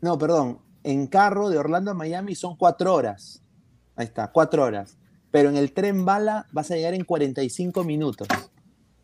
no, 0.00 0.16
perdón. 0.16 0.60
En 0.84 1.08
carro 1.08 1.50
de 1.50 1.58
Orlando 1.58 1.90
a 1.90 1.94
Miami 1.94 2.36
son 2.36 2.56
cuatro 2.56 2.94
horas. 2.94 3.42
Ahí 3.96 4.06
está, 4.06 4.30
cuatro 4.30 4.62
horas. 4.62 4.96
Pero 5.32 5.50
en 5.50 5.56
el 5.56 5.72
tren 5.72 6.04
bala 6.04 6.46
vas 6.52 6.70
a 6.70 6.76
llegar 6.76 6.94
en 6.94 7.04
45 7.04 7.82
minutos. 7.82 8.28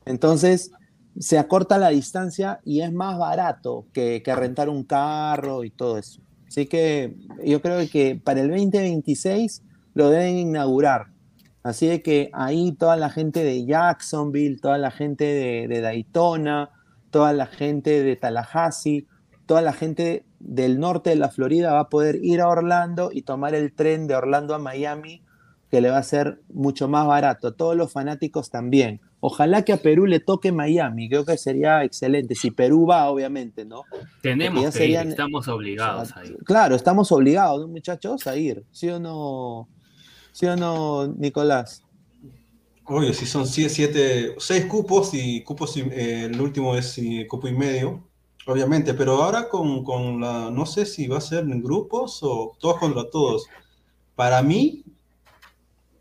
Entonces, 0.04 0.70
se 1.18 1.38
acorta 1.38 1.78
la 1.78 1.90
distancia 1.90 2.60
y 2.64 2.80
es 2.80 2.92
más 2.92 3.18
barato 3.18 3.86
que, 3.92 4.22
que 4.22 4.34
rentar 4.34 4.68
un 4.68 4.84
carro 4.84 5.64
y 5.64 5.70
todo 5.70 5.98
eso. 5.98 6.20
Así 6.48 6.66
que 6.66 7.16
yo 7.44 7.60
creo 7.60 7.88
que 7.90 8.20
para 8.22 8.40
el 8.40 8.48
2026 8.48 9.62
lo 9.94 10.10
deben 10.10 10.36
inaugurar. 10.38 11.06
Así 11.62 11.86
de 11.86 12.02
que 12.02 12.30
ahí 12.32 12.72
toda 12.72 12.96
la 12.96 13.10
gente 13.10 13.42
de 13.42 13.64
Jacksonville, 13.64 14.60
toda 14.60 14.76
la 14.76 14.90
gente 14.90 15.24
de, 15.24 15.66
de 15.66 15.80
Daytona, 15.80 16.70
toda 17.10 17.32
la 17.32 17.46
gente 17.46 18.02
de 18.02 18.16
Tallahassee, 18.16 19.06
toda 19.46 19.62
la 19.62 19.72
gente 19.72 20.26
del 20.40 20.78
norte 20.78 21.10
de 21.10 21.16
la 21.16 21.30
Florida 21.30 21.72
va 21.72 21.80
a 21.80 21.88
poder 21.88 22.18
ir 22.22 22.40
a 22.40 22.48
Orlando 22.48 23.10
y 23.12 23.22
tomar 23.22 23.54
el 23.54 23.72
tren 23.72 24.06
de 24.06 24.14
Orlando 24.14 24.54
a 24.54 24.58
Miami, 24.58 25.24
que 25.70 25.80
le 25.80 25.90
va 25.90 25.98
a 25.98 26.02
ser 26.02 26.42
mucho 26.52 26.86
más 26.86 27.06
barato. 27.06 27.54
Todos 27.54 27.76
los 27.76 27.92
fanáticos 27.92 28.50
también. 28.50 29.00
Ojalá 29.26 29.62
que 29.62 29.72
a 29.72 29.78
Perú 29.78 30.04
le 30.04 30.20
toque 30.20 30.52
Miami, 30.52 31.08
creo 31.08 31.24
que 31.24 31.38
sería 31.38 31.82
excelente. 31.82 32.34
Si 32.34 32.50
Perú 32.50 32.84
va, 32.84 33.08
obviamente, 33.08 33.64
¿no? 33.64 33.84
Tenemos 34.20 34.76
que 34.76 34.86
ir, 34.86 34.98
estamos 34.98 35.48
obligados 35.48 36.14
a 36.14 36.26
ir. 36.26 36.36
Claro, 36.44 36.76
estamos 36.76 37.10
obligados, 37.10 37.58
¿no, 37.62 37.68
muchachos, 37.68 38.26
a 38.26 38.36
ir. 38.36 38.66
¿Sí 38.70 38.90
o 38.90 39.00
no, 39.00 39.66
sí 40.30 40.44
o 40.44 40.56
no 40.56 41.06
Nicolás? 41.06 41.82
Oye, 42.84 43.14
si 43.14 43.24
son 43.24 43.46
siete, 43.46 44.34
seis 44.36 44.66
cupos 44.66 45.14
y 45.14 45.42
cupos, 45.42 45.74
eh, 45.78 46.28
el 46.30 46.38
último 46.38 46.76
es 46.76 47.00
cupo 47.26 47.48
y 47.48 47.54
medio, 47.54 48.06
obviamente, 48.46 48.92
pero 48.92 49.22
ahora 49.22 49.48
con, 49.48 49.84
con 49.84 50.20
la, 50.20 50.50
no 50.50 50.66
sé 50.66 50.84
si 50.84 51.06
va 51.06 51.16
a 51.16 51.22
ser 51.22 51.44
en 51.44 51.62
grupos 51.62 52.22
o 52.22 52.54
todos 52.60 52.78
contra 52.78 53.08
todos. 53.08 53.46
Para 54.16 54.42
mí, 54.42 54.83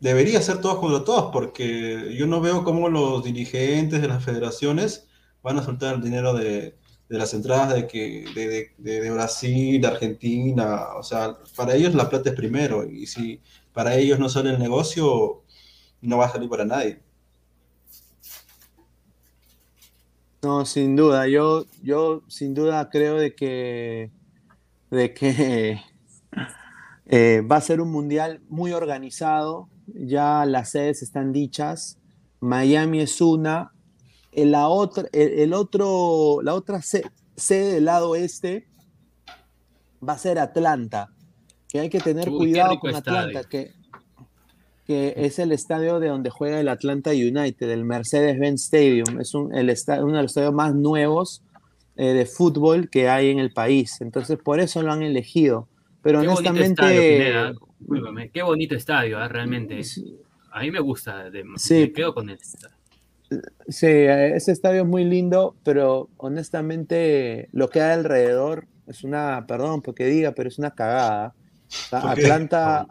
debería 0.04 0.42
ser 0.42 0.60
todos 0.60 0.80
contra 0.80 1.02
todos, 1.02 1.30
porque 1.32 2.14
yo 2.14 2.26
no 2.26 2.42
veo 2.42 2.62
cómo 2.62 2.90
los 2.90 3.24
dirigentes 3.24 4.02
de 4.02 4.08
las 4.08 4.22
federaciones 4.22 5.08
van 5.42 5.58
a 5.58 5.64
soltar 5.64 5.94
el 5.94 6.02
dinero 6.02 6.34
de, 6.34 6.76
de 7.08 7.18
las 7.18 7.32
entradas 7.32 7.72
de, 7.72 7.86
que, 7.86 8.26
de, 8.34 8.70
de, 8.76 9.00
de, 9.00 9.10
Brasil, 9.10 9.80
de 9.80 9.86
Argentina, 9.86 10.88
o 10.98 11.02
sea, 11.02 11.38
para 11.56 11.74
ellos 11.74 11.94
la 11.94 12.10
plata 12.10 12.28
es 12.28 12.36
primero, 12.36 12.84
y 12.84 13.06
si 13.06 13.40
para 13.72 13.96
ellos 13.96 14.18
no 14.18 14.28
sale 14.28 14.50
el 14.50 14.58
negocio, 14.58 15.42
no 16.02 16.18
va 16.18 16.26
a 16.26 16.32
salir 16.32 16.50
para 16.50 16.66
nadie. 16.66 17.00
No, 20.42 20.66
sin 20.66 20.96
duda, 20.96 21.28
yo, 21.28 21.64
yo 21.82 22.22
sin 22.28 22.52
duda 22.52 22.90
creo 22.90 23.16
de 23.16 23.34
que, 23.34 24.10
de 24.90 25.14
que 25.14 25.80
eh, 27.06 27.40
va 27.50 27.56
a 27.56 27.62
ser 27.62 27.80
un 27.80 27.90
mundial 27.90 28.42
muy 28.50 28.72
organizado, 28.72 29.70
ya 29.86 30.46
las 30.46 30.70
sedes 30.70 31.02
están 31.02 31.32
dichas, 31.32 31.98
Miami 32.40 33.00
es 33.00 33.20
una, 33.20 33.72
la 34.32 34.68
otra, 34.68 35.04
el, 35.12 35.52
otro, 35.54 36.40
la 36.42 36.54
otra 36.54 36.80
sede, 36.82 37.72
del 37.72 37.84
lado 37.84 38.16
este 38.16 38.66
va 40.06 40.14
a 40.14 40.18
ser 40.18 40.38
Atlanta, 40.38 41.10
que 41.68 41.80
hay 41.80 41.88
que 41.88 42.00
tener 42.00 42.28
cuidado 42.28 42.78
con 42.78 42.94
Atlanta, 42.94 43.44
que, 43.44 43.72
que 44.86 45.14
es 45.16 45.38
el 45.38 45.52
estadio 45.52 46.00
de 46.00 46.08
donde 46.08 46.30
juega 46.30 46.60
el 46.60 46.68
Atlanta 46.68 47.10
United, 47.10 47.70
el 47.70 47.84
Mercedes-Benz 47.84 48.64
Stadium. 48.64 49.20
Es 49.20 49.34
un, 49.34 49.54
el 49.54 49.74
uno 50.02 50.16
de 50.16 50.22
los 50.22 50.32
estadios 50.32 50.52
más 50.52 50.74
nuevos 50.74 51.42
eh, 51.96 52.12
de 52.12 52.26
fútbol 52.26 52.90
que 52.90 53.08
hay 53.08 53.30
en 53.30 53.38
el 53.38 53.52
país. 53.52 54.00
Entonces, 54.00 54.38
por 54.42 54.60
eso 54.60 54.82
lo 54.82 54.92
han 54.92 55.02
elegido. 55.02 55.68
Pero 56.04 56.20
qué 56.20 56.28
honestamente. 56.28 56.82
Bonito 56.82 58.06
estadio, 58.08 58.30
qué 58.32 58.42
bonito 58.42 58.74
estadio, 58.76 59.24
¿eh? 59.24 59.28
realmente. 59.28 59.80
A 60.52 60.60
mí 60.60 60.70
me 60.70 60.80
gusta. 60.80 61.30
De, 61.30 61.42
sí. 61.56 61.74
Me 61.74 61.92
quedo 61.92 62.14
con 62.14 62.28
él. 62.28 62.38
Sí, 63.68 63.86
ese 63.86 64.52
estadio 64.52 64.82
es 64.82 64.86
muy 64.86 65.04
lindo, 65.04 65.56
pero 65.64 66.10
honestamente 66.18 67.48
lo 67.52 67.70
que 67.70 67.80
hay 67.80 67.94
alrededor 67.94 68.66
es 68.86 69.02
una, 69.02 69.46
perdón 69.48 69.80
porque 69.80 70.04
diga, 70.04 70.32
pero 70.32 70.48
es 70.48 70.58
una 70.58 70.72
cagada. 70.72 71.34
Atlanta, 71.90 72.86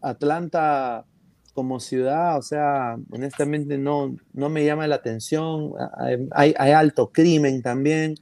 Atlanta 0.00 1.04
como 1.52 1.80
ciudad, 1.80 2.38
o 2.38 2.42
sea, 2.42 2.96
honestamente 3.10 3.76
no, 3.78 4.16
no 4.32 4.48
me 4.48 4.64
llama 4.64 4.86
la 4.86 4.94
atención. 4.94 5.72
Hay, 6.30 6.54
hay 6.56 6.70
alto 6.70 7.10
crimen 7.10 7.62
también, 7.62 8.14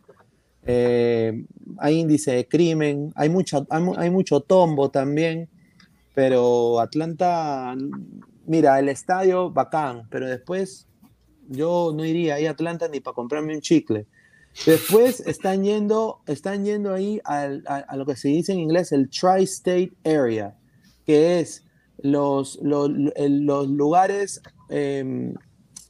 eh, 0.66 1.44
hay 1.78 2.01
índice 2.01 2.32
de 2.32 2.48
crimen, 2.48 3.12
hay, 3.14 3.28
mucho, 3.28 3.66
hay, 3.70 4.10
mucho 4.10 4.40
tombo 4.40 4.90
también, 4.90 5.48
pero 6.14 6.80
Atlanta, 6.80 7.74
mira, 8.47 8.78
el 8.78 8.88
estadio 8.88 9.51
bacán, 9.51 10.09
pero 10.10 10.26
después 10.26 10.86
yo 11.48 11.93
no 11.94 12.05
iría 12.05 12.34
ahí 12.34 12.47
a 12.47 12.51
Atlanta 12.51 12.88
ni 12.88 13.01
para 13.01 13.14
comprarme 13.14 13.55
un 13.55 13.60
chicle. 13.60 14.06
Después 14.64 15.20
están 15.20 15.62
yendo, 15.64 16.22
están 16.26 16.64
yendo 16.64 16.94
ahí 16.94 17.20
a, 17.24 17.48
a, 17.66 17.97
lo 17.97 18.06
que 18.06 18.16
se 18.16 18.28
dice 18.28 18.52
en 18.52 18.60
inglés 18.60 18.90
el 18.90 19.10
Tri-State 19.10 19.93
Area, 20.05 20.56
que 21.05 21.40
es 21.40 21.62
los, 21.98 22.59
los, 22.62 22.90
los 23.18 23.68
lugares 23.68 24.40
eh, 24.70 25.34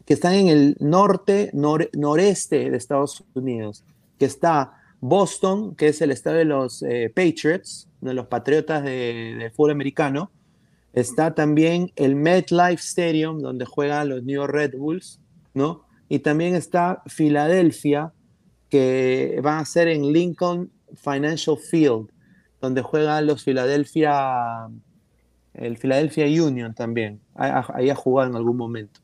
que 0.05 0.15
están 0.15 0.35
en 0.35 0.49
el 0.49 0.77
norte, 0.81 1.51
nor, 1.53 1.91
noreste 1.93 2.71
de 2.71 2.77
Estados 2.77 3.25
Unidos, 3.35 3.85
que 4.19 4.25
está 4.25 4.73
Boston, 5.01 5.75
que 5.77 5.89
es 5.89 6.01
el 6.01 6.11
estado 6.11 6.37
de 6.37 6.45
los 6.45 6.83
eh, 6.83 7.13
Patriots, 7.15 7.89
de 8.01 8.15
los 8.15 8.27
Patriotas 8.27 8.83
de, 8.83 9.53
fútbol 9.55 9.73
americano. 9.73 10.31
Está 10.93 11.35
también 11.35 11.93
el 11.97 12.17
MetLife 12.17 12.83
Stadium, 12.83 13.41
donde 13.41 13.67
juegan 13.67 14.09
los 14.09 14.23
New 14.23 14.37
York 14.37 14.53
Red 14.53 14.77
Bulls, 14.77 15.21
¿no? 15.53 15.85
Y 16.09 16.21
también 16.21 16.55
está 16.55 17.03
Filadelfia, 17.07 18.13
que 18.71 19.39
van 19.43 19.59
a 19.59 19.65
ser 19.65 19.89
en 19.89 20.13
Lincoln 20.13 20.71
Financial 20.95 21.57
Field, 21.59 22.09
donde 22.61 22.83
juegan 22.83 23.27
los 23.27 23.45
Philadelphia, 23.45 24.69
el 25.55 25.77
Philadelphia 25.77 26.25
Union 26.27 26.75
también, 26.75 27.21
ahí 27.35 27.91
ha 27.91 27.95
jugado 27.95 28.31
en 28.31 28.37
algún 28.37 28.57
momento. 28.57 29.01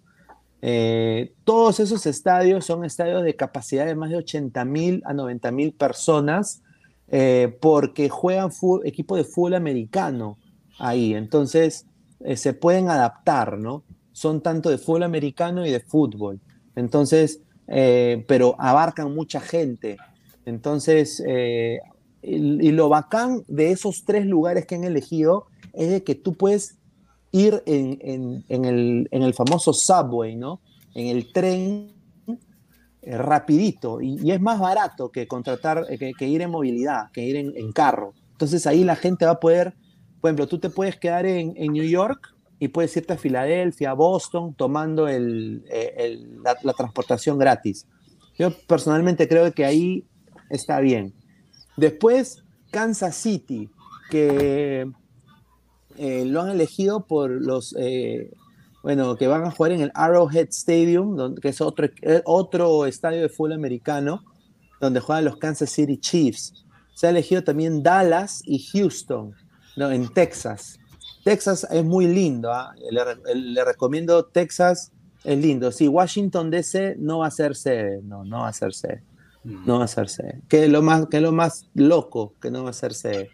Eh, 0.62 1.34
todos 1.44 1.80
esos 1.80 2.06
estadios 2.06 2.64
son 2.64 2.84
estadios 2.84 3.24
de 3.24 3.36
capacidad 3.36 3.84
de 3.84 3.96
más 3.96 4.10
de 4.10 4.16
80 4.16 4.64
mil 4.64 5.02
a 5.04 5.12
90 5.12 5.50
mil 5.50 5.72
personas, 5.72 6.62
eh, 7.08 7.58
porque 7.60 8.08
juegan 8.08 8.50
equipo 8.84 9.16
de 9.16 9.24
fútbol 9.24 9.54
americano 9.54 10.38
ahí, 10.78 11.14
entonces 11.14 11.86
eh, 12.20 12.36
se 12.36 12.54
pueden 12.54 12.88
adaptar, 12.88 13.58
¿no? 13.58 13.82
Son 14.12 14.40
tanto 14.40 14.70
de 14.70 14.78
fútbol 14.78 15.02
americano 15.02 15.66
y 15.66 15.70
de 15.70 15.80
fútbol. 15.80 16.40
Entonces, 16.76 17.40
pero 17.66 18.54
abarcan 18.58 19.14
mucha 19.14 19.40
gente. 19.40 19.96
Entonces, 20.44 21.22
eh, 21.26 21.80
y, 22.22 22.70
lo 22.70 22.88
bacán 22.88 23.44
de 23.48 23.72
esos 23.72 24.04
tres 24.04 24.26
lugares 24.26 24.66
que 24.66 24.76
han 24.76 24.84
elegido 24.84 25.46
es 25.72 25.90
de 25.90 26.04
que 26.04 26.14
tú 26.14 26.34
puedes 26.34 26.78
ir 27.32 27.62
en, 27.66 28.44
el, 28.48 29.34
famoso 29.34 29.72
subway, 29.72 30.36
¿no? 30.36 30.60
En 30.94 31.06
el 31.06 31.32
tren 31.32 31.92
eh, 33.00 33.18
rapidito 33.18 34.00
y, 34.00 34.30
es 34.30 34.40
más 34.40 34.60
barato 34.60 35.10
que 35.10 35.26
contratar, 35.26 35.86
que, 35.98 36.28
ir 36.28 36.42
en 36.42 36.50
movilidad, 36.50 37.10
que 37.12 37.22
ir 37.22 37.36
en, 37.36 37.72
carro. 37.72 38.12
Entonces 38.32 38.66
ahí 38.66 38.84
la 38.84 38.96
gente 38.96 39.24
va 39.24 39.32
a 39.32 39.40
poder, 39.40 39.74
por 40.20 40.28
ejemplo, 40.28 40.46
tú 40.46 40.58
te 40.58 40.68
puedes 40.68 40.96
quedar 40.98 41.24
en, 41.24 41.54
New 41.54 41.84
York 41.84 42.34
y 42.58 42.68
puedes 42.68 42.96
irte 42.96 43.14
a 43.14 43.18
Filadelfia, 43.18 43.90
a 43.90 43.94
Boston, 43.94 44.54
tomando 44.54 45.08
el, 45.08 45.64
eh, 45.70 46.20
la, 46.44 46.72
transportación 46.74 47.38
gratis. 47.38 47.86
Yo 48.38 48.50
personalmente 48.66 49.26
creo 49.26 49.50
que 49.52 49.64
ahí 49.64 50.04
está 50.50 50.80
bien. 50.80 51.14
Después, 51.76 52.44
Kansas 52.70 53.16
City, 53.16 53.70
que 54.10 54.86
eh, 55.96 56.24
lo 56.24 56.42
han 56.42 56.50
elegido 56.50 57.06
por 57.06 57.30
los, 57.30 57.74
eh, 57.78 58.30
bueno, 58.82 59.16
que 59.16 59.26
van 59.26 59.44
a 59.44 59.50
jugar 59.50 59.72
en 59.72 59.80
el 59.80 59.92
Arrowhead 59.94 60.48
Stadium, 60.50 61.34
que 61.36 61.48
es 61.48 61.60
otro, 61.60 61.88
otro 62.24 62.86
estadio 62.86 63.22
de 63.22 63.28
fútbol 63.28 63.52
americano, 63.52 64.24
donde 64.80 65.00
juegan 65.00 65.24
los 65.24 65.36
Kansas 65.36 65.70
City 65.70 65.96
Chiefs. 65.98 66.64
Se 66.94 67.06
ha 67.06 67.10
elegido 67.10 67.42
también 67.42 67.82
Dallas 67.82 68.42
y 68.44 68.58
Houston, 68.58 69.34
¿no? 69.76 69.90
en 69.90 70.08
Texas. 70.12 70.78
Texas 71.24 71.66
es 71.70 71.84
muy 71.84 72.06
lindo, 72.06 72.52
¿ah? 72.52 72.74
le, 72.90 73.64
recomiendo 73.64 74.24
Texas, 74.24 74.92
es 75.22 75.38
lindo. 75.38 75.70
Sí, 75.70 75.86
Washington 75.86 76.50
DC 76.50 76.96
no 76.98 77.20
va 77.20 77.28
a 77.28 77.30
ser 77.30 77.54
sede, 77.54 78.00
no, 78.02 78.24
no 78.24 78.40
va 78.40 78.48
a 78.48 78.52
ser 78.52 78.74
sede. 78.74 79.02
Mm. 79.44 79.66
No 79.66 79.78
va 79.78 79.84
a 79.84 79.88
ser 79.88 80.08
sede. 80.08 80.40
Que 80.48 80.64
es 80.64 80.70
lo 80.70 80.82
más, 80.82 81.06
que 81.06 81.20
lo 81.20 81.32
más 81.32 81.68
loco 81.74 82.34
que 82.40 82.50
no 82.50 82.64
va 82.64 82.70
a 82.70 82.74
ser 82.74 82.94
sede. 82.94 83.30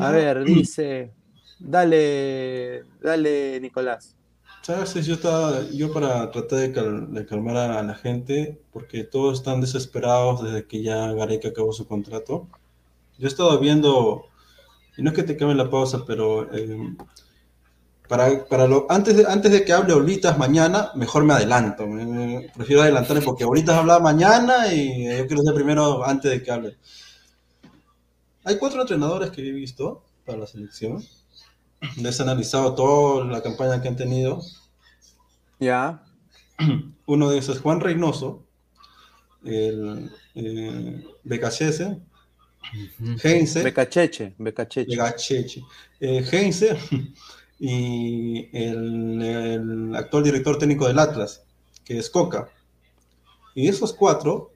A 0.00 0.10
ver, 0.10 0.44
dice, 0.44 1.12
dale, 1.60 2.84
dale, 3.00 3.60
Nicolás. 3.60 4.16
¿Sabes? 4.62 5.06
Yo, 5.06 5.14
estaba, 5.14 5.62
yo 5.70 5.92
para 5.92 6.30
tratar 6.30 6.58
de, 6.58 7.26
calmar 7.26 7.56
a 7.56 7.82
la 7.82 7.94
gente, 7.94 8.60
porque 8.72 9.04
todos 9.04 9.38
están 9.38 9.60
desesperados 9.60 10.42
desde 10.42 10.66
que 10.66 10.82
ya 10.82 11.12
Gareca 11.12 11.48
acabó 11.48 11.72
su 11.72 11.86
contrato. 11.86 12.48
Yo 13.18 13.26
he 13.26 13.28
estado 13.28 13.58
viendo 13.58 14.26
y 14.98 15.02
no 15.02 15.10
es 15.10 15.16
que 15.16 15.22
te 15.22 15.36
cambie 15.36 15.56
la 15.56 15.70
pausa, 15.70 16.04
pero 16.04 16.52
eh, 16.52 16.96
para, 18.08 18.44
para 18.46 18.66
lo, 18.66 18.86
antes, 18.90 19.16
de, 19.16 19.26
antes 19.26 19.52
de 19.52 19.64
que 19.64 19.72
hable 19.72 19.92
Olitas 19.92 20.36
mañana, 20.36 20.90
mejor 20.96 21.24
me 21.24 21.34
adelanto. 21.34 21.86
Prefiero 22.56 22.82
adelantarme 22.82 23.22
porque 23.22 23.44
ahorita 23.44 23.78
hablar 23.78 24.02
mañana 24.02 24.72
y 24.72 25.04
yo 25.16 25.26
quiero 25.28 25.42
ser 25.42 25.54
primero 25.54 26.04
antes 26.04 26.30
de 26.30 26.42
que 26.42 26.50
hable. 26.50 26.76
Hay 28.44 28.58
cuatro 28.58 28.80
entrenadores 28.80 29.30
que 29.30 29.48
he 29.48 29.52
visto 29.52 30.02
para 30.24 30.38
la 30.38 30.46
selección. 30.46 31.02
Les 31.96 32.18
he 32.18 32.22
analizado 32.22 32.74
toda 32.74 33.24
la 33.24 33.42
campaña 33.42 33.80
que 33.80 33.88
han 33.88 33.96
tenido. 33.96 34.40
Ya. 35.60 36.02
Uno 37.06 37.30
de 37.30 37.38
esos 37.38 37.56
es 37.56 37.62
Juan 37.62 37.80
Reynoso, 37.80 38.44
el 39.44 40.10
eh, 40.34 41.04
Becachese, 41.24 42.00
Heinze. 43.22 43.62
Becacheche, 43.62 44.34
Becacheche. 44.38 44.90
Becacheche. 44.90 45.62
Eh, 46.00 46.24
Heinze 46.30 46.76
y 47.58 48.48
el, 48.52 49.22
el 49.22 49.96
actual 49.96 50.24
director 50.24 50.58
técnico 50.58 50.86
del 50.86 50.98
Atlas, 50.98 51.42
que 51.84 51.98
es 51.98 52.10
Coca. 52.10 52.48
Y 53.54 53.68
esos 53.68 53.92
cuatro, 53.92 54.52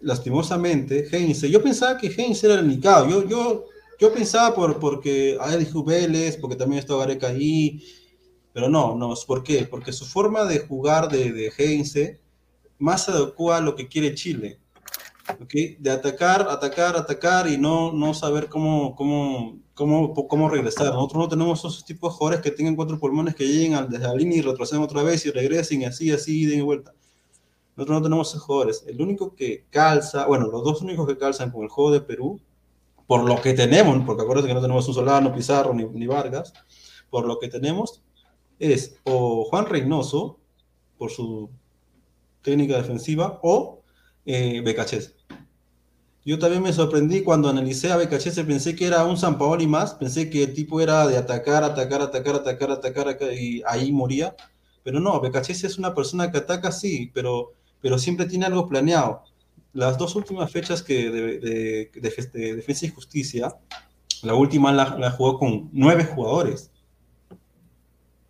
lastimosamente, 0.00 1.08
Heinze, 1.10 1.50
yo 1.50 1.62
pensaba 1.62 1.98
que 1.98 2.08
Heinze 2.08 2.46
era 2.46 2.60
el 2.60 2.66
indicado, 2.66 3.08
yo, 3.08 3.28
yo, 3.28 3.64
yo 3.98 4.12
pensaba 4.12 4.54
por, 4.54 4.78
porque 4.78 5.36
hay 5.40 5.66
Vélez, 5.84 6.36
porque 6.36 6.56
también 6.56 6.78
está 6.78 6.96
Gareca 6.96 7.28
ahí, 7.28 7.82
pero 8.52 8.68
no, 8.68 8.94
no, 8.94 9.14
¿por 9.26 9.42
qué? 9.42 9.66
Porque 9.68 9.92
su 9.92 10.04
forma 10.04 10.44
de 10.44 10.60
jugar 10.60 11.08
de, 11.08 11.32
de 11.32 11.52
Heinze 11.56 12.20
más 12.78 13.04
se 13.04 13.10
adecua 13.10 13.58
a 13.58 13.60
lo 13.60 13.74
que 13.74 13.88
quiere 13.88 14.14
Chile, 14.14 14.58
¿ok? 15.40 15.78
De 15.78 15.90
atacar, 15.90 16.46
atacar, 16.48 16.96
atacar 16.96 17.48
y 17.48 17.58
no, 17.58 17.92
no 17.92 18.14
saber 18.14 18.48
cómo, 18.48 18.94
cómo, 18.94 19.58
cómo, 19.74 20.14
cómo 20.14 20.48
regresar. 20.48 20.86
Nosotros 20.92 21.24
no 21.24 21.28
tenemos 21.28 21.58
esos 21.58 21.84
tipos 21.84 22.12
de 22.12 22.18
jugadores 22.18 22.40
que 22.40 22.50
tengan 22.50 22.76
cuatro 22.76 22.98
pulmones 22.98 23.34
que 23.34 23.46
lleguen 23.46 23.74
al, 23.74 23.88
desde 23.88 24.06
la 24.06 24.14
línea 24.14 24.38
y 24.38 24.42
retroceden 24.42 24.82
otra 24.82 25.02
vez 25.02 25.26
y 25.26 25.30
regresen 25.30 25.82
y 25.82 25.84
así, 25.86 26.10
así, 26.10 26.46
den 26.46 26.64
vuelta. 26.64 26.94
Nosotros 27.76 27.98
no 27.98 28.02
tenemos 28.02 28.28
esos 28.30 28.42
jugadores. 28.42 28.84
El 28.86 29.00
único 29.00 29.34
que 29.34 29.66
calza, 29.70 30.26
bueno, 30.26 30.48
los 30.48 30.64
dos 30.64 30.82
únicos 30.82 31.06
que 31.06 31.16
calzan 31.16 31.50
con 31.50 31.62
el 31.62 31.68
juego 31.68 31.92
de 31.92 32.00
Perú, 32.00 32.40
por 33.08 33.24
lo 33.24 33.40
que 33.40 33.54
tenemos, 33.54 34.04
porque 34.04 34.22
acuérdense 34.22 34.48
que 34.48 34.54
no 34.54 34.60
tenemos 34.60 34.86
un 34.86 34.94
Solano, 34.94 35.34
Pizarro 35.34 35.74
ni, 35.74 35.84
ni 35.84 36.06
Vargas, 36.06 36.52
por 37.10 37.26
lo 37.26 37.40
que 37.40 37.48
tenemos 37.48 38.02
es 38.58 38.96
o 39.04 39.44
Juan 39.44 39.66
Reynoso, 39.66 40.38
por 40.98 41.10
su 41.10 41.48
técnica 42.42 42.76
defensiva, 42.76 43.40
o 43.42 43.82
eh. 44.26 44.62
Yo 46.22 46.38
también 46.38 46.62
me 46.62 46.72
sorprendí 46.74 47.22
cuando 47.22 47.48
analicé 47.48 47.90
a 47.90 47.96
Becachese, 47.96 48.44
pensé 48.44 48.76
que 48.76 48.86
era 48.86 49.06
un 49.06 49.16
San 49.16 49.38
Paoli 49.38 49.66
más, 49.66 49.94
pensé 49.94 50.28
que 50.28 50.42
el 50.42 50.52
tipo 50.52 50.82
era 50.82 51.06
de 51.06 51.16
atacar, 51.16 51.64
atacar, 51.64 52.02
atacar, 52.02 52.34
atacar, 52.34 52.70
atacar 52.70 53.32
y 53.32 53.62
ahí 53.66 53.90
moría. 53.90 54.36
Pero 54.84 55.00
no, 55.00 55.18
Becachese 55.18 55.66
es 55.66 55.78
una 55.78 55.94
persona 55.94 56.30
que 56.30 56.38
ataca, 56.38 56.72
sí, 56.72 57.10
pero, 57.14 57.52
pero 57.80 57.96
siempre 57.96 58.26
tiene 58.26 58.44
algo 58.44 58.68
planeado. 58.68 59.22
Las 59.72 59.98
dos 59.98 60.16
últimas 60.16 60.50
fechas 60.50 60.82
que 60.82 61.10
de, 61.10 61.38
de, 61.38 61.90
de, 61.94 62.28
de 62.32 62.56
Defensa 62.56 62.86
y 62.86 62.90
Justicia, 62.90 63.54
la 64.22 64.34
última 64.34 64.72
la, 64.72 65.10
jugó 65.10 65.38
con 65.38 65.70
nueve 65.72 66.04
jugadores. 66.04 66.70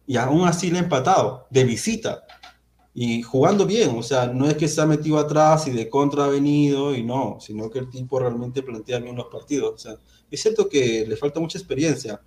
Y 0.07 0.17
aún 0.17 0.47
así 0.47 0.71
le 0.71 0.79
ha 0.79 0.83
empatado, 0.83 1.47
de 1.51 1.65
visita 1.65 2.25
y 3.01 3.23
jugando 3.23 3.65
bien, 3.65 3.91
o 3.97 4.03
sea, 4.03 4.27
no 4.27 4.49
es 4.49 4.57
que 4.57 4.67
se 4.67 4.81
ha 4.81 4.87
metido 4.87 5.19
atrás 5.19 5.69
y 5.69 5.71
de 5.71 5.89
contra 5.89 6.25
ha 6.25 6.29
venido 6.29 6.97
y 6.97 7.05
no, 7.05 7.39
sino 7.41 7.71
que 7.71 7.79
el 7.79 7.91
tipo 7.91 8.19
realmente 8.19 8.63
plantea 8.63 8.99
bien 8.99 9.15
los 9.15 9.27
partidos. 9.27 9.87
Es 10.31 10.43
cierto 10.43 10.69
que 10.69 11.07
le 11.07 11.17
falta 11.17 11.39
mucha 11.39 11.59
experiencia, 11.59 12.21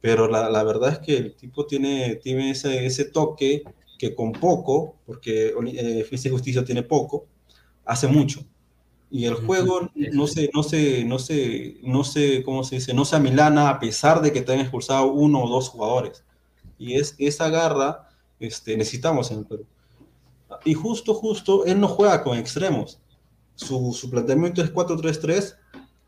pero 0.00 0.28
la, 0.28 0.50
la 0.50 0.62
verdad 0.64 0.92
es 0.92 0.98
que 0.98 1.16
el 1.16 1.34
tipo 1.34 1.64
tiene, 1.64 2.16
tiene 2.16 2.50
ese, 2.50 3.04
toque 3.06 3.62
que 3.98 4.14
con 4.14 4.32
poco, 4.32 4.96
porque 5.06 5.54
eh, 5.66 6.04
Física 6.04 6.28
y 6.28 6.32
Justicia 6.32 6.64
tiene 6.64 6.82
poco, 6.82 7.26
hace 7.86 8.08
mucho. 8.08 8.44
Y 9.10 9.24
el 9.24 9.34
juego 9.34 9.90
no 9.94 10.26
se, 10.26 10.50
no 10.52 10.62
se, 10.62 11.04
no 11.04 11.18
se, 11.18 11.78
no 11.82 12.04
se, 12.04 12.42
¿cómo 12.42 12.64
se 12.64 12.76
dice? 12.76 12.92
No 12.92 13.04
se 13.04 13.16
amilana 13.16 13.70
a 13.70 13.78
pesar 13.78 14.20
de 14.20 14.32
que 14.32 14.42
te 14.42 14.52
han 14.52 14.60
expulsado 14.60 15.06
uno 15.12 15.44
o 15.44 15.48
dos 15.48 15.68
jugadores. 15.68 16.24
Y 16.76 16.94
es 16.94 17.14
esa 17.18 17.48
garra 17.48 18.06
este, 18.40 18.76
necesitamos 18.76 19.30
en 19.30 19.38
el 19.38 19.46
Perú. 19.46 19.66
Y 20.64 20.74
justo, 20.74 21.14
justo, 21.14 21.64
él 21.64 21.80
no 21.80 21.88
juega 21.88 22.22
con 22.22 22.36
extremos. 22.36 23.00
Su, 23.54 23.92
su 23.92 24.10
planteamiento 24.10 24.62
es 24.62 24.72
4-3-3, 24.72 25.56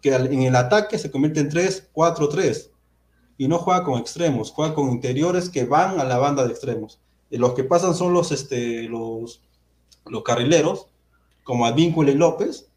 que 0.02 0.14
en 0.14 0.42
el 0.42 0.56
ataque 0.56 0.98
se 0.98 1.10
convierte 1.10 1.40
en 1.40 1.50
3-4-3. 1.50 2.70
Y 3.38 3.48
no 3.48 3.58
juega 3.58 3.84
con 3.84 4.00
extremos, 4.00 4.50
juega 4.50 4.74
con 4.74 4.90
interiores 4.90 5.48
que 5.48 5.64
van 5.64 6.00
a 6.00 6.04
la 6.04 6.18
banda 6.18 6.44
de 6.44 6.50
extremos. 6.50 7.00
Y 7.30 7.38
los 7.38 7.54
que 7.54 7.64
pasan 7.64 7.94
son 7.94 8.12
los, 8.12 8.32
este, 8.32 8.88
los, 8.88 9.42
los 10.06 10.22
carrileros, 10.22 10.88
como 11.48 11.64
Advíncula 11.64 12.10
y 12.10 12.14
López, 12.14 12.68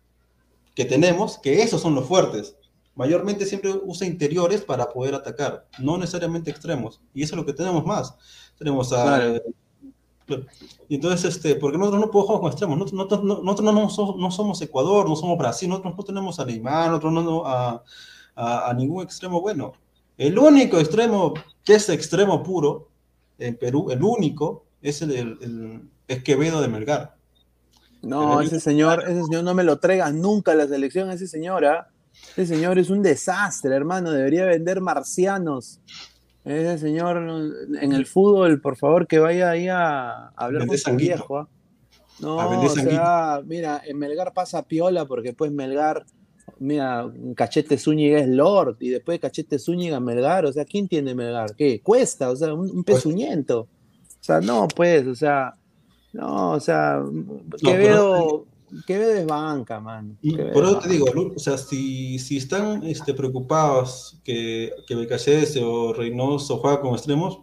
que 0.76 0.86
tenemos, 0.86 1.38
que 1.40 1.62
esos 1.62 1.82
son 1.82 1.94
los 1.94 2.06
fuertes. 2.06 2.56
Mayormente 2.96 3.46
siempre 3.46 3.70
usa 3.84 4.08
interiores 4.08 4.62
para 4.62 4.88
poder 4.88 5.14
atacar, 5.14 5.68
no 5.80 5.98
necesariamente 5.98 6.52
extremos. 6.52 7.02
Y 7.14 7.22
eso 7.22 7.36
es 7.36 7.38
lo 7.42 7.46
que 7.46 7.52
tenemos 7.52 7.86
más. 7.86 8.16
Tenemos 8.58 8.94
a 8.94 9.04
claro. 9.04 9.42
Y 10.88 10.96
entonces, 10.96 11.36
este, 11.36 11.56
porque 11.56 11.78
nosotros 11.78 12.00
no 12.00 12.12
podemos 12.12 12.28
jugar 12.28 12.40
con 12.40 12.50
extremos, 12.52 12.78
nosotros, 12.78 12.98
nosotros, 12.98 13.44
nosotros 13.44 13.74
no, 13.74 13.90
somos, 13.90 14.16
no, 14.16 14.32
somos 14.32 14.62
Ecuador, 14.62 15.10
no 15.10 15.18
somos 15.18 15.38
Brasil, 15.38 15.68
nosotros 15.68 15.94
no 15.98 16.04
tenemos 16.06 16.40
a 16.40 16.46
Neymar, 16.46 16.92
nosotros 16.92 17.12
no 17.12 17.46
a, 17.46 17.84
a, 18.36 18.70
a, 18.70 18.74
ningún 18.74 19.04
extremo 19.04 19.42
bueno. 19.42 19.74
El 20.18 20.40
único 20.40 20.80
extremo 20.80 21.34
que 21.66 21.74
es 21.74 21.90
extremo 21.90 22.42
puro 22.42 22.88
en 23.38 23.58
Perú, 23.58 23.92
el 23.92 24.02
único, 24.02 24.64
es 24.82 25.02
el, 25.02 25.12
el, 25.12 25.38
el 25.42 25.82
es 26.08 26.24
Quevedo 26.24 26.62
de 26.62 26.70
Melgar. 26.70 27.21
No, 28.02 28.42
ese 28.42 28.60
señor, 28.60 29.04
ese 29.08 29.24
señor 29.24 29.44
no 29.44 29.54
me 29.54 29.64
lo 29.64 29.78
traiga 29.80 30.12
nunca 30.12 30.54
a 30.54 30.56
la 30.56 30.68
selección, 30.68 31.12
ese 31.12 31.28
señor, 31.28 31.66
¿ah? 31.66 31.88
Ese 32.36 32.56
señor 32.56 32.80
es 32.80 32.90
un 32.90 33.02
desastre, 33.02 33.76
hermano, 33.76 34.12
debería 34.12 34.46
vender 34.46 34.82
marcianos. 34.82 35.80
Ese 36.44 36.80
señor 36.80 37.18
en 37.80 37.94
el 37.94 38.06
fútbol, 38.08 38.60
por 38.62 38.76
favor, 38.76 39.06
que 39.06 39.20
vaya 39.20 39.52
ahí 39.52 39.68
a, 39.68 40.30
hablar 40.30 40.66
con 40.66 40.78
su 40.78 40.96
viejo. 40.96 41.38
¿ah? 41.38 41.50
No, 42.20 42.38
o 42.38 42.70
sea, 42.70 43.42
mira, 43.46 43.82
en 43.86 43.98
Melgar 43.98 44.34
pasa 44.34 44.64
piola 44.64 45.06
porque 45.06 45.34
pues 45.34 45.52
Melgar, 45.52 46.06
mira, 46.60 47.12
Cachete 47.36 47.78
Zúñiga 47.78 48.20
es 48.20 48.28
Lord 48.28 48.78
y 48.80 48.90
después 48.90 49.20
Cachete 49.20 49.60
Zúñiga 49.60 50.00
Melgar, 50.00 50.46
o 50.46 50.54
sea, 50.54 50.66
¿quién 50.66 50.88
tiene 50.88 51.14
Melgar? 51.14 51.56
¿Qué? 51.56 51.82
Cuesta, 51.82 52.32
o 52.32 52.36
sea, 52.36 52.54
un, 52.54 52.70
un 52.72 52.84
pezuñento. 52.84 53.62
O 53.62 54.24
sea, 54.24 54.40
no, 54.40 54.68
pues, 54.68 55.06
o 55.08 55.16
sea, 55.16 55.56
no, 56.14 56.52
o 56.52 56.60
sea, 56.60 57.04
Quevedo, 57.62 58.46
Quevedo 58.86 59.14
es 59.14 59.26
banca, 59.26 59.80
man. 59.80 60.18
Y 60.22 60.36
por 60.36 60.64
eso 60.64 60.80
te 60.80 60.90
digo, 60.90 61.06
o 61.36 61.40
sea, 61.40 61.58
si, 61.58 62.20
si 62.20 62.38
están 62.38 62.84
este, 62.84 63.14
preocupados 63.14 64.20
que, 64.24 64.74
que 64.88 64.96
Becachese 64.96 65.64
o 65.64 65.94
Reynoso 65.94 66.58
juega 66.58 66.82
con 66.82 66.94
extremos, 66.94 67.42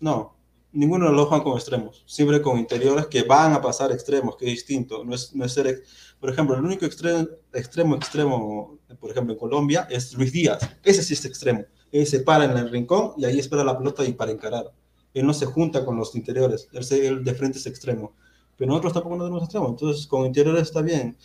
no, 0.00 0.36
ninguno 0.72 1.06
de 1.06 1.12
los 1.12 1.28
juega 1.28 1.44
con 1.44 1.54
extremos, 1.54 2.02
siempre 2.06 2.40
con 2.40 2.58
interiores 2.58 3.06
que 3.06 3.22
van 3.22 3.52
a 3.52 3.60
pasar 3.60 3.92
extremos, 3.92 4.36
que 4.36 4.46
es 4.46 4.52
distinto, 4.52 5.04
no 5.04 5.14
es, 5.14 5.34
no 5.34 5.44
es 5.44 5.52
ser, 5.52 5.82
por 6.18 6.30
ejemplo, 6.30 6.56
el 6.56 6.64
único 6.64 6.86
extremo, 6.86 7.26
extremo, 7.52 7.96
extremo, 7.96 8.78
por 8.98 9.10
ejemplo, 9.10 9.32
en 9.32 9.38
Colombia 9.38 9.86
es 9.90 10.12
Luis 10.14 10.32
Díaz, 10.32 10.58
ese 10.82 11.02
sí 11.02 11.14
es 11.14 11.24
extremo, 11.24 11.64
él 11.90 12.06
se 12.06 12.20
para 12.20 12.44
en 12.44 12.56
el 12.56 12.70
rincón 12.70 13.12
y 13.16 13.24
ahí 13.24 13.38
espera 13.38 13.64
la 13.64 13.76
pelota 13.76 14.04
y 14.04 14.12
para 14.12 14.30
encarar, 14.30 14.72
él 15.14 15.26
no 15.26 15.34
se 15.34 15.46
junta 15.46 15.84
con 15.84 15.96
los 15.96 16.14
interiores, 16.14 16.68
él, 16.72 16.84
se, 16.84 17.06
él 17.06 17.24
de 17.24 17.34
frente 17.34 17.58
es 17.58 17.66
extremo 17.66 18.14
pero 18.60 18.72
nosotros 18.72 18.92
tampoco 18.92 19.16
no 19.16 19.24
tenemos 19.24 19.44
extremo, 19.44 19.68
entonces 19.70 20.06
con 20.06 20.26
interiores 20.26 20.64
está 20.64 20.82
bien. 20.82 21.16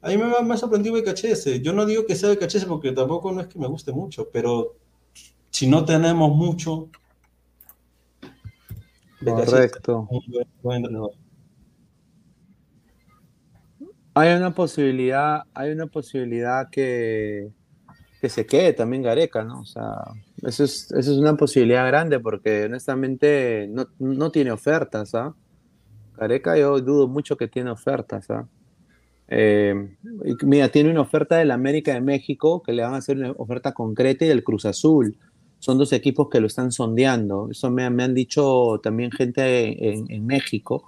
A 0.00 0.10
mí 0.10 0.16
me, 0.16 0.26
me 0.44 0.54
ha 0.54 0.56
sorprendido 0.56 0.94
Becachese, 0.94 1.60
yo 1.60 1.72
no 1.72 1.84
digo 1.84 2.06
que 2.06 2.14
sea 2.14 2.28
Becachese 2.28 2.66
porque 2.66 2.92
tampoco 2.92 3.32
no 3.32 3.40
es 3.40 3.48
que 3.48 3.58
me 3.58 3.66
guste 3.66 3.90
mucho, 3.90 4.28
pero 4.32 4.76
si 5.50 5.66
no 5.66 5.84
tenemos 5.84 6.30
mucho... 6.30 6.88
Correcto. 9.24 10.08
Hay 14.14 14.32
una 14.36 14.54
posibilidad, 14.54 15.42
hay 15.54 15.72
una 15.72 15.88
posibilidad 15.88 16.70
que, 16.70 17.50
que 18.22 18.28
se 18.28 18.46
quede 18.46 18.72
también 18.72 19.02
Gareca, 19.02 19.42
¿no? 19.42 19.62
O 19.62 19.64
sea, 19.64 19.96
eso 20.42 20.62
es, 20.62 20.92
eso 20.92 21.12
es 21.12 21.18
una 21.18 21.36
posibilidad 21.36 21.84
grande 21.88 22.20
porque 22.20 22.66
honestamente 22.66 23.66
no, 23.68 23.88
no 23.98 24.30
tiene 24.30 24.52
ofertas, 24.52 25.12
¿ah? 25.16 25.34
Gareca 26.16 26.56
yo 26.56 26.80
dudo 26.80 27.08
mucho 27.08 27.36
que 27.36 27.48
tiene 27.48 27.70
ofertas. 27.70 28.30
¿ah? 28.30 28.46
Eh, 29.26 29.74
mira, 30.44 30.68
tiene 30.68 30.92
una 30.92 31.00
oferta 31.00 31.38
del 31.38 31.50
América 31.50 31.94
de 31.94 32.00
México 32.00 32.62
que 32.62 32.72
le 32.72 32.84
van 32.84 32.94
a 32.94 32.98
hacer 32.98 33.16
una 33.16 33.32
oferta 33.32 33.72
concreta 33.72 34.24
y 34.24 34.28
del 34.28 34.44
Cruz 34.44 34.66
Azul. 34.66 35.16
Son 35.58 35.76
dos 35.76 35.92
equipos 35.92 36.28
que 36.30 36.38
lo 36.38 36.46
están 36.46 36.70
sondeando. 36.70 37.48
Eso 37.50 37.72
me, 37.72 37.90
me 37.90 38.04
han 38.04 38.14
dicho 38.14 38.78
también 38.84 39.10
gente 39.10 39.94
en, 39.94 40.08
en, 40.08 40.26
México, 40.26 40.84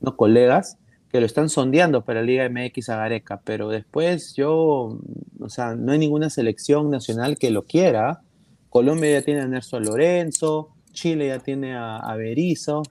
¿no? 0.00 0.16
colegas, 0.16 0.78
que 1.12 1.20
lo 1.20 1.26
están 1.26 1.50
sondeando 1.50 2.04
para 2.04 2.20
la 2.20 2.26
Liga 2.26 2.48
MX 2.48 2.88
a. 2.88 3.08
Pero 3.44 3.68
después 3.68 4.34
yo, 4.34 4.98
o 5.40 5.48
sea, 5.48 5.74
no 5.76 5.92
hay 5.92 5.98
ninguna 5.98 6.30
selección 6.30 6.90
nacional 6.90 7.36
que 7.38 7.50
lo 7.50 7.62
quiera. 7.62 8.22
Colombia 8.70 9.12
ya 9.20 9.22
tiene 9.22 9.42
a 9.42 9.46
Nelson 9.46 9.84
Lorenzo, 9.84 10.70
Chile 10.92 11.28
ya 11.28 11.38
tiene 11.38 11.76
a, 11.76 11.96
a 11.98 12.16
Berizzo, 12.16 12.82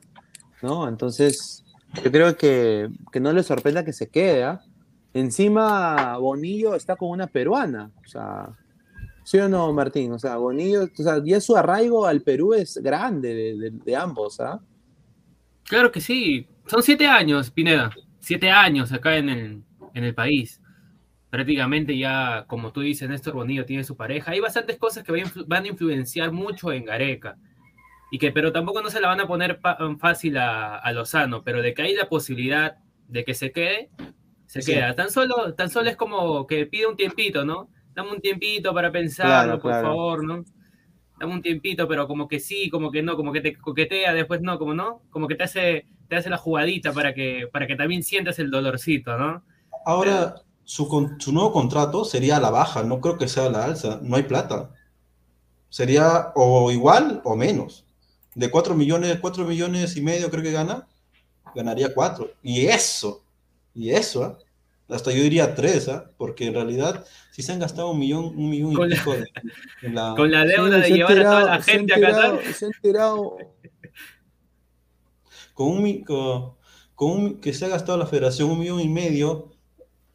¿no? 0.62 0.88
Entonces, 0.88 1.64
Yo 2.04 2.12
creo 2.12 2.38
que, 2.38 2.90
que 3.12 3.20
no 3.20 3.34
le 3.34 3.42
sorprenda 3.44 3.84
que 3.84 3.92
se 3.92 4.08
quede. 4.08 4.44
¿ah? 4.44 4.62
Encima, 5.14 6.16
Bonillo 6.18 6.76
está 6.76 6.96
con 6.96 7.10
una 7.10 7.28
peruana. 7.28 7.90
O 8.06 8.08
sea, 8.08 8.50
¿sí 9.26 9.40
o 9.40 9.50
no, 9.50 9.74
Martín? 9.74 10.12
O 10.14 10.20
sea, 10.20 10.38
Bonillo, 10.38 10.84
o 10.84 11.04
sea, 11.04 11.22
ya 11.24 11.42
su 11.42 11.58
arraigo 11.58 12.06
al 12.06 12.22
Perú 12.22 12.54
es 12.54 12.78
grande 12.78 13.34
de, 13.34 13.58
de- 13.58 13.72
de 13.84 13.96
ambos. 13.96 14.40
¿ah? 14.40 14.60
Claro 15.64 15.92
que 15.92 16.00
sí. 16.00 16.48
Son 16.68 16.82
siete 16.84 17.08
años, 17.08 17.50
Pineda. 17.52 17.92
Siete 18.22 18.50
años 18.52 18.94
acá 18.94 19.18
en 19.18 19.30
el, 19.30 19.64
en 19.94 20.04
el 20.06 20.16
país. 20.16 20.62
Prácticamente 21.30 21.98
ya, 21.98 22.46
como 22.48 22.72
tú 22.72 22.82
dices, 22.82 23.10
Néstor 23.10 23.34
Bonillo 23.34 23.66
tiene 23.66 23.84
su 23.84 23.98
pareja. 23.98 24.32
Hay 24.32 24.40
bastantes 24.40 24.78
cosas 24.78 25.04
que 25.04 25.12
van 25.48 25.64
a 25.66 25.68
influenciar 25.68 26.32
mucho 26.32 26.72
en 26.72 26.86
Gareca. 26.86 27.38
Y 28.12 28.20
que, 28.20 28.32
pero 28.32 28.52
tampoco 28.52 28.82
no 28.82 28.90
se 28.90 29.02
la 29.02 29.08
van 29.10 29.22
a 29.22 29.28
poner 29.28 29.60
pa- 29.62 29.78
fácil 30.00 30.38
a, 30.38 30.78
a 30.78 30.92
Lozano. 30.94 31.44
Pero 31.44 31.62
de 31.62 31.74
que 31.74 31.84
hay 31.84 31.96
la 31.96 32.10
posibilidad 32.10 32.78
de 33.08 33.26
que 33.26 33.34
se 33.34 33.52
quede, 33.52 33.90
se 34.48 34.62
Sí. 34.62 34.74
queda. 34.74 34.96
Tan 34.96 35.12
solo, 35.12 35.54
tan 35.56 35.70
solo 35.70 35.90
es 35.90 35.98
como 35.98 36.48
que 36.48 36.66
pide 36.68 36.88
un 36.88 36.98
tiempito, 36.98 37.46
¿no? 37.46 37.70
Dame 37.94 38.12
un 38.12 38.22
tiempito 38.22 38.74
para 38.74 38.92
pensarlo, 38.92 39.60
Claro, 39.60 39.62
por 39.62 39.72
claro. 39.72 39.88
favor, 39.90 40.24
¿no? 40.26 40.46
Dame 41.20 41.34
un 41.34 41.42
tiempito, 41.42 41.88
pero 41.88 42.08
como 42.08 42.28
que 42.28 42.40
sí, 42.40 42.70
como 42.70 42.92
que 42.92 43.04
no, 43.04 43.16
como 43.16 43.32
que 43.32 43.42
te 43.42 43.56
coquetea, 43.56 44.14
después 44.14 44.42
no, 44.42 44.58
como 44.60 44.74
no, 44.74 45.04
como 45.12 45.28
que 45.28 45.36
te 45.36 45.44
hace, 45.44 45.86
te 46.12 46.18
hace 46.18 46.30
la 46.30 46.36
jugadita 46.38 46.92
para 46.92 47.14
que, 47.14 47.48
para 47.54 47.66
que 47.66 47.78
también 47.78 48.04
sientas 48.04 48.38
el 48.38 48.52
dolorcito, 48.52 49.18
¿no? 49.18 49.44
Ahora, 49.86 50.36
su, 50.66 50.86
con- 50.90 51.22
su 51.22 51.32
nuevo 51.32 51.54
contrato 51.54 52.04
sería 52.04 52.36
a 52.36 52.40
la 52.42 52.50
baja, 52.50 52.84
no 52.84 53.00
creo 53.00 53.18
que 53.18 53.30
sea 53.30 53.46
a 53.46 53.50
la 53.50 53.64
alza, 53.64 53.98
no 54.04 54.18
hay 54.18 54.24
plata. 54.24 54.72
Sería 55.70 56.34
o 56.36 56.70
igual 56.70 57.22
o 57.24 57.38
menos. 57.38 57.86
De 58.36 58.52
4 58.52 58.76
millones, 58.76 59.20
4 59.22 59.46
millones 59.46 59.96
y 59.96 60.02
medio 60.02 60.30
creo 60.30 60.44
que 60.44 60.52
gana, 60.52 60.86
ganaría 61.56 61.94
4. 61.94 62.30
Y 62.44 62.66
eso, 62.68 63.24
y 63.74 63.92
eso, 63.92 64.26
¿ah? 64.26 64.38
hasta 64.94 65.12
yo 65.14 65.24
diría 65.24 65.56
3, 65.56 65.90
porque 66.18 66.48
en 66.48 66.54
realidad 66.56 67.06
si 67.32 67.42
se 67.42 67.54
han 67.54 67.60
gastado 67.60 67.92
un 67.92 68.00
millón, 68.00 68.26
un 68.38 68.50
millón 68.50 68.74
Con 68.74 68.88
y 68.88 68.90
la- 68.90 68.98
pico 68.98 69.12
de- 69.14 69.30
en 69.84 69.96
la... 69.96 70.14
Con 70.18 70.30
la 70.30 70.44
deuda 70.44 70.84
Sí, 70.84 70.92
de 70.92 70.98
llevar 70.98 71.20
a 71.20 71.24
toda 71.24 71.44
la 71.46 71.62
gente 71.62 71.94
a 71.94 72.02
Qatar. 72.02 72.40
Se 72.54 72.66
han 72.66 72.72
tirado 72.82 73.38
con 75.62 75.78
un, 75.78 75.84
mi- 75.84 76.04
con, 76.04 76.54
con 76.96 77.12
un- 77.12 77.42
que 77.42 77.54
se 77.54 77.66
ha 77.66 77.68
gastado 77.70 77.98
la 77.98 78.06
federación 78.08 78.50
un 78.50 78.60
millón 78.60 78.80
y 78.82 78.90
medio, 78.90 79.52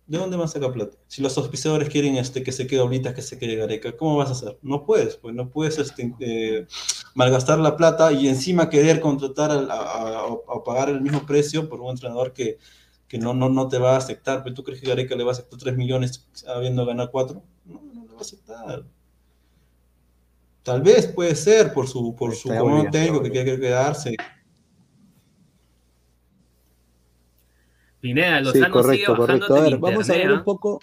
¿de 0.07 0.19
dónde 0.19 0.37
más 0.37 0.53
saca 0.53 0.73
plata? 0.73 0.97
Si 1.07 1.23
los 1.23 1.37
auspiciadores 1.39 1.89
quieren 1.89 2.17
este, 2.17 2.43
que 2.43 2.53
se 2.53 2.67
quede 2.67 2.81
Oblitas, 2.81 3.15
que 3.15 3.23
se 3.23 3.39
quede 3.39 3.57
Gareca, 3.57 3.97
¿cómo 3.97 4.17
vas 4.17 4.29
a 4.31 4.33
hacer? 4.33 4.59
No 4.63 4.85
puedes, 4.85 5.17
pues 5.17 5.35
no 5.35 5.49
puedes 5.51 5.79
este, 5.79 6.13
eh, 6.21 6.67
malgastar 7.15 7.59
la 7.61 7.77
plata 7.77 8.13
y 8.13 8.29
encima 8.29 8.69
querer 8.71 9.01
contratar 9.01 9.51
a, 9.53 9.57
a- 9.71 10.27
a 10.49 10.65
pagar 10.65 10.89
el 10.89 11.01
mismo 11.01 11.25
precio 11.27 11.69
por 11.69 11.81
un 11.81 11.91
entrenador 11.91 12.33
que, 12.33 12.59
que 13.09 13.19
no, 13.19 13.35
no, 13.35 13.49
no 13.49 13.69
te 13.69 13.79
va 13.79 13.95
a 13.95 13.99
aceptar. 13.99 14.43
¿Pero 14.43 14.55
tú 14.55 14.65
crees 14.65 14.81
que 14.81 14.89
Gareca 14.89 15.15
le 15.17 15.23
va 15.25 15.31
a 15.31 15.35
aceptar 15.35 15.59
3 15.61 15.77
millones 15.77 16.27
habiendo 16.49 16.85
ganado 16.85 17.11
4? 17.13 17.43
No, 17.65 17.81
no 17.95 18.03
le 18.05 18.13
va 18.13 18.19
a 18.19 18.23
aceptar. 18.23 18.85
Tal 20.63 20.83
vez 20.83 21.07
puede 21.07 21.37
ser 21.37 21.73
por 21.73 21.87
su, 21.87 22.15
por 22.17 22.35
su 22.35 22.49
comando 22.65 22.83
técnico 22.91 23.23
que 23.23 23.31
quiere 23.45 23.61
quedarse. 23.61 24.17
Pineda, 28.15 28.53
Sí, 28.53 28.61
correcto, 28.71 29.17
correcto. 29.17 29.55
A 29.57 29.61
ver, 29.61 29.79
vamos 29.79 30.09
a 30.11 30.13
ver 30.15 30.31
un 30.33 30.39
¿ah? 30.39 30.45
poco. 30.45 30.79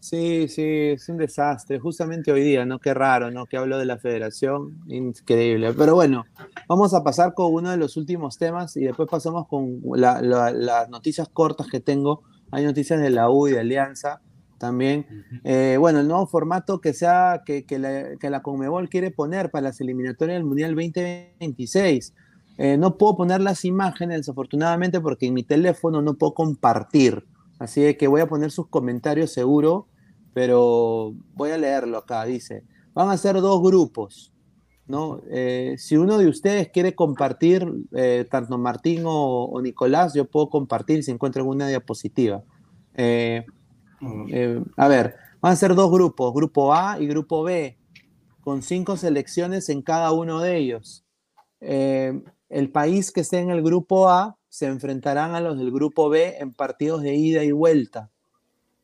Sí, 0.00 0.48
sí, 0.48 0.62
es 0.62 1.08
un 1.08 1.16
desastre. 1.16 1.78
Justamente 1.78 2.30
hoy 2.30 2.42
día, 2.42 2.66
¿no? 2.66 2.78
Qué 2.78 2.92
raro, 2.92 3.30
¿no? 3.30 3.46
Que 3.46 3.56
hablo 3.56 3.78
de 3.78 3.86
la 3.86 3.96
federación. 3.98 4.78
Increíble. 4.86 5.72
Pero 5.72 5.94
bueno, 5.94 6.24
vamos 6.68 6.92
a 6.92 7.02
pasar 7.02 7.32
con 7.32 7.52
uno 7.54 7.70
de 7.70 7.78
los 7.78 7.96
últimos 7.96 8.36
temas 8.36 8.76
y 8.76 8.84
después 8.84 9.08
pasamos 9.10 9.48
con 9.48 9.80
la- 9.94 10.20
la- 10.20 10.50
las 10.52 10.88
noticias 10.90 11.28
cortas 11.32 11.68
que 11.68 11.80
tengo. 11.80 12.22
Hay 12.50 12.64
noticias 12.64 13.00
de 13.00 13.08
la 13.10 13.30
U 13.30 13.48
y 13.48 13.52
de 13.52 13.60
Alianza 13.60 14.20
también. 14.58 15.06
Eh, 15.42 15.76
bueno, 15.78 16.00
el 16.00 16.08
nuevo 16.08 16.26
formato 16.26 16.80
que, 16.80 16.92
sea, 16.92 17.42
que, 17.44 17.64
que 17.64 17.78
la, 17.78 18.16
que 18.20 18.28
la 18.30 18.42
Conmebol 18.42 18.88
quiere 18.90 19.10
poner 19.10 19.50
para 19.50 19.62
las 19.64 19.80
eliminatorias 19.80 20.36
del 20.36 20.44
Mundial 20.44 20.74
2026. 20.74 22.14
Eh, 22.56 22.76
no 22.76 22.96
puedo 22.96 23.16
poner 23.16 23.40
las 23.40 23.64
imágenes, 23.64 24.18
desafortunadamente, 24.18 25.00
porque 25.00 25.26
en 25.26 25.34
mi 25.34 25.42
teléfono 25.42 26.02
no 26.02 26.14
puedo 26.14 26.34
compartir. 26.34 27.26
Así 27.58 27.94
que 27.94 28.06
voy 28.06 28.20
a 28.20 28.28
poner 28.28 28.50
sus 28.50 28.68
comentarios 28.68 29.32
seguro, 29.32 29.88
pero 30.32 31.14
voy 31.34 31.50
a 31.50 31.58
leerlo 31.58 31.98
acá. 31.98 32.24
Dice, 32.24 32.64
van 32.92 33.10
a 33.10 33.16
ser 33.16 33.40
dos 33.40 33.62
grupos. 33.62 34.32
¿no? 34.86 35.22
Eh, 35.30 35.76
si 35.78 35.96
uno 35.96 36.18
de 36.18 36.28
ustedes 36.28 36.68
quiere 36.68 36.94
compartir, 36.94 37.66
eh, 37.92 38.26
tanto 38.30 38.58
Martín 38.58 39.02
o, 39.06 39.60
Nicolás, 39.62 40.14
yo 40.14 40.26
puedo 40.26 40.50
compartir 40.50 41.02
si 41.02 41.10
encuentran 41.10 41.46
una 41.46 41.66
diapositiva. 41.68 42.42
A 44.76 44.88
ver, 44.88 45.16
van 45.40 45.52
a 45.52 45.56
ser 45.56 45.74
dos 45.74 45.90
grupos, 45.90 46.34
grupo 46.34 46.74
A 46.74 47.00
y 47.00 47.06
grupo 47.06 47.42
B, 47.42 47.78
con 48.42 48.62
cinco 48.62 48.96
selecciones 48.96 49.68
en 49.70 49.82
cada 49.82 50.12
uno 50.12 50.40
de 50.40 50.56
ellos. 50.58 51.04
El 52.54 52.70
país 52.70 53.10
que 53.10 53.22
esté 53.22 53.40
en 53.40 53.50
el 53.50 53.62
grupo 53.62 54.08
A 54.08 54.36
se 54.48 54.66
enfrentarán 54.66 55.34
a 55.34 55.40
los 55.40 55.58
del 55.58 55.72
grupo 55.72 56.08
B 56.08 56.36
en 56.38 56.52
partidos 56.52 57.02
de 57.02 57.16
ida 57.16 57.42
y 57.42 57.50
vuelta, 57.50 58.10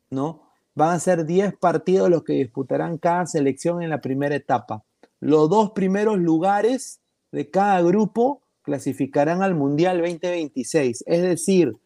¿no? 0.09 0.41
Van 0.75 0.93
a 0.93 0.99
ser 0.99 1.25
10 1.25 1.55
partidos 1.57 2.09
los 2.09 2.23
que 2.23 2.33
disputarán 2.33 2.97
cada 2.97 3.25
selección 3.25 3.81
en 3.81 3.89
la 3.89 4.01
primera 4.01 4.35
etapa. 4.35 4.83
Los 5.21 5.49
dos 5.49 5.71
primeros 5.71 6.19
lugares 6.19 6.99
de 7.31 7.49
cada 7.49 7.81
grupo 7.81 8.41
clasificarán 8.61 9.41
al 9.41 9.55
Mundial 9.55 9.99
2026, 9.99 11.05
es 11.07 11.21
decir, 11.21 11.77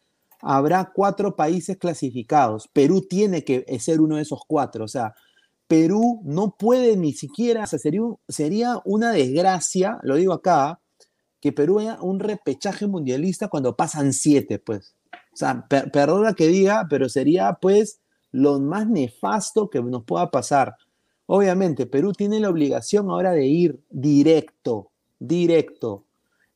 habrá 0.42 0.90
cuatro 0.92 1.36
países 1.36 1.76
clasificados. 1.76 2.68
Perú 2.72 3.02
tiene 3.02 3.44
que 3.44 3.64
ser 3.78 4.00
uno 4.00 4.16
de 4.16 4.22
esos 4.22 4.40
cuatro. 4.48 4.84
O 4.84 4.88
sea, 4.88 5.14
Perú 5.68 6.20
no 6.24 6.56
puede 6.58 6.96
ni 6.96 7.12
siquiera, 7.12 7.62
o 7.62 7.66
sea, 7.68 7.78
sería, 7.78 8.02
sería 8.28 8.80
una 8.84 9.12
desgracia, 9.12 9.98
lo 10.02 10.16
digo 10.16 10.32
acá, 10.32 10.80
que 11.46 11.52
Perú 11.52 11.78
haya 11.78 11.96
un 12.02 12.18
repechaje 12.18 12.88
mundialista 12.88 13.46
cuando 13.46 13.76
pasan 13.76 14.12
siete, 14.12 14.58
pues. 14.58 14.96
O 15.32 15.36
sea, 15.36 15.64
per- 15.68 15.92
perdona 15.92 16.34
que 16.34 16.48
diga, 16.48 16.86
pero 16.90 17.08
sería 17.08 17.52
pues 17.60 18.00
lo 18.32 18.58
más 18.58 18.88
nefasto 18.88 19.70
que 19.70 19.80
nos 19.80 20.02
pueda 20.02 20.28
pasar. 20.32 20.74
Obviamente, 21.26 21.86
Perú 21.86 22.12
tiene 22.12 22.40
la 22.40 22.50
obligación 22.50 23.08
ahora 23.10 23.30
de 23.30 23.46
ir 23.46 23.78
directo, 23.90 24.90
directo. 25.20 26.04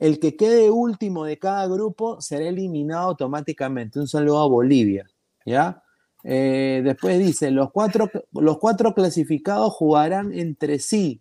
El 0.01 0.19
que 0.19 0.35
quede 0.35 0.71
último 0.71 1.25
de 1.25 1.39
cada 1.39 1.69
grupo 1.69 2.21
será 2.21 2.49
eliminado 2.49 3.11
automáticamente. 3.11 4.01
Un 4.01 4.09
saludo 4.09 4.41
a 4.41 4.49
Bolivia, 4.49 5.09
¿ya? 5.47 5.85
Eh, 6.25 6.83
después 6.85 7.17
dice, 7.21 7.53
los 7.53 7.71
cuatro, 7.71 8.11
los 8.33 8.59
cuatro 8.59 8.93
clasificados 8.93 9.73
jugarán 9.73 10.33
entre 10.33 10.81
sí. 10.81 11.21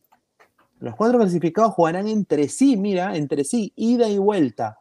Los 0.80 0.96
cuatro 0.96 1.20
clasificados 1.20 1.74
jugarán 1.74 2.08
entre 2.08 2.48
sí, 2.50 2.78
mira, 2.78 3.16
entre 3.16 3.44
sí, 3.44 3.74
ida 3.76 4.08
y 4.10 4.18
vuelta. 4.18 4.78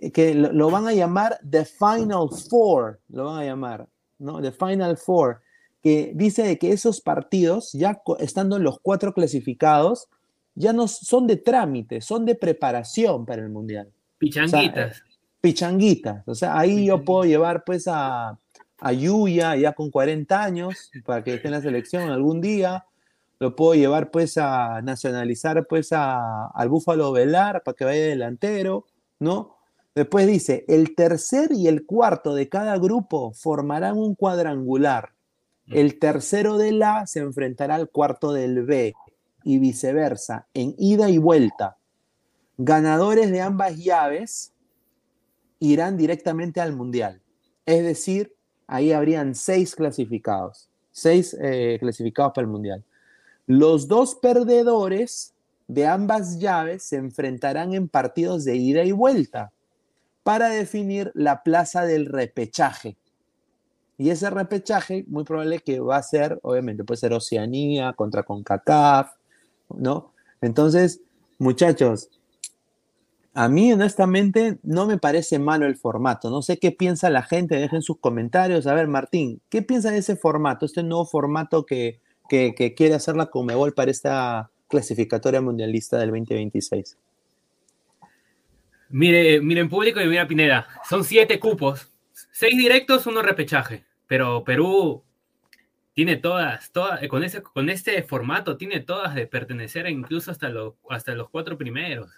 Eh, 0.00 0.10
Que 0.12 0.34
lo, 0.34 0.52
lo 0.52 0.70
van 0.70 0.86
a 0.86 0.92
llamar 0.92 1.38
The 1.48 1.64
Final 1.64 2.28
Four, 2.50 3.00
lo 3.08 3.24
van 3.24 3.38
a 3.40 3.44
llamar, 3.44 3.86
¿no? 4.18 4.40
The 4.40 4.52
Final 4.52 4.96
Four, 4.96 5.40
que 5.82 6.12
dice 6.14 6.42
de 6.42 6.58
que 6.58 6.72
esos 6.72 7.00
partidos, 7.00 7.72
ya 7.72 8.00
estando 8.18 8.58
los 8.58 8.78
cuatro 8.80 9.12
clasificados, 9.14 10.08
ya 10.54 10.72
no 10.72 10.86
son 10.86 11.26
de 11.26 11.36
trámite, 11.36 12.00
son 12.02 12.24
de 12.26 12.34
preparación 12.34 13.24
para 13.24 13.42
el 13.42 13.48
Mundial 13.48 13.90
Pichanguitas. 14.18 15.02
pichanguitas. 15.40 16.22
O 16.28 16.34
sea, 16.34 16.58
ahí 16.58 16.86
yo 16.86 17.02
puedo 17.04 17.24
llevar 17.24 17.64
pues 17.64 17.88
a, 17.88 18.38
a 18.78 18.92
Yuya 18.92 19.56
ya 19.56 19.72
con 19.72 19.90
40 19.90 20.42
años 20.42 20.90
para 21.04 21.24
que 21.24 21.34
esté 21.34 21.48
en 21.48 21.54
la 21.54 21.60
selección 21.62 22.10
algún 22.10 22.40
día. 22.40 22.84
Lo 23.42 23.56
puedo 23.56 23.74
llevar 23.74 24.12
pues 24.12 24.38
a 24.38 24.80
nacionalizar 24.82 25.66
pues 25.66 25.92
a, 25.92 26.46
al 26.46 26.68
Búfalo 26.68 27.10
Velar 27.10 27.64
para 27.64 27.74
que 27.74 27.84
vaya 27.84 28.04
delantero, 28.04 28.86
¿no? 29.18 29.56
Después 29.96 30.28
dice, 30.28 30.64
el 30.68 30.94
tercer 30.94 31.50
y 31.50 31.66
el 31.66 31.84
cuarto 31.84 32.36
de 32.36 32.48
cada 32.48 32.78
grupo 32.78 33.32
formarán 33.32 33.96
un 33.96 34.14
cuadrangular. 34.14 35.14
El 35.66 35.98
tercero 35.98 36.56
del 36.56 36.84
A 36.84 37.08
se 37.08 37.18
enfrentará 37.18 37.74
al 37.74 37.90
cuarto 37.90 38.32
del 38.32 38.62
B 38.62 38.94
y 39.42 39.58
viceversa, 39.58 40.46
en 40.54 40.76
ida 40.78 41.10
y 41.10 41.18
vuelta. 41.18 41.78
Ganadores 42.58 43.32
de 43.32 43.40
ambas 43.40 43.76
llaves 43.76 44.52
irán 45.58 45.96
directamente 45.96 46.60
al 46.60 46.76
Mundial. 46.76 47.20
Es 47.66 47.82
decir, 47.82 48.36
ahí 48.68 48.92
habrían 48.92 49.34
seis 49.34 49.74
clasificados, 49.74 50.70
seis 50.92 51.36
eh, 51.42 51.78
clasificados 51.80 52.34
para 52.34 52.44
el 52.44 52.52
Mundial. 52.52 52.84
Los 53.46 53.88
dos 53.88 54.14
perdedores 54.14 55.34
de 55.68 55.86
ambas 55.86 56.38
llaves 56.38 56.82
se 56.84 56.96
enfrentarán 56.96 57.74
en 57.74 57.88
partidos 57.88 58.44
de 58.44 58.56
ida 58.56 58.84
y 58.84 58.92
vuelta 58.92 59.52
para 60.22 60.48
definir 60.50 61.10
la 61.14 61.42
plaza 61.42 61.84
del 61.84 62.06
repechaje. 62.06 62.96
Y 63.98 64.10
ese 64.10 64.30
repechaje, 64.30 65.04
muy 65.08 65.24
probable 65.24 65.60
que 65.60 65.80
va 65.80 65.96
a 65.96 66.02
ser, 66.02 66.38
obviamente, 66.42 66.84
puede 66.84 66.98
ser 66.98 67.12
Oceanía 67.12 67.92
contra 67.92 68.22
CONCACAF, 68.22 69.12
¿no? 69.70 70.12
Entonces, 70.40 71.00
muchachos, 71.38 72.10
A 73.34 73.48
mí, 73.48 73.72
honestamente, 73.72 74.58
no 74.62 74.86
me 74.86 74.98
parece 74.98 75.38
malo 75.38 75.66
el 75.66 75.76
formato. 75.76 76.28
No 76.30 76.42
sé 76.42 76.58
qué 76.58 76.70
piensa 76.70 77.08
la 77.08 77.22
gente, 77.22 77.56
dejen 77.56 77.80
sus 77.80 77.98
comentarios. 77.98 78.66
A 78.66 78.74
ver, 78.74 78.88
Martín, 78.88 79.40
¿qué 79.48 79.62
piensa 79.62 79.90
de 79.90 79.98
ese 79.98 80.16
formato, 80.16 80.66
este 80.66 80.82
nuevo 80.82 81.06
formato 81.06 81.64
que, 81.64 82.01
que, 82.32 82.54
que 82.54 82.72
quiere 82.72 82.94
hacer 82.94 83.14
la 83.14 83.26
Comebol 83.26 83.74
para 83.74 83.90
esta 83.90 84.50
clasificatoria 84.66 85.42
mundialista 85.42 85.98
del 85.98 86.08
2026? 86.12 86.96
Mire, 88.88 89.42
miren 89.42 89.68
público 89.68 90.00
y 90.00 90.06
mira 90.06 90.26
Pineda, 90.26 90.66
son 90.88 91.04
siete 91.04 91.38
cupos, 91.38 91.92
seis 92.30 92.56
directos, 92.56 93.06
uno 93.06 93.20
repechaje, 93.20 93.84
pero 94.06 94.44
Perú 94.44 95.02
tiene 95.92 96.16
todas, 96.16 96.72
todas 96.72 97.06
con, 97.08 97.22
ese, 97.22 97.42
con 97.42 97.68
este 97.68 98.02
formato 98.02 98.56
tiene 98.56 98.80
todas 98.80 99.14
de 99.14 99.26
pertenecer 99.26 99.86
incluso 99.90 100.30
hasta, 100.30 100.48
lo, 100.48 100.78
hasta 100.88 101.14
los 101.14 101.28
cuatro 101.28 101.58
primeros. 101.58 102.10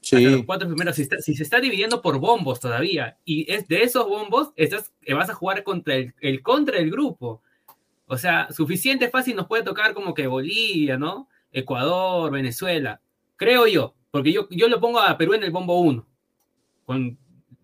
Sí. 0.00 0.24
los 0.24 0.46
cuatro 0.46 0.66
primeros, 0.66 0.96
si, 0.96 1.04
se 1.04 1.42
está 1.42 1.60
dividiendo 1.60 2.00
por 2.00 2.18
bombos 2.18 2.58
todavía, 2.58 3.18
y 3.26 3.52
es 3.52 3.68
de 3.68 3.82
esos 3.82 4.08
bombos, 4.08 4.54
estás, 4.56 4.94
vas 5.14 5.28
a 5.28 5.34
jugar 5.34 5.62
contra 5.62 5.94
el, 5.96 6.14
el 6.22 6.40
contra 6.40 6.78
el 6.78 6.90
grupo. 6.90 7.42
O 8.06 8.16
sea, 8.16 8.48
suficiente 8.50 9.08
fácil 9.08 9.36
nos 9.36 9.46
puede 9.46 9.62
tocar 9.62 9.94
como 9.94 10.14
que 10.14 10.26
Bolivia, 10.26 10.98
¿no? 10.98 11.28
Ecuador, 11.50 12.30
Venezuela. 12.30 13.00
Creo 13.36 13.66
yo, 13.66 13.94
porque 14.10 14.32
yo, 14.32 14.48
yo 14.50 14.68
lo 14.68 14.80
pongo 14.80 15.00
a 15.00 15.16
Perú 15.16 15.34
en 15.34 15.42
el 15.42 15.50
bombo 15.50 15.80
1. 15.80 16.06
Con, 16.84 17.18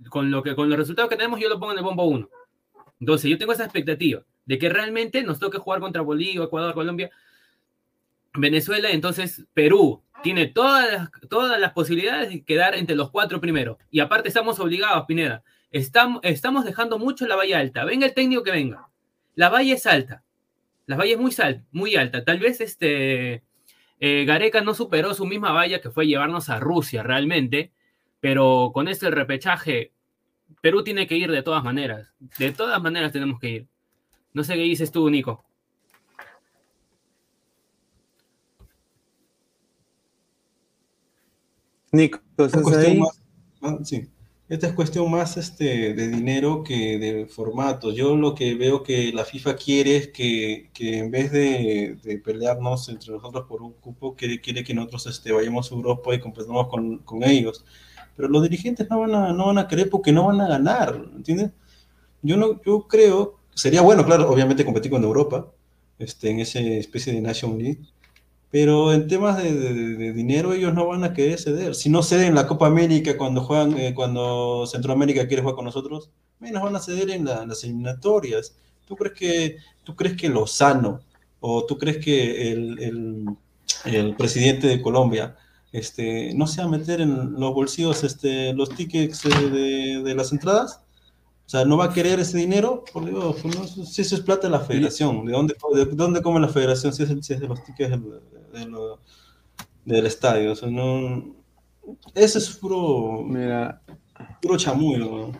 con, 0.08 0.30
lo 0.30 0.42
con 0.42 0.68
los 0.68 0.78
resultados 0.78 1.10
que 1.10 1.16
tenemos, 1.16 1.40
yo 1.40 1.48
lo 1.48 1.58
pongo 1.58 1.72
en 1.72 1.78
el 1.78 1.84
bombo 1.84 2.04
1. 2.04 2.28
Entonces, 3.00 3.30
yo 3.30 3.38
tengo 3.38 3.52
esa 3.52 3.64
expectativa 3.64 4.22
de 4.44 4.58
que 4.58 4.68
realmente 4.68 5.22
nos 5.22 5.38
toque 5.38 5.58
jugar 5.58 5.80
contra 5.80 6.02
Bolivia, 6.02 6.42
Ecuador, 6.42 6.74
Colombia, 6.74 7.10
Venezuela. 8.34 8.90
Entonces, 8.90 9.44
Perú 9.52 10.02
tiene 10.22 10.46
todas 10.46 10.90
las, 10.90 11.10
todas 11.28 11.60
las 11.60 11.72
posibilidades 11.72 12.30
de 12.30 12.44
quedar 12.44 12.74
entre 12.74 12.96
los 12.96 13.10
cuatro 13.10 13.40
primeros. 13.40 13.76
Y 13.90 14.00
aparte, 14.00 14.28
estamos 14.28 14.58
obligados, 14.58 15.04
Pineda. 15.06 15.42
Estamos, 15.70 16.20
estamos 16.24 16.64
dejando 16.64 16.98
mucho 16.98 17.26
la 17.26 17.36
valla 17.36 17.58
alta. 17.58 17.84
Venga 17.84 18.06
el 18.06 18.14
técnico 18.14 18.42
que 18.42 18.50
venga. 18.50 18.88
La 19.34 19.50
valla 19.50 19.74
es 19.74 19.86
alta. 19.86 20.24
La 20.88 20.96
valla 20.96 21.12
es 21.12 21.20
muy, 21.20 21.32
sal, 21.32 21.66
muy 21.70 21.96
alta. 21.96 22.24
Tal 22.24 22.38
vez 22.38 22.62
este 22.62 23.44
eh, 24.00 24.24
Gareca 24.24 24.62
no 24.62 24.72
superó 24.72 25.12
su 25.12 25.26
misma 25.26 25.52
valla 25.52 25.82
que 25.82 25.90
fue 25.90 26.06
llevarnos 26.06 26.48
a 26.48 26.60
Rusia 26.60 27.02
realmente, 27.02 27.72
pero 28.20 28.70
con 28.72 28.88
este 28.88 29.10
repechaje, 29.10 29.92
Perú 30.62 30.82
tiene 30.82 31.06
que 31.06 31.18
ir 31.18 31.30
de 31.30 31.42
todas 31.42 31.62
maneras. 31.62 32.14
De 32.38 32.52
todas 32.52 32.82
maneras 32.82 33.12
tenemos 33.12 33.38
que 33.38 33.48
ir. 33.50 33.68
No 34.32 34.42
sé 34.42 34.54
qué 34.54 34.62
dices 34.62 34.90
tú, 34.90 35.10
Nico. 35.10 35.44
Nico, 41.92 42.20
¿estás 42.38 42.66
ahí? 42.78 42.98
sí. 43.84 44.08
Esta 44.48 44.66
es 44.66 44.72
cuestión 44.72 45.10
más 45.10 45.36
este, 45.36 45.92
de 45.92 46.08
dinero 46.08 46.64
que 46.64 46.98
de 46.98 47.26
formato. 47.26 47.92
Yo 47.92 48.16
lo 48.16 48.34
que 48.34 48.54
veo 48.54 48.82
que 48.82 49.12
la 49.12 49.26
FIFA 49.26 49.56
quiere 49.56 49.96
es 49.96 50.08
que, 50.08 50.70
que 50.72 50.98
en 51.00 51.10
vez 51.10 51.30
de, 51.32 51.98
de, 52.02 52.18
pelearnos 52.18 52.88
entre 52.88 53.12
nosotros 53.12 53.44
por 53.46 53.60
un 53.60 53.72
cupo, 53.74 54.16
quiere, 54.16 54.40
quiere 54.40 54.64
que 54.64 54.72
nosotros 54.72 55.06
este, 55.06 55.32
vayamos 55.32 55.70
a 55.70 55.74
Europa 55.74 56.14
y 56.14 56.20
competamos 56.20 56.68
con, 56.68 56.98
con, 57.00 57.24
ellos. 57.24 57.62
Pero 58.16 58.28
los 58.30 58.42
dirigentes 58.42 58.88
no 58.88 59.00
van, 59.00 59.14
a, 59.14 59.32
no 59.34 59.48
van 59.48 59.58
a 59.58 59.68
querer 59.68 59.90
porque 59.90 60.12
no 60.12 60.26
van 60.26 60.40
a 60.40 60.48
ganar, 60.48 60.94
¿entiendes? 61.14 61.50
Yo, 62.22 62.38
no, 62.38 62.60
yo 62.64 62.88
creo, 62.88 63.38
sería 63.54 63.82
bueno, 63.82 64.04
claro, 64.06 64.30
obviamente 64.30 64.64
competir 64.64 64.90
con 64.90 65.04
Europa, 65.04 65.52
este, 65.98 66.30
en 66.30 66.40
esa 66.40 66.60
especie 66.60 67.12
de 67.12 67.20
Nation 67.20 67.58
League, 67.58 67.80
pero 68.50 68.92
en 68.92 69.08
temas 69.08 69.42
de, 69.42 70.12
dinero 70.12 70.52
ellos 70.52 70.72
no 70.72 70.86
van 70.86 71.04
a 71.04 71.12
querer 71.12 71.38
ceder. 71.38 71.74
Si 71.74 71.90
no 71.90 72.02
ceden 72.02 72.34
la 72.34 72.46
Copa 72.46 72.66
América 72.66 73.18
cuando 73.18 73.42
juegan, 73.42 73.76
eh, 73.78 73.94
cuando 73.94 74.66
Centroamérica 74.66 75.26
quiere 75.28 75.42
jugar 75.42 75.56
con 75.56 75.66
nosotros, 75.66 76.10
menos 76.40 76.62
van 76.62 76.76
a 76.76 76.80
ceder 76.80 77.10
en, 77.10 77.24
las 77.24 77.64
eliminatorias. 77.64 78.56
¿Tú 78.86 78.96
crees 78.96 79.14
que, 79.14 79.56
tú 79.84 79.94
crees 79.94 80.16
que 80.16 80.28
Lozano 80.30 81.00
o 81.40 81.66
tú 81.66 81.76
crees 81.76 81.98
que 81.98 82.52
el, 82.52 83.36
el, 83.84 84.16
presidente 84.16 84.66
de 84.66 84.80
Colombia 84.80 85.36
este, 85.72 86.32
no 86.34 86.46
se 86.46 86.62
va 86.62 86.68
a 86.68 86.70
meter 86.70 87.02
en 87.02 87.34
los 87.34 87.54
bolsillos 87.54 88.02
este, 88.02 88.54
los 88.54 88.70
tickets 88.70 89.22
de, 89.24 90.02
de 90.02 90.14
las 90.14 90.32
entradas? 90.32 90.80
O 91.48 91.50
sea, 91.50 91.64
no 91.64 91.78
va 91.78 91.86
a 91.86 91.92
querer 91.94 92.20
ese 92.20 92.36
dinero, 92.36 92.84
por 92.92 93.06
Dios, 93.06 93.36
si 93.90 94.02
eso 94.02 94.14
es 94.16 94.20
plata 94.20 94.48
de 94.48 94.50
la 94.50 94.60
federación, 94.60 95.24
¿de 95.24 95.32
dónde, 95.32 95.56
de, 95.72 95.84
dónde 95.86 96.20
come 96.20 96.40
la 96.40 96.48
federación 96.48 96.92
si 96.92 97.04
es, 97.04 97.08
si 97.22 97.32
es 97.32 97.40
de 97.40 97.48
los 97.48 97.64
tickets 97.64 97.90
del 99.84 100.06
estadio? 100.06 100.52
O 100.52 100.54
sea, 100.54 100.70
no, 100.70 101.34
eso 102.14 102.38
es 102.38 102.50
puro, 102.56 103.22
Mira. 103.22 103.80
puro 104.40 104.56
chamuyo. 104.56 105.32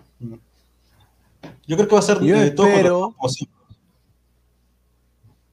Yo 1.67 1.77
creo 1.77 1.89
que 1.89 1.95
va 1.95 1.99
a 2.01 2.03
ser 2.03 2.21
yo 2.21 2.39
de 2.39 2.47
espero, 2.47 3.15
todo 3.21 3.29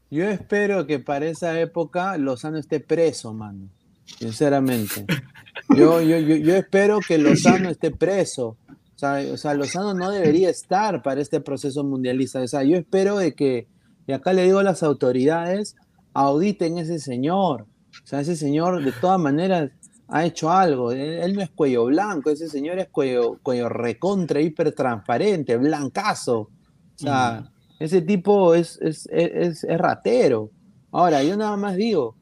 Yo 0.10 0.30
espero 0.30 0.86
que 0.86 1.00
para 1.00 1.28
esa 1.28 1.60
época 1.60 2.18
Lozano 2.18 2.58
esté 2.58 2.80
preso, 2.80 3.34
mano. 3.34 3.70
Sinceramente. 4.06 5.06
Yo, 5.76 6.00
yo, 6.00 6.20
yo, 6.20 6.36
yo 6.36 6.56
espero 6.56 7.00
que 7.00 7.18
Lozano 7.18 7.70
esté 7.70 7.90
preso 7.90 8.56
o 8.96 8.98
sea, 8.98 9.34
o 9.34 9.38
sea, 9.38 9.54
Lozano 9.54 9.94
no 9.94 10.10
debería 10.10 10.50
estar 10.50 11.04
para 11.04 11.20
este 11.20 11.42
proceso 11.42 11.84
mundialista. 11.84 12.40
O 12.42 12.48
sea, 12.48 12.64
yo 12.64 12.78
espero 12.78 13.18
de 13.18 13.36
que, 13.36 13.68
y 14.08 14.14
acá 14.14 14.32
le 14.32 14.44
digo 14.44 14.60
a 14.60 14.64
las 14.64 14.84
autoridades, 14.84 15.76
auditen 16.16 16.80
ese 16.80 16.98
señor. 16.98 17.68
O 18.04 18.08
sea, 18.08 18.22
ese 18.22 18.36
señor 18.36 18.84
de 18.84 18.92
todas 18.92 19.20
maneras 19.20 19.70
ha 20.08 20.26
hecho 20.26 20.50
algo. 20.50 20.92
Él, 20.92 21.36
no 21.36 21.42
es 21.42 21.52
cuello 21.52 21.86
blanco, 21.86 22.32
ese 22.32 22.50
señor 22.50 22.80
es 22.80 22.90
cuello, 22.90 23.38
cuello 23.44 23.70
recontra, 23.70 24.42
hiper 24.42 24.72
transparente, 24.74 25.56
blancazo. 25.58 26.40
O 26.40 26.98
sea, 26.98 27.52
ese 27.80 28.02
tipo 28.02 28.56
es, 28.56 28.80
es, 28.82 29.08
es, 29.12 29.64
es 29.64 29.78
ratero. 29.78 30.50
Ahora, 30.92 31.22
yo 31.22 31.38
nada 31.38 31.58
más 31.58 31.76
digo, 31.76 32.16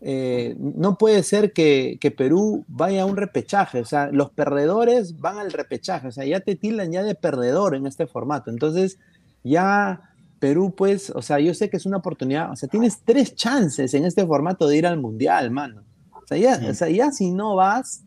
eh, 0.00 0.54
no 0.58 0.96
puede 0.96 1.22
ser 1.24 1.52
que, 1.52 1.98
Perú 2.16 2.64
vaya 2.68 3.02
a 3.02 3.06
un 3.06 3.16
repechaje, 3.16 3.80
o 3.80 3.84
sea, 3.84 4.10
los 4.12 4.30
perdedores 4.30 5.18
van 5.18 5.38
al 5.38 5.52
repechaje, 5.52 6.08
o 6.08 6.12
sea, 6.12 6.24
ya 6.24 6.40
te 6.40 6.54
tildan 6.54 6.92
ya 6.92 7.02
de 7.02 7.16
perdedor 7.16 7.74
en 7.74 7.86
este 7.86 8.06
formato, 8.06 8.50
entonces 8.50 8.98
ya 9.42 10.07
Perú 10.38 10.74
pues, 10.76 11.10
o 11.10 11.22
sea, 11.22 11.40
yo 11.40 11.54
sé 11.54 11.68
que 11.68 11.76
es 11.76 11.86
una 11.86 11.98
oportunidad, 11.98 12.50
o 12.50 12.56
sea, 12.56 12.68
tienes 12.68 13.02
tres 13.04 13.34
chances 13.34 13.94
en 13.94 14.04
este 14.04 14.26
formato 14.26 14.68
de 14.68 14.76
ir 14.76 14.86
al 14.86 14.98
Mundial, 14.98 15.50
mano, 15.50 15.82
o 16.12 16.26
sea, 16.26 16.38
ya, 16.38 16.70
o 16.70 16.74
sea, 16.74 16.88
ya 16.88 17.10
si 17.10 17.30
no 17.30 17.56
vas, 17.56 18.04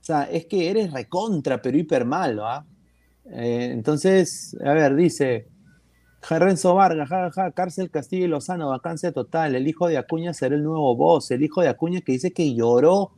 o 0.00 0.04
sea, 0.04 0.24
es 0.24 0.46
que 0.46 0.70
eres 0.70 0.92
recontra 0.92 1.62
Perú 1.62 1.78
hiper 1.78 2.04
malo, 2.04 2.46
¿ah? 2.46 2.66
Eh, 3.30 3.70
entonces, 3.72 4.56
a 4.64 4.72
ver, 4.72 4.96
dice, 4.96 5.48
Renzo 6.28 6.74
Vargas, 6.74 7.08
ja, 7.08 7.50
cárcel 7.52 7.90
Castillo 7.90 8.24
y 8.24 8.28
Lozano, 8.28 8.68
vacancia 8.68 9.12
total. 9.12 9.54
El 9.54 9.66
hijo 9.66 9.88
de 9.88 9.98
Acuña 9.98 10.32
será 10.32 10.54
el 10.54 10.62
nuevo 10.62 10.96
voz. 10.96 11.30
El 11.30 11.42
hijo 11.42 11.62
de 11.62 11.68
Acuña 11.68 12.00
que 12.00 12.12
dice 12.12 12.32
que 12.32 12.54
lloró 12.54 13.12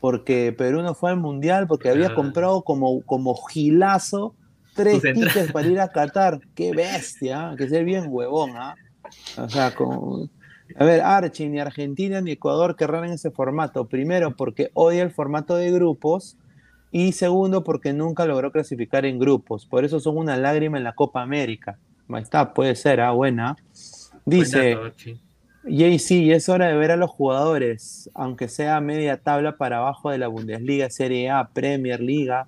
porque 0.00 0.54
Perú 0.56 0.82
no 0.82 0.94
fue 0.94 1.10
al 1.10 1.18
mundial, 1.18 1.66
porque 1.66 1.90
había 1.90 2.14
comprado 2.14 2.62
como, 2.62 3.02
como 3.02 3.34
gilazo 3.34 4.34
tres 4.82 5.02
tickets 5.02 5.52
para 5.52 5.66
ir 5.66 5.80
a 5.80 5.88
Qatar. 5.88 6.40
Qué 6.54 6.72
bestia, 6.72 7.50
¿ah? 7.50 7.56
que 7.56 7.68
ser 7.68 7.84
bien 7.84 8.06
huevón, 8.08 8.52
¿ah? 8.56 8.74
O 9.36 9.48
sea, 9.48 9.74
como. 9.74 10.28
A 10.76 10.84
ver, 10.84 11.00
Archie, 11.00 11.48
ni 11.48 11.58
Argentina 11.58 12.20
ni 12.20 12.32
Ecuador 12.32 12.76
querrán 12.76 13.04
en 13.04 13.12
ese 13.12 13.30
formato. 13.30 13.86
Primero, 13.86 14.36
porque 14.36 14.70
odia 14.74 15.02
el 15.02 15.10
formato 15.10 15.56
de 15.56 15.70
grupos. 15.72 16.36
Y 16.92 17.12
segundo, 17.12 17.62
porque 17.62 17.92
nunca 17.92 18.26
logró 18.26 18.50
clasificar 18.50 19.04
en 19.04 19.18
grupos. 19.18 19.66
Por 19.66 19.84
eso 19.84 20.00
son 20.00 20.16
una 20.16 20.36
lágrima 20.36 20.76
en 20.76 20.84
la 20.84 20.94
Copa 20.94 21.22
América. 21.22 21.78
Ahí 22.08 22.22
está, 22.22 22.52
puede 22.52 22.74
ser, 22.74 23.00
ah, 23.00 23.12
buena. 23.12 23.56
Dice, 24.24 24.76
JC, 25.64 26.32
es 26.32 26.48
hora 26.48 26.68
de 26.68 26.74
ver 26.74 26.90
a 26.90 26.96
los 26.96 27.10
jugadores, 27.10 28.10
aunque 28.14 28.48
sea 28.48 28.80
media 28.80 29.18
tabla 29.18 29.56
para 29.56 29.78
abajo 29.78 30.10
de 30.10 30.18
la 30.18 30.28
Bundesliga, 30.28 30.90
Serie 30.90 31.30
A, 31.30 31.48
Premier 31.48 32.00
Liga, 32.00 32.46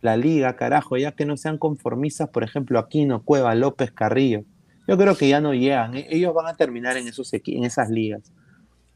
la 0.00 0.16
Liga, 0.16 0.56
carajo, 0.56 0.96
ya 0.96 1.12
que 1.12 1.24
no 1.24 1.36
sean 1.36 1.58
conformistas, 1.58 2.28
por 2.28 2.44
ejemplo, 2.44 2.78
Aquino, 2.78 3.22
Cueva, 3.22 3.54
López, 3.54 3.90
Carrillo. 3.92 4.44
Yo 4.86 4.96
creo 4.96 5.16
que 5.16 5.28
ya 5.28 5.40
no 5.40 5.54
llegan, 5.54 5.96
e-, 5.96 6.06
ellos 6.10 6.32
van 6.34 6.46
a 6.46 6.54
terminar 6.54 6.96
en, 6.96 7.08
esos, 7.08 7.32
en 7.32 7.64
esas 7.64 7.90
ligas. 7.90 8.32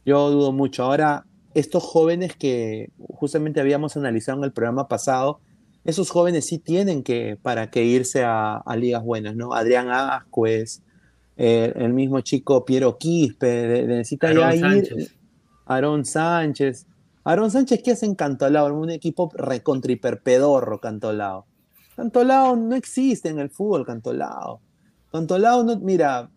Yo 0.05 0.31
dudo 0.31 0.53
mucho. 0.53 0.85
Ahora, 0.85 1.25
estos 1.55 1.83
jóvenes 1.83 2.37
que 2.37 2.91
justamente 2.97 3.61
habíamos 3.61 3.97
analizado 3.97 4.39
en 4.39 4.45
el 4.45 4.53
programa 4.53 4.89
pasado, 4.89 5.41
esos 5.85 6.11
jóvenes 6.11 6.47
sí 6.47 6.59
tienen 6.59 7.03
que, 7.03 7.37
para 7.41 7.71
que 7.71 7.85
irse 7.85 8.23
a, 8.25 8.63
ligas 8.77 9.03
buenas, 9.03 9.35
¿no? 9.35 9.53
Adrián 9.53 9.89
Ascuez, 9.91 10.83
eh, 11.37 11.73
el 11.77 11.93
mismo 11.93 12.21
chico 12.21 12.65
Piero 12.65 12.97
Quispe, 12.99 13.85
necesita 13.87 14.33
ya 14.33 14.55
ir. 14.55 15.13
Aarón 15.67 16.05
Sánchez. 16.05 16.87
Aarón 17.25 17.53
Sánchez, 17.53 17.83
¿qué 17.85 17.93
hace 17.93 18.07
en 18.07 18.17
Cantolao? 18.17 18.67
En 18.67 18.75
un 18.75 18.91
equipo 18.91 19.31
recontriperpedorro, 19.35 20.81
Cantolao. 20.81 21.47
Cantolao 21.95 22.57
no 22.57 22.75
existe 22.75 23.29
en 23.29 23.39
el 23.39 23.49
fútbol, 23.49 23.87
Cantolao. 23.87 24.61
Cantolao, 25.13 25.63
no, 25.63 25.79
mira, 25.79 26.31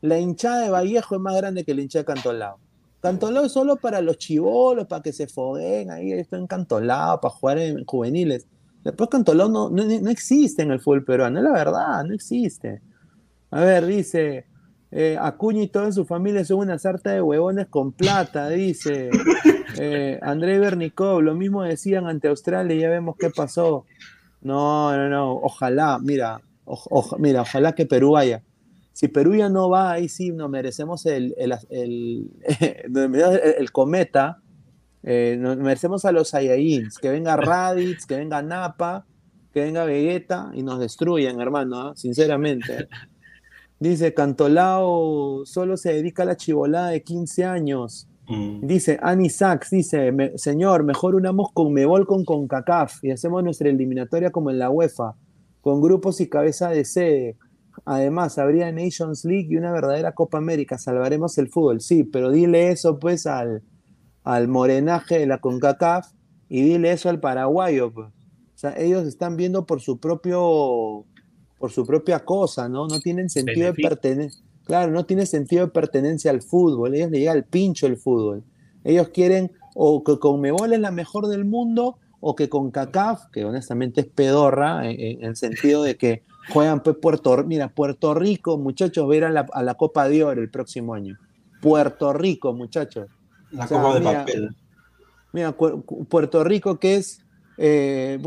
la 0.00 0.18
hinchada 0.18 0.62
de 0.62 0.70
Vallejo 0.70 1.14
es 1.14 1.20
más 1.20 1.36
grande 1.36 1.64
que 1.64 1.74
la 1.74 1.82
hinchada 1.82 2.02
de 2.02 2.06
Cantolao. 2.06 2.58
Cantolao 3.00 3.44
es 3.44 3.52
solo 3.52 3.76
para 3.76 4.00
los 4.00 4.18
chivolos, 4.18 4.88
para 4.88 5.00
que 5.00 5.12
se 5.12 5.28
foguen 5.28 5.92
ahí, 5.92 6.10
esto 6.10 6.34
encantolado, 6.34 7.20
para 7.20 7.34
jugar 7.34 7.58
en 7.58 7.84
juveniles. 7.84 8.48
Después 8.82 9.08
Cantolao 9.08 9.48
no, 9.48 9.70
no, 9.70 9.84
no 9.84 10.10
existe 10.10 10.62
en 10.62 10.72
el 10.72 10.80
fútbol 10.80 11.04
peruano, 11.04 11.38
es 11.38 11.44
la 11.44 11.52
verdad, 11.52 12.04
no 12.04 12.14
existe. 12.14 12.82
A 13.52 13.60
ver, 13.60 13.86
dice, 13.86 14.46
eh, 14.98 15.18
Acuña 15.20 15.62
y 15.62 15.68
todo 15.68 15.84
en 15.84 15.92
su 15.92 16.06
familia 16.06 16.42
son 16.42 16.60
una 16.60 16.78
sarta 16.78 17.10
de 17.10 17.20
huevones 17.20 17.66
con 17.66 17.92
plata, 17.92 18.48
dice 18.48 19.10
eh, 19.78 20.18
André 20.22 20.58
Bernicov. 20.58 21.20
Lo 21.20 21.34
mismo 21.34 21.62
decían 21.62 22.06
ante 22.06 22.28
Australia 22.28 22.74
y 22.74 22.80
ya 22.80 22.88
vemos 22.88 23.16
qué 23.18 23.28
pasó. 23.28 23.84
No, 24.40 24.96
no, 24.96 25.10
no. 25.10 25.34
Ojalá, 25.34 25.98
mira, 26.02 26.40
mira, 27.18 27.42
ojalá 27.42 27.74
que 27.74 27.84
Perú 27.84 28.12
vaya. 28.12 28.42
Si 28.94 29.08
Perú 29.08 29.34
ya 29.34 29.50
no 29.50 29.68
va, 29.68 29.92
ahí 29.92 30.08
sí 30.08 30.30
nos 30.30 30.48
merecemos 30.48 31.04
el, 31.04 31.34
el, 31.68 32.30
el, 32.48 33.72
cometa. 33.72 34.40
Eh, 35.02 35.36
nos 35.38 35.58
merecemos 35.58 36.06
a 36.06 36.12
los 36.12 36.30
Saiyajins. 36.30 36.96
Que 36.96 37.10
venga 37.10 37.36
Raditz, 37.36 38.06
que 38.06 38.16
venga 38.16 38.40
Napa, 38.40 39.04
que 39.52 39.60
venga 39.60 39.84
Vegeta 39.84 40.52
y 40.54 40.62
nos 40.62 40.80
destruyan, 40.80 41.38
hermano, 41.38 41.88
¿ah? 41.88 41.92
sinceramente. 41.96 42.88
Dice, 43.78 44.14
Cantolao 44.14 45.44
solo 45.44 45.76
se 45.76 45.92
dedica 45.92 46.22
a 46.22 46.26
la 46.26 46.36
chivolada 46.36 46.90
de 46.90 47.02
15 47.02 47.44
años. 47.44 48.08
Mm. 48.28 48.66
Dice, 48.66 48.98
Annie 49.02 49.30
Sachs, 49.30 49.70
dice, 49.70 50.12
señor, 50.36 50.82
mejor 50.82 51.14
unamos 51.14 51.52
con 51.52 51.72
Mebol 51.72 52.06
con 52.06 52.24
CONCACAF 52.24 53.04
y 53.04 53.10
hacemos 53.10 53.44
nuestra 53.44 53.68
eliminatoria 53.68 54.30
como 54.30 54.50
en 54.50 54.58
la 54.58 54.70
UEFA, 54.70 55.14
con 55.60 55.80
grupos 55.80 56.20
y 56.20 56.28
cabeza 56.28 56.70
de 56.70 56.84
sede. 56.84 57.36
Además, 57.84 58.38
habría 58.38 58.72
Nations 58.72 59.24
League 59.24 59.48
y 59.50 59.56
una 59.56 59.72
verdadera 59.72 60.12
Copa 60.12 60.38
América. 60.38 60.78
Salvaremos 60.78 61.36
el 61.38 61.48
fútbol, 61.48 61.80
sí, 61.80 62.02
pero 62.02 62.30
dile 62.30 62.70
eso 62.70 62.98
pues 62.98 63.26
al, 63.26 63.62
al 64.24 64.48
morenaje 64.48 65.18
de 65.18 65.26
la 65.26 65.38
CONCACAF 65.38 66.12
y 66.48 66.62
dile 66.62 66.92
eso 66.92 67.10
al 67.10 67.20
paraguayo. 67.20 67.92
Pues. 67.92 68.08
O 68.08 68.58
sea, 68.58 68.74
ellos 68.78 69.06
están 69.06 69.36
viendo 69.36 69.66
por 69.66 69.82
su 69.82 70.00
propio 70.00 71.04
por 71.58 71.72
su 71.72 71.86
propia 71.86 72.24
cosa, 72.24 72.68
¿no? 72.68 72.86
No 72.86 73.00
tienen 73.00 73.30
sentido 73.30 73.72
de 73.72 73.74
pertenencia. 73.74 74.42
Claro, 74.64 74.92
no 74.92 75.06
tiene 75.06 75.26
sentido 75.26 75.66
de 75.66 75.72
pertenencia 75.72 76.30
al 76.30 76.42
fútbol. 76.42 76.94
Ellos 76.94 77.10
le 77.10 77.20
llega 77.20 77.32
al 77.32 77.44
pincho 77.44 77.86
el 77.86 77.96
fútbol. 77.96 78.42
Ellos 78.84 79.08
quieren 79.08 79.52
o 79.74 80.02
que 80.02 80.18
con 80.18 80.40
Mebol 80.40 80.72
es 80.72 80.80
la 80.80 80.90
mejor 80.90 81.28
del 81.28 81.44
mundo 81.44 81.98
o 82.20 82.34
que 82.34 82.48
con 82.48 82.70
CACAF, 82.70 83.26
que 83.30 83.44
honestamente 83.44 84.00
es 84.00 84.06
pedorra 84.06 84.88
en, 84.90 85.22
el 85.22 85.36
sentido 85.36 85.82
de 85.82 85.96
que 85.96 86.22
juegan 86.52 86.82
pues 86.82 86.96
Puerto 86.96 87.44
Mira, 87.44 87.68
Puerto 87.68 88.14
Rico, 88.14 88.58
muchachos, 88.58 89.06
ver 89.06 89.24
a 89.24 89.30
la, 89.30 89.46
a 89.52 89.62
la 89.62 89.74
Copa 89.74 90.08
de 90.08 90.24
Oro 90.24 90.40
el 90.40 90.50
próximo 90.50 90.94
año. 90.94 91.16
Puerto 91.60 92.12
Rico, 92.12 92.52
muchachos. 92.52 93.08
La 93.50 93.66
Copa 93.68 93.94
de 93.94 94.00
papel. 94.00 94.56
Mira, 95.32 95.52
Puerto 95.52 96.42
Rico 96.42 96.78
que 96.78 96.96
es 96.96 97.20
eh, 97.58 98.18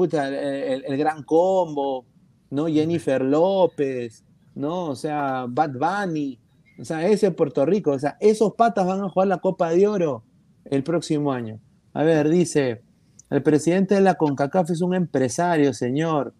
el, 0.87 0.97
gran 0.97 1.23
combo, 1.23 2.05
¿no? 2.49 2.67
Jennifer 2.67 3.23
López, 3.23 4.23
¿no? 4.55 4.85
O 4.87 4.95
sea, 4.95 5.45
Bad 5.47 5.73
Bunny, 5.73 6.39
o 6.79 6.85
sea, 6.85 7.07
ese 7.07 7.27
es 7.27 7.33
Puerto 7.33 7.65
Rico, 7.65 7.91
o 7.91 7.99
sea, 7.99 8.17
esos 8.19 8.53
patas 8.53 8.85
van 8.85 9.01
a 9.01 9.09
jugar 9.09 9.27
la 9.27 9.37
Copa 9.37 9.69
de 9.71 9.87
Oro 9.87 10.23
el 10.65 10.83
próximo 10.83 11.31
año. 11.31 11.59
A 11.93 12.03
ver, 12.03 12.29
dice, 12.29 12.81
el 13.29 13.43
presidente 13.43 13.95
de 13.95 14.01
la 14.01 14.15
CONCACAF 14.15 14.71
es 14.71 14.81
un 14.81 14.95
empresario, 14.95 15.73
señor. 15.73 16.33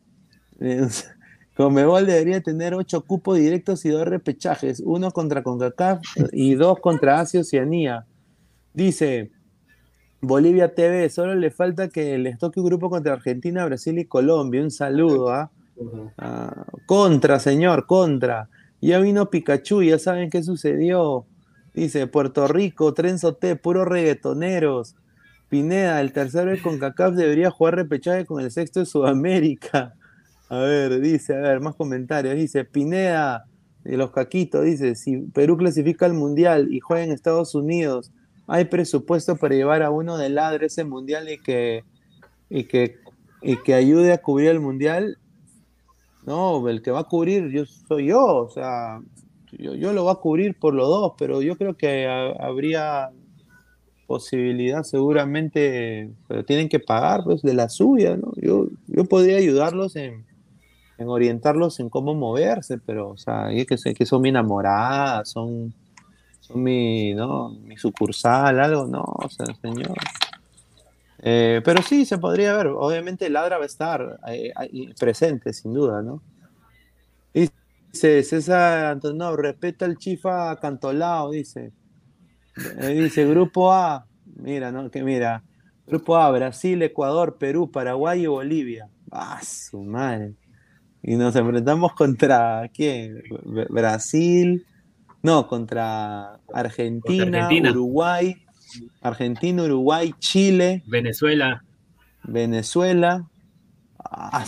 Comebol 1.56 2.06
debería 2.06 2.42
tener 2.42 2.74
ocho 2.74 3.04
cupos 3.06 3.38
directos 3.38 3.84
y 3.84 3.90
dos 3.90 4.08
repechajes, 4.08 4.82
uno 4.86 5.12
contra 5.12 5.44
CONCACAF 5.44 6.02
y 6.32 6.56
dos 6.56 6.80
contra 6.80 7.20
Asia 7.20 7.42
Oceanía. 7.42 8.06
Dice, 8.74 9.32
Bolivia 10.22 10.74
TV, 10.74 11.10
solo 11.10 11.36
le 11.36 11.52
falta 11.52 11.90
que 11.90 12.18
les 12.18 12.38
toque 12.38 12.62
un 12.62 12.68
grupo 12.68 12.90
contra 12.90 13.14
Argentina, 13.14 13.66
Brasil 13.66 14.00
y 14.00 14.06
Colombia. 14.06 14.62
Un 14.62 14.72
saludo, 14.72 15.30
¿ah? 15.30 15.52
Ah, 16.18 16.66
contra, 16.86 17.40
señor, 17.40 17.86
contra. 17.86 18.50
Ya 18.82 19.00
vino 19.00 19.30
Pikachu, 19.30 19.84
ya 19.84 20.00
saben 20.00 20.30
qué 20.30 20.44
sucedió. 20.44 21.26
Dice, 21.74 22.08
Puerto 22.08 22.48
Rico, 22.48 22.94
Trenzo 22.94 23.36
T, 23.36 23.56
puro 23.56 23.86
reggaetoneros. 23.86 24.96
Pineda, 25.50 26.00
el 26.02 26.14
tercero 26.14 26.52
de 26.52 26.62
CONCACAF 26.62 27.16
debería 27.16 27.52
jugar 27.52 27.76
repechaje 27.76 28.26
con 28.26 28.42
el 28.42 28.52
sexto 28.52 28.80
de 28.80 28.86
Sudamérica. 28.86 29.96
A 30.50 30.60
ver, 30.60 31.00
dice, 31.00 31.36
a 31.36 31.42
ver, 31.42 31.60
más 31.60 31.76
comentarios. 31.76 32.36
Dice, 32.36 32.66
Pineda, 32.66 33.46
de 33.84 33.98
los 33.98 34.12
caquitos, 34.12 34.66
dice, 34.66 34.96
si 34.96 35.18
Perú 35.18 35.58
clasifica 35.58 36.06
al 36.06 36.14
Mundial 36.14 36.74
y 36.74 36.80
juega 36.80 37.04
en 37.04 37.12
Estados 37.12 37.56
Unidos, 37.56 38.12
¿hay 38.48 38.66
presupuesto 38.66 39.36
para 39.36 39.56
llevar 39.56 39.84
a 39.84 39.92
uno 39.92 40.18
de 40.18 40.30
ladre 40.30 40.66
ese 40.66 40.86
Mundial 40.86 41.30
y 41.30 41.38
que, 41.38 41.84
y 42.50 42.64
que, 42.64 42.98
y 43.42 43.58
que 43.58 43.76
ayude 43.76 44.12
a 44.12 44.22
cubrir 44.22 44.50
el 44.50 44.60
Mundial? 44.60 45.19
No, 46.26 46.68
el 46.68 46.82
que 46.82 46.92
va 46.92 47.00
a 47.02 47.04
cubrir 47.06 47.50
yo 47.50 47.66
soy 47.66 48.08
yo, 48.08 48.24
o 48.24 48.50
sea, 48.50 49.02
yo, 49.52 49.94
lo 49.94 50.04
voy 50.04 50.12
a 50.12 50.16
cubrir 50.16 50.58
por 50.60 50.74
los 50.74 50.88
dos, 50.88 51.14
pero 51.18 51.42
yo 51.42 51.58
creo 51.58 51.76
que 51.76 52.08
habría 52.40 53.10
posibilidad 54.06 54.84
seguramente, 54.84 56.12
pero 56.28 56.44
tienen 56.44 56.70
que 56.70 56.80
pagar 56.80 57.24
pues, 57.24 57.42
de 57.42 57.54
la 57.54 57.70
suya, 57.70 58.18
¿no? 58.18 58.34
Yo, 58.36 58.68
yo 58.88 59.06
podría 59.06 59.38
ayudarlos 59.38 59.96
en, 59.96 60.26
orientarlos 61.00 61.80
en 61.80 61.90
cómo 61.90 62.14
moverse, 62.14 62.78
pero, 62.80 63.10
o 63.10 63.18
sea, 63.18 63.52
es 63.52 63.66
que, 63.66 63.94
que 63.94 64.06
son 64.06 64.22
mi 64.22 64.30
enamorada, 64.30 65.26
son, 65.26 65.74
son 66.42 66.64
mi, 66.64 67.14
¿no? 67.14 67.50
mi 67.50 67.78
sucursal, 67.78 68.60
algo, 68.60 68.88
no, 68.88 69.04
o 69.04 69.30
sea, 69.30 69.46
señor. 69.62 69.96
Eh, 71.22 71.62
pero 71.64 71.82
sí, 71.82 72.06
se 72.06 72.18
podría 72.18 72.56
ver. 72.56 72.68
Obviamente 72.68 73.26
el 73.26 73.34
Ladra 73.34 73.58
va 73.58 73.64
a 73.64 73.68
estar 73.68 74.20
eh, 74.28 74.54
presente, 75.00 75.54
sin 75.54 75.74
duda, 75.74 76.02
¿no? 76.02 76.22
Dice 77.34 78.22
César 78.24 78.86
Antonio, 78.86 79.36
respeta 79.36 79.86
al 79.86 79.98
chifa 79.98 80.56
Cantolao, 80.60 81.32
dice. 81.32 81.72
Eh, 82.80 82.88
dice 82.90 83.26
Grupo 83.26 83.72
A, 83.72 84.06
mira, 84.36 84.72
¿no? 84.72 84.92
Que 84.92 85.04
mira, 85.04 85.44
Grupo 85.88 86.18
A, 86.18 86.30
Brasil, 86.32 86.82
Ecuador, 86.84 87.38
Perú, 87.38 87.72
Paraguay 87.72 88.24
y 88.24 88.28
Bolivia. 88.28 88.90
Ah, 89.12 89.42
su 89.44 89.82
madre. 89.82 90.36
Y 91.02 91.16
nos 91.16 91.36
enfrentamos 91.36 91.94
contra 91.94 92.70
quién? 92.74 93.24
Brasil, 93.70 94.66
no, 95.24 95.48
contra 95.48 96.40
Argentina. 96.54 97.50
Uruguay, 97.72 98.36
Argentina, 99.02 99.64
Uruguay, 99.64 100.14
Chile. 100.20 100.84
Venezuela. 100.88 101.64
Venezuela. 102.24 103.28
Ah, 103.98 104.46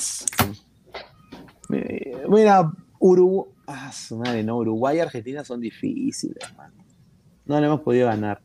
mira, 1.69 2.71
Uruguay. 2.99 3.51
Ah, 3.67 3.91
madre, 4.11 4.43
no, 4.43 4.57
Uruguay 4.57 4.97
y 4.97 4.99
Argentina 4.99 5.45
son 5.45 5.61
difíciles, 5.61 6.43
No 7.45 7.59
le 7.59 7.67
hemos 7.67 7.81
podido 7.81 8.07
ganar. 8.07 8.41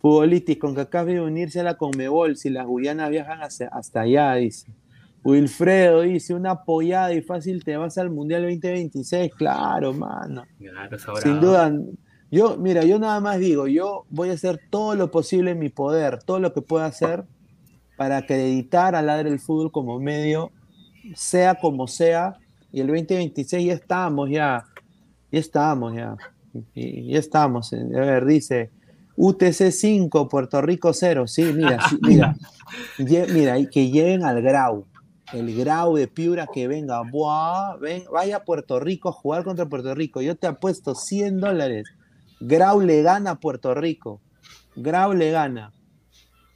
Futbolistas 0.00 0.56
con 0.56 0.74
que 0.74 0.84
de 0.84 1.20
unirse 1.20 1.60
a 1.60 1.64
la 1.64 1.76
Conmebol 1.76 2.36
si 2.36 2.50
las 2.50 2.66
Guyanas 2.66 3.10
viajan 3.10 3.40
hasta 3.42 4.00
allá, 4.00 4.34
dice. 4.34 4.72
Wilfredo 5.24 6.00
dice, 6.00 6.34
una 6.34 6.52
apoyada 6.52 7.12
y 7.12 7.22
fácil 7.22 7.62
te 7.62 7.76
vas 7.76 7.96
al 7.98 8.10
Mundial 8.10 8.42
2026. 8.42 9.32
Claro, 9.34 9.92
mano. 9.92 10.44
Sin 11.22 11.40
duda, 11.40 11.72
yo, 12.32 12.56
mira, 12.56 12.82
yo 12.84 12.98
nada 12.98 13.20
más 13.20 13.38
digo, 13.38 13.68
yo 13.68 14.06
voy 14.08 14.30
a 14.30 14.32
hacer 14.32 14.58
todo 14.70 14.94
lo 14.94 15.10
posible 15.10 15.50
en 15.50 15.58
mi 15.58 15.68
poder, 15.68 16.22
todo 16.22 16.40
lo 16.40 16.54
que 16.54 16.62
pueda 16.62 16.86
hacer 16.86 17.24
para 17.98 18.16
acreditar 18.16 18.94
a 18.94 19.02
Ladre 19.02 19.28
el 19.28 19.38
Fútbol 19.38 19.70
como 19.70 20.00
medio, 20.00 20.50
sea 21.14 21.56
como 21.56 21.86
sea, 21.86 22.38
y 22.72 22.80
el 22.80 22.86
2026 22.86 23.66
ya 23.66 23.74
estamos, 23.74 24.30
ya, 24.30 24.64
ya 25.30 25.38
estamos, 25.38 25.94
ya, 25.94 26.16
ya 26.74 27.18
estamos. 27.18 27.70
A 27.74 27.76
ver, 27.76 28.24
dice, 28.24 28.70
UTC 29.14 29.70
5, 29.70 30.26
Puerto 30.30 30.62
Rico 30.62 30.94
0, 30.94 31.26
sí, 31.26 31.52
mira, 31.54 31.80
mira, 32.00 32.34
mira, 33.28 33.66
que 33.66 33.90
lleven 33.90 34.24
al 34.24 34.40
Grau, 34.40 34.86
el 35.34 35.54
Grau 35.54 35.96
de 35.96 36.08
Piura 36.08 36.46
que 36.46 36.66
venga, 36.66 37.02
ven, 37.78 38.04
vaya 38.10 38.36
a 38.36 38.44
Puerto 38.44 38.80
Rico 38.80 39.10
a 39.10 39.12
jugar 39.12 39.44
contra 39.44 39.66
Puerto 39.66 39.94
Rico, 39.94 40.22
yo 40.22 40.34
te 40.34 40.46
apuesto 40.46 40.94
100 40.94 41.38
dólares 41.38 41.84
Grau 42.44 42.80
le 42.80 43.02
gana 43.02 43.32
a 43.32 43.34
Puerto 43.36 43.72
Rico. 43.72 44.20
Grau 44.74 45.12
le 45.12 45.30
gana. 45.30 45.72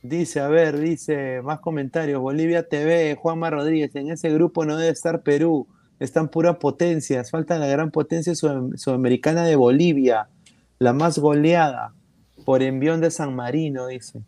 Dice, 0.03 0.41
a 0.41 0.49
ver, 0.49 0.79
dice, 0.79 1.43
más 1.43 1.61
comentarios. 1.61 2.21
Bolivia 2.21 2.69
TV, 2.69 3.15
Juanma 3.15 3.51
Rodríguez, 3.51 3.95
en 3.95 4.11
ese 4.11 4.31
grupo 4.33 4.65
no 4.65 4.77
debe 4.77 4.91
estar 4.91 5.23
Perú. 5.23 5.69
Están 6.01 6.29
puras 6.29 6.57
potencias. 6.57 7.31
Falta 7.31 7.59
la 7.59 7.69
gran 7.69 7.93
potencia 7.93 8.35
sudamericana 8.35 9.45
de 9.45 9.55
Bolivia, 9.55 10.29
la 10.81 10.93
más 10.93 11.19
goleada 11.19 11.95
por 12.45 12.63
envión 12.63 13.01
de 13.01 13.13
San 13.13 13.35
Marino, 13.35 13.87
dice. 13.87 14.23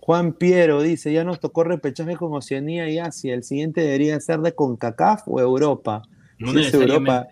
Juan 0.00 0.32
Piero 0.32 0.82
dice, 0.82 1.12
ya 1.12 1.22
nos 1.22 1.38
tocó 1.38 1.62
repechaje 1.62 2.16
con 2.16 2.32
Oceanía 2.32 2.88
y 2.88 2.98
Asia. 2.98 3.34
El 3.34 3.44
siguiente 3.44 3.82
debería 3.82 4.18
ser 4.18 4.40
de 4.40 4.54
CONCACAF 4.54 5.22
o 5.26 5.40
Europa. 5.40 6.02
No 6.38 6.52
si 6.52 6.60
es 6.60 6.74
Europa, 6.74 7.28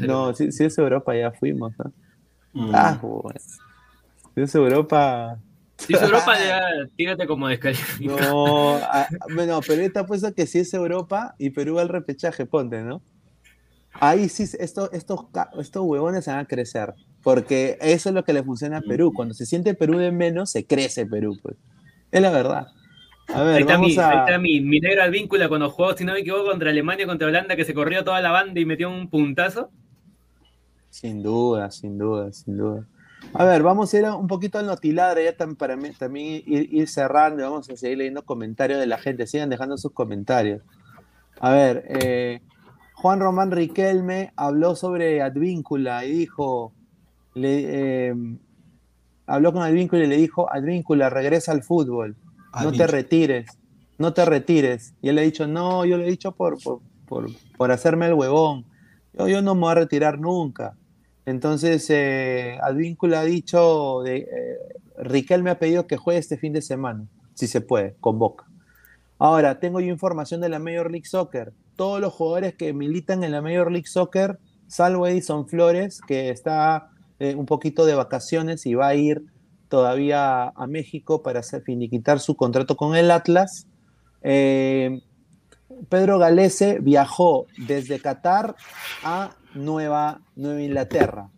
no, 0.00 0.34
si, 0.34 0.44
es 0.44 0.78
Europa 0.78 1.16
ya 1.16 1.32
fuimos. 1.32 1.72
¿no? 1.78 1.92
Mm. 2.58 2.74
Ah, 2.74 2.98
Si 4.34 4.40
es 4.42 4.54
Europa. 4.54 5.38
Si 5.78 5.94
es 5.94 6.02
Europa, 6.02 6.34
ya 6.46 6.60
tírate 6.96 7.26
como 7.26 7.48
descalificado. 7.48 8.18
No, 8.20 8.74
ah, 8.82 9.06
bueno, 9.34 9.60
pero 9.66 9.82
está 9.82 10.06
puesto 10.06 10.32
que 10.34 10.46
si 10.46 10.58
es 10.58 10.74
Europa 10.74 11.34
y 11.38 11.50
Perú 11.50 11.76
va 11.76 11.82
al 11.82 11.88
repechaje, 11.88 12.46
ponte, 12.46 12.82
¿no? 12.82 13.00
Ahí 14.00 14.28
sí, 14.28 14.44
esto, 14.58 14.90
estos, 14.92 15.28
ca- 15.30 15.50
estos 15.58 15.82
huevones 15.84 16.24
se 16.24 16.30
van 16.30 16.40
a 16.40 16.44
crecer. 16.46 16.94
Porque 17.22 17.78
eso 17.80 18.08
es 18.10 18.14
lo 18.14 18.24
que 18.24 18.32
le 18.32 18.42
funciona 18.44 18.78
a 18.78 18.80
Perú. 18.80 19.12
Cuando 19.12 19.34
se 19.34 19.44
siente 19.44 19.74
Perú 19.74 19.98
de 19.98 20.12
menos, 20.12 20.50
se 20.50 20.64
crece 20.66 21.04
Perú, 21.04 21.36
pues. 21.42 21.56
Es 22.12 22.22
la 22.22 22.30
verdad. 22.30 22.68
A 23.34 23.42
ver, 23.42 23.56
Ahí 23.56 23.60
está, 23.62 23.72
vamos 23.74 23.88
mi, 23.88 23.98
a... 23.98 24.08
ahí 24.10 24.18
está 24.18 24.38
mi, 24.38 24.60
mi 24.60 24.80
negra 24.80 25.04
Advíncula 25.04 25.48
cuando 25.48 25.68
jugó, 25.68 25.96
si 25.96 26.04
no 26.04 26.12
me 26.12 26.20
equivoco, 26.20 26.46
contra 26.46 26.70
Alemania, 26.70 27.06
contra 27.06 27.26
Holanda, 27.28 27.56
que 27.56 27.64
se 27.64 27.74
corrió 27.74 28.04
toda 28.04 28.20
la 28.20 28.30
banda 28.30 28.58
y 28.60 28.64
metió 28.64 28.88
un 28.88 29.10
puntazo. 29.10 29.70
Sin 30.90 31.22
duda, 31.22 31.70
sin 31.70 31.98
duda, 31.98 32.32
sin 32.32 32.56
duda. 32.56 32.86
A 33.34 33.44
ver, 33.44 33.62
vamos 33.62 33.92
a 33.92 33.98
ir 33.98 34.04
un 34.04 34.26
poquito 34.26 34.58
al 34.58 34.66
notiladre 34.66 35.24
ya 35.24 35.36
para 35.56 35.76
mí- 35.76 35.90
también 35.92 36.42
ir, 36.46 36.72
ir 36.72 36.88
cerrando 36.88 37.40
y 37.40 37.44
vamos 37.44 37.68
a 37.68 37.76
seguir 37.76 37.98
leyendo 37.98 38.22
comentarios 38.24 38.80
de 38.80 38.86
la 38.86 38.98
gente. 38.98 39.26
Sigan 39.26 39.50
dejando 39.50 39.76
sus 39.76 39.92
comentarios. 39.92 40.62
A 41.40 41.50
ver, 41.50 41.84
eh, 41.88 42.40
Juan 42.94 43.20
Román 43.20 43.50
Riquelme 43.50 44.32
habló 44.36 44.74
sobre 44.76 45.20
Advíncula 45.22 46.04
y 46.04 46.12
dijo, 46.12 46.72
le, 47.34 48.08
eh, 48.08 48.14
habló 49.26 49.52
con 49.52 49.62
Advíncula 49.62 50.04
y 50.04 50.08
le 50.08 50.16
dijo, 50.16 50.50
Advíncula, 50.52 51.10
regresa 51.10 51.52
al 51.52 51.62
fútbol, 51.62 52.16
no 52.64 52.72
te 52.72 52.86
retires, 52.86 53.58
no 53.98 54.12
te 54.14 54.24
retires. 54.24 54.94
Y 55.02 55.10
él 55.10 55.16
le 55.16 55.20
ha 55.20 55.24
dicho, 55.24 55.46
no, 55.46 55.84
yo 55.84 55.96
le 55.98 56.06
he 56.06 56.10
dicho 56.10 56.32
por, 56.32 56.60
por, 56.62 56.80
por, 57.06 57.26
por 57.56 57.70
hacerme 57.70 58.06
el 58.06 58.14
huevón, 58.14 58.64
yo, 59.26 59.42
no 59.42 59.54
me 59.54 59.62
voy 59.62 59.72
a 59.72 59.74
retirar 59.74 60.20
nunca. 60.20 60.76
Entonces, 61.26 61.88
eh, 61.90 62.58
ha 62.62 62.72
dicho, 63.24 64.06
eh, 64.06 64.26
Riquelme 64.98 65.50
ha 65.50 65.58
pedido 65.58 65.86
que 65.86 65.96
juegue 65.96 66.20
este 66.20 66.38
fin 66.38 66.52
de 66.52 66.62
semana, 66.62 67.06
si 67.34 67.46
se 67.46 67.60
puede, 67.60 67.96
convoca. 68.00 68.46
Ahora, 69.18 69.58
tengo 69.58 69.80
yo 69.80 69.88
información 69.88 70.40
de 70.40 70.48
la 70.48 70.58
Major 70.58 70.90
League 70.90 71.06
Soccer. 71.06 71.52
Todos 71.76 72.00
los 72.00 72.12
jugadores 72.12 72.54
que 72.54 72.72
militan 72.72 73.24
en 73.24 73.32
la 73.32 73.42
Major 73.42 73.70
League 73.70 73.88
Soccer, 73.88 74.38
salvo 74.68 75.06
Edison 75.06 75.48
Flores, 75.48 76.00
que 76.06 76.30
está 76.30 76.90
eh, 77.18 77.34
un 77.34 77.46
poquito 77.46 77.84
de 77.84 77.94
vacaciones 77.94 78.64
y 78.64 78.74
va 78.74 78.88
a 78.88 78.94
ir 78.94 79.24
todavía 79.68 80.48
a 80.48 80.66
México 80.66 81.22
para 81.22 81.40
hacer, 81.40 81.62
finiquitar 81.62 82.20
su 82.20 82.36
contrato 82.36 82.76
con 82.76 82.96
el 82.96 83.10
Atlas. 83.10 83.66
Eh, 84.22 85.02
Pedro 85.88 86.18
Galese 86.18 86.78
viajó 86.80 87.46
desde 87.66 88.00
Qatar 88.00 88.54
a 89.04 89.30
Nueva, 89.54 90.20
Nueva 90.36 90.60
Inglaterra, 90.62 91.30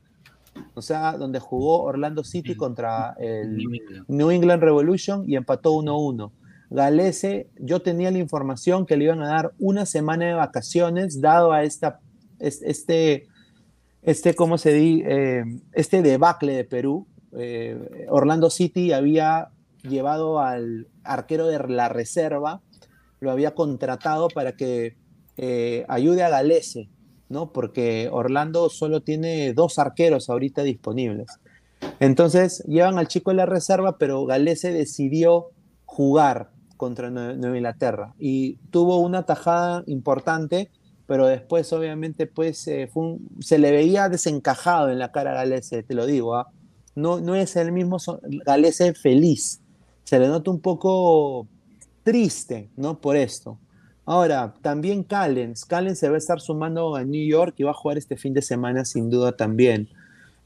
o 0.74 0.82
sea, 0.82 1.12
donde 1.16 1.38
jugó 1.38 1.82
Orlando 1.82 2.24
City 2.24 2.54
contra 2.56 3.14
el 3.18 3.58
New 4.08 4.30
England 4.30 4.62
Revolution 4.62 5.24
y 5.28 5.36
empató 5.36 5.72
1-1. 5.72 6.32
Galese, 6.70 7.48
yo 7.58 7.82
tenía 7.82 8.10
la 8.10 8.18
información 8.18 8.86
que 8.86 8.96
le 8.96 9.04
iban 9.04 9.22
a 9.22 9.28
dar 9.28 9.52
una 9.58 9.86
semana 9.86 10.26
de 10.26 10.34
vacaciones, 10.34 11.20
dado 11.20 11.52
a 11.52 11.64
esta, 11.64 11.98
es- 12.38 12.62
este, 12.62 13.26
este, 14.02 14.34
¿cómo 14.34 14.56
se 14.58 14.72
dice? 14.72 15.44
este 15.72 16.02
debacle 16.02 16.54
de 16.54 16.64
Perú. 16.64 17.06
Eh, 17.36 18.06
Orlando 18.08 18.50
City 18.50 18.92
había 18.92 19.50
llevado 19.82 20.40
al 20.40 20.88
arquero 21.04 21.46
de 21.46 21.58
la 21.68 21.88
reserva, 21.88 22.60
lo 23.20 23.30
había 23.30 23.54
contratado 23.54 24.28
para 24.28 24.52
que 24.56 24.96
eh, 25.36 25.84
ayude 25.88 26.22
a 26.22 26.28
Galese, 26.30 26.88
¿no? 27.28 27.52
Porque 27.52 28.08
Orlando 28.10 28.68
solo 28.70 29.02
tiene 29.02 29.52
dos 29.54 29.78
arqueros 29.78 30.28
ahorita 30.28 30.62
disponibles. 30.62 31.28
Entonces 31.98 32.62
llevan 32.66 32.98
al 32.98 33.08
chico 33.08 33.30
de 33.30 33.36
la 33.36 33.46
reserva, 33.46 33.96
pero 33.98 34.24
Galese 34.26 34.72
decidió 34.72 35.48
jugar 35.86 36.50
contra 36.76 37.10
Nue- 37.10 37.36
Nueva 37.36 37.56
Inglaterra 37.56 38.14
y 38.18 38.54
tuvo 38.70 38.98
una 38.98 39.24
tajada 39.24 39.82
importante, 39.86 40.70
pero 41.06 41.26
después 41.26 41.72
obviamente 41.72 42.26
pues 42.26 42.66
eh, 42.68 42.88
se 43.40 43.58
le 43.58 43.70
veía 43.70 44.08
desencajado 44.08 44.90
en 44.90 44.98
la 44.98 45.12
cara 45.12 45.32
a 45.32 45.34
Galese, 45.34 45.82
te 45.82 45.94
lo 45.94 46.06
digo, 46.06 46.36
¿ah? 46.36 46.48
no, 46.94 47.20
no 47.20 47.34
es 47.34 47.56
el 47.56 47.72
mismo 47.72 47.98
Galese 48.46 48.94
feliz, 48.94 49.60
se 50.04 50.18
le 50.18 50.28
nota 50.28 50.50
un 50.50 50.60
poco 50.60 51.46
triste, 52.10 52.68
¿no? 52.76 53.00
Por 53.00 53.16
esto. 53.16 53.58
Ahora, 54.04 54.52
también 54.62 55.04
Callens, 55.04 55.64
Callens 55.64 55.98
se 56.00 56.08
va 56.08 56.16
a 56.16 56.18
estar 56.18 56.40
sumando 56.40 56.96
a 56.96 57.04
New 57.04 57.24
York 57.24 57.54
y 57.58 57.62
va 57.62 57.70
a 57.70 57.74
jugar 57.74 57.98
este 57.98 58.16
fin 58.16 58.34
de 58.34 58.42
semana 58.42 58.84
sin 58.84 59.08
duda 59.10 59.32
también. 59.36 59.88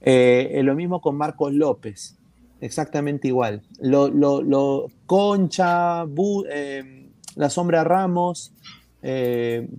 Eh, 0.02 0.50
eh, 0.54 0.62
lo 0.62 0.74
mismo 0.74 1.00
con 1.00 1.16
Marcos 1.16 1.54
López, 1.54 2.18
exactamente 2.60 3.28
igual. 3.28 3.62
Lo, 3.80 4.08
lo- 4.08 4.42
lo- 4.42 4.88
Concha, 5.06 6.04
eh, 6.50 7.08
La 7.36 7.48
Sombra 7.48 7.82
Ramos, 7.84 8.52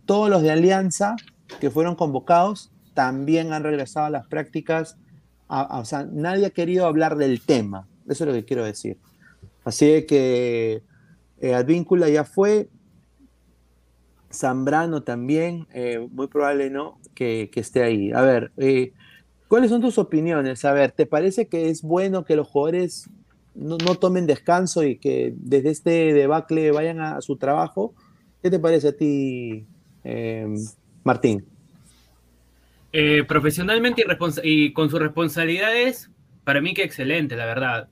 todos 0.06 0.30
los 0.30 0.41
de 0.41 0.52
Alianza 0.52 1.16
que 1.60 1.70
fueron 1.70 1.95
convocados 1.95 2.72
también 2.95 3.53
han 3.53 3.64
regresado 3.64 4.07
a 4.07 4.10
las 4.10 4.26
prácticas. 4.28 4.98
A- 5.48 5.80
o 5.80 5.86
sea, 5.86 6.07
nadie 6.12 6.48
ha 6.48 6.49
querido 6.49 6.88
hablar 6.88 7.18
del 7.18 7.41
tema, 7.41 7.88
eso 8.10 8.24
es 8.24 8.28
lo 8.28 8.34
que 8.34 8.45
quiero 8.45 8.64
decir. 8.66 8.98
Así 9.64 10.06
que 10.07 10.82
eh, 11.45 11.53
Advíncula 11.53 12.09
ya 12.09 12.23
fue, 12.23 12.69
Zambrano 14.34 15.03
también, 15.03 15.67
eh, 15.76 15.99
muy 16.09 16.26
probable 16.26 16.72
no 16.72 16.99
que, 17.13 17.51
esté 17.53 17.84
ahí. 17.84 18.11
A 18.13 18.22
ver, 18.22 18.51
eh, 18.57 18.93
¿cuáles 19.47 19.69
son 19.69 19.80
tus 19.80 19.99
opiniones? 19.99 20.65
A 20.65 20.73
ver, 20.73 20.91
¿te 20.91 21.05
parece 21.05 21.47
que 21.47 21.69
es 21.69 21.84
bueno 21.84 22.26
que 22.26 22.35
los 22.35 22.47
jugadores 22.47 23.11
no, 23.53 23.77
tomen 23.77 24.26
descanso 24.26 24.84
y 24.84 24.97
que 24.97 25.34
desde 25.38 25.69
este 25.69 26.13
debacle 26.13 26.72
vayan 26.72 26.99
a, 26.99 27.22
su 27.22 27.38
trabajo? 27.38 27.93
¿Qué 28.41 28.49
te 28.49 28.57
parece 28.57 28.88
a 28.88 28.97
ti, 28.97 29.67
eh, 30.03 30.47
Martín? 31.03 31.45
Profesionalmente 33.27 34.03
y, 34.41 34.73
con 34.73 34.89
sus 34.89 34.99
responsabilidades, 34.99 36.09
para 36.43 36.59
mí 36.59 36.73
que 36.73 36.81
excelente, 36.81 37.35
la 37.35 37.45
verdad. 37.45 37.89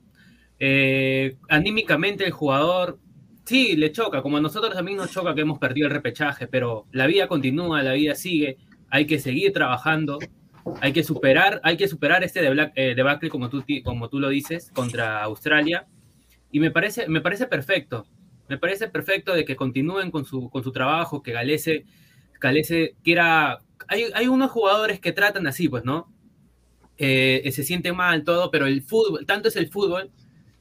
Anímicamente 1.48 2.24
el 2.24 2.32
jugador, 2.32 2.98
sí, 3.44 3.76
le 3.76 3.92
choca, 3.92 4.22
como 4.22 4.38
a 4.38 4.40
nosotros 4.40 4.74
también 4.74 4.96
nos 4.96 5.10
choca 5.10 5.34
que 5.34 5.42
hemos 5.42 5.58
perdido 5.58 5.86
el 5.86 5.92
repechaje, 5.92 6.46
pero 6.46 6.86
la 6.92 7.06
vida 7.06 7.28
continúa, 7.28 7.82
la 7.82 7.92
vida 7.92 8.14
sigue, 8.14 8.56
hay 8.90 9.06
que 9.06 9.18
seguir 9.18 9.52
trabajando, 9.52 10.18
hay 10.80 10.92
que 10.92 11.04
superar, 11.04 11.60
hay 11.62 11.76
que 11.76 11.88
superar 11.88 12.24
este 12.24 12.40
eh, 12.74 12.94
debacle, 12.94 13.28
como 13.28 13.50
tú, 13.50 13.64
como 13.84 14.08
tú 14.08 14.18
lo 14.20 14.28
dices, 14.28 14.70
contra 14.72 15.22
Australia, 15.22 15.86
y 16.50 16.60
me 16.60 16.70
parece, 16.70 17.08
me 17.08 17.20
parece 17.20 17.46
perfecto, 17.46 18.06
me 18.48 18.58
parece 18.58 18.88
perfecto 18.88 19.34
de 19.34 19.44
que 19.44 19.56
continúen 19.56 20.10
con 20.10 20.24
su, 20.24 20.48
con 20.50 20.62
su 20.62 20.72
trabajo, 20.72 21.22
que 21.22 21.32
Galese, 21.32 21.84
Galese 22.40 22.94
quiera... 23.02 23.58
Hay, 23.88 24.04
hay 24.14 24.28
unos 24.28 24.50
jugadores 24.50 25.00
que 25.00 25.12
tratan 25.12 25.46
así, 25.46 25.68
pues, 25.68 25.84
¿no? 25.84 26.12
Eh, 26.96 27.50
se 27.52 27.64
siente 27.64 27.92
mal 27.92 28.22
todo, 28.22 28.50
pero 28.50 28.66
el 28.66 28.82
fútbol, 28.82 29.26
tanto 29.26 29.48
es 29.48 29.56
el 29.56 29.68
fútbol, 29.68 30.10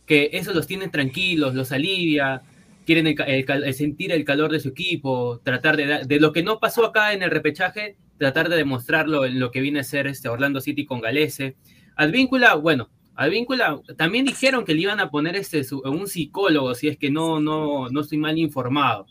que 0.06 0.32
eso 0.34 0.54
los 0.54 0.66
tiene 0.68 0.90
tranquilos, 0.90 1.54
los 1.54 1.72
alivia, 1.72 2.42
quieren 2.86 3.08
el 3.08 3.16
el 3.28 3.74
sentir 3.74 4.12
el 4.12 4.24
calor 4.26 4.52
de 4.52 4.60
su 4.60 4.70
equipo, 4.70 5.40
tratar 5.44 5.78
de, 5.78 6.04
de 6.06 6.20
lo 6.20 6.32
que 6.34 6.44
no 6.44 6.60
pasó 6.60 6.86
acá 6.86 7.14
en 7.14 7.24
el 7.24 7.32
repechaje, 7.32 7.98
tratar 8.18 8.50
de 8.50 8.56
demostrarlo 8.58 9.26
en 9.26 9.40
lo 9.40 9.52
que 9.52 9.62
viene 9.62 9.80
a 9.80 9.84
ser 9.84 10.08
este 10.08 10.30
Orlando 10.30 10.62
City 10.62 10.86
con 10.86 11.02
Galese. 11.02 11.56
Advíncula, 11.96 12.56
bueno, 12.56 12.90
Advíncula 13.16 13.80
también 13.98 14.26
dijeron 14.26 14.66
que 14.66 14.74
le 14.74 14.82
iban 14.82 15.00
a 15.00 15.10
poner 15.12 15.36
este, 15.36 15.64
su- 15.64 15.82
un 15.86 16.08
psicólogo, 16.08 16.74
si 16.76 16.88
es 16.88 16.98
que 16.98 17.12
no, 17.12 17.40
no, 17.40 17.90
no 17.90 18.02
estoy 18.02 18.18
mal 18.18 18.38
informado. 18.38 19.06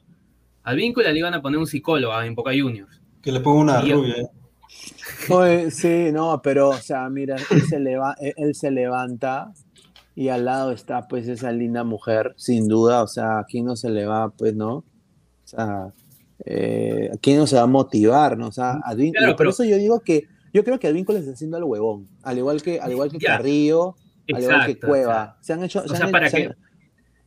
Advíncula 0.64 1.12
le 1.12 1.18
iban 1.18 1.34
a 1.34 1.42
poner 1.42 1.58
un 1.58 1.66
psicólogo 1.66 2.20
en 2.22 2.34
Boca 2.34 2.50
Juniors. 2.50 3.00
Que 3.22 3.30
le 3.32 3.40
ponga 3.40 3.60
una 3.60 3.84
Y 3.84 3.88
yo- 3.90 3.96
rubia. 3.96 4.14
¿eh? 4.16 4.26
Oye, 5.28 5.70
sí, 5.70 6.10
no, 6.12 6.40
pero, 6.42 6.70
o 6.70 6.76
sea, 6.78 7.08
mira, 7.10 7.36
él 7.50 7.62
se, 7.62 7.78
leva- 7.78 8.16
él- 8.20 8.34
él 8.36 8.54
se 8.54 8.70
levanta 8.70 9.52
y 10.14 10.28
al 10.28 10.44
lado 10.44 10.72
está, 10.72 11.08
pues, 11.08 11.26
esa 11.28 11.52
linda 11.52 11.84
mujer, 11.84 12.34
sin 12.36 12.68
duda, 12.68 13.02
o 13.02 13.06
sea, 13.08 13.38
¿a 13.40 13.44
quién 13.44 13.64
no 13.64 13.76
se 13.76 13.90
le 13.90 14.04
va, 14.06 14.30
pues, 14.30 14.54
no? 14.54 14.72
O 14.76 14.84
sea, 15.44 15.92
eh, 16.44 17.10
¿a 17.12 17.16
quién 17.18 17.38
no 17.38 17.46
se 17.46 17.56
va 17.56 17.62
a 17.62 17.66
motivar, 17.66 18.36
no? 18.36 18.48
O 18.48 18.52
sea, 18.52 18.80
Advíncula, 18.84 19.20
Claro, 19.20 19.32
por 19.32 19.38
pero- 19.38 19.50
eso 19.50 19.64
yo 19.64 19.76
digo 19.76 20.00
que, 20.00 20.24
yo 20.52 20.64
creo 20.64 20.78
que 20.78 20.88
Advíncula 20.88 21.18
está 21.18 21.32
haciendo 21.32 21.56
al 21.56 21.64
huevón, 21.64 22.08
al 22.22 22.38
igual 22.38 22.60
que, 22.62 22.80
al 22.80 22.92
igual 22.92 23.10
que 23.10 23.18
Ya. 23.18 23.36
Carrillo, 23.38 23.94
al 24.32 24.42
igual 24.42 24.64
que 24.66 24.70
Exacto, 24.72 24.86
Cueva. 24.88 25.36
Se 25.40 25.52
han 25.52 25.62
hecho, 25.64 25.80
o 25.80 25.88
se 25.88 25.96
sea, 25.96 26.06
han- 26.06 26.12
para 26.12 26.28
se 26.30 26.36
han- 26.36 26.48
que- 26.50 26.56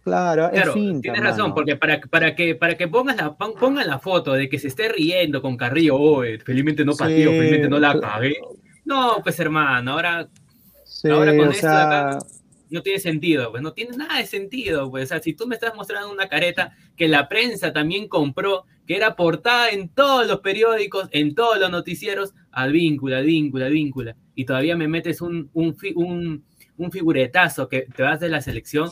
Claro, 0.03 0.45
es 0.45 0.52
Claro, 0.52 0.74
finta, 0.74 1.02
tienes 1.02 1.22
razón, 1.24 1.41
mano. 1.45 1.56
porque 1.56 1.76
para, 1.78 1.99
para 1.99 2.36
que, 2.36 2.53
para 2.53 2.78
que 2.78 2.88
pongas 2.88 3.18
la, 3.18 3.36
pon- 3.36 3.56
pongan 3.60 3.88
la 3.88 3.98
foto 3.98 4.34
de 4.34 4.48
que 4.48 4.60
se 4.60 4.68
esté 4.68 4.88
riendo 4.90 5.41
con 5.41 5.57
Carrillo, 5.57 5.95
oh, 5.95 6.24
eh, 6.24 6.38
felizmente 6.38 6.86
no 6.86 6.91
Sí, 6.94 6.99
partió, 6.99 7.32
felizmente 7.32 7.68
no 7.70 7.80
la 7.80 7.99
cagué. 7.99 8.36
No, 8.86 9.14
pues 9.24 9.40
hermano, 9.40 9.94
ahora 9.94 10.28
Sí, 10.84 11.10
ahora 11.10 11.36
con 11.36 11.48
o 11.48 11.52
esto 11.52 11.66
de 11.68 11.74
acá- 11.74 12.20
sea, 12.20 12.20
no 12.70 12.82
tiene 12.82 13.00
sentido, 13.00 13.52
pues 13.52 13.62
no 13.62 13.74
tiene 13.74 13.96
nada 13.98 14.18
de 14.18 14.26
sentido, 14.26 14.90
pues, 14.90 15.06
o 15.06 15.08
sea, 15.08 15.22
si 15.22 15.34
tú 15.34 15.48
me 15.48 15.56
estás 15.56 15.76
mostrando 15.76 16.12
una 16.12 16.28
careta 16.28 16.76
que 16.96 17.08
la 17.08 17.28
prensa 17.28 17.74
también 17.74 18.08
compró, 18.08 18.66
que 18.88 18.96
era 18.96 19.16
portada 19.16 19.70
en 19.70 19.90
todos 19.90 20.28
los 20.28 20.40
periódicos, 20.40 21.10
en 21.12 21.36
todos 21.36 21.60
los 21.60 21.70
noticieros, 21.72 22.34
advíncula, 22.52 23.20
advíncula, 23.20 23.68
advíncula, 23.68 24.16
y 24.36 24.46
todavía 24.46 24.76
me 24.76 24.88
metes 24.88 25.22
un, 25.22 25.50
un, 25.54 26.44
un, 26.78 26.92
figuretazo 26.92 27.68
que 27.68 27.88
te 27.96 28.04
vas 28.04 28.20
de 28.20 28.30
la 28.30 28.42
selección 28.42 28.90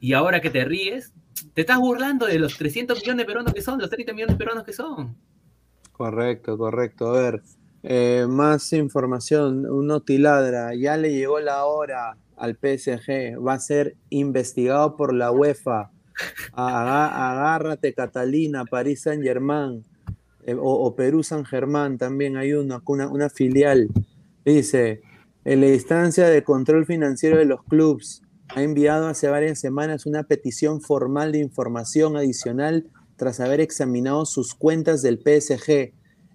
y 0.00 0.12
ahora 0.12 0.40
que 0.40 0.50
te 0.50 0.64
ríes, 0.64 1.12
te 1.54 1.62
estás 1.62 1.78
burlando 1.78 2.26
de 2.26 2.38
los 2.38 2.56
300 2.56 3.00
millones 3.00 3.18
de 3.18 3.26
peruanos 3.26 3.52
que 3.52 3.62
son, 3.62 3.78
los 3.78 3.90
30 3.90 4.12
millones 4.12 4.34
de 4.34 4.38
peruanos 4.38 4.64
que 4.64 4.72
son. 4.72 5.16
Correcto, 5.92 6.56
correcto. 6.56 7.08
A 7.08 7.20
ver, 7.20 7.42
eh, 7.82 8.26
más 8.28 8.72
información. 8.72 9.66
Un 9.66 9.88
notiladra, 9.88 10.74
ya 10.74 10.96
le 10.96 11.12
llegó 11.12 11.40
la 11.40 11.64
hora 11.64 12.16
al 12.38 12.56
PSG, 12.56 13.38
va 13.44 13.54
a 13.54 13.60
ser 13.60 13.96
investigado 14.10 14.96
por 14.96 15.14
la 15.14 15.30
UEFA. 15.30 15.90
agárrate, 16.52 17.94
Catalina, 17.94 18.64
París 18.64 19.02
Saint 19.02 19.22
Germain 19.22 19.84
eh, 20.48 20.56
o, 20.58 20.96
Perú 20.96 21.22
San 21.22 21.44
Germán, 21.44 21.98
también 21.98 22.38
hay 22.38 22.54
una, 22.54 22.82
una, 22.86 23.28
filial. 23.28 23.88
Dice, 24.46 25.02
en 25.44 25.60
la 25.60 25.68
instancia 25.68 26.26
de 26.26 26.42
control 26.42 26.86
financiero 26.86 27.36
de 27.36 27.44
los 27.44 27.62
clubes 27.64 28.22
ha 28.48 28.62
enviado 28.62 29.08
hace 29.08 29.28
varias 29.28 29.60
semanas 29.60 30.06
una 30.06 30.22
petición 30.22 30.80
formal 30.80 31.32
de 31.32 31.40
información 31.40 32.16
adicional 32.16 32.86
tras 33.16 33.40
haber 33.40 33.60
examinado 33.60 34.24
sus 34.24 34.54
cuentas 34.54 35.02
del 35.02 35.18
PSG, 35.18 35.92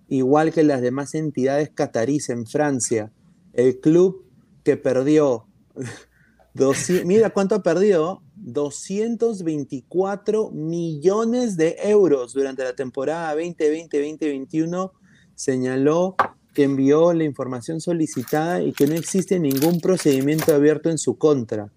igual 0.10 0.54
que 0.54 0.62
las 0.62 0.82
demás 0.82 1.16
entidades 1.16 1.72
catarís 1.74 2.30
en 2.30 2.46
Francia. 2.46 3.12
El 3.54 3.80
club 3.80 4.26
que 4.64 4.78
perdió, 4.78 5.48
mira 7.06 7.30
cuánto 7.32 7.56
ha 7.56 7.64
perdido, 7.64 8.22
224 8.36 10.52
millones 10.52 11.58
de 11.58 11.78
euros 11.84 12.34
durante 12.34 12.64
la 12.64 12.74
temporada 12.74 13.36
2020-2021, 13.36 14.92
señaló 15.36 16.16
que 16.54 16.64
envió 16.64 17.14
la 17.14 17.24
información 17.24 17.82
solicitada 17.82 18.62
y 18.62 18.74
que 18.74 18.88
no 18.88 18.94
existe 18.94 19.40
ningún 19.40 19.80
procedimiento 19.80 20.54
abierto 20.54 20.90
en 20.90 20.98
su 20.98 21.18
contra. 21.18 21.72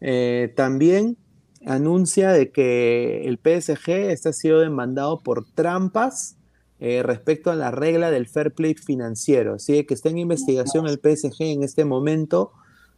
Eh, 0.00 0.52
también 0.56 1.18
anuncia 1.66 2.30
de 2.30 2.50
que 2.50 3.26
el 3.26 3.38
PSG 3.38 3.90
está 4.10 4.32
siendo 4.32 4.60
demandado 4.60 5.20
por 5.20 5.44
trampas 5.52 6.36
eh, 6.78 7.02
respecto 7.02 7.50
a 7.50 7.56
la 7.56 7.70
regla 7.70 8.10
del 8.10 8.28
fair 8.28 8.52
play 8.52 8.74
financiero. 8.74 9.54
Así 9.54 9.84
que 9.84 9.94
está 9.94 10.08
en 10.08 10.18
investigación 10.18 10.86
el 10.86 11.00
PSG 11.00 11.42
en 11.42 11.62
este 11.62 11.84
momento, 11.84 12.52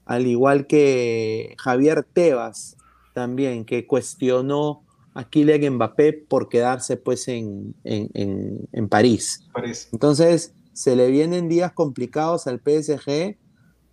al 0.08 0.26
igual 0.26 0.66
que 0.66 1.54
Javier 1.58 2.02
Tebas 2.02 2.78
también, 3.12 3.66
que 3.66 3.86
cuestionó 3.86 4.82
a 5.12 5.28
Kylian 5.28 5.74
Mbappé 5.74 6.14
por 6.14 6.48
quedarse 6.48 6.96
pues 6.96 7.28
en, 7.28 7.74
en, 7.84 8.88
París. 8.88 9.46
Entonces, 9.92 10.54
se 10.72 10.96
le 10.96 11.10
vienen 11.10 11.48
días 11.48 11.72
complicados 11.72 12.46
al 12.46 12.60
PSG 12.60 13.36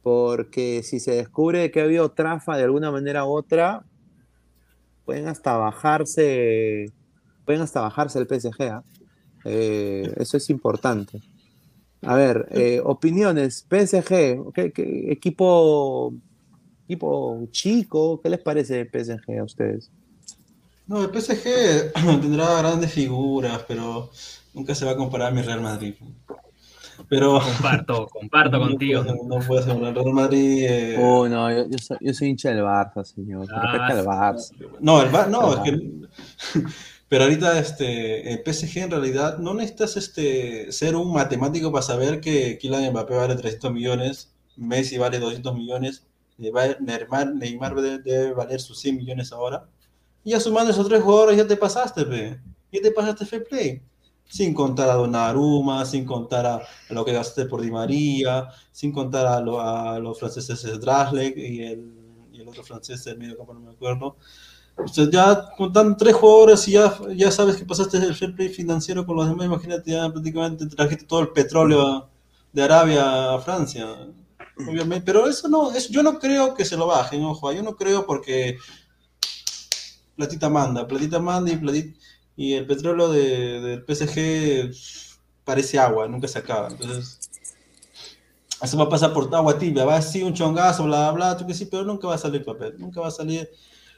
porque 0.04 0.84
si 0.84 1.02
se 1.02 1.16
descubre 1.16 1.70
que 1.72 1.82
ha 1.82 1.84
habido 1.84 2.12
trafa 2.12 2.56
de 2.56 2.64
alguna 2.64 2.92
manera 2.92 3.26
u 3.26 3.36
otra, 3.36 3.84
pueden 5.04 5.28
hasta 5.28 5.58
bajarse, 5.58 6.94
pueden 7.44 7.62
hasta 7.62 7.82
bajarse 7.82 8.20
el 8.20 8.28
PSG. 8.28 8.62
¿ah? 8.72 8.84
Eh, 9.44 10.14
eso 10.16 10.38
es 10.38 10.50
importante. 10.50 11.20
A 12.06 12.16
ver, 12.16 12.48
eh, 12.52 12.82
opiniones, 12.84 13.66
PSG, 13.70 14.54
¿qué, 14.54 14.72
equipo, 15.10 16.14
equipo 16.86 17.48
chico, 17.52 18.22
¿qué 18.22 18.30
les 18.30 18.40
parece 18.40 18.82
el 18.82 18.90
PSG 18.90 19.40
a 19.40 19.44
ustedes? 19.44 19.92
No, 20.88 21.04
el 21.04 21.10
PSG 21.10 21.94
tendrá 22.22 22.60
grandes 22.60 22.92
figuras, 22.92 23.64
pero 23.68 24.12
nunca 24.54 24.76
se 24.76 24.86
va 24.86 24.92
a 24.92 24.96
comparar 24.96 25.30
a 25.30 25.36
mi 25.36 25.42
Real 25.42 25.62
Madrid. 25.62 25.96
Pero... 27.10 27.40
Comparto, 27.40 28.08
comparto 28.12 28.60
contigo. 28.60 29.04
no 29.04 29.40
puede 29.40 29.64
ser 29.64 29.76
un 29.76 29.96
Real 29.96 30.14
Madrid. 30.14 30.66
Eh... 30.70 30.98
Oh, 31.00 31.28
no, 31.28 31.52
yo, 31.52 31.66
yo, 32.00 32.14
soy, 32.14 32.30
hincha 32.30 32.50
del 32.50 32.64
Barça, 32.64 33.04
señor. 33.04 33.48
Ah, 33.52 33.88
el 33.92 34.06
Barça. 34.06 34.52
No, 34.80 35.02
el 35.02 35.12
Barça, 35.12 35.30
no, 35.30 35.54
es 35.54 35.72
que. 35.72 36.62
Pero 37.08 37.24
ahorita 37.24 37.60
este, 37.60 38.34
el 38.34 38.42
PSG 38.44 38.80
en 38.80 38.92
realidad 38.92 39.38
no 39.38 39.54
necesitas 39.54 39.98
este, 39.98 40.72
ser 40.72 40.96
un 40.96 41.14
matemático 41.14 41.72
para 41.72 41.84
saber 41.84 42.20
que 42.20 42.58
Kylian 42.58 42.92
Mbappé 42.92 43.16
vale 43.16 43.36
300 43.36 43.72
millones, 43.72 44.34
Messi 44.56 44.98
vale 44.98 45.20
200 45.20 45.56
millones, 45.56 46.06
Neymar, 46.38 47.34
Neymar 47.36 47.76
debe 47.76 48.34
valer 48.34 48.60
sus 48.60 48.80
100 48.80 48.98
millones 48.98 49.32
ahora. 49.32 49.68
Y 50.24 50.32
ya 50.32 50.40
sumando 50.40 50.72
esos 50.72 50.88
tres 50.88 51.04
jugadores 51.04 51.38
ya 51.38 51.48
te 51.48 51.56
pasaste, 51.56 52.06
pe. 52.06 52.40
Ya 52.72 52.82
te 52.82 52.92
pasaste 52.92 53.26
fair 53.26 53.44
play 53.44 53.82
sin 54.28 54.54
contar 54.54 54.90
a 54.90 54.96
Donnarumma, 54.96 55.86
sin 55.86 56.06
contar 56.06 56.46
a, 56.46 56.62
lo 56.90 57.06
que 57.06 57.14
gastaste 57.14 57.46
por 57.46 57.62
Di 57.62 57.72
María, 57.72 58.50
sin 58.72 58.92
contar 58.92 59.26
a, 59.28 59.96
a 59.96 60.00
los 60.00 60.20
franceses 60.20 60.80
Draslek 60.80 61.38
y 61.38 61.64
el, 61.64 61.94
y 62.34 62.42
el 62.42 62.48
otro 62.48 62.64
francés 62.64 63.04
del 63.06 63.18
medio 63.18 63.38
campo, 63.38 63.54
no 63.54 63.62
me 63.62 63.72
acuerdo. 63.72 64.18
Usted 64.78 65.10
ya 65.10 65.50
contando 65.58 65.96
tres 65.96 66.16
jugadores 66.16 66.68
y 66.68 66.74
ya, 66.74 66.94
ya 67.16 67.32
sabes 67.32 67.56
que 67.56 67.66
pasaste 67.66 67.98
el 67.98 68.16
fair 68.16 68.36
play 68.36 68.50
financiero 68.50 69.06
con 69.06 69.16
los 69.16 69.28
demás, 69.28 69.46
imagínate, 69.46 69.92
ya 69.92 70.12
prácticamente 70.12 70.68
trajiste 70.68 71.06
todo 71.06 71.22
el 71.22 71.30
petróleo 71.30 72.10
de 72.52 72.62
Arabia 72.64 73.34
a 73.34 73.40
Francia. 73.40 73.88
Obviamente, 74.58 75.06
pero 75.06 75.28
eso 75.28 75.48
no, 75.48 75.72
es, 75.72 75.90
yo 75.90 76.04
no 76.04 76.20
creo 76.20 76.54
que 76.54 76.66
se 76.66 76.78
lo 76.78 76.88
bajen, 76.88 77.24
ojo, 77.24 77.52
yo 77.52 77.64
no 77.64 77.76
creo 77.76 78.06
porque 78.06 78.58
platita 80.16 80.50
manda, 80.50 80.88
platita 80.88 81.20
manda 81.20 81.52
y 81.52 81.58
platita 81.58 82.00
y 82.38 82.54
el 82.54 82.66
petróleo 82.66 83.10
de, 83.10 83.62
del 83.62 83.86
PSG 83.86 84.72
parece 85.44 85.80
agua, 85.80 86.08
nunca 86.08 86.28
se 86.28 86.40
acaba. 86.40 86.68
Entonces, 86.70 87.20
eso 88.62 88.78
va 88.78 88.86
a 88.86 88.90
pasar 88.90 89.14
por 89.14 89.34
agua 89.34 89.58
tibia, 89.58 89.86
va 89.86 89.96
a 89.98 90.02
ser 90.02 90.24
un 90.24 90.34
chongazo, 90.34 90.84
bla, 90.84 91.12
bla, 91.12 91.38
tú 91.38 91.46
que 91.46 91.54
sí, 91.54 91.66
pero 91.66 91.84
nunca 91.84 92.08
va 92.08 92.16
a 92.16 92.18
salir 92.18 92.44
papel, 92.44 92.76
nunca 92.78 93.00
va 93.02 93.08
a 93.08 93.12
salir. 93.12 93.50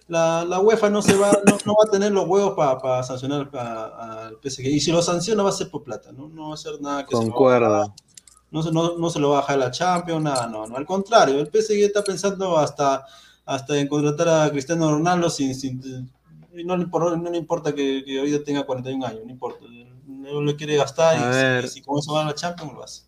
La, 0.08 0.46
la 0.46 0.60
UEFA 0.60 0.90
no, 0.90 1.02
se 1.02 1.16
va, 1.16 1.32
no, 1.66 1.74
va 1.74 1.84
a 1.86 1.92
tener 1.92 2.14
los 2.14 2.28
huevos 2.28 2.54
para 2.56 3.04
sancionar 3.04 3.50
al 3.54 4.38
PSG. 4.42 4.68
Y 4.68 4.80
si 4.80 4.92
lo 4.92 5.02
sanciona 5.02 5.44
va 5.44 5.50
a 5.50 5.54
ser 5.54 5.70
por 5.70 5.84
plata, 5.84 6.12
no, 6.12 6.30
no 6.30 6.50
va 6.50 6.54
a 6.54 6.58
ser 6.58 6.80
nada 6.80 7.06
que 7.06 7.12
Concuerdo. 7.12 7.86
Se 7.86 8.08
no, 8.50 8.64
se, 8.64 8.72
no, 8.72 8.98
no 8.98 9.10
se 9.10 9.20
lo 9.20 9.32
va 9.32 9.40
a 9.40 9.42
bajar 9.42 9.58
la 9.58 9.72
Champions, 9.72 10.24
nada, 10.24 10.48
no, 10.48 10.66
no, 10.66 10.78
al 10.78 10.86
contrario, 10.86 11.38
el 11.42 11.48
PSG 11.48 11.84
está 11.84 12.02
pensando 12.02 12.58
hasta, 12.58 13.06
hasta 13.46 13.78
en 13.78 13.90
contratar 13.90 14.30
a 14.30 14.50
Cristiano 14.50 14.90
Ronaldo 14.90 15.30
sin, 15.30 15.54
sin, 15.54 16.10
no 16.66 16.78
le, 16.78 16.86
no 16.86 17.30
le 17.30 17.38
importa 17.38 17.74
que, 17.74 18.04
que 18.06 18.20
hoy 18.20 18.44
tenga 18.44 18.66
41 18.66 19.06
años, 19.06 19.22
no 19.26 19.32
importa. 19.32 19.66
No 20.06 20.42
le 20.42 20.56
quiere 20.56 20.76
gastar 20.76 21.64
y 21.64 21.68
si, 21.68 21.82
con 21.82 22.00
eso 22.00 22.14
va 22.14 22.24
a 22.24 22.26
la 22.26 22.36
Champions, 22.36 22.74
lo 22.74 22.84
hace. 22.84 23.04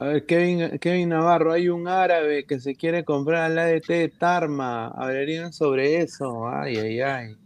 A 0.00 0.04
ver, 0.06 0.26
Kevin, 0.26 0.78
Kevin 0.78 1.08
Navarro, 1.08 1.52
hay 1.52 1.68
un 1.68 1.88
árabe 1.88 2.44
que 2.46 2.60
se 2.60 2.76
quiere 2.76 3.04
comprar 3.04 3.50
al 3.50 3.58
ADT 3.58 3.88
de 3.88 4.08
Tarma. 4.08 4.88
Hablarían 4.88 5.52
sobre 5.52 6.00
eso. 6.00 6.48
Ay, 6.48 6.76
ay, 6.76 7.00
ay. 7.00 7.36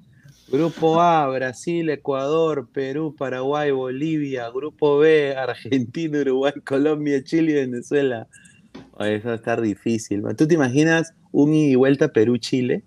Grupo 0.48 1.00
A, 1.00 1.26
Brasil, 1.28 1.88
Ecuador, 1.88 2.68
Perú, 2.70 3.16
Paraguay, 3.16 3.70
Bolivia. 3.70 4.50
Grupo 4.50 4.98
B, 4.98 5.34
Argentina, 5.34 6.18
Uruguay, 6.20 6.52
Colombia, 6.66 7.24
Chile 7.24 7.52
y 7.52 7.54
Venezuela. 7.54 8.28
eso 8.98 9.28
va 9.28 9.32
a 9.32 9.36
estar 9.36 9.62
difícil. 9.62 10.22
¿Tú 10.36 10.46
te 10.46 10.52
imaginas 10.52 11.14
un 11.30 11.54
ida 11.54 11.72
y 11.72 11.74
vuelta 11.76 12.08
Perú-Chile? 12.08 12.84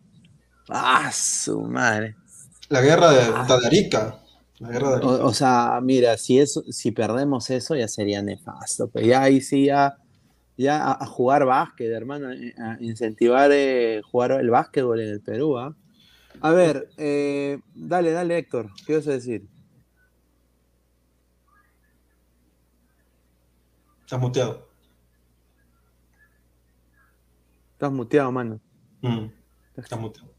Ah, 0.70 1.10
su 1.12 1.60
madre. 1.62 2.16
La 2.70 2.82
guerra 2.82 3.12
de 3.12 3.22
ah. 3.22 3.46
Tadarica. 3.48 4.20
La 4.60 4.70
guerra 4.70 5.00
de... 5.00 5.06
O, 5.06 5.34
sea, 5.34 5.80
mira, 5.82 6.18
si 6.18 6.40
eso, 6.40 6.64
si 6.70 6.92
perdemos 6.92 7.50
eso 7.50 7.76
ya 7.76 7.88
sería 7.88 8.22
nefasto. 8.22 8.90
Pero 8.90 9.06
ya 9.06 9.24
ahí 9.24 9.42
sí 9.42 9.66
ya, 9.66 9.98
ya 10.58 10.92
a, 10.92 11.06
jugar 11.06 11.46
básquet, 11.46 11.92
hermano, 11.92 12.32
eh, 12.32 12.54
a 12.58 12.78
incentivar 12.80 13.52
eh, 13.52 14.02
jugar 14.04 14.32
el 14.34 14.50
básquetbol 14.50 15.00
en 15.02 15.10
el 15.10 15.22
Perú. 15.22 15.58
¿ah? 15.58 15.76
A 16.42 16.52
ver, 16.52 16.90
eh, 16.98 17.60
dale, 17.74 18.12
dale, 18.12 18.38
Héctor, 18.38 18.70
¿qué 18.86 18.96
vas 18.96 19.08
a 19.08 19.12
decir? 19.12 19.48
Estás 24.02 24.20
muteado. 24.20 24.70
Estás 27.74 27.92
muteado, 27.92 28.32
mano. 28.32 28.62
Mm, 29.02 29.26
estás 29.76 30.00
muteado. 30.00 30.35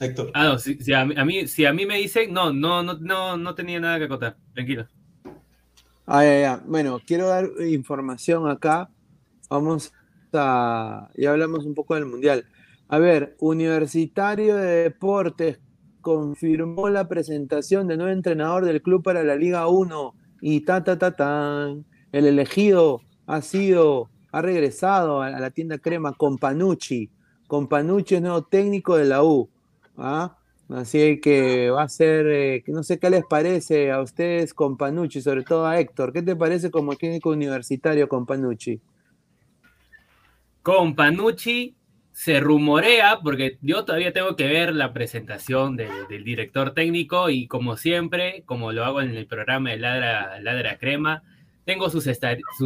Héctor. 0.00 0.30
Ah, 0.34 0.44
no, 0.44 0.58
si, 0.58 0.92
a, 0.92 1.04
mí, 1.04 1.46
si 1.46 1.66
a 1.66 1.72
mí 1.72 1.84
me 1.86 1.98
dicen, 1.98 2.32
no, 2.32 2.52
no, 2.52 2.82
no, 2.82 2.94
no, 2.98 3.36
no 3.36 3.54
tenía 3.54 3.78
nada 3.78 3.98
que 3.98 4.04
acotar, 4.04 4.36
tranquilo. 4.54 4.86
Ah, 6.06 6.24
ya, 6.24 6.40
ya. 6.40 6.62
Bueno, 6.66 7.00
quiero 7.06 7.28
dar 7.28 7.48
información 7.68 8.48
acá. 8.48 8.90
Vamos 9.48 9.92
a. 10.32 11.08
Ya 11.14 11.30
hablamos 11.30 11.66
un 11.66 11.74
poco 11.74 11.94
del 11.94 12.06
Mundial. 12.06 12.46
A 12.88 12.98
ver, 12.98 13.36
Universitario 13.38 14.56
de 14.56 14.82
Deportes 14.84 15.60
confirmó 16.00 16.88
la 16.88 17.06
presentación 17.06 17.86
de 17.86 17.96
nuevo 17.96 18.12
entrenador 18.12 18.64
del 18.64 18.82
club 18.82 19.02
para 19.02 19.22
la 19.22 19.36
Liga 19.36 19.68
1 19.68 20.14
y 20.40 20.62
ta 20.62 20.82
ta 20.82 20.98
ta 20.98 21.14
tan. 21.14 21.84
El 22.10 22.26
elegido 22.26 23.02
ha 23.26 23.42
sido, 23.42 24.10
ha 24.32 24.42
regresado 24.42 25.22
a, 25.22 25.30
la 25.30 25.50
tienda 25.50 25.78
crema 25.78 26.14
con 26.14 26.38
Panucci. 26.38 27.10
Con 27.46 27.68
Panucci 27.68 28.16
es 28.16 28.22
nuevo 28.22 28.42
técnico 28.42 28.96
de 28.96 29.04
la 29.04 29.22
U. 29.22 29.48
¿ah? 30.00 30.36
Así 30.68 31.20
que 31.20 31.70
va 31.70 31.82
a 31.82 31.88
ser, 31.88 32.26
eh, 32.28 32.62
no 32.68 32.82
sé 32.84 32.98
qué 33.00 33.10
les 33.10 33.24
parece 33.24 33.90
a 33.90 34.00
ustedes 34.00 34.54
con 34.54 34.76
Panucci, 34.76 35.20
sobre 35.20 35.42
todo 35.42 35.66
a 35.66 35.80
Héctor. 35.80 36.12
¿Qué 36.12 36.22
te 36.22 36.36
parece 36.36 36.70
como 36.70 36.94
técnico 36.96 37.30
universitario 37.30 38.08
con 38.08 38.24
Panucci? 38.26 38.80
con 40.62 40.94
Panucci 40.94 41.74
se 42.12 42.38
rumorea, 42.38 43.20
porque 43.22 43.56
yo 43.62 43.84
todavía 43.86 44.12
tengo 44.12 44.36
que 44.36 44.46
ver 44.46 44.74
la 44.74 44.92
presentación 44.92 45.74
de- 45.76 45.88
del 46.10 46.22
director 46.22 46.74
técnico 46.74 47.30
y 47.30 47.46
como 47.46 47.76
siempre, 47.78 48.42
como 48.44 48.70
lo 48.72 48.84
hago 48.84 49.00
en 49.00 49.16
el 49.16 49.26
programa 49.26 49.70
de 49.70 49.78
Ladra, 49.78 50.76
Crema, 50.78 51.22
tengo 51.64 51.88
sus 51.88 52.06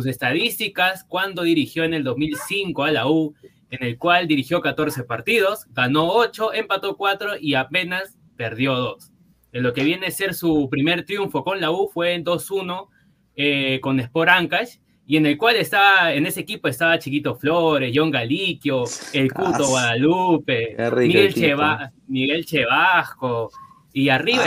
estadísticas 0.06 1.04
cuando 1.04 1.42
dirigió 1.42 1.84
en 1.84 1.94
el 1.94 2.02
2005 2.04 2.82
a 2.82 2.90
la 2.90 3.06
U, 3.08 3.34
en 3.74 3.86
el 3.86 3.98
cual 3.98 4.26
dirigió 4.26 4.60
14 4.60 5.04
partidos, 5.04 5.66
ganó 5.70 6.08
8, 6.12 6.52
empató 6.54 6.96
4 6.96 7.32
y 7.40 7.54
apenas 7.54 8.16
perdió 8.36 8.74
2. 8.74 9.10
En 9.52 9.62
lo 9.62 9.72
que 9.72 9.84
viene 9.84 10.06
a 10.06 10.10
ser 10.10 10.34
su 10.34 10.68
primer 10.70 11.04
triunfo 11.04 11.44
con 11.44 11.60
la 11.60 11.70
U 11.70 11.88
fue 11.92 12.14
en 12.14 12.24
2-1 12.24 12.88
eh, 13.36 13.80
con 13.80 13.98
Sport 14.00 14.28
Ancash, 14.30 14.76
y 15.06 15.16
en 15.18 15.26
el 15.26 15.36
cual 15.36 15.56
estaba, 15.56 16.14
en 16.14 16.24
ese 16.26 16.40
equipo 16.40 16.66
estaba 16.66 16.98
Chiquito 16.98 17.34
Flores, 17.36 17.92
John 17.94 18.10
Galiquio, 18.10 18.84
el 19.12 19.30
Cuto 19.32 19.66
Guadalupe, 19.68 20.76
Miguel. 20.96 21.34
Cheva- 21.34 21.92
Miguel 22.08 22.44
Chevasco, 22.46 23.50
y 23.92 24.08
arriba 24.08 24.42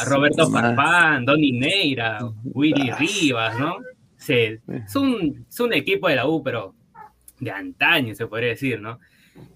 estaba 0.00 0.04
Roberto 0.16 0.50
Farfán, 0.50 1.24
Donny 1.26 1.52
Neira, 1.52 2.18
Willy 2.44 2.90
Rivas, 2.92 3.58
¿no? 3.58 3.76
Sí, 4.16 4.34
es, 4.68 4.96
un, 4.96 5.46
es 5.48 5.60
un 5.60 5.72
equipo 5.74 6.08
de 6.08 6.16
la 6.16 6.26
U, 6.26 6.42
pero 6.42 6.74
de 7.40 7.50
antaño, 7.50 8.14
se 8.14 8.26
podría 8.26 8.50
decir, 8.50 8.80
¿no? 8.80 9.00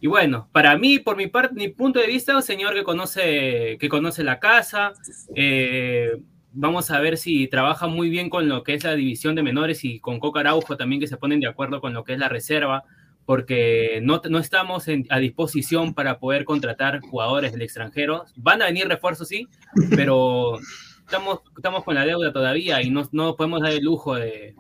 Y 0.01 0.06
bueno, 0.06 0.48
para 0.52 0.77
mí, 0.78 0.98
por 0.98 1.16
mi 1.16 1.27
parte, 1.27 1.55
mi 1.55 1.69
punto 1.69 1.98
de 2.01 2.06
vista, 2.06 2.35
un 2.36 2.43
señor 2.43 2.74
que 2.74 2.85
conoce, 2.85 3.77
que 3.78 3.89
conoce 3.89 4.24
la 4.24 4.39
casa, 4.40 4.93
eh, 5.35 6.16
vamos 6.52 6.90
a 6.90 7.01
ver 7.01 7.16
si 7.19 7.48
trabaja 7.48 7.86
muy 7.86 8.09
bien 8.09 8.31
con 8.31 8.48
lo 8.48 8.62
que 8.62 8.74
es 8.74 8.85
la 8.85 8.94
división 8.94 9.35
de 9.35 9.43
menores 9.43 9.85
y 9.85 10.01
con 10.01 10.20
Coca 10.20 10.40
Araujo 10.40 10.77
también 10.77 11.01
que 11.01 11.09
se 11.09 11.16
ponen 11.16 11.40
de 11.40 11.48
acuerdo 11.48 11.81
con 11.81 11.93
lo 11.93 12.05
que 12.05 12.15
es 12.15 12.19
la 12.19 12.28
reserva, 12.28 12.85
porque 13.27 14.01
no, 14.02 14.20
no 14.31 14.39
estamos 14.39 14.86
en- 14.89 15.06
a 15.11 15.19
disposición 15.19 15.93
para 15.94 16.19
poder 16.19 16.44
contratar 16.44 17.01
jugadores 17.01 17.52
del 17.52 17.62
extranjero. 17.62 18.24
Van 18.36 18.62
a 18.62 18.66
venir 18.66 18.86
refuerzos, 18.86 19.28
sí, 19.28 19.48
pero 19.90 20.59
estamos, 21.01 21.40
estamos 21.56 21.85
con 21.85 21.94
la 21.94 22.05
deuda 22.06 22.32
todavía 22.32 22.81
y 22.82 22.90
no, 22.90 23.09
no 23.12 23.35
podemos 23.36 23.61
dar 23.62 23.73
el 23.73 23.85
lujo 23.85 24.15
de, 24.15 24.55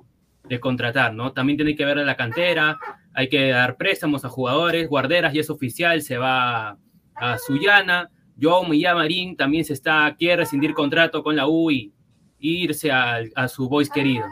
de 0.48 0.60
contratar, 0.60 1.14
¿no? 1.14 1.32
También 1.32 1.56
tiene 1.56 1.76
que 1.76 1.84
ver 1.84 1.98
la 1.98 2.16
cantera, 2.16 2.78
hay 3.14 3.28
que 3.28 3.48
dar 3.50 3.76
préstamos 3.76 4.24
a 4.24 4.28
jugadores, 4.28 4.88
Guarderas 4.88 5.32
ya 5.32 5.40
es 5.40 5.50
oficial, 5.50 6.02
se 6.02 6.18
va 6.18 6.76
a 7.14 7.38
Sullana, 7.38 8.10
Joao 8.40 8.64
Marín 8.64 9.36
también 9.36 9.64
se 9.64 9.72
está, 9.72 10.14
quiere 10.18 10.36
rescindir 10.36 10.74
contrato 10.74 11.22
con 11.22 11.36
la 11.36 11.46
U 11.46 11.70
y 11.70 11.92
irse 12.38 12.90
a, 12.90 13.48
su 13.48 13.68
boys 13.68 13.88
querido. 13.88 14.26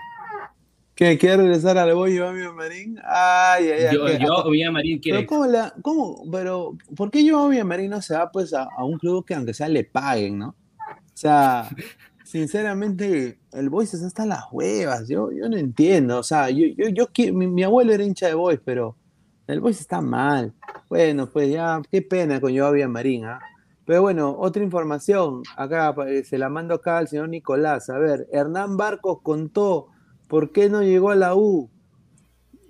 ¿Qué? 0.94 1.16
¿Quiere 1.16 1.38
regresar 1.38 1.78
al 1.78 1.94
Boy 1.94 2.18
Amigo 2.18 2.52
Marín? 2.52 2.98
Ay, 3.02 3.68
ay, 3.70 3.84
ay. 3.86 3.94
Yo. 3.94 4.06
Joao 4.20 4.50
Millán 4.50 4.74
Marín 4.74 4.98
quiere 4.98 5.20
Pero 5.20 5.28
cómo, 5.28 5.46
la, 5.46 5.72
cómo, 5.80 6.22
pero 6.30 6.76
¿por 6.94 7.10
qué 7.10 7.24
yo 7.24 7.48
Marín 7.64 7.90
no 7.90 8.02
se 8.02 8.14
va 8.14 8.30
pues 8.30 8.52
a, 8.52 8.64
a 8.76 8.84
un 8.84 8.98
club 8.98 9.24
que 9.24 9.34
aunque 9.34 9.54
sea 9.54 9.68
le 9.68 9.84
paguen, 9.84 10.38
¿no? 10.38 10.48
O 10.48 11.16
sea, 11.16 11.68
sinceramente, 12.32 13.40
el 13.52 13.68
Boys 13.68 13.92
está 13.92 14.06
hasta 14.06 14.24
las 14.24 14.44
huevas, 14.50 15.06
yo, 15.06 15.30
yo 15.32 15.50
no 15.50 15.56
entiendo, 15.58 16.18
o 16.18 16.22
sea, 16.22 16.48
yo, 16.48 16.64
yo, 16.78 16.88
yo 16.88 17.06
mi, 17.34 17.62
abuelo 17.62 17.92
era 17.92 18.02
hincha 18.02 18.26
de 18.26 18.32
Boys, 18.32 18.58
pero 18.64 18.96
el 19.46 19.60
Boys 19.60 19.80
está 19.80 20.00
mal. 20.00 20.54
Bueno, 20.88 21.28
pues 21.30 21.52
ya, 21.52 21.82
qué 21.90 22.00
pena 22.00 22.40
con 22.40 22.52
yo 22.52 22.72
Marín, 22.88 23.26
¿ah? 23.26 23.38
Pero 23.84 24.00
bueno, 24.00 24.34
otra 24.38 24.62
información, 24.62 25.42
acá 25.58 25.94
eh, 26.08 26.24
se 26.24 26.38
la 26.38 26.48
mando 26.48 26.76
acá 26.76 26.96
al 26.96 27.08
señor 27.08 27.28
Nicolás, 27.28 27.90
a 27.90 27.98
ver, 27.98 28.26
Hernán 28.32 28.78
Barcos 28.78 29.18
contó 29.22 29.88
por 30.26 30.52
qué 30.52 30.70
no 30.70 30.82
llegó 30.82 31.10
a 31.10 31.16
la 31.16 31.34
U, 31.34 31.68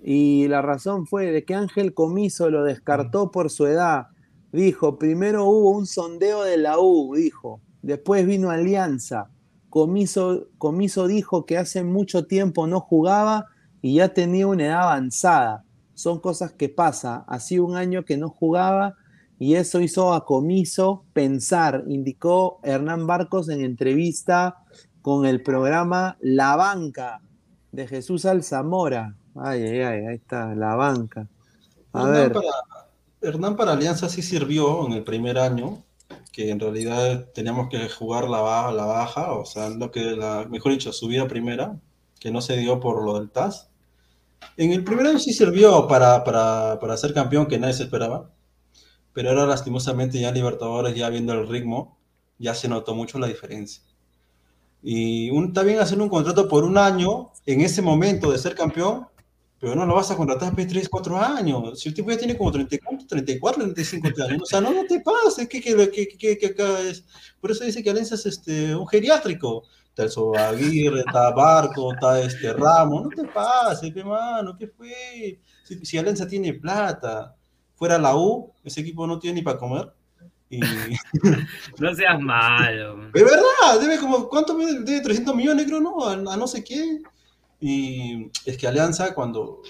y 0.01 0.49
la 0.49 0.61
razón 0.61 1.07
fue 1.07 1.31
de 1.31 1.45
que 1.45 1.55
Ángel 1.55 1.93
Comiso 1.93 2.49
lo 2.49 2.65
descartó 2.65 3.31
por 3.31 3.49
su 3.49 3.65
edad. 3.65 4.07
Dijo, 4.51 4.99
primero 4.99 5.45
hubo 5.45 5.71
un 5.71 5.85
sondeo 5.85 6.43
de 6.43 6.57
la 6.57 6.77
U, 6.77 7.15
dijo. 7.15 7.61
Después 7.81 8.25
vino 8.25 8.49
Alianza. 8.49 9.29
Comiso, 9.73 10.49
Comiso 10.59 11.07
dijo 11.07 11.47
que 11.47 11.57
hace 11.57 11.83
mucho 11.83 12.27
tiempo 12.27 12.67
no 12.67 12.79
jugaba 12.79 13.47
y 13.81 13.95
ya 13.95 14.13
tenía 14.13 14.45
una 14.45 14.67
edad 14.67 14.83
avanzada. 14.83 15.63
Son 15.95 16.19
cosas 16.19 16.51
que 16.51 16.69
pasa. 16.69 17.25
Hacía 17.27 17.63
un 17.63 17.75
año 17.75 18.05
que 18.05 18.15
no 18.15 18.29
jugaba 18.29 18.93
y 19.39 19.55
eso 19.55 19.81
hizo 19.81 20.13
a 20.13 20.25
Comiso 20.25 21.05
pensar, 21.13 21.85
indicó 21.87 22.59
Hernán 22.61 23.07
Barcos 23.07 23.49
en 23.49 23.61
entrevista 23.61 24.57
con 25.01 25.25
el 25.25 25.41
programa 25.41 26.17
La 26.21 26.55
Banca 26.55 27.19
de 27.71 27.87
Jesús 27.87 28.25
Alzamora. 28.25 29.15
Ay, 29.33 29.63
ay, 29.63 29.79
ay, 29.81 30.05
ahí 30.05 30.15
está, 30.17 30.53
la 30.53 30.75
banca. 30.75 31.27
A 31.93 32.01
Hernán 32.01 32.13
ver, 32.13 32.31
para, 32.31 32.47
Hernán 33.21 33.55
para 33.55 33.71
Alianza 33.71 34.07
sí 34.07 34.21
sirvió 34.21 34.85
en 34.85 34.93
el 34.93 35.03
primer 35.03 35.39
año, 35.39 35.83
que 36.31 36.49
en 36.49 36.59
realidad 36.59 37.29
teníamos 37.33 37.69
que 37.69 37.89
jugar 37.89 38.29
la 38.29 38.41
baja, 38.41 38.71
la 38.71 38.85
baja, 38.85 39.33
o 39.33 39.45
sea, 39.45 39.69
lo 39.69 39.91
que 39.91 40.01
la, 40.15 40.45
mejor 40.49 40.71
dicho, 40.71 40.91
subida 40.91 41.27
primera, 41.27 41.79
que 42.19 42.31
no 42.31 42.41
se 42.41 42.57
dio 42.57 42.79
por 42.79 43.03
lo 43.03 43.19
del 43.19 43.29
TAS. 43.29 43.69
En 44.57 44.71
el 44.71 44.83
primer 44.83 45.07
año 45.07 45.19
sí 45.19 45.33
sirvió 45.33 45.87
para, 45.87 46.23
para, 46.23 46.79
para 46.79 46.97
ser 46.97 47.13
campeón, 47.13 47.47
que 47.47 47.59
nadie 47.59 47.73
se 47.73 47.83
esperaba, 47.83 48.31
pero 49.13 49.29
ahora 49.29 49.45
lastimosamente 49.45 50.19
ya 50.19 50.31
Libertadores, 50.31 50.95
ya 50.95 51.09
viendo 51.09 51.33
el 51.33 51.47
ritmo, 51.47 51.97
ya 52.39 52.55
se 52.55 52.67
notó 52.67 52.95
mucho 52.95 53.19
la 53.19 53.27
diferencia. 53.27 53.83
Y 54.81 55.29
un, 55.29 55.53
bien 55.53 55.79
hacer 55.79 56.01
un 56.01 56.09
contrato 56.09 56.47
por 56.49 56.63
un 56.65 56.77
año 56.77 57.31
en 57.45 57.61
ese 57.61 57.81
momento 57.81 58.31
de 58.31 58.37
ser 58.37 58.55
campeón, 58.55 59.07
pero 59.63 59.75
no 59.75 59.85
lo 59.85 59.95
vas 59.95 60.11
a 60.11 60.17
contratar 60.17 60.49
después 60.49 60.67
de 60.67 60.73
3, 60.73 60.89
4 60.89 61.17
años. 61.21 61.79
Si 61.79 61.87
el 61.87 61.95
tipo 61.95 62.11
ya 62.11 62.17
tiene 62.17 62.37
como 62.37 62.51
34, 62.51 63.07
34, 63.07 63.63
35 63.63 64.07
años. 64.27 64.41
O 64.41 64.45
sea, 64.45 64.59
no, 64.59 64.73
no 64.73 64.83
te 64.83 64.99
pases. 64.99 65.47
Que, 65.47 65.61
que, 65.61 65.89
que, 65.89 66.37
que, 66.37 66.47
acá 66.47 66.81
es... 66.81 67.05
Por 67.39 67.49
eso 67.49 67.63
dice 67.63 67.81
que 67.81 67.89
Alianza 67.89 68.15
es 68.15 68.25
este, 68.25 68.75
un 68.75 68.85
geriátrico. 68.85 69.63
Está 69.87 70.03
el 70.03 70.09
Soba 70.09 70.49
Aguirre, 70.49 70.99
está 70.99 71.31
Barco, 71.31 71.93
está 71.93 72.19
este 72.19 72.51
Ramos. 72.51 73.03
No 73.03 73.09
te 73.11 73.23
pases, 73.23 73.89
pe 73.93 74.03
mano, 74.03 74.53
¿qué 74.59 74.67
fue? 74.67 75.39
Si, 75.63 75.85
si 75.85 75.97
Alianza 75.97 76.27
tiene 76.27 76.55
plata, 76.55 77.33
fuera 77.75 77.97
la 77.97 78.17
U, 78.17 78.51
ese 78.65 78.81
equipo 78.81 79.07
no 79.07 79.17
tiene 79.17 79.35
ni 79.35 79.43
para 79.43 79.57
comer. 79.57 79.93
Y... 80.49 80.59
No 81.79 81.95
seas 81.95 82.19
malo. 82.19 83.05
Es 83.13 83.23
verdad, 83.23 83.79
debe 83.79 83.97
como, 83.97 84.27
¿cuánto? 84.27 84.57
Debe 84.57 84.99
300 84.99 85.33
millones, 85.33 85.65
creo, 85.67 85.79
¿no? 85.79 86.03
A, 86.05 86.15
a 86.15 86.35
no 86.35 86.47
sé 86.47 86.65
qué. 86.65 86.99
Y 87.65 88.29
es 88.45 88.57
que 88.57 88.67
Alianza, 88.67 89.15
cuando. 89.15 89.61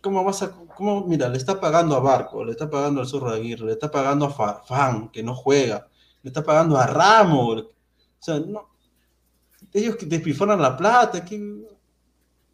¿Cómo 0.00 0.24
vas 0.24 0.42
a.? 0.42 0.50
Cómo, 0.50 1.06
mira, 1.06 1.28
le 1.28 1.36
está 1.36 1.60
pagando 1.60 1.94
a 1.94 2.00
Barco, 2.00 2.42
le 2.42 2.52
está 2.52 2.70
pagando 2.70 3.02
al 3.02 3.06
Zorro 3.06 3.28
Aguirre, 3.30 3.66
le 3.66 3.72
está 3.72 3.90
pagando 3.90 4.24
a 4.24 4.30
Farfán, 4.30 5.10
que 5.10 5.22
no 5.22 5.34
juega, 5.34 5.88
le 6.22 6.30
está 6.30 6.42
pagando 6.42 6.78
a 6.78 6.86
Ramos. 6.86 7.64
O 7.64 7.72
sea, 8.18 8.40
no. 8.40 8.70
Ellos 9.74 9.96
que 9.96 10.06
despilfarran 10.06 10.62
la 10.62 10.74
plata, 10.74 11.22
que. 11.22 11.36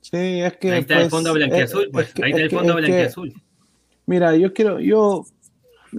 sí, 0.01 0.41
es 0.41 0.57
que. 0.57 0.73
Ahí 0.73 0.81
está 0.81 0.95
el 0.95 1.01
pues, 1.03 1.11
fondo 1.11 1.31
eh, 1.31 1.35
blanquiazul, 1.35 1.89
pues. 1.93 2.09
es 2.09 2.15
que- 2.15 2.25
Ahí 2.25 2.31
está 2.33 2.39
es 2.39 2.43
el 2.45 2.51
que- 2.51 2.57
fondo 2.57 2.73
es 2.73 2.85
que- 2.85 2.91
blanquiazul. 2.91 3.43
Mira, 4.07 4.35
yo 4.37 4.53
quiero, 4.53 4.81
yo, 4.81 5.25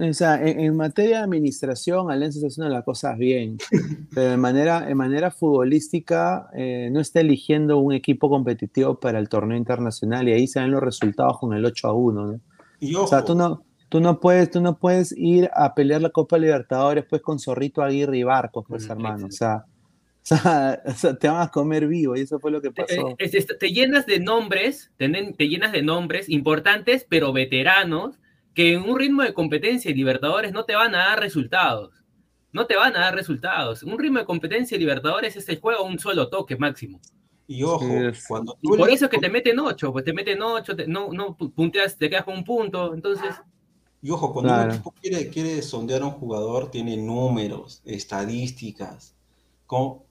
o 0.00 0.12
sea, 0.12 0.40
en, 0.44 0.60
en 0.60 0.76
materia 0.76 1.18
de 1.18 1.24
administración, 1.24 2.10
Alianza 2.10 2.38
está 2.38 2.48
haciendo 2.48 2.72
las 2.72 2.84
cosas 2.84 3.16
bien, 3.18 3.58
pero 4.14 4.30
de 4.30 4.36
manera, 4.36 4.88
en 4.90 4.96
manera 4.96 5.30
futbolística 5.30 6.48
eh, 6.54 6.88
no 6.92 7.00
está 7.00 7.20
eligiendo 7.20 7.78
un 7.78 7.92
equipo 7.92 8.28
competitivo 8.28 8.98
para 8.98 9.18
el 9.18 9.28
torneo 9.28 9.56
internacional 9.56 10.28
y 10.28 10.32
ahí 10.32 10.46
se 10.46 10.60
ven 10.60 10.70
los 10.72 10.82
resultados 10.82 11.38
con 11.38 11.52
el 11.54 11.64
8 11.64 11.88
a 11.88 11.92
1, 11.92 12.26
¿no? 12.26 12.40
Y 12.80 12.94
O 12.96 13.06
sea, 13.06 13.24
tú 13.24 13.34
no, 13.34 13.64
tú 13.88 14.00
no 14.00 14.20
puedes, 14.20 14.50
tú 14.50 14.60
no 14.60 14.78
puedes 14.78 15.12
ir 15.16 15.48
a 15.54 15.74
pelear 15.74 16.02
la 16.02 16.10
Copa 16.10 16.38
Libertadores 16.38 17.04
pues 17.08 17.22
con 17.22 17.38
Zorrito 17.38 17.82
Aguirre 17.82 18.18
y 18.18 18.22
Barcos, 18.24 18.64
pues 18.68 18.86
Mm, 18.88 18.90
hermano. 18.92 19.26
O 19.26 19.30
sea, 19.30 19.64
o 19.66 20.26
sea, 20.26 20.82
o 20.86 20.92
sea, 20.92 21.14
te 21.16 21.28
van 21.28 21.42
a 21.42 21.48
comer 21.50 21.86
vivo 21.86 22.16
y 22.16 22.20
eso 22.20 22.38
fue 22.40 22.50
lo 22.50 22.60
que 22.60 22.70
pasó. 22.72 23.10
Eh, 23.10 23.14
es- 23.18 23.34
es- 23.34 23.46
te 23.58 23.68
llenas 23.72 24.06
de 24.06 24.18
nombres, 24.20 24.90
te, 24.96 25.08
te 25.36 25.48
llenas 25.48 25.70
de 25.72 25.82
nombres 25.82 26.28
importantes, 26.28 27.06
pero 27.08 27.32
veteranos, 27.32 28.18
que 28.54 28.74
en 28.74 28.82
un 28.82 28.98
ritmo 28.98 29.22
de 29.22 29.34
competencia 29.34 29.90
y 29.90 29.94
Libertadores 29.94 30.52
no 30.52 30.64
te 30.64 30.74
van 30.74 30.94
a 30.94 30.98
dar 30.98 31.20
resultados. 31.20 31.92
No 32.52 32.66
te 32.66 32.76
van 32.76 32.94
a 32.96 33.00
dar 33.00 33.14
resultados. 33.14 33.82
Un 33.82 33.98
ritmo 33.98 34.20
de 34.20 34.24
competencia 34.24 34.76
y 34.76 34.80
Libertadores 34.80 35.34
es 35.36 35.48
el 35.48 35.60
juego 35.60 35.80
a 35.80 35.84
un 35.84 35.98
solo 35.98 36.28
toque 36.28 36.56
máximo. 36.56 37.00
y 37.46 37.62
ojo, 37.62 37.84
cuando 38.28 38.56
Y 38.62 38.68
tú 38.70 38.76
por 38.78 38.88
eso 38.90 39.04
es 39.06 39.10
que 39.10 39.18
te 39.18 39.28
meten 39.28 39.58
ocho, 39.58 39.92
pues 39.92 40.04
te 40.04 40.12
meten 40.14 40.40
ocho, 40.40 40.74
te- 40.74 40.86
no, 40.86 41.12
no 41.12 41.36
pu- 41.36 41.52
punteas, 41.52 41.98
te 41.98 42.08
quedas 42.08 42.24
con 42.24 42.36
un 42.38 42.44
punto. 42.44 42.94
Entonces, 42.94 43.34
Y 44.00 44.10
ojo, 44.10 44.32
cuando 44.32 44.50
Claro. 44.52 44.64
un 44.68 44.70
equipo 44.74 44.90
quiere, 44.92 45.28
quiere 45.30 45.60
sondear 45.62 46.02
a 46.02 46.06
un 46.06 46.12
jugador, 46.12 46.70
tiene 46.70 46.96
números, 46.96 47.82
estadísticas. 47.84 49.14
Como, 49.66 50.06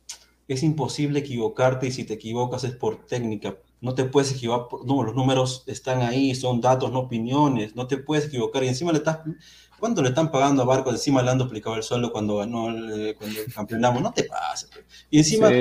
es 0.47 0.63
imposible 0.63 1.19
equivocarte 1.19 1.87
y 1.87 1.91
si 1.91 2.03
te 2.03 2.13
equivocas 2.15 2.63
es 2.65 2.75
por 2.75 3.05
técnica. 3.05 3.55
No 3.83 3.93
te 3.95 4.05
puedes 4.05 4.31
equivocar, 4.31 4.79
no, 4.85 5.03
los 5.03 5.13
números 5.15 5.63
están 5.67 6.01
ahí, 6.01 6.33
son 6.35 6.61
datos, 6.61 6.91
no 6.91 6.99
opiniones, 7.01 7.75
no 7.75 7.85
te 7.87 7.97
puedes 7.97 8.25
equivocar 8.25 8.63
y 8.63 8.69
encima 8.69 8.91
le 8.91 8.99
estás, 8.99 9.19
¿cuánto 9.79 10.01
le 10.01 10.09
están 10.09 10.31
pagando 10.31 10.61
a 10.63 10.65
Barco? 10.65 10.89
Encima 10.89 11.21
le 11.21 11.31
han 11.31 11.37
duplicado 11.37 11.75
el 11.75 11.83
sueldo 11.83 12.11
cuando 12.11 12.37
ganó, 12.37 12.69
el, 12.69 13.15
cuando 13.17 13.39
campeonamos, 13.53 14.01
no 14.01 14.11
te 14.13 14.23
pases. 14.23 14.69
pe. 14.69 14.85
Y 15.11 15.17
encima, 15.19 15.49
Sí. 15.49 15.55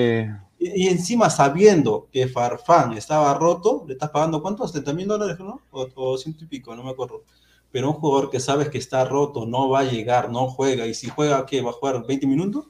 y, 0.59 0.85
y 0.85 0.89
encima 0.89 1.29
sabiendo 1.31 2.09
que 2.13 2.29
Farfán 2.29 2.93
estaba 2.97 3.35
roto, 3.35 3.85
le 3.87 3.95
estás 3.95 4.11
pagando 4.11 4.41
¿cuánto? 4.41 4.65
¿70 4.67 4.95
mil 4.95 5.09
dólares, 5.09 5.39
no? 5.41 5.61
O, 5.71 5.89
o 5.95 6.17
ciento 6.19 6.45
y 6.45 6.47
pico, 6.49 6.75
no 6.77 6.85
me 6.85 6.91
acuerdo. 6.91 7.25
Pero 7.73 7.89
un 7.91 7.95
jugador 7.97 8.31
que 8.31 8.39
sabes 8.41 8.69
que 8.69 8.79
está 8.79 9.05
roto, 9.05 9.47
no 9.47 9.69
va 9.71 9.81
a 9.81 9.85
llegar, 9.85 10.31
no 10.31 10.47
juega, 10.49 10.87
y 10.87 10.95
si 10.95 11.09
juega, 11.09 11.45
¿qué? 11.47 11.63
¿Va 11.63 11.71
a 11.71 11.73
jugar 11.73 12.07
20 12.07 12.27
minutos? 12.27 12.67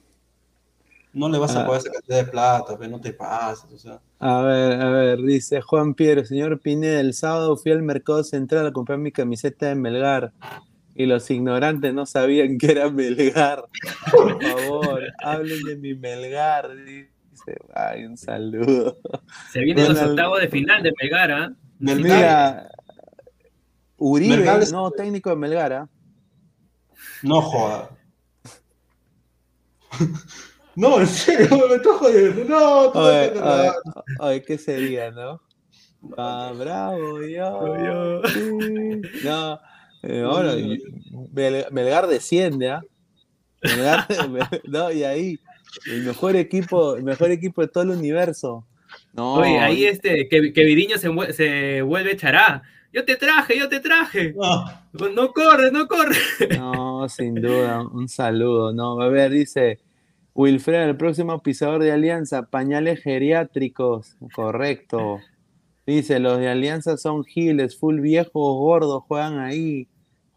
No 1.15 1.29
le 1.29 1.39
vas 1.39 1.55
a 1.57 1.63
Ah. 1.63 1.67
pagar 1.67 1.81
esa 1.81 1.91
cantidad 1.93 2.17
de 2.25 2.31
plata, 2.31 2.79
pe, 2.79 2.89
no 2.89 3.01
te 3.01 3.13
pases, 3.13 3.71
o 3.71 3.79
sea. 3.79 4.01
A 4.19 4.41
ver, 4.43 4.81
a 4.81 4.89
ver, 4.91 5.19
dice 5.21 5.61
Juan 5.61 5.93
Piero, 5.95 6.25
señor 6.25 6.59
Pineda, 6.61 7.01
el 7.01 7.13
sábado 7.13 7.57
fui 7.57 7.71
al 7.73 7.83
mercado 7.83 8.25
central 8.25 8.67
a 8.67 8.73
comprar 8.73 8.99
mi 8.99 9.13
camiseta 9.13 9.67
de 9.67 9.75
Melgar 9.75 10.33
y 10.95 11.05
los 11.07 11.31
ignorantes 11.31 11.93
no 11.93 12.07
sabían 12.07 12.57
que 12.57 12.71
era 12.73 12.89
Melgar. 12.91 13.65
Por 14.11 14.43
favor, 14.43 15.03
hablen 15.23 15.63
de 15.65 15.77
mi 15.77 15.95
Melgar, 15.95 16.75
dice. 16.85 17.11
Ay, 17.75 18.05
un 18.07 18.17
saludo. 18.17 18.97
Se 19.53 19.61
vienen 19.61 19.89
los 19.89 20.01
octavos 20.01 20.41
de 20.41 20.49
final 20.49 20.83
de 20.83 20.93
Melgar, 21.01 21.31
¿ah? 21.33 21.53
Melgar, 21.79 22.05
Mira, 22.05 22.71
Uribe, 23.99 24.37
Melgar 24.37 24.63
es- 24.63 24.73
no, 24.73 24.91
técnico 24.93 25.29
de 25.31 25.37
Melgar, 25.37 25.73
¿ah? 25.75 25.89
no 27.23 27.43
joda. 27.43 27.91
no, 30.77 31.01
en 31.01 31.07
serio, 31.07 31.49
me 31.69 31.77
estás 31.77 31.97
jodiendo. 31.97 32.45
No, 32.45 32.93
tú 32.93 32.99
Oye, 32.99 33.25
estás 33.27 33.77
oye, 34.19 34.43
¿qué 34.43 34.59
sería, 34.59 35.11
no? 35.11 35.41
Ah, 36.17 36.53
bravo, 36.57 37.23
yo. 37.23 38.23
No, 39.25 39.61
eh, 40.03 40.79
Mel- 41.33 41.67
Melgar 41.71 42.07
desciende, 42.07 42.71
¿ah? 42.71 42.83
Melgar, 43.63 44.07
no, 44.65 44.91
y 44.91 45.05
ahí, 45.05 45.39
el 45.87 46.03
mejor 46.03 46.35
equipo, 46.37 46.97
el 46.97 47.05
mejor 47.05 47.31
equipo 47.31 47.61
de 47.63 47.69
todo 47.69 47.85
el 47.85 47.91
universo. 47.91 48.67
No, 49.13 49.35
Oye, 49.35 49.59
ahí 49.59 49.85
este, 49.85 50.29
que, 50.29 50.53
que 50.53 50.65
Viriño 50.65 50.99
se, 50.99 51.11
se 51.33 51.83
vuelve 51.83 52.17
chará. 52.17 52.63
Yo 52.93 53.05
te 53.07 53.17
traje, 53.17 53.59
yo 53.59 53.69
te 53.69 53.81
traje. 53.81 54.35
No, 54.35 54.65
No 55.15 55.33
corre, 55.33 55.71
no 55.71 55.87
corre. 55.87 56.17
No, 56.59 57.09
sin 57.09 57.35
duda, 57.37 57.81
un 57.91 58.07
saludo. 58.09 58.73
No, 58.75 59.01
a 59.01 59.09
ver, 59.09 59.31
dice 59.31 59.79
Wilfred, 60.35 60.89
el 60.89 60.97
próximo 60.97 61.43
pisador 61.43 61.83
de 61.83 61.93
Alianza, 61.93 62.47
pañales 62.47 63.03
geriátricos. 63.03 64.17
Correcto. 64.35 65.21
Dice, 65.87 66.21
los 66.21 66.39
de 66.39 66.49
Alianza 66.49 66.97
son 66.97 67.25
giles, 67.25 67.79
full 67.79 68.01
viejos, 68.01 68.33
gordos, 68.33 69.03
juegan 69.07 69.39
ahí. 69.39 69.89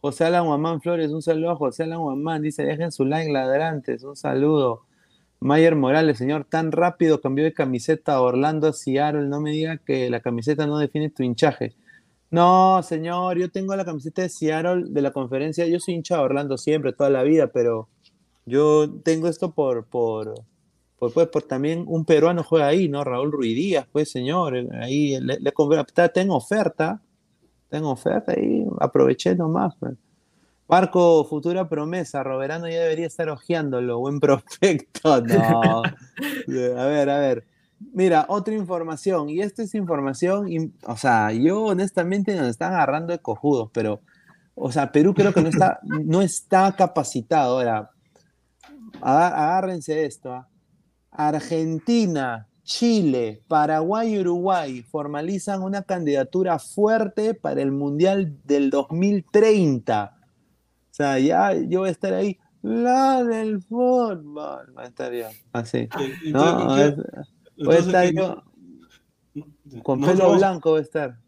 José 0.02 0.26
Alan 0.26 0.46
Guamán 0.46 0.82
Flores, 0.82 1.12
un 1.12 1.22
saludo 1.22 1.52
a 1.52 1.56
José 1.56 1.84
Alan 1.84 2.00
Guamán. 2.00 2.42
Dice, 2.42 2.64
dejen 2.64 2.92
su 2.92 3.06
like 3.06 3.32
ladrantes, 3.32 4.04
un 4.04 4.16
saludo. 4.16 4.82
Mayer 5.40 5.76
Morales, 5.76 6.18
señor, 6.18 6.46
tan 6.46 6.72
rápido 6.72 7.22
cambió 7.22 7.44
de 7.46 7.54
camiseta 7.54 8.16
a 8.16 8.22
Orlando 8.22 8.68
a 8.68 8.74
Seattle. 8.74 9.28
No 9.28 9.40
me 9.40 9.52
diga 9.52 9.78
que 9.78 10.10
la 10.10 10.20
camiseta 10.20 10.68
no 10.68 10.78
define 10.78 11.10
tu 11.10 11.24
hinchaje. 11.24 11.76
No, 12.32 12.82
señor, 12.84 13.38
yo 13.38 13.50
tengo 13.50 13.76
la 13.76 13.86
camiseta 13.86 14.24
de 14.24 14.30
Seattle 14.30 14.86
de 14.88 15.02
la 15.02 15.12
conferencia. 15.12 15.66
Yo 15.68 15.80
soy 15.80 15.94
hincha 15.94 16.18
de 16.18 16.24
Orlando 16.24 16.58
siempre, 16.58 16.92
toda 16.94 17.10
la 17.10 17.24
vida, 17.24 17.48
pero 17.48 17.88
yo 18.46 18.90
tengo 19.04 19.28
esto 19.28 19.52
por, 19.54 19.86
por, 19.86 20.34
por, 20.98 21.14
pues, 21.14 21.28
por 21.28 21.44
también 21.44 21.86
un 21.88 22.06
peruano 22.06 22.44
juega 22.44 22.68
ahí, 22.68 22.88
¿no? 22.88 23.04
Raúl 23.04 23.32
Ruidíaz, 23.32 23.88
pues, 23.92 24.12
señor. 24.12 24.56
Ahí 24.82 25.20
le, 25.20 25.40
le 25.40 25.54
tengo 26.14 26.36
oferta, 26.36 27.02
tengo 27.70 27.92
oferta 27.92 28.34
y 28.40 28.66
aproveché 28.80 29.36
nomás. 29.36 29.76
pues. 29.80 29.96
Marco, 30.68 31.24
futura 31.26 31.70
promesa, 31.70 32.24
Roberano 32.24 32.68
ya 32.68 32.80
debería 32.80 33.06
estar 33.06 33.30
hojeándolo, 33.30 34.00
buen 34.00 34.20
prospecto. 34.22 35.22
No. 35.22 35.84
A 35.84 36.86
ver, 36.86 37.10
a 37.10 37.20
ver. 37.20 37.46
Mira, 37.94 38.26
otra 38.30 38.54
información, 38.56 39.30
y 39.30 39.42
esta 39.42 39.62
es 39.62 39.76
información, 39.76 40.48
o 40.88 40.98
sea, 40.98 41.32
yo 41.34 41.64
honestamente 41.64 42.34
nos 42.36 42.48
están 42.48 42.74
agarrando 42.74 43.12
de 43.12 43.20
cojudos, 43.20 43.70
pero, 43.74 44.02
o 44.56 44.72
sea, 44.72 44.92
Perú 44.92 45.14
creo 45.14 45.34
que 45.34 45.42
no 45.42 45.50
está, 45.50 45.80
no 45.84 46.22
está 46.22 46.74
capacitado. 46.76 47.60
Ahora, 47.60 47.92
agárrense 49.02 49.94
de 49.96 50.06
esto. 50.06 50.34
¿ah? 50.34 50.48
Argentina, 51.12 52.48
Chile, 52.64 53.42
Paraguay 53.48 54.16
y 54.16 54.20
Uruguay 54.20 54.82
formalizan 54.84 55.62
una 55.62 55.84
candidatura 55.84 56.58
fuerte 56.60 57.34
para 57.34 57.62
el 57.62 57.72
Mundial 57.72 58.38
del 58.44 58.70
2030. 58.70 60.18
O 60.18 60.94
sea, 60.94 61.20
ya 61.20 61.54
yo 61.54 61.82
voy 61.82 61.90
a 61.90 61.92
estar 61.92 62.14
ahí, 62.14 62.38
la 62.62 63.24
del 63.24 63.62
fútbol, 63.62 64.34
va 64.36 64.84
a 64.84 64.86
estar 64.86 65.14
yo, 65.14 65.28
así. 65.54 65.88
¿Y- 66.24 66.30
y- 66.30 66.32
No, 66.32 66.58
voy 67.58 67.76
a 67.76 67.80
estar 67.80 68.06
¿qué- 68.10 68.14
yo 68.16 68.44
con 69.84 70.02
pelo 70.02 70.36
blanco, 70.36 70.72
voy 70.72 70.80
a 70.80 70.84
estar. 70.84 71.20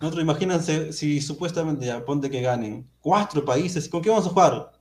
Nosotros 0.00 0.22
imagínense 0.22 0.92
si 0.92 1.20
supuestamente 1.20 1.84
ya 1.84 2.02
ponte 2.04 2.30
que 2.30 2.40
ganen 2.40 2.88
cuatro 3.00 3.44
países, 3.44 3.88
¿con 3.88 4.00
qué 4.00 4.08
vamos 4.08 4.26
a 4.26 4.30
jugar? 4.30 4.72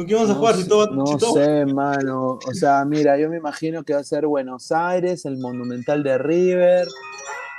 ¿Con 0.00 0.06
qué 0.06 0.14
vamos 0.14 0.30
a 0.30 0.32
No 0.32 0.38
jugar 0.38 0.54
si 0.56 0.62
sé- 0.62 0.68
todo, 0.68 0.86
no 0.94 1.06
si 1.06 1.18
todo- 1.18 1.34
sé, 1.34 1.66
mano. 1.66 2.38
O 2.46 2.54
sea, 2.54 2.84
mira, 2.86 3.18
yo 3.18 3.28
me 3.28 3.36
imagino 3.36 3.82
que 3.84 3.92
va 3.92 4.00
a 4.00 4.04
ser 4.04 4.26
Buenos 4.26 4.72
Aires, 4.72 5.26
el 5.26 5.36
Monumental 5.38 6.02
de 6.02 6.16
River. 6.18 6.88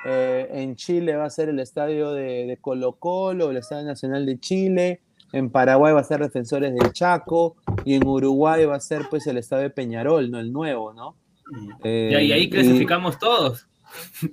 eh, 0.04 0.50
en 0.54 0.76
Chile 0.76 1.16
va 1.16 1.26
a 1.26 1.30
ser 1.30 1.50
el 1.50 1.60
estadio 1.60 2.12
de, 2.14 2.48
de 2.48 2.58
Colo 2.60 2.94
Colo, 2.94 3.52
el 3.52 3.58
Estadio 3.58 3.86
Nacional 3.86 4.26
de 4.26 4.40
Chile. 4.40 5.02
En 5.32 5.52
Paraguay 5.52 5.94
va 5.94 6.00
a 6.00 6.04
ser 6.04 6.20
Defensores 6.22 6.74
del 6.74 6.92
Chaco. 6.92 7.56
Y 7.86 7.94
en 7.94 8.08
Uruguay 8.08 8.66
va 8.66 8.76
a 8.78 8.80
ser 8.80 9.04
pues 9.12 9.28
el 9.28 9.38
estadio 9.38 9.62
de 9.64 9.70
Peñarol, 9.70 10.32
¿no? 10.32 10.40
El 10.40 10.52
nuevo, 10.52 10.92
¿no? 10.94 11.16
Eh, 11.84 12.10
Y 12.14 12.16
ahí, 12.16 12.32
ahí 12.32 12.42
y- 12.46 12.50
clasificamos 12.50 13.20
todos. 13.20 13.68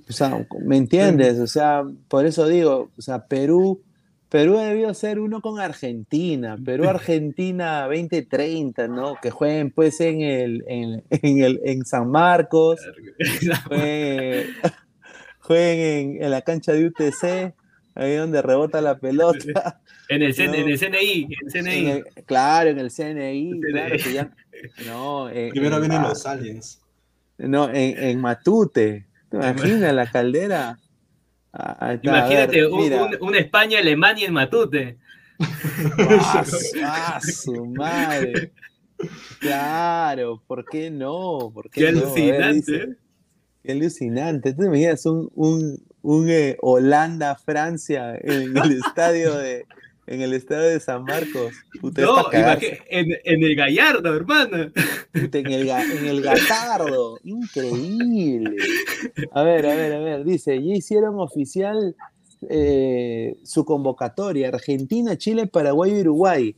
o 0.09 0.11
sea, 0.11 0.47
¿me 0.63 0.77
entiendes? 0.77 1.37
O 1.39 1.45
sea, 1.45 1.83
por 2.07 2.25
eso 2.25 2.47
digo, 2.47 2.89
o 2.97 3.01
sea, 3.03 3.27
Perú, 3.27 3.81
Perú 4.29 4.59
ha 4.59 4.63
debido 4.65 4.93
ser 4.93 5.19
uno 5.19 5.41
con 5.41 5.59
Argentina, 5.59 6.55
Perú-Argentina 6.63 7.83
2030, 7.85 8.87
¿no? 8.87 9.15
Que 9.21 9.31
jueguen 9.31 9.71
pues 9.71 9.99
en 10.01 10.21
el, 10.21 10.63
en, 10.67 11.03
en 11.09 11.43
el, 11.43 11.59
en 11.65 11.85
San 11.85 12.09
Marcos, 12.11 12.79
jueguen, 13.67 14.47
jueguen 15.39 16.15
en, 16.17 16.23
en 16.23 16.31
la 16.31 16.41
cancha 16.41 16.73
de 16.73 16.85
UTC, 16.87 17.53
ahí 17.95 18.15
donde 18.15 18.41
rebota 18.41 18.81
la 18.81 18.97
pelota. 18.97 19.81
En 20.11 20.23
el, 20.23 20.33
CN 20.33 20.47
No. 20.47 20.55
en 20.55 20.69
el 20.69 20.79
CNI, 20.79 21.23
en 21.23 21.29
el 21.45 21.51
CNI. 21.53 21.77
En 21.77 21.87
el- 21.97 22.03
claro, 22.25 22.69
en 22.71 22.79
el 22.79 22.89
CNI, 22.89 23.61
claro 23.61 23.95
que 24.03 24.11
ya. 24.13 24.31
No, 24.87 25.29
en- 25.29 25.51
Primero 25.51 25.75
en- 25.75 25.81
vienen 25.83 26.01
los 26.01 26.25
aliens. 26.25 26.81
no, 27.37 27.69
en, 27.69 27.95
en 28.03 28.19
Matute. 28.19 29.05
¿Te 29.29 29.37
imaginas 29.37 29.93
la 29.93 30.09
caldera? 30.09 30.79
Ah, 31.51 31.93
está, 31.93 32.09
Imagínate 32.09 32.61
ver, 32.61 32.67
un, 32.71 32.79
España-Alemania 33.35 34.27
en 34.27 34.33
Matute. 34.33 34.97
Ah, 36.83 37.19
su- 37.21 37.65
madre. 37.65 38.51
Claro, 39.39 40.43
¿por 40.45 40.65
qué 40.65 40.91
no? 40.91 41.51
¿Por 41.53 41.69
qué 41.69 41.85
Qué 41.85 41.91
no? 41.93 41.99
A 41.99 42.13
ver, 42.13 42.41
alucinante. 42.41 42.53
dice- 42.71 42.83
¿eh? 42.83 42.95
qué 43.63 43.71
alucinante. 43.71 44.53
¿Tú 44.53 44.59
te 44.61 44.65
imaginas 44.67 45.05
un, 45.05 45.29
un, 45.35 45.77
un, 46.01 46.29
eh, 46.29 46.57
Holanda-Francia 46.61 48.15
en 48.21 48.55
el 48.57 48.71
estadio 48.85 49.35
de 49.37 49.65
en 50.09 50.21
el 50.21 50.33
estadio 50.33 50.69
de 50.69 50.79
San 50.79 51.03
Marcos? 51.03 51.53
Puta, 51.79 52.01
No, 52.01 52.25
en, 52.33 53.13
en 53.23 53.43
el 53.43 53.55
Gallardo, 53.55 54.15
hermano. 54.15 54.71
Puta, 55.13 55.37
en 55.37 55.47
el, 55.47 55.69
en 55.69 56.05
el 56.07 56.21
Gatardo. 56.21 57.19
Increíble. 57.23 58.55
A 59.33 59.43
ver, 59.43 59.67
a 59.67 59.75
ver, 59.75 59.93
a 59.93 59.99
ver. 59.99 60.23
Dice, 60.25 60.61
ya 60.63 60.73
hicieron 60.73 61.19
oficial 61.19 61.95
eh, 62.49 63.37
su 63.43 63.63
convocatoria. 63.65 64.47
Argentina, 64.47 65.15
Chile, 65.15 65.45
Paraguay 65.45 65.91
y 65.91 66.01
Uruguay. 66.01 66.55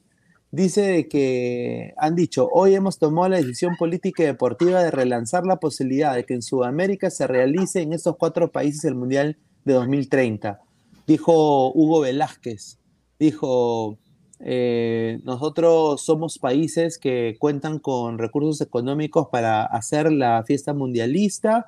Dice 0.51 1.09
que 1.09 1.93
han 1.97 2.15
dicho, 2.15 2.47
hoy 2.53 2.75
hemos 2.75 2.99
tomado 2.99 3.29
la 3.29 3.37
decisión 3.37 3.75
política 3.77 4.23
y 4.23 4.27
deportiva 4.27 4.81
de 4.81 4.91
relanzar 4.91 5.45
la 5.45 5.57
posibilidad 5.57 6.15
de 6.15 6.25
que 6.25 6.35
en 6.35 6.41
Sudamérica 6.41 7.09
se 7.09 7.27
realice 7.27 7.81
en 7.81 7.91
estos 7.91 8.15
cuatro 8.15 8.49
países 8.51 8.85
el 8.85 8.95
Mundial 8.95 9.37
de 9.65 9.73
2030. 9.73 10.61
Dijo 11.05 11.71
Hugo 11.73 12.01
Velázquez. 12.01 12.80
Dijo, 13.21 13.99
eh, 14.39 15.19
nosotros 15.23 16.01
somos 16.01 16.39
países 16.39 16.97
que 16.97 17.35
cuentan 17.37 17.77
con 17.77 18.17
recursos 18.17 18.59
económicos 18.61 19.27
para 19.31 19.63
hacer 19.63 20.11
la 20.11 20.43
fiesta 20.43 20.73
mundialista 20.73 21.67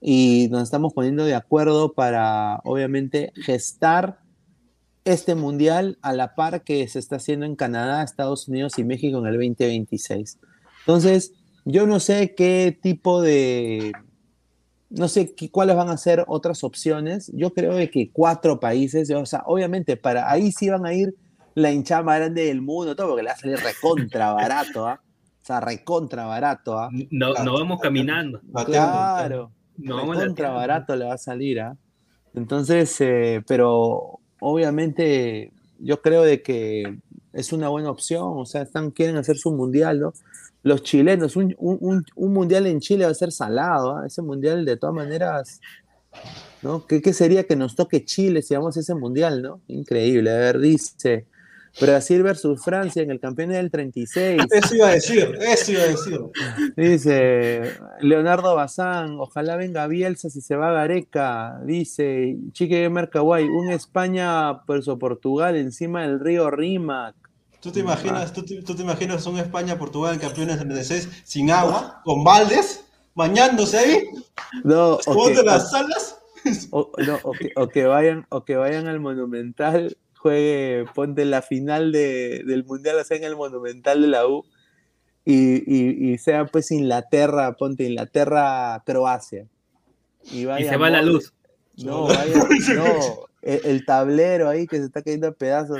y 0.00 0.46
nos 0.52 0.62
estamos 0.62 0.92
poniendo 0.92 1.24
de 1.24 1.34
acuerdo 1.34 1.92
para, 1.92 2.60
obviamente, 2.62 3.32
gestar 3.34 4.20
este 5.04 5.34
mundial 5.34 5.98
a 6.02 6.12
la 6.12 6.36
par 6.36 6.62
que 6.62 6.86
se 6.86 7.00
está 7.00 7.16
haciendo 7.16 7.46
en 7.46 7.56
Canadá, 7.56 8.04
Estados 8.04 8.46
Unidos 8.46 8.78
y 8.78 8.84
México 8.84 9.18
en 9.18 9.26
el 9.26 9.32
2026. 9.32 10.38
Entonces, 10.86 11.32
yo 11.64 11.88
no 11.88 11.98
sé 11.98 12.36
qué 12.36 12.78
tipo 12.80 13.22
de, 13.22 13.90
no 14.94 15.08
sé 15.08 15.34
qué- 15.34 15.50
cuáles 15.50 15.74
van 15.76 15.88
a 15.88 15.96
ser 15.96 16.24
otras 16.28 16.62
opciones. 16.64 17.30
Yo 17.34 17.52
creo 17.52 17.74
de 17.74 17.90
que 17.90 18.10
cuatro 18.12 18.60
países, 18.60 19.10
o 19.10 19.26
sea, 19.26 19.42
obviamente 19.46 19.96
para 19.96 20.30
ahí 20.30 20.52
sí 20.52 20.68
van 20.68 20.86
a 20.86 20.94
ir 20.94 21.14
la 21.54 21.70
hinchada 21.72 22.02
más 22.02 22.18
grande 22.18 22.46
del 22.46 22.62
mundo, 22.62 22.94
todo 22.96 23.08
porque 23.08 23.22
le 23.22 23.28
va 23.28 23.34
a 23.34 23.38
salir 23.38 23.58
recontra 23.58 24.32
barato, 24.32 24.86
¿ah? 24.86 25.00
O 25.42 25.44
sea, 25.44 25.60
recontra 25.60 26.24
barato, 26.26 26.78
¿ah? 26.78 26.88
No, 27.10 27.34
no 27.44 27.54
vamos 27.54 27.80
caminando. 27.80 28.40
Claro. 28.66 29.50
No 29.76 29.96
vamos 29.96 30.16
Recontra 30.18 30.50
barato 30.50 30.94
le 30.96 31.04
va 31.06 31.14
a 31.14 31.18
salir, 31.18 31.60
¿ah? 31.60 31.76
Entonces, 32.34 32.94
eh, 33.00 33.42
pero 33.46 34.20
obviamente 34.40 35.52
yo 35.78 36.00
creo 36.00 36.22
de 36.22 36.42
que 36.42 36.98
es 37.32 37.52
una 37.52 37.68
buena 37.68 37.90
opción, 37.90 38.22
o 38.36 38.44
sea, 38.46 38.62
están, 38.62 38.90
quieren 38.90 39.16
hacer 39.16 39.36
su 39.36 39.52
mundial, 39.52 40.00
¿no? 40.00 40.12
Los 40.62 40.82
chilenos, 40.82 41.36
un, 41.36 41.54
un- 41.58 41.78
un- 41.80 42.04
un 42.14 42.32
mundial 42.32 42.66
en 42.66 42.80
Chile 42.80 43.04
va 43.04 43.10
a 43.10 43.14
ser 43.14 43.32
salado, 43.32 43.96
¿ah? 43.96 44.06
Ese 44.06 44.22
mundial 44.22 44.64
de 44.64 44.76
todas 44.76 44.94
maneras, 44.94 45.60
¿no? 46.62 46.86
¿Qué, 46.86 47.02
qué 47.02 47.12
sería 47.12 47.44
que 47.44 47.56
nos 47.56 47.74
toque 47.74 48.04
Chile 48.04 48.42
si 48.42 48.54
vamos 48.54 48.76
a 48.76 48.80
ese 48.80 48.94
mundial, 48.94 49.42
¿no? 49.42 49.60
Increíble, 49.68 50.30
a 50.30 50.36
ver, 50.38 50.58
dice 50.60 51.26
Brasil 51.80 52.22
versus 52.22 52.62
Francia 52.62 53.02
en 53.02 53.10
el 53.10 53.18
campeón 53.18 53.48
del 53.50 53.70
36. 53.70 54.42
Eso 54.52 54.74
iba 54.76 54.88
a 54.88 54.92
decir, 54.92 55.36
eso 55.40 55.72
iba 55.72 55.82
a 55.82 55.86
decir. 55.86 56.20
Dice 56.76 57.62
Leonardo 58.00 58.54
Bazán, 58.54 59.16
ojalá 59.18 59.56
venga 59.56 59.86
Bielsa 59.86 60.28
si 60.30 60.40
se 60.42 60.54
va 60.54 60.68
a 60.68 60.72
Gareca. 60.74 61.58
Dice 61.64 62.36
Chique 62.52 62.88
Mercaguay, 62.90 63.48
un 63.48 63.70
España 63.70 64.52
versus 64.68 64.98
Portugal 64.98 65.56
encima 65.56 66.02
del 66.02 66.20
río 66.20 66.50
Rímac. 66.50 67.14
¿Tú 67.62 67.70
te 67.70 67.78
imaginas, 67.80 68.32
tú 68.32 68.42
te, 68.44 68.60
tú 68.62 68.74
te 68.74 68.82
imaginas 68.82 69.24
un 69.26 69.38
España-Portugal 69.38 70.18
campeones 70.18 70.58
del 70.58 70.68
96 70.68 71.22
sin 71.24 71.50
agua, 71.50 72.02
con 72.04 72.24
baldes, 72.24 72.84
bañándose 73.14 73.78
ahí, 73.78 74.04
No, 74.64 74.94
o 74.94 75.00
jugando 75.04 75.34
que, 75.34 75.40
en 75.40 75.46
las 75.46 75.70
salas? 75.70 76.18
o- 76.72 76.90
no, 77.06 77.18
o 77.22 77.32
que- 77.32 77.52
o 77.54 77.68
que 77.68 77.84
vayan, 77.86 78.26
o 78.30 78.44
que 78.44 78.56
vayan 78.56 78.88
al 78.88 78.98
Monumental, 78.98 79.96
juegue, 80.16 80.86
ponte 80.92 81.24
la 81.24 81.40
final 81.42 81.92
de- 81.92 82.42
del 82.44 82.64
Mundial, 82.64 82.96
o 82.98 83.04
sea, 83.04 83.16
en 83.16 83.24
el 83.24 83.36
Monumental 83.36 84.02
de 84.02 84.08
la 84.08 84.26
U, 84.26 84.44
y, 85.24 85.62
y- 85.72 86.12
y 86.12 86.18
sea 86.18 86.46
pues 86.46 86.72
Inglaterra, 86.72 87.52
ponte 87.56 87.84
Inglaterra-Croacia. 87.84 89.46
Y, 90.24 90.42
se 90.44 90.76
va 90.76 90.90
la 90.90 91.02
luz. 91.02 91.32
No, 91.76 92.04
vaya, 92.08 92.44
no, 92.74 93.26
el, 93.42 93.60
el 93.64 93.86
tablero 93.86 94.48
ahí 94.48 94.66
que 94.66 94.78
se 94.78 94.84
está 94.86 95.00
cayendo 95.02 95.28
a 95.28 95.32
pedazos. 95.32 95.78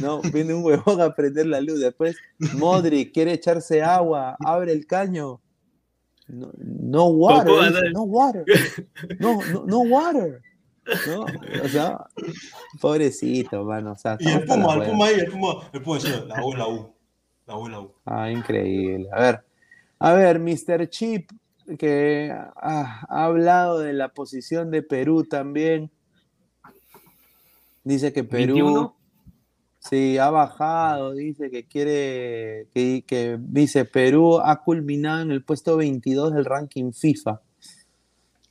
No, 0.00 0.20
viene 0.32 0.54
un 0.54 0.64
huevón 0.64 1.00
a 1.00 1.14
prender 1.14 1.46
la 1.46 1.60
luz. 1.60 1.80
Después, 1.80 2.16
Modric 2.54 3.12
quiere 3.12 3.32
echarse 3.32 3.82
agua, 3.82 4.36
abre 4.44 4.72
el 4.72 4.86
caño. 4.86 5.40
No, 6.26 6.50
no 6.56 7.06
water, 7.06 7.72
dice, 7.72 7.90
no 7.92 8.02
water. 8.04 8.44
No, 9.18 9.40
no, 9.52 9.64
no 9.66 9.78
water. 9.80 10.40
¿No? 11.06 11.26
O 11.64 11.68
sea, 11.68 11.98
pobrecito, 12.80 13.64
mano. 13.64 13.92
O 13.92 13.96
sea, 13.96 14.16
Y 14.20 14.30
el 14.30 14.44
Puma, 14.44 14.74
el. 14.74 14.90
Puma 14.90 15.06
ahí, 15.06 15.14
el 15.20 15.30
Puma, 15.30 15.68
el 15.72 15.82
Puma 15.82 15.96
decía, 15.96 16.24
la 16.24 16.44
U, 16.44 16.54
la 16.54 16.68
U, 16.68 16.94
la 17.46 17.56
U, 17.56 17.68
la 17.68 17.80
U. 17.80 17.94
Ah, 18.04 18.30
increíble. 18.30 19.08
A 19.12 19.20
ver, 19.20 19.44
a 19.98 20.12
ver, 20.12 20.38
Mr. 20.38 20.88
Chip, 20.88 21.30
que 21.78 22.30
ah, 22.32 23.06
ha 23.08 23.24
hablado 23.24 23.80
de 23.80 23.92
la 23.92 24.08
posición 24.08 24.70
de 24.70 24.82
Perú 24.82 25.24
también. 25.24 25.90
Dice 27.82 28.12
que 28.12 28.24
Perú 28.24 28.54
21. 28.54 28.96
Sí 29.88 30.18
ha 30.18 30.30
bajado, 30.30 31.12
dice 31.12 31.50
que 31.50 31.64
quiere, 31.64 32.68
que, 32.72 33.04
que 33.06 33.38
dice 33.40 33.84
Perú 33.84 34.38
ha 34.42 34.62
culminado 34.62 35.22
en 35.22 35.30
el 35.30 35.42
puesto 35.44 35.76
22 35.76 36.32
del 36.34 36.44
ranking 36.44 36.92
FIFA. 36.92 37.40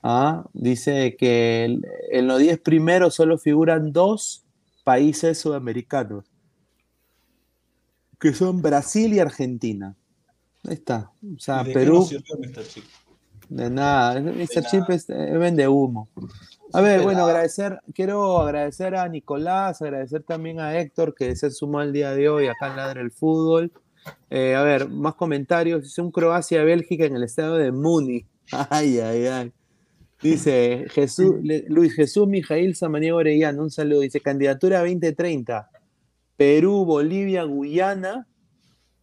Ah, 0.03 0.45
dice 0.53 1.15
que 1.17 1.65
el- 1.65 1.85
en 2.11 2.27
los 2.27 2.39
10 2.39 2.59
primeros 2.59 3.15
solo 3.15 3.37
figuran 3.37 3.91
dos 3.93 4.43
países 4.83 5.39
sudamericanos, 5.39 6.25
que 8.19 8.33
son 8.33 8.61
Brasil 8.61 9.13
y 9.13 9.19
Argentina. 9.19 9.95
Ahí 10.67 10.73
está. 10.75 11.11
O 11.35 11.39
sea, 11.39 11.61
¿Y 11.61 11.67
de 11.67 11.73
qué 11.73 11.79
Perú, 11.79 11.95
nos 11.95 12.09
sirvió 12.09 12.35
Mr. 12.37 12.67
Chip? 12.67 12.83
de 13.49 13.69
nada. 13.69 14.19
Mr. 14.21 14.33
De 14.35 14.47
Chip 14.47 14.81
nada. 14.81 14.95
es, 14.95 15.09
eh, 15.09 15.37
vende 15.37 15.67
humo. 15.67 16.09
A 16.73 16.81
ver, 16.81 17.01
bueno, 17.01 17.25
agradecer, 17.25 17.79
quiero 17.93 18.39
agradecer 18.41 18.95
a 18.95 19.07
Nicolás, 19.07 19.81
agradecer 19.81 20.23
también 20.23 20.59
a 20.59 20.77
Héctor 20.79 21.13
que 21.13 21.35
se 21.35 21.51
sumó 21.51 21.81
el 21.81 21.93
día 21.93 22.11
de 22.15 22.29
hoy 22.29 22.47
acá 22.47 22.67
en 22.71 22.77
Ladre 22.77 23.01
el 23.01 23.11
Fútbol. 23.11 23.71
Eh, 24.29 24.55
a 24.55 24.63
ver, 24.63 24.89
más 24.89 25.15
comentarios. 25.15 25.83
Dice 25.83 26.01
un 26.01 26.11
Croacia-Bélgica 26.11 27.05
en 27.05 27.15
el 27.15 27.23
estado 27.23 27.57
de 27.57 27.71
Muni. 27.71 28.25
Ay, 28.69 28.99
ay, 28.99 29.25
ay. 29.27 29.51
Dice 30.21 30.85
Jesús, 30.89 31.35
Luis 31.67 31.93
Jesús 31.93 32.27
Mijail 32.27 32.75
Samaniego 32.75 33.17
Orellano, 33.17 33.61
un 33.63 33.71
saludo. 33.71 34.01
Dice 34.01 34.19
candidatura 34.21 34.79
2030. 34.79 35.69
Perú, 36.37 36.85
Bolivia, 36.85 37.43
Guyana. 37.43 38.27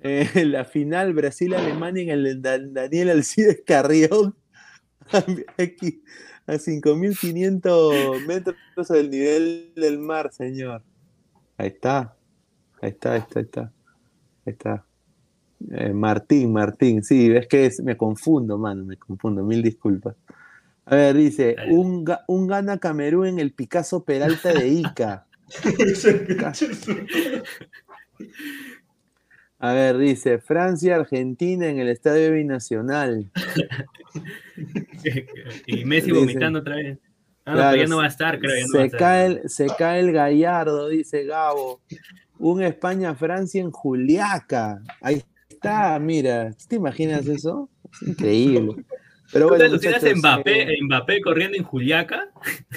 Eh, 0.00 0.28
la 0.46 0.64
final 0.64 1.12
Brasil-Alemania 1.14 2.02
en 2.02 2.10
el 2.10 2.42
Da- 2.42 2.58
Daniel 2.58 3.10
Alcides 3.10 3.62
Carrión. 3.66 4.34
Aquí, 5.58 6.02
a 6.46 6.54
5.500 6.54 8.26
metros 8.26 8.56
del 8.88 9.10
nivel 9.10 9.72
del 9.76 9.98
mar, 9.98 10.32
señor. 10.32 10.82
Ahí 11.56 11.68
está. 11.68 12.16
Ahí 12.82 12.90
está, 12.90 13.12
ahí 13.12 13.20
está, 13.20 13.38
ahí 13.40 13.44
está. 13.44 13.60
Ahí 14.46 14.52
está. 14.52 14.84
Eh, 15.72 15.92
Martín, 15.92 16.52
Martín, 16.52 17.04
sí, 17.04 17.28
ves 17.28 17.46
que 17.46 17.66
es- 17.66 17.82
me 17.82 17.96
confundo, 17.96 18.56
mano, 18.58 18.84
me 18.84 18.96
confundo, 18.96 19.42
mil 19.44 19.62
disculpas. 19.62 20.16
A 20.86 20.96
ver, 20.96 21.16
dice, 21.16 21.56
un, 21.68 22.04
un 22.26 22.46
gana 22.46 22.78
Camerún 22.78 23.26
en 23.26 23.38
el 23.38 23.52
Picasso 23.52 24.02
Peralta 24.04 24.52
de 24.52 24.68
Ica. 24.68 25.26
A 29.62 29.74
ver, 29.74 29.98
dice, 29.98 30.38
Francia, 30.38 30.96
Argentina 30.96 31.68
en 31.68 31.78
el 31.78 31.88
Estadio 31.88 32.32
Binacional. 32.32 33.30
y 35.66 35.84
Messi 35.84 36.08
Dice- 36.10 36.18
vomitando 36.20 36.58
otra 36.60 36.76
vez. 36.76 36.98
Ah, 37.44 37.52
no, 37.52 37.56
Claro, 37.56 37.70
pero 37.72 37.82
ya 37.82 37.88
no 37.88 37.96
va 37.98 38.04
a 38.04 38.08
estar, 38.08 38.38
creo. 38.38 38.54
Ya 38.56 38.66
no 38.66 38.72
va 38.74 38.78
a 38.78 38.82
se, 38.82 38.86
estar. 38.86 38.98
cae 38.98 39.26
el, 39.26 39.48
se 39.50 39.66
cae 39.78 40.00
el 40.00 40.12
Gallardo, 40.12 40.88
dice 40.88 41.24
Gabo. 41.24 41.80
Un 42.38 42.62
España-Francia 42.62 43.60
en 43.60 43.70
Juliaca. 43.70 44.82
Ahí 45.00 45.22
está, 45.48 45.98
mira. 45.98 46.52
¿Te 46.68 46.76
imaginas 46.76 47.26
eso? 47.26 47.68
Es 47.92 48.02
increíble. 48.08 48.84
Pero 49.32 49.46
¿Tú 49.48 49.52
te 49.54 49.58
bueno, 49.58 49.74
muchachos, 49.74 50.16
Mbappé, 50.16 50.62
eh, 50.74 50.78
Mbappé 50.82 51.20
corriendo 51.20 51.56
en 51.56 51.64
Juliaca? 51.64 52.28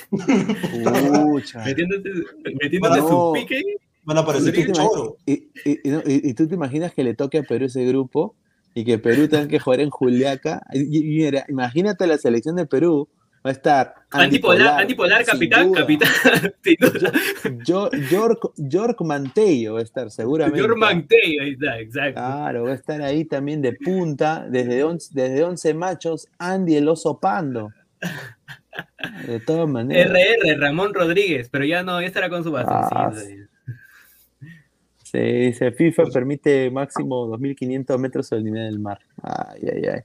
pucha. 0.10 1.60
Metiéndose 1.66 3.00
No. 3.00 3.08
su 3.08 3.34
pique. 3.34 3.62
Van 4.06 4.18
a 4.18 4.20
¿Y 4.20 4.24
aparecer 4.24 4.54
tú, 4.54 4.62
imag- 4.62 4.74
choro. 4.74 5.18
y- 5.26 5.32
y- 5.66 5.80
y 5.84 5.90
y- 5.90 6.30
y 6.30 6.34
tú 6.34 6.48
te 6.48 6.56
imaginas 6.56 6.94
que 6.94 7.04
le 7.04 7.14
toque 7.14 7.38
a 7.40 7.44
Perú 7.44 7.66
ese 7.66 7.86
grupo 7.86 8.36
y 8.76 8.84
que 8.84 8.98
Perú 9.00 9.28
tenga 9.28 9.48
que 9.48 9.60
jugar 9.60 9.80
en 9.80 9.90
Juliaca? 9.90 10.62
Y, 10.74 10.98
y 10.98 11.04
mira, 11.24 11.46
imagínate 11.48 12.06
la 12.08 12.18
selección 12.18 12.56
de 12.56 12.66
Perú. 12.66 13.08
Va 13.46 13.50
a 13.50 13.54
estar 13.54 13.94
Andy 14.12 14.26
Antipolar, 14.38 14.58
Polar, 14.68 14.82
antipolar, 14.82 15.26
capitán, 15.26 15.74
capitán. 15.74 16.10
York, 17.66 18.52
York 18.58 19.02
Mantello 19.02 19.74
va 19.74 19.80
a 19.80 19.84
estar 19.84 20.10
seguramente. 20.12 20.60
George 20.60 20.78
Mantei, 20.80 21.40
ahí 21.40 21.52
está, 21.52 21.80
exacto. 21.80 22.14
Claro, 22.22 22.64
va 22.64 22.72
a 22.72 22.76
estar 22.76 23.02
ahí 23.02 23.26
también 23.26 23.62
de 23.62 23.74
punta, 23.74 24.46
desde 24.50 24.84
11, 24.84 25.10
desde 25.14 25.44
11 25.44 25.74
machos, 25.74 26.28
Andy 26.38 26.76
el 26.78 26.88
oso 26.88 27.20
pando. 27.20 27.70
De 29.28 29.40
todas 29.42 29.68
maneras. 29.70 30.10
RR, 30.12 30.58
Ramón 30.60 30.94
Rodríguez, 30.94 31.50
pero 31.50 31.66
ya 31.66 31.84
no, 31.84 32.00
ya 32.02 32.08
estará 32.08 32.30
con 32.30 32.44
su 32.44 32.56
Ah, 32.58 32.64
bastoncito. 32.64 33.43
Se 35.14 35.22
dice, 35.22 35.72
FIFA 35.72 36.04
permite 36.12 36.70
máximo 36.72 37.28
2.500 37.28 38.00
metros 38.00 38.26
sobre 38.26 38.40
el 38.40 38.46
nivel 38.46 38.66
del 38.66 38.80
mar. 38.80 38.98
Ay, 39.22 39.62
ay, 39.72 39.86
ay. 39.86 40.00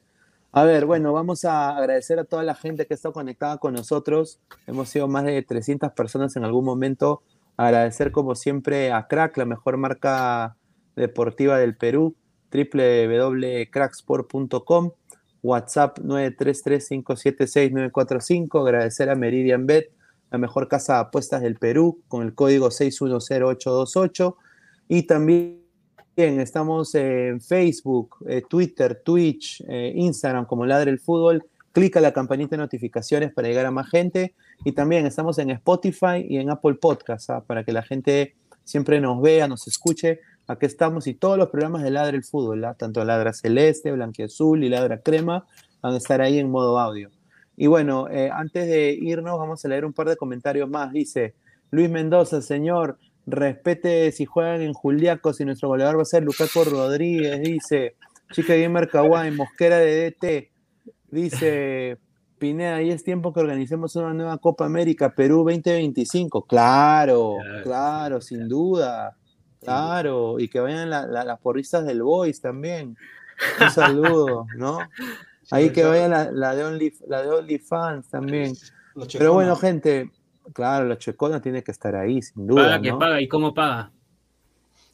A 0.52 0.64
ver, 0.64 0.84
bueno, 0.84 1.14
vamos 1.14 1.46
a 1.46 1.78
agradecer 1.78 2.18
a 2.18 2.24
toda 2.24 2.42
la 2.42 2.54
gente 2.54 2.84
que 2.84 2.92
está 2.92 3.10
conectada 3.10 3.56
con 3.56 3.72
nosotros. 3.72 4.38
Hemos 4.66 4.90
sido 4.90 5.08
más 5.08 5.24
de 5.24 5.42
300 5.42 5.92
personas 5.92 6.36
en 6.36 6.44
algún 6.44 6.66
momento. 6.66 7.22
Agradecer 7.56 8.12
como 8.12 8.34
siempre 8.34 8.92
a 8.92 9.06
Crack, 9.06 9.38
la 9.38 9.46
mejor 9.46 9.78
marca 9.78 10.56
deportiva 10.94 11.58
del 11.58 11.74
Perú, 11.74 12.14
www.cracksport.com, 12.52 14.90
WhatsApp 15.42 16.00
933-576-945. 16.00 18.60
Agradecer 18.60 19.08
a 19.08 19.14
Meridian 19.14 19.64
Bet, 19.64 19.90
la 20.30 20.36
mejor 20.36 20.68
casa 20.68 20.96
de 20.96 21.00
apuestas 21.00 21.40
del 21.40 21.56
Perú, 21.56 22.02
con 22.08 22.24
el 22.24 22.34
código 22.34 22.70
610828. 22.70 24.36
Y 24.88 25.02
también 25.02 25.60
estamos 26.16 26.94
en 26.94 27.40
Facebook, 27.40 28.16
eh, 28.26 28.42
Twitter, 28.48 29.02
Twitch, 29.04 29.62
eh, 29.68 29.92
Instagram 29.94 30.46
como 30.46 30.66
Ladre 30.66 30.90
el 30.90 30.98
Fútbol. 30.98 31.44
Clica 31.72 32.00
la 32.00 32.12
campanita 32.12 32.56
de 32.56 32.62
notificaciones 32.62 33.32
para 33.32 33.48
llegar 33.48 33.66
a 33.66 33.70
más 33.70 33.88
gente. 33.88 34.34
Y 34.64 34.72
también 34.72 35.06
estamos 35.06 35.38
en 35.38 35.50
Spotify 35.50 36.26
y 36.26 36.38
en 36.38 36.50
Apple 36.50 36.74
Podcasts, 36.74 37.30
¿ah? 37.30 37.44
para 37.46 37.62
que 37.64 37.72
la 37.72 37.82
gente 37.82 38.34
siempre 38.64 39.00
nos 39.00 39.20
vea, 39.20 39.46
nos 39.46 39.68
escuche. 39.68 40.20
Aquí 40.46 40.66
estamos 40.66 41.06
y 41.06 41.14
todos 41.14 41.36
los 41.36 41.50
programas 41.50 41.82
de 41.82 41.90
Ladra 41.90 42.16
el 42.16 42.24
Fútbol, 42.24 42.64
¿ah? 42.64 42.74
tanto 42.74 43.04
Ladra 43.04 43.32
Celeste, 43.32 43.92
Blanquiazul 43.92 44.64
y 44.64 44.70
Ladra 44.70 45.02
Crema, 45.02 45.46
van 45.82 45.94
a 45.94 45.98
estar 45.98 46.22
ahí 46.22 46.38
en 46.38 46.50
modo 46.50 46.78
audio. 46.78 47.10
Y 47.56 47.66
bueno, 47.66 48.08
eh, 48.08 48.30
antes 48.32 48.66
de 48.66 48.92
irnos, 48.92 49.38
vamos 49.38 49.64
a 49.64 49.68
leer 49.68 49.84
un 49.84 49.92
par 49.92 50.08
de 50.08 50.16
comentarios 50.16 50.70
más. 50.70 50.92
Dice 50.92 51.34
Luis 51.70 51.90
Mendoza, 51.90 52.40
señor, 52.40 52.98
respete 53.30 54.10
si 54.12 54.24
juegan 54.24 54.62
en 54.62 54.72
Juliaco, 54.72 55.32
si 55.32 55.44
nuestro 55.44 55.68
goleador 55.68 55.98
va 55.98 56.02
a 56.02 56.06
ser 56.06 56.22
Lucaco 56.22 56.64
Rodríguez, 56.64 57.40
dice 57.40 57.96
Chica 58.32 58.54
Gamer 58.54 58.88
Kawaii, 58.88 59.30
Mosquera 59.30 59.78
de 59.78 60.10
DT, 60.10 60.50
dice 61.10 61.98
Pineda, 62.38 62.76
ahí 62.76 62.90
es 62.90 63.04
tiempo 63.04 63.32
que 63.32 63.40
organicemos 63.40 63.96
una 63.96 64.14
nueva 64.14 64.38
Copa 64.38 64.64
América, 64.64 65.14
Perú 65.14 65.38
2025. 65.38 66.46
Claro, 66.46 67.36
claro, 67.62 68.20
sin 68.20 68.48
duda. 68.48 69.16
Claro, 69.60 70.38
y 70.38 70.48
que 70.48 70.60
vayan 70.60 70.88
las 70.88 71.40
porristas 71.40 71.84
del 71.84 72.02
Boys 72.02 72.40
también. 72.40 72.96
Un 73.60 73.70
saludo, 73.70 74.46
¿no? 74.56 74.78
Ahí 75.50 75.70
que 75.70 75.84
vayan 75.84 76.10
la, 76.10 76.30
la, 76.30 76.54
de 76.54 76.64
Only, 76.64 76.94
la 77.06 77.22
de 77.22 77.30
OnlyFans 77.30 78.08
también. 78.08 78.54
Pero 79.12 79.32
bueno, 79.32 79.56
gente, 79.56 80.10
claro, 80.52 80.86
la 80.86 80.98
checona 80.98 81.40
tiene 81.40 81.62
que 81.62 81.70
estar 81.70 81.94
ahí, 81.96 82.22
sin 82.22 82.46
duda. 82.46 82.64
Paga 82.64 82.82
que 82.82 82.92
paga 82.92 83.20
y 83.20 83.28
cómo 83.28 83.54
paga. 83.54 83.90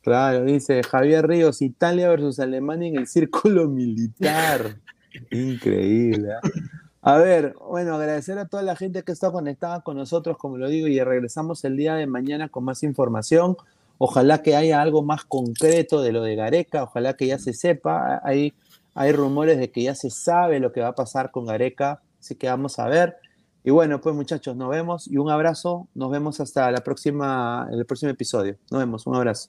Claro, 0.03 0.45
dice 0.45 0.83
Javier 0.83 1.27
Ríos, 1.27 1.63
Italia 1.63 2.11
versus 2.11 2.39
Alemania 2.39 2.89
en 2.89 2.97
el 2.97 3.07
círculo 3.07 3.69
militar. 3.69 4.77
Increíble. 5.31 6.29
¿eh? 6.31 6.61
A 7.01 7.19
ver, 7.19 7.55
bueno, 7.69 7.95
agradecer 7.95 8.39
a 8.39 8.47
toda 8.47 8.63
la 8.63 8.77
gente 8.77 9.03
que 9.03 9.13
está 9.13 9.31
conectada 9.31 9.81
con 9.83 9.97
nosotros, 9.97 10.37
como 10.39 10.57
lo 10.59 10.69
digo, 10.69 10.89
y 10.89 10.99
regresamos 11.01 11.65
el 11.65 11.77
día 11.77 11.95
de 11.95 12.07
mañana 12.07 12.49
con 12.49 12.65
más 12.65 12.83
información. 12.83 13.57
Ojalá 13.99 14.43
que 14.43 14.57
haya 14.57 14.83
algo 14.83 15.03
más 15.03 15.25
concreto 15.25 16.03
de 16.03 16.13
lo 16.13 16.23
de 16.23 16.35
Gareca, 16.35 16.83
ojalá 16.83 17.15
que 17.15 17.27
ya 17.27 17.39
se 17.39 17.53
sepa. 17.53 18.21
Hay, 18.25 18.55
hay 18.95 19.13
rumores 19.13 19.59
de 19.59 19.71
que 19.71 19.83
ya 19.83 19.95
se 19.95 20.11
sabe 20.11 20.61
lo 20.61 20.73
que 20.73 20.81
va 20.81 20.89
a 20.89 20.95
pasar 20.95 21.31
con 21.31 21.47
Gareca, 21.47 22.01
así 22.19 22.35
que 22.35 22.49
vamos 22.49 22.79
a 22.79 22.89
ver. 22.89 23.17
Y 23.65 23.71
bueno, 23.71 23.99
pues 24.01 24.15
muchachos, 24.15 24.55
nos 24.57 24.69
vemos 24.69 25.09
y 25.09 25.17
un 25.17 25.31
abrazo. 25.31 25.89
Nos 25.95 26.11
vemos 26.11 26.39
hasta 26.39 26.71
la 26.71 26.85
próxima, 26.85 27.67
el 27.73 27.87
próximo 27.87 28.11
episodio. 28.11 28.59
Nos 28.71 28.81
vemos, 28.81 29.07
un 29.07 29.17
abrazo. 29.17 29.49